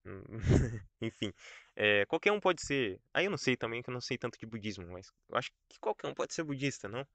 Enfim. 1.01 1.33
É, 1.77 2.05
qualquer 2.07 2.33
um 2.33 2.41
pode 2.41 2.63
ser. 2.63 3.01
Aí 3.15 3.27
eu 3.27 3.31
não 3.31 3.39
sei 3.39 3.57
também, 3.57 3.83
que 3.83 3.91
eu 3.91 3.95
não 3.95 4.01
sei 4.01 4.19
tanto 4.19 4.39
de 4.39 4.47
budismo, 4.47 4.87
mas 4.89 5.13
eu 5.29 5.37
acho 5.37 5.51
que 5.69 5.79
qualquer 5.81 6.09
um 6.09 6.15
pode 6.15 6.35
ser 6.35 6.43
budista, 6.43 6.89
não? 6.89 7.07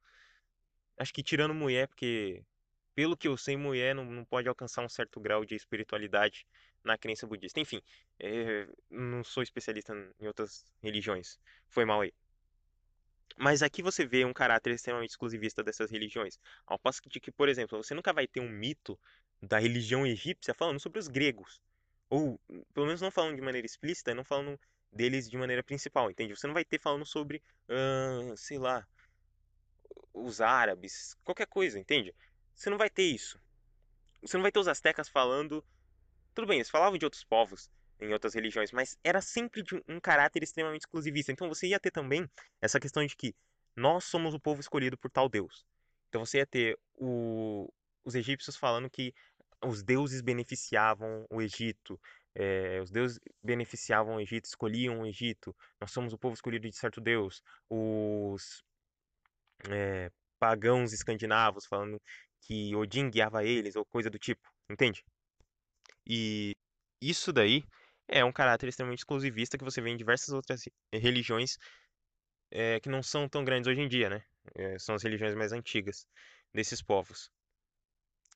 Acho 0.98 1.14
que 1.14 1.24
tirando 1.24 1.54
mulher, 1.54 1.88
porque 1.88 2.44
pelo 2.94 3.18
que 3.18 3.28
eu 3.28 3.38
sei, 3.38 3.58
mulher 3.58 3.94
não, 3.94 4.06
não 4.06 4.26
pode 4.26 4.48
alcançar 4.48 4.84
um 4.84 4.90
certo 4.90 5.20
grau 5.20 5.46
de 5.46 5.56
espiritualidade 5.56 6.48
na 6.86 6.98
crença 6.98 7.28
budista. 7.28 7.60
Enfim, 7.60 7.82
é, 8.20 8.68
não 8.90 9.24
sou 9.24 9.44
especialista 9.44 9.94
em 10.20 10.28
outras 10.28 10.66
religiões. 10.82 11.40
Foi 11.68 11.84
mal 11.84 12.02
aí. 12.02 12.14
Mas 13.38 13.62
aqui 13.62 13.82
você 13.82 14.06
vê 14.06 14.24
um 14.24 14.32
caráter 14.32 14.74
extremamente 14.74 15.10
exclusivista 15.10 15.64
dessas 15.64 15.92
religiões. 15.92 16.40
Ao 16.66 16.80
passo 16.80 17.02
de 17.08 17.20
que, 17.20 17.32
por 17.32 17.50
exemplo, 17.50 17.82
você 17.84 17.94
nunca 17.94 18.14
vai 18.14 18.28
ter 18.28 18.40
um 18.40 18.50
mito 18.50 18.98
da 19.42 19.60
religião 19.60 20.06
egípcia 20.06 20.54
falando 20.54 20.80
sobre 20.80 21.00
os 21.00 21.08
gregos. 21.08 21.60
Ou, 22.10 22.40
pelo 22.74 22.86
menos 22.86 23.02
não 23.02 23.12
falando 23.12 23.36
de 23.36 23.42
maneira 23.42 23.66
explícita, 23.66 24.14
não 24.14 24.24
falando 24.24 24.60
deles 24.92 25.30
de 25.30 25.38
maneira 25.38 25.64
principal, 25.64 26.10
entende? 26.10 26.36
Você 26.36 26.48
não 26.48 26.54
vai 26.54 26.64
ter 26.64 26.80
falando 26.80 27.06
sobre, 27.06 27.42
uh, 27.68 28.38
sei 28.38 28.58
lá, 28.58 28.88
os 30.14 30.40
árabes, 30.40 31.18
qualquer 31.24 31.48
coisa, 31.48 31.78
entende? 31.78 32.16
Você 32.56 32.70
não 32.70 32.78
vai 32.78 32.90
ter 32.90 33.04
isso. 33.04 33.38
Você 34.22 34.38
não 34.38 34.42
vai 34.42 34.52
ter 34.52 34.60
os 34.60 34.68
astecas 34.68 35.10
falando. 35.10 35.64
Tudo 36.36 36.48
bem, 36.48 36.58
eles 36.58 36.70
falavam 36.70 36.98
de 36.98 37.06
outros 37.06 37.24
povos 37.24 37.70
em 38.00 38.12
outras 38.12 38.34
religiões, 38.34 38.72
mas 38.74 38.98
era 39.02 39.22
sempre 39.22 39.64
de 39.64 39.82
um 39.88 40.02
caráter 40.02 40.44
extremamente 40.44 40.82
exclusivista. 40.82 41.32
Então 41.32 41.48
você 41.48 41.68
ia 41.68 41.80
ter 41.80 41.92
também 41.92 42.30
essa 42.62 42.78
questão 42.78 43.06
de 43.06 43.16
que 43.16 43.34
nós 43.74 44.04
somos 44.04 44.34
o 44.34 44.40
povo 44.40 44.60
escolhido 44.60 44.98
por 44.98 45.10
tal 45.10 45.30
Deus. 45.30 45.66
Então 46.10 46.26
você 46.26 46.40
ia 46.40 46.46
ter 46.46 46.78
o, 46.94 47.72
os 48.04 48.16
egípcios 48.16 48.58
falando 48.58 48.90
que 48.90 49.14
os 49.64 49.82
deuses 49.82 50.22
beneficiavam 50.22 51.26
o 51.30 51.42
Egito, 51.42 52.00
é, 52.36 52.82
os 52.82 52.92
deuses 52.92 53.18
beneficiavam 53.42 54.18
o 54.18 54.20
Egito, 54.20 54.46
escolhiam 54.46 55.02
o 55.02 55.06
Egito, 55.06 55.56
nós 55.80 55.92
somos 55.92 56.12
o 56.12 56.18
povo 56.18 56.34
escolhido 56.34 56.70
de 56.70 56.76
certo 56.76 57.00
Deus. 57.00 57.42
Os 57.70 58.62
é, 59.70 60.12
pagãos 60.38 60.92
escandinavos 60.92 61.66
falando 61.66 62.02
que 62.42 62.76
Odin 62.76 63.10
guiava 63.10 63.46
eles, 63.46 63.78
ou 63.78 63.86
coisa 63.86 64.10
do 64.10 64.20
tipo, 64.20 64.48
entende? 64.70 65.04
E 66.08 66.54
isso 67.02 67.34
daí 67.34 67.64
é 68.08 68.24
um 68.24 68.32
caráter 68.32 68.70
extremamente 68.70 69.00
exclusivista 69.00 69.58
que 69.58 69.64
você 69.64 69.82
vê 69.82 69.90
em 69.90 69.98
diversas 69.98 70.30
outras 70.30 70.64
religiões 70.94 71.58
é, 72.52 72.80
que 72.80 72.90
não 72.90 73.02
são 73.04 73.28
tão 73.28 73.44
grandes 73.44 73.68
hoje 73.68 73.82
em 73.82 73.88
dia, 73.88 74.10
né? 74.10 74.24
É, 74.56 74.78
são 74.80 74.96
as 74.96 75.04
religiões 75.04 75.36
mais 75.36 75.52
antigas 75.52 76.08
desses 76.54 76.82
povos. 76.82 77.32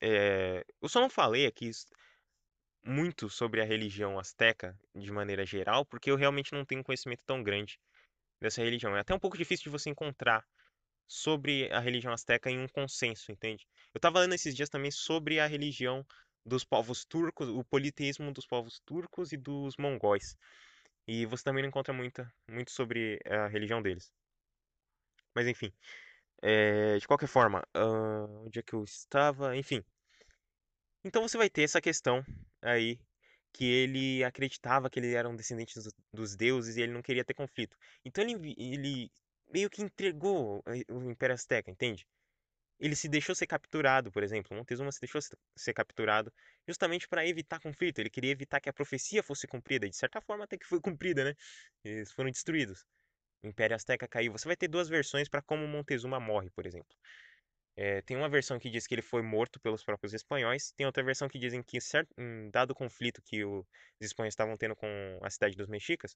É, 0.02 0.66
eu 0.82 0.90
só 0.90 1.00
não 1.00 1.10
falei 1.10 1.46
aqui 1.46 1.72
muito 2.84 3.30
sobre 3.30 3.62
a 3.62 3.66
religião 3.66 4.18
asteca 4.18 4.78
de 4.96 5.12
maneira 5.12 5.46
geral, 5.46 5.86
porque 5.86 6.10
eu 6.10 6.16
realmente 6.16 6.54
não 6.54 6.66
tenho 6.66 6.84
conhecimento 6.84 7.24
tão 7.26 7.44
grande 7.44 7.80
dessa 8.42 8.64
religião. 8.64 8.96
É 8.96 9.02
até 9.02 9.14
um 9.14 9.20
pouco 9.20 9.38
difícil 9.38 9.66
de 9.66 9.70
você 9.70 9.90
encontrar 9.90 10.46
sobre 11.08 11.72
a 11.72 11.80
religião 11.80 12.14
asteca 12.14 12.50
em 12.50 12.60
um 12.60 12.68
consenso, 12.68 13.32
entende? 13.32 13.68
Eu 13.94 14.00
estava 14.00 14.20
lendo 14.20 14.36
esses 14.36 14.56
dias 14.56 14.70
também 14.70 14.92
sobre 14.92 15.40
a 15.40 15.48
religião 15.48 16.06
dos 16.46 16.64
povos 16.64 17.06
turcos, 17.06 17.50
o 17.50 17.64
politeísmo 17.64 18.32
dos 18.32 18.46
povos 18.46 18.80
turcos 18.86 19.32
e 19.32 19.38
dos 19.38 19.76
mongóis. 19.78 20.38
E 21.08 21.26
você 21.26 21.44
também 21.44 21.64
não 21.64 21.70
encontra 21.70 21.94
muita, 21.94 22.32
muito 22.48 22.72
sobre 22.72 23.20
a 23.26 23.48
religião 23.48 23.82
deles. 23.82 24.12
Mas 25.36 25.48
enfim, 25.48 25.72
é, 26.42 26.98
de 26.98 27.08
qualquer 27.08 27.28
forma, 27.28 27.64
uh, 27.76 28.46
onde 28.46 28.60
é 28.60 28.64
que 28.64 28.74
eu 28.74 28.84
estava? 28.84 29.56
Enfim. 29.56 29.84
Então 31.04 31.22
você 31.22 31.38
vai 31.38 31.50
ter 31.50 31.64
essa 31.64 31.82
questão 31.82 32.24
aí 32.62 33.00
que 33.54 33.66
ele 33.66 34.24
acreditava 34.24 34.90
que 34.90 35.00
ele 35.00 35.14
era 35.14 35.28
um 35.28 35.36
descendente 35.36 35.76
dos, 35.76 35.94
dos 36.14 36.36
deuses 36.36 36.78
e 36.78 36.82
ele 36.82 36.94
não 36.94 37.02
queria 37.02 37.26
ter 37.26 37.34
conflito. 37.34 37.78
Então 38.06 38.24
ele, 38.24 38.56
ele 38.58 39.12
meio 39.52 39.70
que 39.70 39.82
entregou 39.82 40.64
eh, 40.68 40.86
o 40.92 41.10
Império 41.10 41.34
Azteca, 41.34 41.72
entende? 41.72 42.08
Ele 42.80 42.96
se 42.96 43.10
deixou 43.10 43.36
ser 43.36 43.48
capturado, 43.48 44.12
por 44.12 44.24
exemplo. 44.24 44.56
Montezuma 44.56 44.92
se 44.92 45.00
deixou 45.02 45.22
ser 45.56 45.74
capturado 45.74 46.32
justamente 46.68 47.08
para 47.08 47.26
evitar 47.28 47.60
conflito. 47.60 48.00
Ele 48.00 48.10
queria 48.10 48.32
evitar 48.32 48.60
que 48.62 48.70
a 48.70 48.74
profecia 48.74 49.22
fosse 49.24 49.48
cumprida. 49.48 49.86
E 49.86 49.90
de 49.90 49.96
certa 49.98 50.22
forma 50.22 50.46
até 50.46 50.58
que 50.58 50.66
foi 50.66 50.80
cumprida, 50.82 51.24
né? 51.26 51.36
Eles 51.84 52.12
foram 52.12 52.32
destruídos. 52.32 52.86
O 53.44 53.48
Império 53.48 53.76
Azteca 53.76 54.08
caiu. 54.08 54.32
Você 54.34 54.48
vai 54.48 54.58
ter 54.58 54.68
duas 54.68 54.90
versões 54.90 55.30
para 55.30 55.42
como 55.42 55.68
Montezuma 55.68 56.20
morre, 56.20 56.50
por 56.52 56.66
exemplo. 56.66 56.96
É, 57.82 58.02
tem 58.02 58.18
uma 58.18 58.28
versão 58.28 58.60
que 58.60 58.70
diz 58.70 58.86
que 58.86 58.94
ele 58.94 59.02
foi 59.02 59.22
morto 59.22 59.58
pelos 59.58 59.86
próprios 59.86 60.14
espanhóis, 60.14 60.74
tem 60.76 60.86
outra 60.86 61.02
versão 61.02 61.30
que 61.30 61.40
dizem 61.40 61.64
que, 61.64 61.80
certo, 61.80 62.14
em 62.20 62.50
dado 62.52 62.76
conflito 62.76 63.22
que 63.22 63.46
os 63.46 63.66
espanhóis 64.02 64.34
estavam 64.34 64.58
tendo 64.58 64.76
com 64.76 64.88
a 65.24 65.30
cidade 65.30 65.56
dos 65.56 65.70
mexicas, 65.70 66.14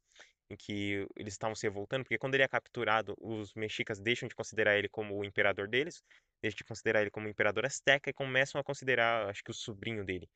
em 0.49 0.57
que 0.57 1.07
eles 1.15 1.33
estavam 1.33 1.55
se 1.55 1.65
revoltando, 1.65 2.03
porque 2.03 2.17
quando 2.17 2.33
ele 2.35 2.43
é 2.43 2.49
capturado, 2.49 3.15
os 3.17 3.53
mexicas 3.53 3.97
deixam 3.97 4.27
de 4.27 4.35
considerar 4.35 4.77
ele 4.77 4.89
como 4.89 5.17
o 5.17 5.23
imperador 5.23 5.69
deles, 5.69 6.03
deixam 6.41 6.57
de 6.57 6.65
considerar 6.65 6.99
ele 6.99 7.09
como 7.09 7.29
imperador 7.29 7.65
azteca 7.65 8.09
e 8.09 8.13
começam 8.13 8.59
a 8.59 8.63
considerar, 8.63 9.29
acho 9.29 9.41
que, 9.41 9.51
o 9.51 9.53
sobrinho 9.53 10.03
dele. 10.03 10.29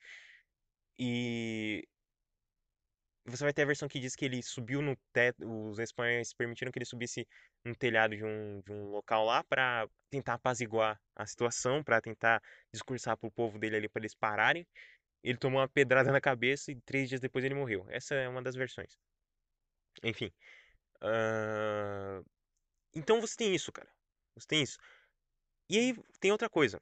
E 0.97 1.85
você 3.27 3.43
vai 3.43 3.53
ter 3.53 3.63
a 3.63 3.65
versão 3.65 3.89
que 3.89 3.99
diz 3.99 4.15
que 4.15 4.23
ele 4.23 4.41
subiu 4.41 4.81
no 4.81 4.95
teto, 5.11 5.45
os 5.45 5.79
espanhóis 5.79 6.33
permitiram 6.33 6.71
que 6.71 6.79
ele 6.79 6.85
subisse 6.85 7.27
no 7.65 7.75
telhado 7.75 8.15
de 8.15 8.23
um, 8.23 8.61
de 8.61 8.71
um 8.71 8.85
local 8.89 9.25
lá 9.25 9.43
para 9.43 9.87
tentar 10.09 10.35
apaziguar 10.35 10.99
a 11.13 11.25
situação, 11.25 11.83
para 11.83 11.99
tentar 12.01 12.41
discursar 12.71 13.17
pro 13.17 13.29
povo 13.29 13.59
dele 13.59 13.75
ali 13.75 13.89
para 13.89 14.01
eles 14.01 14.15
pararem. 14.15 14.65
Ele 15.21 15.37
tomou 15.37 15.59
uma 15.59 15.67
pedrada 15.67 16.09
na 16.09 16.21
cabeça 16.21 16.71
e 16.71 16.79
três 16.81 17.09
dias 17.09 17.19
depois 17.19 17.43
ele 17.43 17.53
morreu. 17.53 17.85
Essa 17.89 18.15
é 18.15 18.29
uma 18.29 18.41
das 18.41 18.55
versões. 18.55 18.97
Enfim. 20.03 20.31
Uh... 21.01 22.23
Então 22.95 23.19
você 23.19 23.35
tem 23.35 23.53
isso, 23.53 23.71
cara. 23.73 23.89
Você 24.35 24.47
tem 24.47 24.63
isso. 24.63 24.77
E 25.69 25.77
aí 25.77 25.95
tem 26.21 26.31
outra 26.31 26.49
coisa. 26.49 26.81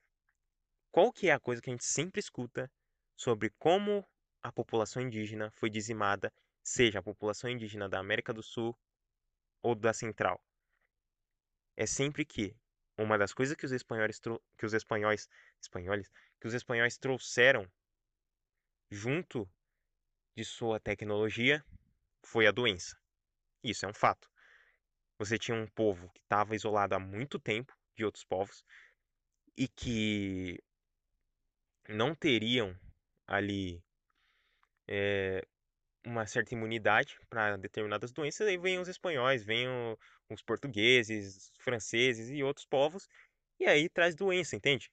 Qual 0.92 1.12
que 1.12 1.28
é 1.28 1.34
a 1.34 1.40
coisa 1.40 1.62
que 1.62 1.72
a 1.72 1.74
gente 1.74 1.86
sempre 1.86 2.20
escuta 2.20 2.72
sobre 3.18 3.50
como 3.58 4.08
a 4.46 4.52
população 4.52 5.02
indígena 5.02 5.50
foi 5.50 5.72
dizimada, 5.72 6.32
seja 6.64 7.00
a 7.00 7.04
população 7.04 7.50
indígena 7.50 7.90
da 7.90 7.98
América 7.98 8.32
do 8.32 8.44
Sul 8.44 8.78
ou 9.60 9.74
da 9.74 9.92
Central. 9.92 10.40
É 11.76 11.88
sempre 11.88 12.24
que 12.24 12.56
uma 12.96 13.18
das 13.18 13.34
coisas 13.34 13.56
que 13.56 13.66
os 13.66 13.72
espanhóis 13.72 14.20
que 14.56 14.66
os 14.66 14.74
espanhóis 14.74 15.28
espanhóis 15.60 16.12
que 16.40 16.48
os 16.48 16.54
espanhóis 16.54 16.96
trouxeram 16.96 17.68
junto 18.92 19.50
de 20.38 20.46
sua 20.46 20.80
tecnologia 20.80 21.66
foi 22.24 22.46
a 22.46 22.52
doença. 22.52 22.96
Isso 23.64 23.84
é 23.84 23.90
um 23.90 23.96
fato. 23.96 24.30
Você 25.18 25.40
tinha 25.40 25.58
um 25.58 25.66
povo 25.66 26.08
que 26.12 26.20
estava 26.20 26.56
isolado 26.56 26.94
há 26.94 27.00
muito 27.00 27.40
tempo 27.40 27.76
de 27.96 28.06
outros 28.06 28.24
povos 28.24 28.64
e 29.58 29.68
que 29.68 30.62
não 31.90 32.14
teriam 32.14 32.80
ali 33.26 33.84
é, 34.88 35.46
uma 36.06 36.26
certa 36.28 36.54
imunidade 36.54 37.18
para 37.30 37.58
determinadas 37.58 38.12
doenças, 38.12 38.48
aí 38.48 38.58
vêm 38.58 38.80
os 38.80 38.88
espanhóis, 38.88 39.44
vêm 39.44 39.68
os 40.30 40.42
portugueses, 40.42 41.36
os 41.36 41.64
franceses 41.64 42.30
e 42.30 42.44
outros 42.44 42.66
povos, 42.66 43.08
e 43.60 43.66
aí 43.66 43.90
traz 43.90 44.16
doença, 44.16 44.56
entende? 44.56 44.92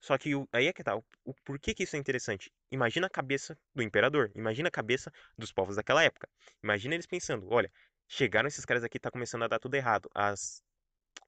Só 0.00 0.16
que 0.16 0.34
o, 0.34 0.48
aí 0.52 0.66
é 0.66 0.72
que 0.72 0.84
tá, 0.84 0.96
o, 0.96 1.04
o, 1.24 1.34
por 1.44 1.58
que 1.58 1.74
que 1.74 1.82
isso 1.82 1.96
é 1.96 1.98
interessante? 1.98 2.52
Imagina 2.70 3.06
a 3.06 3.10
cabeça 3.10 3.58
do 3.74 3.82
imperador, 3.82 4.30
imagina 4.34 4.68
a 4.68 4.70
cabeça 4.70 5.12
dos 5.36 5.52
povos 5.52 5.76
daquela 5.76 6.02
época. 6.02 6.28
Imagina 6.62 6.94
eles 6.94 7.06
pensando, 7.06 7.48
olha, 7.50 7.70
chegaram 8.08 8.46
esses 8.46 8.64
caras 8.64 8.84
aqui, 8.84 8.98
tá 8.98 9.10
começando 9.10 9.42
a 9.42 9.48
dar 9.48 9.58
tudo 9.58 9.74
errado. 9.74 10.08
As, 10.14 10.62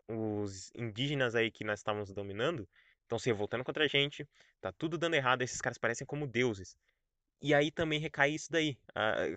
os 0.09 0.71
indígenas 0.75 1.35
aí 1.35 1.51
que 1.51 1.65
nós 1.65 1.81
estávamos 1.81 2.13
dominando 2.13 2.69
estão 3.03 3.19
se 3.19 3.29
revoltando 3.31 3.65
contra 3.65 3.85
a 3.85 3.89
gente, 3.89 4.27
tá 4.61 4.71
tudo 4.73 4.99
dando 4.99 5.15
errado, 5.15 5.43
esses 5.43 5.61
caras 5.61 5.79
parecem 5.79 6.07
como 6.07 6.27
deuses. 6.27 6.77
E 7.41 7.55
aí 7.55 7.71
também 7.71 8.01
recai 8.01 8.33
isso 8.33 8.51
daí, 8.51 8.77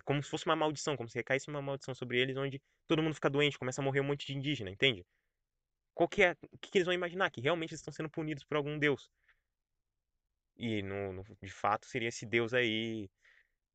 como 0.04 0.22
se 0.22 0.28
fosse 0.28 0.44
uma 0.46 0.56
maldição, 0.56 0.96
como 0.96 1.08
se 1.08 1.16
recaísse 1.16 1.48
uma 1.48 1.62
maldição 1.62 1.94
sobre 1.94 2.20
eles, 2.20 2.36
onde 2.36 2.60
todo 2.88 3.02
mundo 3.02 3.14
fica 3.14 3.30
doente, 3.30 3.58
começa 3.58 3.80
a 3.80 3.84
morrer 3.84 4.00
um 4.00 4.04
monte 4.04 4.26
de 4.26 4.36
indígena, 4.36 4.70
entende? 4.70 5.06
Qual 5.94 6.08
que 6.08 6.22
é, 6.22 6.32
o 6.50 6.58
que, 6.58 6.70
que 6.70 6.78
eles 6.78 6.86
vão 6.86 6.94
imaginar? 6.94 7.30
Que 7.30 7.40
realmente 7.40 7.70
eles 7.70 7.80
estão 7.80 7.92
sendo 7.92 8.10
punidos 8.10 8.42
por 8.42 8.56
algum 8.56 8.76
deus. 8.76 9.08
E 10.56 10.82
no, 10.82 11.12
no, 11.12 11.24
de 11.40 11.50
fato 11.50 11.86
seria 11.86 12.08
esse 12.08 12.26
deus 12.26 12.52
aí, 12.52 13.08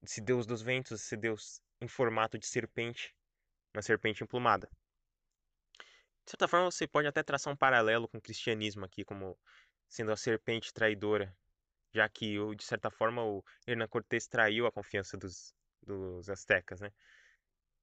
esse 0.04 0.20
deus 0.20 0.46
dos 0.46 0.62
ventos, 0.62 0.92
esse 0.92 1.16
deus 1.16 1.62
em 1.80 1.88
formato 1.88 2.38
de 2.38 2.46
serpente, 2.46 3.16
uma 3.74 3.82
serpente 3.82 4.24
emplumada. 4.24 4.70
De 6.26 6.32
certa 6.32 6.48
forma, 6.48 6.70
você 6.70 6.86
pode 6.86 7.08
até 7.08 7.24
traçar 7.24 7.54
um 7.54 7.58
paralelo 7.58 8.10
com 8.10 8.18
o 8.18 8.22
cristianismo 8.22 8.84
aqui, 8.84 9.06
como 9.06 9.38
sendo 9.88 10.12
a 10.12 10.18
serpente 10.18 10.74
traidora 10.74 11.34
já 11.98 12.08
que, 12.08 12.38
de 12.56 12.64
certa 12.64 12.92
forma, 12.92 13.24
o 13.24 13.44
Hernan 13.66 13.88
Cortés 13.88 14.28
traiu 14.28 14.68
a 14.68 14.72
confiança 14.72 15.18
dos, 15.18 15.52
dos 15.82 16.30
astecas, 16.30 16.80
né? 16.80 16.92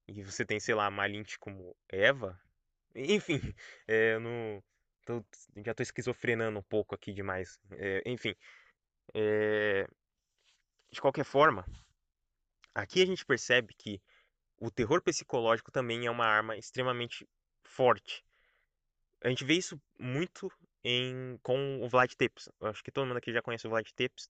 E 0.07 0.23
você 0.23 0.45
tem, 0.45 0.57
sei 0.57 0.73
lá, 0.73 0.89
Malinte 0.89 1.37
como 1.37 1.75
Eva. 1.89 2.39
Enfim, 2.95 3.41
é, 3.87 4.17
tô, 5.05 5.21
já 5.65 5.73
tô 5.73 5.83
esquizofrenando 5.83 6.57
um 6.57 6.63
pouco 6.63 6.95
aqui 6.95 7.11
demais. 7.11 7.59
É, 7.71 8.01
enfim, 8.05 8.33
é, 9.13 9.85
de 10.89 11.01
qualquer 11.01 11.25
forma, 11.25 11.65
aqui 12.73 13.01
a 13.01 13.05
gente 13.05 13.25
percebe 13.25 13.73
que 13.73 14.01
o 14.57 14.71
terror 14.71 15.01
psicológico 15.01 15.73
também 15.73 16.05
é 16.05 16.11
uma 16.11 16.25
arma 16.25 16.55
extremamente 16.55 17.27
forte. 17.65 18.23
A 19.21 19.27
gente 19.27 19.43
vê 19.43 19.55
isso 19.55 19.77
muito 19.99 20.49
em, 20.85 21.39
com 21.41 21.81
o 21.81 21.89
Vlad 21.89 22.13
Tepes. 22.13 22.47
Acho 22.61 22.83
que 22.83 22.91
todo 22.91 23.07
mundo 23.07 23.17
aqui 23.17 23.33
já 23.33 23.41
conhece 23.41 23.65
o 23.65 23.69
Vlad 23.71 23.89
Tepes. 23.95 24.29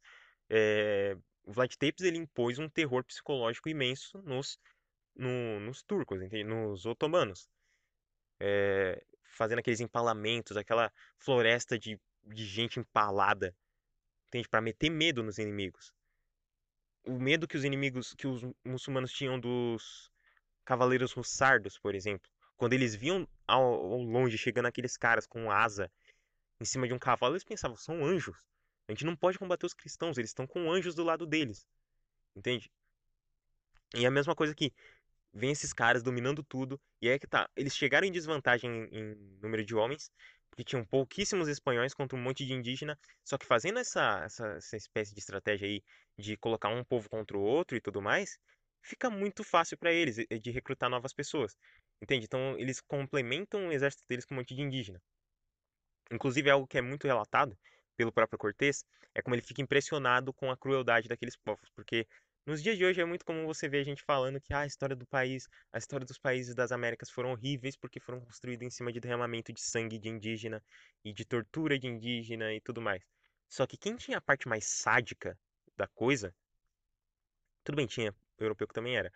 É, 0.50 1.18
o 1.44 1.52
Vlad 1.52 1.76
Tepes 1.76 2.06
ele 2.06 2.18
impôs 2.18 2.58
um 2.58 2.70
terror 2.70 3.04
psicológico 3.04 3.68
imenso 3.68 4.22
nos, 4.22 4.58
no, 5.14 5.60
nos 5.60 5.84
turcos, 5.84 6.18
nos 6.46 6.86
otomanos. 6.86 7.50
É, 8.40 9.04
fazendo 9.26 9.60
aqueles 9.60 9.82
empalamentos, 9.82 10.56
aquela 10.56 10.92
floresta 11.18 11.78
de, 11.78 12.00
de 12.24 12.46
gente 12.46 12.80
empalada, 12.80 13.54
entende? 14.28 14.48
Para 14.48 14.62
meter 14.62 14.90
medo 14.90 15.22
nos 15.22 15.38
inimigos. 15.38 15.92
O 17.04 17.20
medo 17.20 17.48
que 17.48 17.58
os 17.58 17.66
inimigos, 17.66 18.14
que 18.14 18.28
os 18.28 18.42
muçulmanos 18.64 19.12
tinham 19.12 19.38
dos 19.38 20.10
cavaleiros 20.64 21.12
russardos, 21.12 21.78
por 21.78 21.94
exemplo, 21.94 22.32
quando 22.56 22.74
eles 22.74 22.96
viam 22.96 23.28
ao, 23.46 23.62
ao 23.62 24.02
longe 24.02 24.38
chegando 24.38 24.68
aqueles 24.68 24.96
caras 24.96 25.28
com 25.28 25.52
asa 25.52 25.92
em 26.60 26.66
cima 26.66 26.88
de 26.88 26.94
um 26.94 27.00
cavalo, 27.00 27.34
eles 27.34 27.44
pensavam, 27.44 27.78
são 27.78 28.06
anjos. 28.06 28.38
A 28.88 28.92
gente 28.92 29.06
não 29.06 29.16
pode 29.16 29.40
combater 29.40 29.66
os 29.66 29.74
cristãos, 29.74 30.18
eles 30.18 30.30
estão 30.30 30.46
com 30.46 30.72
anjos 30.72 30.96
do 30.96 31.04
lado 31.04 31.26
deles. 31.26 31.66
Entende? 32.36 32.70
E 33.94 34.06
a 34.06 34.12
mesma 34.12 34.36
coisa 34.36 34.54
aqui. 34.54 34.74
Vem 35.34 35.52
esses 35.52 35.74
caras 35.74 36.02
dominando 36.04 36.44
tudo. 36.44 36.80
E 37.02 37.08
aí 37.08 37.16
é 37.16 37.20
que 37.20 37.28
tá. 37.28 37.50
Eles 37.56 37.76
chegaram 37.76 38.08
em 38.08 38.12
desvantagem 38.12 38.70
em, 38.92 38.98
em 38.98 39.16
número 39.42 39.66
de 39.66 39.76
homens. 39.76 40.12
Porque 40.50 40.64
tinham 40.64 40.86
pouquíssimos 40.86 41.48
espanhóis 41.50 41.94
contra 41.94 42.18
um 42.18 42.22
monte 42.22 42.46
de 42.46 42.54
indígena. 42.54 42.98
Só 43.24 43.38
que 43.38 43.46
fazendo 43.46 43.80
essa, 43.80 44.24
essa, 44.24 44.48
essa 44.54 44.78
espécie 44.78 45.14
de 45.14 45.20
estratégia 45.20 45.68
aí 45.68 45.84
de 46.18 46.38
colocar 46.38 46.70
um 46.70 46.84
povo 46.84 47.10
contra 47.10 47.38
o 47.38 47.42
outro 47.42 47.76
e 47.76 47.82
tudo 47.82 48.02
mais, 48.02 48.40
fica 48.82 49.10
muito 49.10 49.44
fácil 49.44 49.78
para 49.78 49.92
eles 49.92 50.18
de 50.42 50.52
recrutar 50.52 50.90
novas 50.90 51.14
pessoas. 51.14 51.58
Entende? 52.02 52.26
Então 52.26 52.58
eles 52.58 52.80
complementam 52.82 53.68
o 53.68 53.72
exército 53.74 54.06
deles 54.08 54.26
com 54.26 54.36
um 54.36 54.38
monte 54.38 54.56
de 54.56 54.62
indígena. 54.62 55.02
Inclusive, 56.12 56.50
algo 56.50 56.68
que 56.68 56.78
é 56.78 56.82
muito 56.82 57.08
relatado 57.08 57.58
pelo 57.96 58.12
próprio 58.12 58.38
Cortés 58.38 58.86
é 59.14 59.22
como 59.22 59.36
ele 59.36 59.42
fica 59.42 59.62
impressionado 59.62 60.34
com 60.34 60.52
a 60.52 60.58
crueldade 60.58 61.08
daqueles 61.08 61.38
povos, 61.38 61.70
porque 61.70 62.08
nos 62.46 62.62
dias 62.62 62.78
de 62.78 62.86
hoje 62.86 63.02
é 63.02 63.06
muito 63.06 63.26
comum 63.26 63.46
você 63.48 63.68
ver 63.68 63.84
gente 63.84 64.04
falando 64.04 64.40
que 64.40 64.54
ah, 64.54 64.60
a 64.60 64.66
história 64.68 64.96
do 64.96 65.08
país, 65.08 65.50
a 65.74 65.80
história 65.80 66.06
dos 66.06 66.20
países 66.20 66.54
das 66.54 66.72
Américas 66.72 67.10
foram 67.10 67.32
horríveis 67.32 67.76
porque 67.76 68.00
foram 68.00 68.22
construídos 68.22 68.68
em 68.68 68.70
cima 68.70 68.92
de 68.92 69.00
derramamento 69.00 69.52
de 69.52 69.62
sangue 69.62 69.98
de 69.98 70.10
indígena 70.10 70.62
e 71.04 71.12
de 71.12 71.26
tortura 71.26 71.80
de 71.80 71.88
indígena 71.88 72.54
e 72.54 72.62
tudo 72.62 72.82
mais. 72.82 73.04
Só 73.50 73.66
que 73.66 73.78
quem 73.78 73.96
tinha 73.96 74.20
a 74.20 74.22
parte 74.22 74.48
mais 74.48 74.66
sádica 74.66 75.40
da 75.76 75.88
coisa, 75.88 76.36
tudo 77.64 77.78
bem, 77.78 77.88
tinha 77.88 78.14
europeu 78.38 78.68
que 78.68 78.76
também 78.76 78.96
era, 78.96 79.12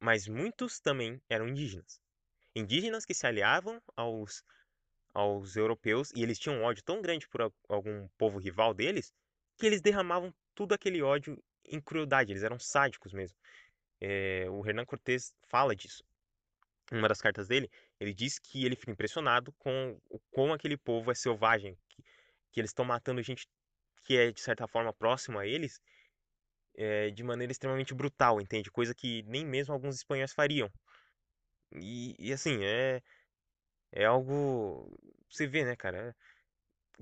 mas 0.00 0.26
muitos 0.26 0.80
também 0.80 1.20
eram 1.28 1.46
indígenas. 1.46 2.00
Indígenas 2.54 3.04
que 3.04 3.12
se 3.12 3.26
aliavam 3.26 3.82
aos 3.94 4.42
aos 5.14 5.56
europeus 5.56 6.10
e 6.14 6.22
eles 6.22 6.38
tinham 6.38 6.58
um 6.58 6.64
ódio 6.64 6.82
tão 6.82 7.00
grande 7.00 7.28
por 7.28 7.52
algum 7.68 8.08
povo 8.18 8.38
rival 8.38 8.74
deles 8.74 9.12
que 9.56 9.64
eles 9.64 9.80
derramavam 9.80 10.34
tudo 10.54 10.74
aquele 10.74 11.00
ódio 11.00 11.40
em 11.64 11.80
crueldade, 11.80 12.32
eles 12.32 12.42
eram 12.42 12.58
sádicos 12.58 13.12
mesmo. 13.12 13.38
É, 14.00 14.46
o 14.50 14.66
Hernán 14.66 14.84
Cortés 14.84 15.32
fala 15.48 15.74
disso. 15.74 16.04
Em 16.92 16.98
uma 16.98 17.08
das 17.08 17.20
cartas 17.20 17.48
dele, 17.48 17.70
ele 17.98 18.12
diz 18.12 18.38
que 18.38 18.66
ele 18.66 18.76
fica 18.76 18.90
impressionado 18.90 19.52
com 19.52 19.98
como 20.30 20.52
aquele 20.52 20.76
povo 20.76 21.10
é 21.10 21.14
selvagem, 21.14 21.78
que, 21.88 22.04
que 22.52 22.60
eles 22.60 22.70
estão 22.70 22.84
matando 22.84 23.22
gente 23.22 23.48
que 24.02 24.18
é 24.18 24.30
de 24.30 24.40
certa 24.40 24.68
forma 24.68 24.92
próximo 24.92 25.38
a 25.38 25.46
eles 25.46 25.80
é, 26.76 27.10
de 27.10 27.22
maneira 27.22 27.52
extremamente 27.52 27.94
brutal, 27.94 28.40
entende? 28.40 28.70
Coisa 28.70 28.94
que 28.94 29.22
nem 29.22 29.46
mesmo 29.46 29.72
alguns 29.72 29.96
espanhóis 29.96 30.32
fariam. 30.32 30.70
E, 31.72 32.14
e 32.18 32.32
assim, 32.32 32.62
é, 32.62 33.00
é 33.94 34.04
algo. 34.04 34.90
Você 35.30 35.46
vê, 35.46 35.64
né, 35.64 35.76
cara? 35.76 36.14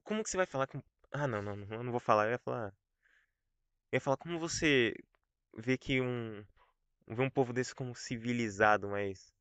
Como 0.05 0.23
que 0.23 0.31
você 0.31 0.37
vai 0.37 0.47
falar 0.47 0.67
com. 0.67 0.83
Ah, 1.13 1.27
não, 1.27 1.43
não, 1.43 1.57
não, 1.57 1.77
eu 1.77 1.83
não 1.83 1.91
vou 1.93 2.01
falar. 2.01 2.27
Eu 2.27 2.33
ia 2.33 2.39
falar. 2.39 2.75
Eu 3.91 3.97
ia 3.97 4.01
falar 4.01 4.17
como 4.19 4.39
você 4.39 4.95
vê 5.57 5.79
que 5.79 6.01
um. 6.01 6.45
Vê 7.09 7.23
um 7.23 7.31
povo 7.31 7.53
desse 7.53 7.75
como 7.75 7.95
civilizado, 7.95 8.89
mas. 8.89 9.33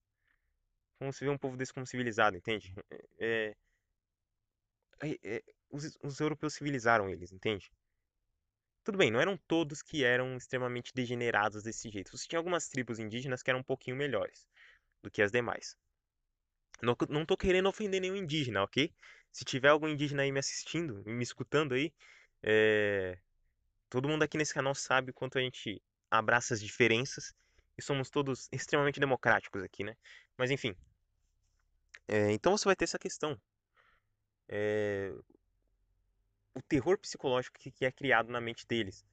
Como 0.97 1.11
você 1.11 1.25
vê 1.25 1.31
um 1.31 1.37
povo 1.37 1.57
desse 1.57 1.73
como 1.73 1.85
civilizado, 1.85 2.37
entende? 2.37 2.73
É. 3.19 3.55
é, 5.03 5.17
é 5.23 5.43
os, 5.69 5.97
os 6.03 6.19
europeus 6.19 6.55
civilizaram 6.55 7.09
eles, 7.09 7.31
entende? 7.31 7.71
Tudo 8.83 8.97
bem, 8.97 9.11
não 9.11 9.19
eram 9.21 9.37
todos 9.47 9.81
que 9.81 10.03
eram 10.03 10.35
extremamente 10.37 10.91
degenerados 10.93 11.63
desse 11.63 11.89
jeito. 11.89 12.17
Você 12.17 12.27
tinha 12.27 12.39
algumas 12.39 12.67
tribos 12.67 12.99
indígenas 12.99 13.43
que 13.43 13.49
eram 13.49 13.59
um 13.59 13.63
pouquinho 13.63 13.95
melhores 13.95 14.47
do 15.03 15.11
que 15.11 15.21
as 15.21 15.31
demais. 15.31 15.77
Não, 16.81 16.95
não 17.09 17.25
tô 17.25 17.37
querendo 17.37 17.69
ofender 17.69 18.01
nenhum 18.01 18.15
indígena, 18.15 18.63
ok? 18.63 18.93
Se 19.31 19.45
tiver 19.45 19.69
algum 19.69 19.87
indígena 19.87 20.23
aí 20.23 20.31
me 20.31 20.39
assistindo, 20.39 21.03
me 21.05 21.23
escutando 21.23 21.73
aí, 21.73 21.93
é... 22.43 23.17
todo 23.89 24.09
mundo 24.09 24.23
aqui 24.23 24.37
nesse 24.37 24.53
canal 24.53 24.75
sabe 24.75 25.11
o 25.11 25.13
quanto 25.13 25.37
a 25.37 25.41
gente 25.41 25.81
abraça 26.09 26.53
as 26.53 26.61
diferenças 26.61 27.33
e 27.77 27.81
somos 27.81 28.09
todos 28.09 28.49
extremamente 28.51 28.99
democráticos 28.99 29.63
aqui, 29.63 29.83
né? 29.83 29.95
Mas 30.37 30.51
enfim. 30.51 30.75
É... 32.07 32.31
Então 32.31 32.57
você 32.57 32.65
vai 32.65 32.75
ter 32.75 32.85
essa 32.85 32.99
questão. 32.99 33.39
É... 34.49 35.13
O 36.53 36.61
terror 36.61 36.97
psicológico 36.97 37.57
que, 37.59 37.71
que 37.71 37.85
é 37.85 37.91
criado 37.91 38.31
na 38.31 38.41
mente 38.41 38.67
deles 38.67 39.05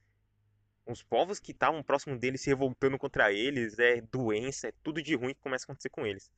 os 0.91 1.03
povos 1.03 1.39
que 1.39 1.51
estavam 1.51 1.83
próximo 1.83 2.17
deles 2.17 2.41
se 2.41 2.49
revoltando 2.49 2.97
contra 2.97 3.31
eles, 3.31 3.77
é 3.79 4.01
doença, 4.01 4.67
é 4.67 4.73
tudo 4.83 5.01
de 5.01 5.15
ruim 5.15 5.33
que 5.33 5.41
começa 5.41 5.63
a 5.63 5.67
acontecer 5.67 5.89
com 5.89 6.05
eles. 6.05 6.31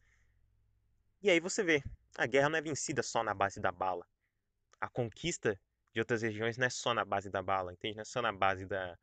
E 1.21 1.29
aí 1.29 1.39
você 1.39 1.63
vê, 1.63 1.83
a 2.17 2.25
guerra 2.25 2.49
não 2.49 2.57
é 2.57 2.61
vencida 2.61 3.03
só 3.03 3.23
na 3.23 3.33
base 3.33 3.59
da 3.59 3.71
bala. 3.71 4.05
A 4.79 4.89
conquista 4.89 5.59
de 5.93 5.99
outras 5.99 6.21
regiões 6.21 6.57
não 6.57 6.65
é 6.65 6.69
só 6.69 6.93
na 6.93 7.05
base 7.05 7.29
da 7.29 7.43
bala, 7.43 7.73
entende? 7.73 7.95
Não 7.95 8.01
é 8.01 8.05
só 8.05 8.21
na 8.21 8.31
base 8.31 8.65
da, 8.65 8.97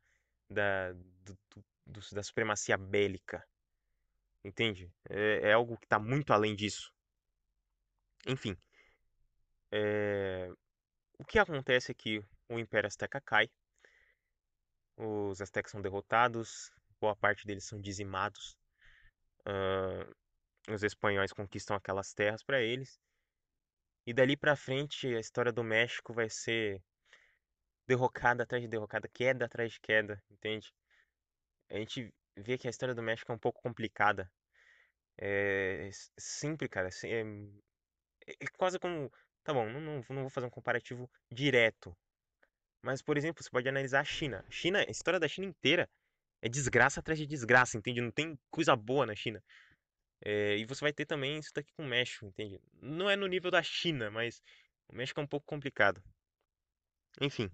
da, 0.49 0.91
do, 0.91 1.37
do, 1.85 2.01
da 2.11 2.21
supremacia 2.21 2.77
bélica. 2.77 3.45
Entende? 4.43 4.91
É, 5.09 5.49
é 5.49 5.53
algo 5.53 5.77
que 5.77 5.85
está 5.85 5.99
muito 5.99 6.33
além 6.33 6.55
disso. 6.55 6.91
Enfim. 8.27 8.57
É... 9.71 10.51
O 11.17 11.25
que 11.25 11.39
acontece 11.39 11.91
é 11.91 11.95
que 11.95 12.23
o 12.49 12.59
Império 12.59 12.87
Azteca 12.87 13.21
cai. 13.21 13.49
Os 14.97 15.41
Aztecas 15.41 15.71
são 15.71 15.81
derrotados. 15.81 16.71
Boa 16.99 17.15
parte 17.15 17.45
deles 17.45 17.65
são 17.65 17.79
dizimados. 17.79 18.57
Os 20.73 20.83
espanhóis 20.83 21.33
conquistam 21.33 21.75
aquelas 21.75 22.13
terras 22.13 22.43
para 22.43 22.61
eles. 22.61 22.99
E 24.05 24.13
dali 24.13 24.35
para 24.35 24.55
frente 24.55 25.07
a 25.15 25.19
história 25.19 25.51
do 25.51 25.63
México 25.63 26.13
vai 26.13 26.29
ser 26.29 26.81
derrocada 27.87 28.43
atrás 28.43 28.61
de 28.61 28.67
derrocada, 28.69 29.07
queda 29.07 29.45
atrás 29.45 29.73
de 29.73 29.79
queda, 29.79 30.23
entende? 30.29 30.73
A 31.69 31.75
gente 31.75 32.13
vê 32.37 32.57
que 32.57 32.67
a 32.67 32.69
história 32.69 32.95
do 32.95 33.01
México 33.01 33.31
é 33.31 33.35
um 33.35 33.39
pouco 33.39 33.61
complicada. 33.61 34.31
É 35.17 35.89
sempre, 36.17 36.69
cara, 36.69 36.89
é, 37.03 37.23
é 38.27 38.47
quase 38.57 38.79
como. 38.79 39.11
Tá 39.43 39.53
bom, 39.53 39.67
não, 39.69 39.81
não, 39.81 40.05
não 40.09 40.21
vou 40.21 40.29
fazer 40.29 40.47
um 40.47 40.51
comparativo 40.51 41.09
direto. 41.31 41.95
Mas, 42.81 43.01
por 43.01 43.17
exemplo, 43.17 43.43
você 43.43 43.49
pode 43.49 43.67
analisar 43.67 44.01
a 44.01 44.05
China. 44.05 44.45
A 44.47 44.51
China, 44.51 44.79
a 44.79 44.91
história 44.91 45.19
da 45.19 45.27
China 45.27 45.47
inteira 45.47 45.89
é 46.41 46.47
desgraça 46.47 46.99
atrás 46.99 47.19
de 47.19 47.25
desgraça, 47.25 47.77
entende? 47.77 48.01
Não 48.01 48.11
tem 48.11 48.39
coisa 48.49 48.75
boa 48.75 49.05
na 49.05 49.15
China. 49.15 49.43
É, 50.21 50.57
e 50.57 50.65
você 50.65 50.81
vai 50.81 50.93
ter 50.93 51.05
também 51.05 51.39
isso 51.39 51.51
daqui 51.53 51.71
com 51.73 51.83
o 51.83 51.87
México, 51.87 52.25
entende? 52.25 52.59
Não 52.81 53.09
é 53.09 53.15
no 53.15 53.27
nível 53.27 53.51
da 53.51 53.63
China, 53.63 54.11
mas 54.11 54.41
o 54.87 54.95
México 54.95 55.19
é 55.19 55.23
um 55.23 55.27
pouco 55.27 55.45
complicado. 55.45 56.03
Enfim, 57.21 57.49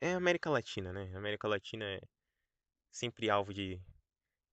é 0.00 0.12
América 0.14 0.50
Latina, 0.50 0.92
né? 0.92 1.10
A 1.14 1.18
América 1.18 1.48
Latina 1.48 1.84
é 1.84 2.00
sempre 2.90 3.30
alvo 3.30 3.52
de, 3.54 3.80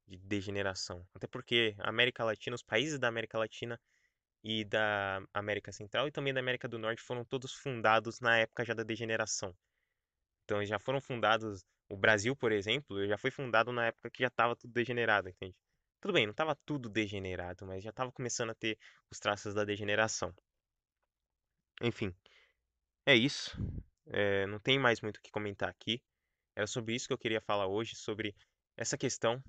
de 0.07 0.17
degeneração. 0.19 1.07
Até 1.13 1.27
porque 1.27 1.75
a 1.79 1.89
América 1.89 2.23
Latina, 2.23 2.55
os 2.55 2.63
países 2.63 2.99
da 2.99 3.07
América 3.07 3.37
Latina 3.37 3.79
e 4.43 4.65
da 4.65 5.21
América 5.33 5.71
Central 5.71 6.07
e 6.07 6.11
também 6.11 6.33
da 6.33 6.39
América 6.41 6.67
do 6.67 6.79
Norte 6.79 7.01
foram 7.01 7.25
todos 7.25 7.53
fundados 7.53 8.19
na 8.19 8.37
época 8.39 8.65
já 8.65 8.73
da 8.73 8.83
degeneração. 8.83 9.55
Então, 10.45 10.63
já 10.65 10.79
foram 10.79 11.01
fundados. 11.01 11.65
O 11.89 11.97
Brasil, 11.97 12.35
por 12.35 12.51
exemplo, 12.51 13.07
já 13.07 13.17
foi 13.17 13.31
fundado 13.31 13.71
na 13.71 13.87
época 13.87 14.09
que 14.09 14.23
já 14.23 14.27
estava 14.27 14.55
tudo 14.55 14.73
degenerado, 14.73 15.29
entende? 15.29 15.55
Tudo 16.03 16.15
bem, 16.15 16.25
não 16.25 16.31
estava 16.31 16.53
tudo 16.53 16.89
degenerado, 16.89 17.65
mas 17.65 17.81
já 17.81 17.89
estava 17.89 18.11
começando 18.11 18.49
a 18.49 18.53
ter 18.53 18.77
os 19.09 19.19
traços 19.19 19.53
da 19.53 19.63
degeneração. 19.63 20.35
Enfim, 21.81 22.13
é 23.05 23.15
isso. 23.15 23.55
É, 24.07 24.45
não 24.47 24.59
tem 24.59 24.77
mais 24.77 24.99
muito 24.99 25.15
o 25.15 25.21
que 25.21 25.31
comentar 25.31 25.69
aqui. 25.69 26.03
Era 26.57 26.67
sobre 26.67 26.93
isso 26.93 27.07
que 27.07 27.13
eu 27.13 27.17
queria 27.17 27.39
falar 27.39 27.67
hoje, 27.67 27.95
sobre 27.95 28.35
essa 28.75 28.97
questão 28.97 29.41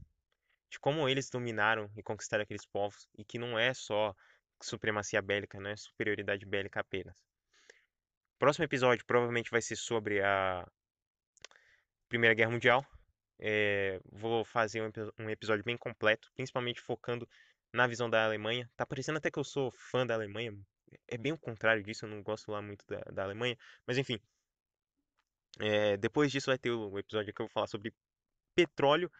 de 0.70 0.78
como 0.78 1.08
eles 1.08 1.28
dominaram 1.28 1.90
e 1.96 2.04
conquistaram 2.04 2.44
aqueles 2.44 2.64
povos 2.64 3.08
e 3.18 3.24
que 3.24 3.36
não 3.36 3.58
é 3.58 3.74
só 3.74 4.14
supremacia 4.62 5.20
bélica, 5.20 5.58
não 5.58 5.70
é 5.70 5.76
superioridade 5.76 6.46
bélica 6.46 6.78
apenas. 6.78 7.20
Próximo 8.38 8.64
episódio 8.64 9.04
provavelmente 9.04 9.50
vai 9.50 9.60
ser 9.60 9.74
sobre 9.74 10.22
a 10.22 10.64
Primeira 12.08 12.32
Guerra 12.32 12.52
Mundial, 12.52 12.86
é, 13.38 14.00
vou 14.12 14.44
fazer 14.44 14.82
um, 14.82 14.90
um, 15.18 15.30
episódio 15.30 15.64
bem 15.64 15.76
completo, 15.76 16.30
principalmente 16.34 16.80
focando 16.80 17.28
na 17.72 17.86
visão 17.86 18.08
da 18.08 18.24
Alemanha. 18.24 18.70
Tá 18.76 18.86
parecendo 18.86 19.18
até 19.18 19.30
que 19.30 19.38
eu 19.38 19.44
sou 19.44 19.70
fã 19.70 20.06
da 20.06 20.14
Alemanha. 20.14 20.56
É 21.08 21.18
bem 21.18 21.32
o 21.32 21.38
contrário 21.38 21.82
disso, 21.82 22.04
eu 22.04 22.10
não 22.10 22.22
gosto 22.22 22.50
lá 22.50 22.62
muito 22.62 22.84
da, 22.86 23.00
da 23.12 23.24
Alemanha. 23.24 23.56
Mas 23.86 23.98
enfim. 23.98 24.20
É, 25.60 25.96
depois 25.96 26.32
disso 26.32 26.46
vai 26.46 26.58
ter 26.58 26.70
o 26.70 26.98
episódio 26.98 27.32
que 27.32 27.40
eu 27.40 27.46
vou 27.46 27.52
falar 27.52 27.66
sobre 27.66 27.92
petróleo. 28.54 29.10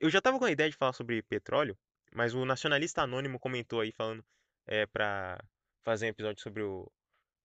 Eu 0.00 0.10
já 0.10 0.20
tava 0.20 0.38
com 0.38 0.44
a 0.44 0.50
ideia 0.50 0.70
de 0.70 0.76
falar 0.76 0.92
sobre 0.92 1.22
petróleo, 1.22 1.78
mas 2.14 2.34
o 2.34 2.44
nacionalista 2.44 3.02
anônimo 3.02 3.38
comentou 3.38 3.80
aí 3.80 3.92
falando 3.92 4.24
é, 4.66 4.86
pra 4.86 5.38
fazer 5.84 6.06
um 6.06 6.10
episódio 6.10 6.42
sobre 6.42 6.62
o 6.62 6.90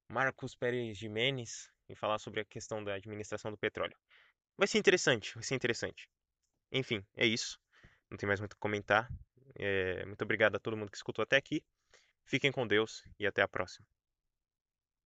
Marcos 0.10 0.56
Pérez 0.56 0.98
Jimenez 0.98 1.72
e 1.88 1.96
falar 1.96 2.20
sobre 2.20 2.42
a 2.42 2.46
questão 2.46 2.84
da 2.84 2.96
administração 2.96 3.52
do 3.52 3.58
petróleo. 3.58 3.96
Vai 4.58 4.68
ser 4.68 4.78
interessante, 4.78 5.34
vai 5.36 5.44
ser 5.44 5.56
interessante. 5.56 6.08
Enfim, 6.72 7.06
é 7.16 7.26
isso. 7.26 7.60
Não 8.10 8.18
tem 8.18 8.28
mais 8.28 8.40
muito 8.40 8.54
o 8.54 8.56
que 8.56 8.62
comentar. 8.62 9.10
É, 9.56 10.06
muito 10.06 10.22
obrigado 10.24 10.56
a 10.56 10.60
todo 10.60 10.78
mundo 10.78 10.92
que 10.92 10.98
escutou 10.98 11.24
até 11.24 11.38
aqui. 11.38 11.64
Fiquem 12.26 12.52
com 12.52 12.68
Deus 12.68 13.04
e 13.20 13.28
até 13.28 13.42
a 13.42 13.48
próxima. 13.48 13.88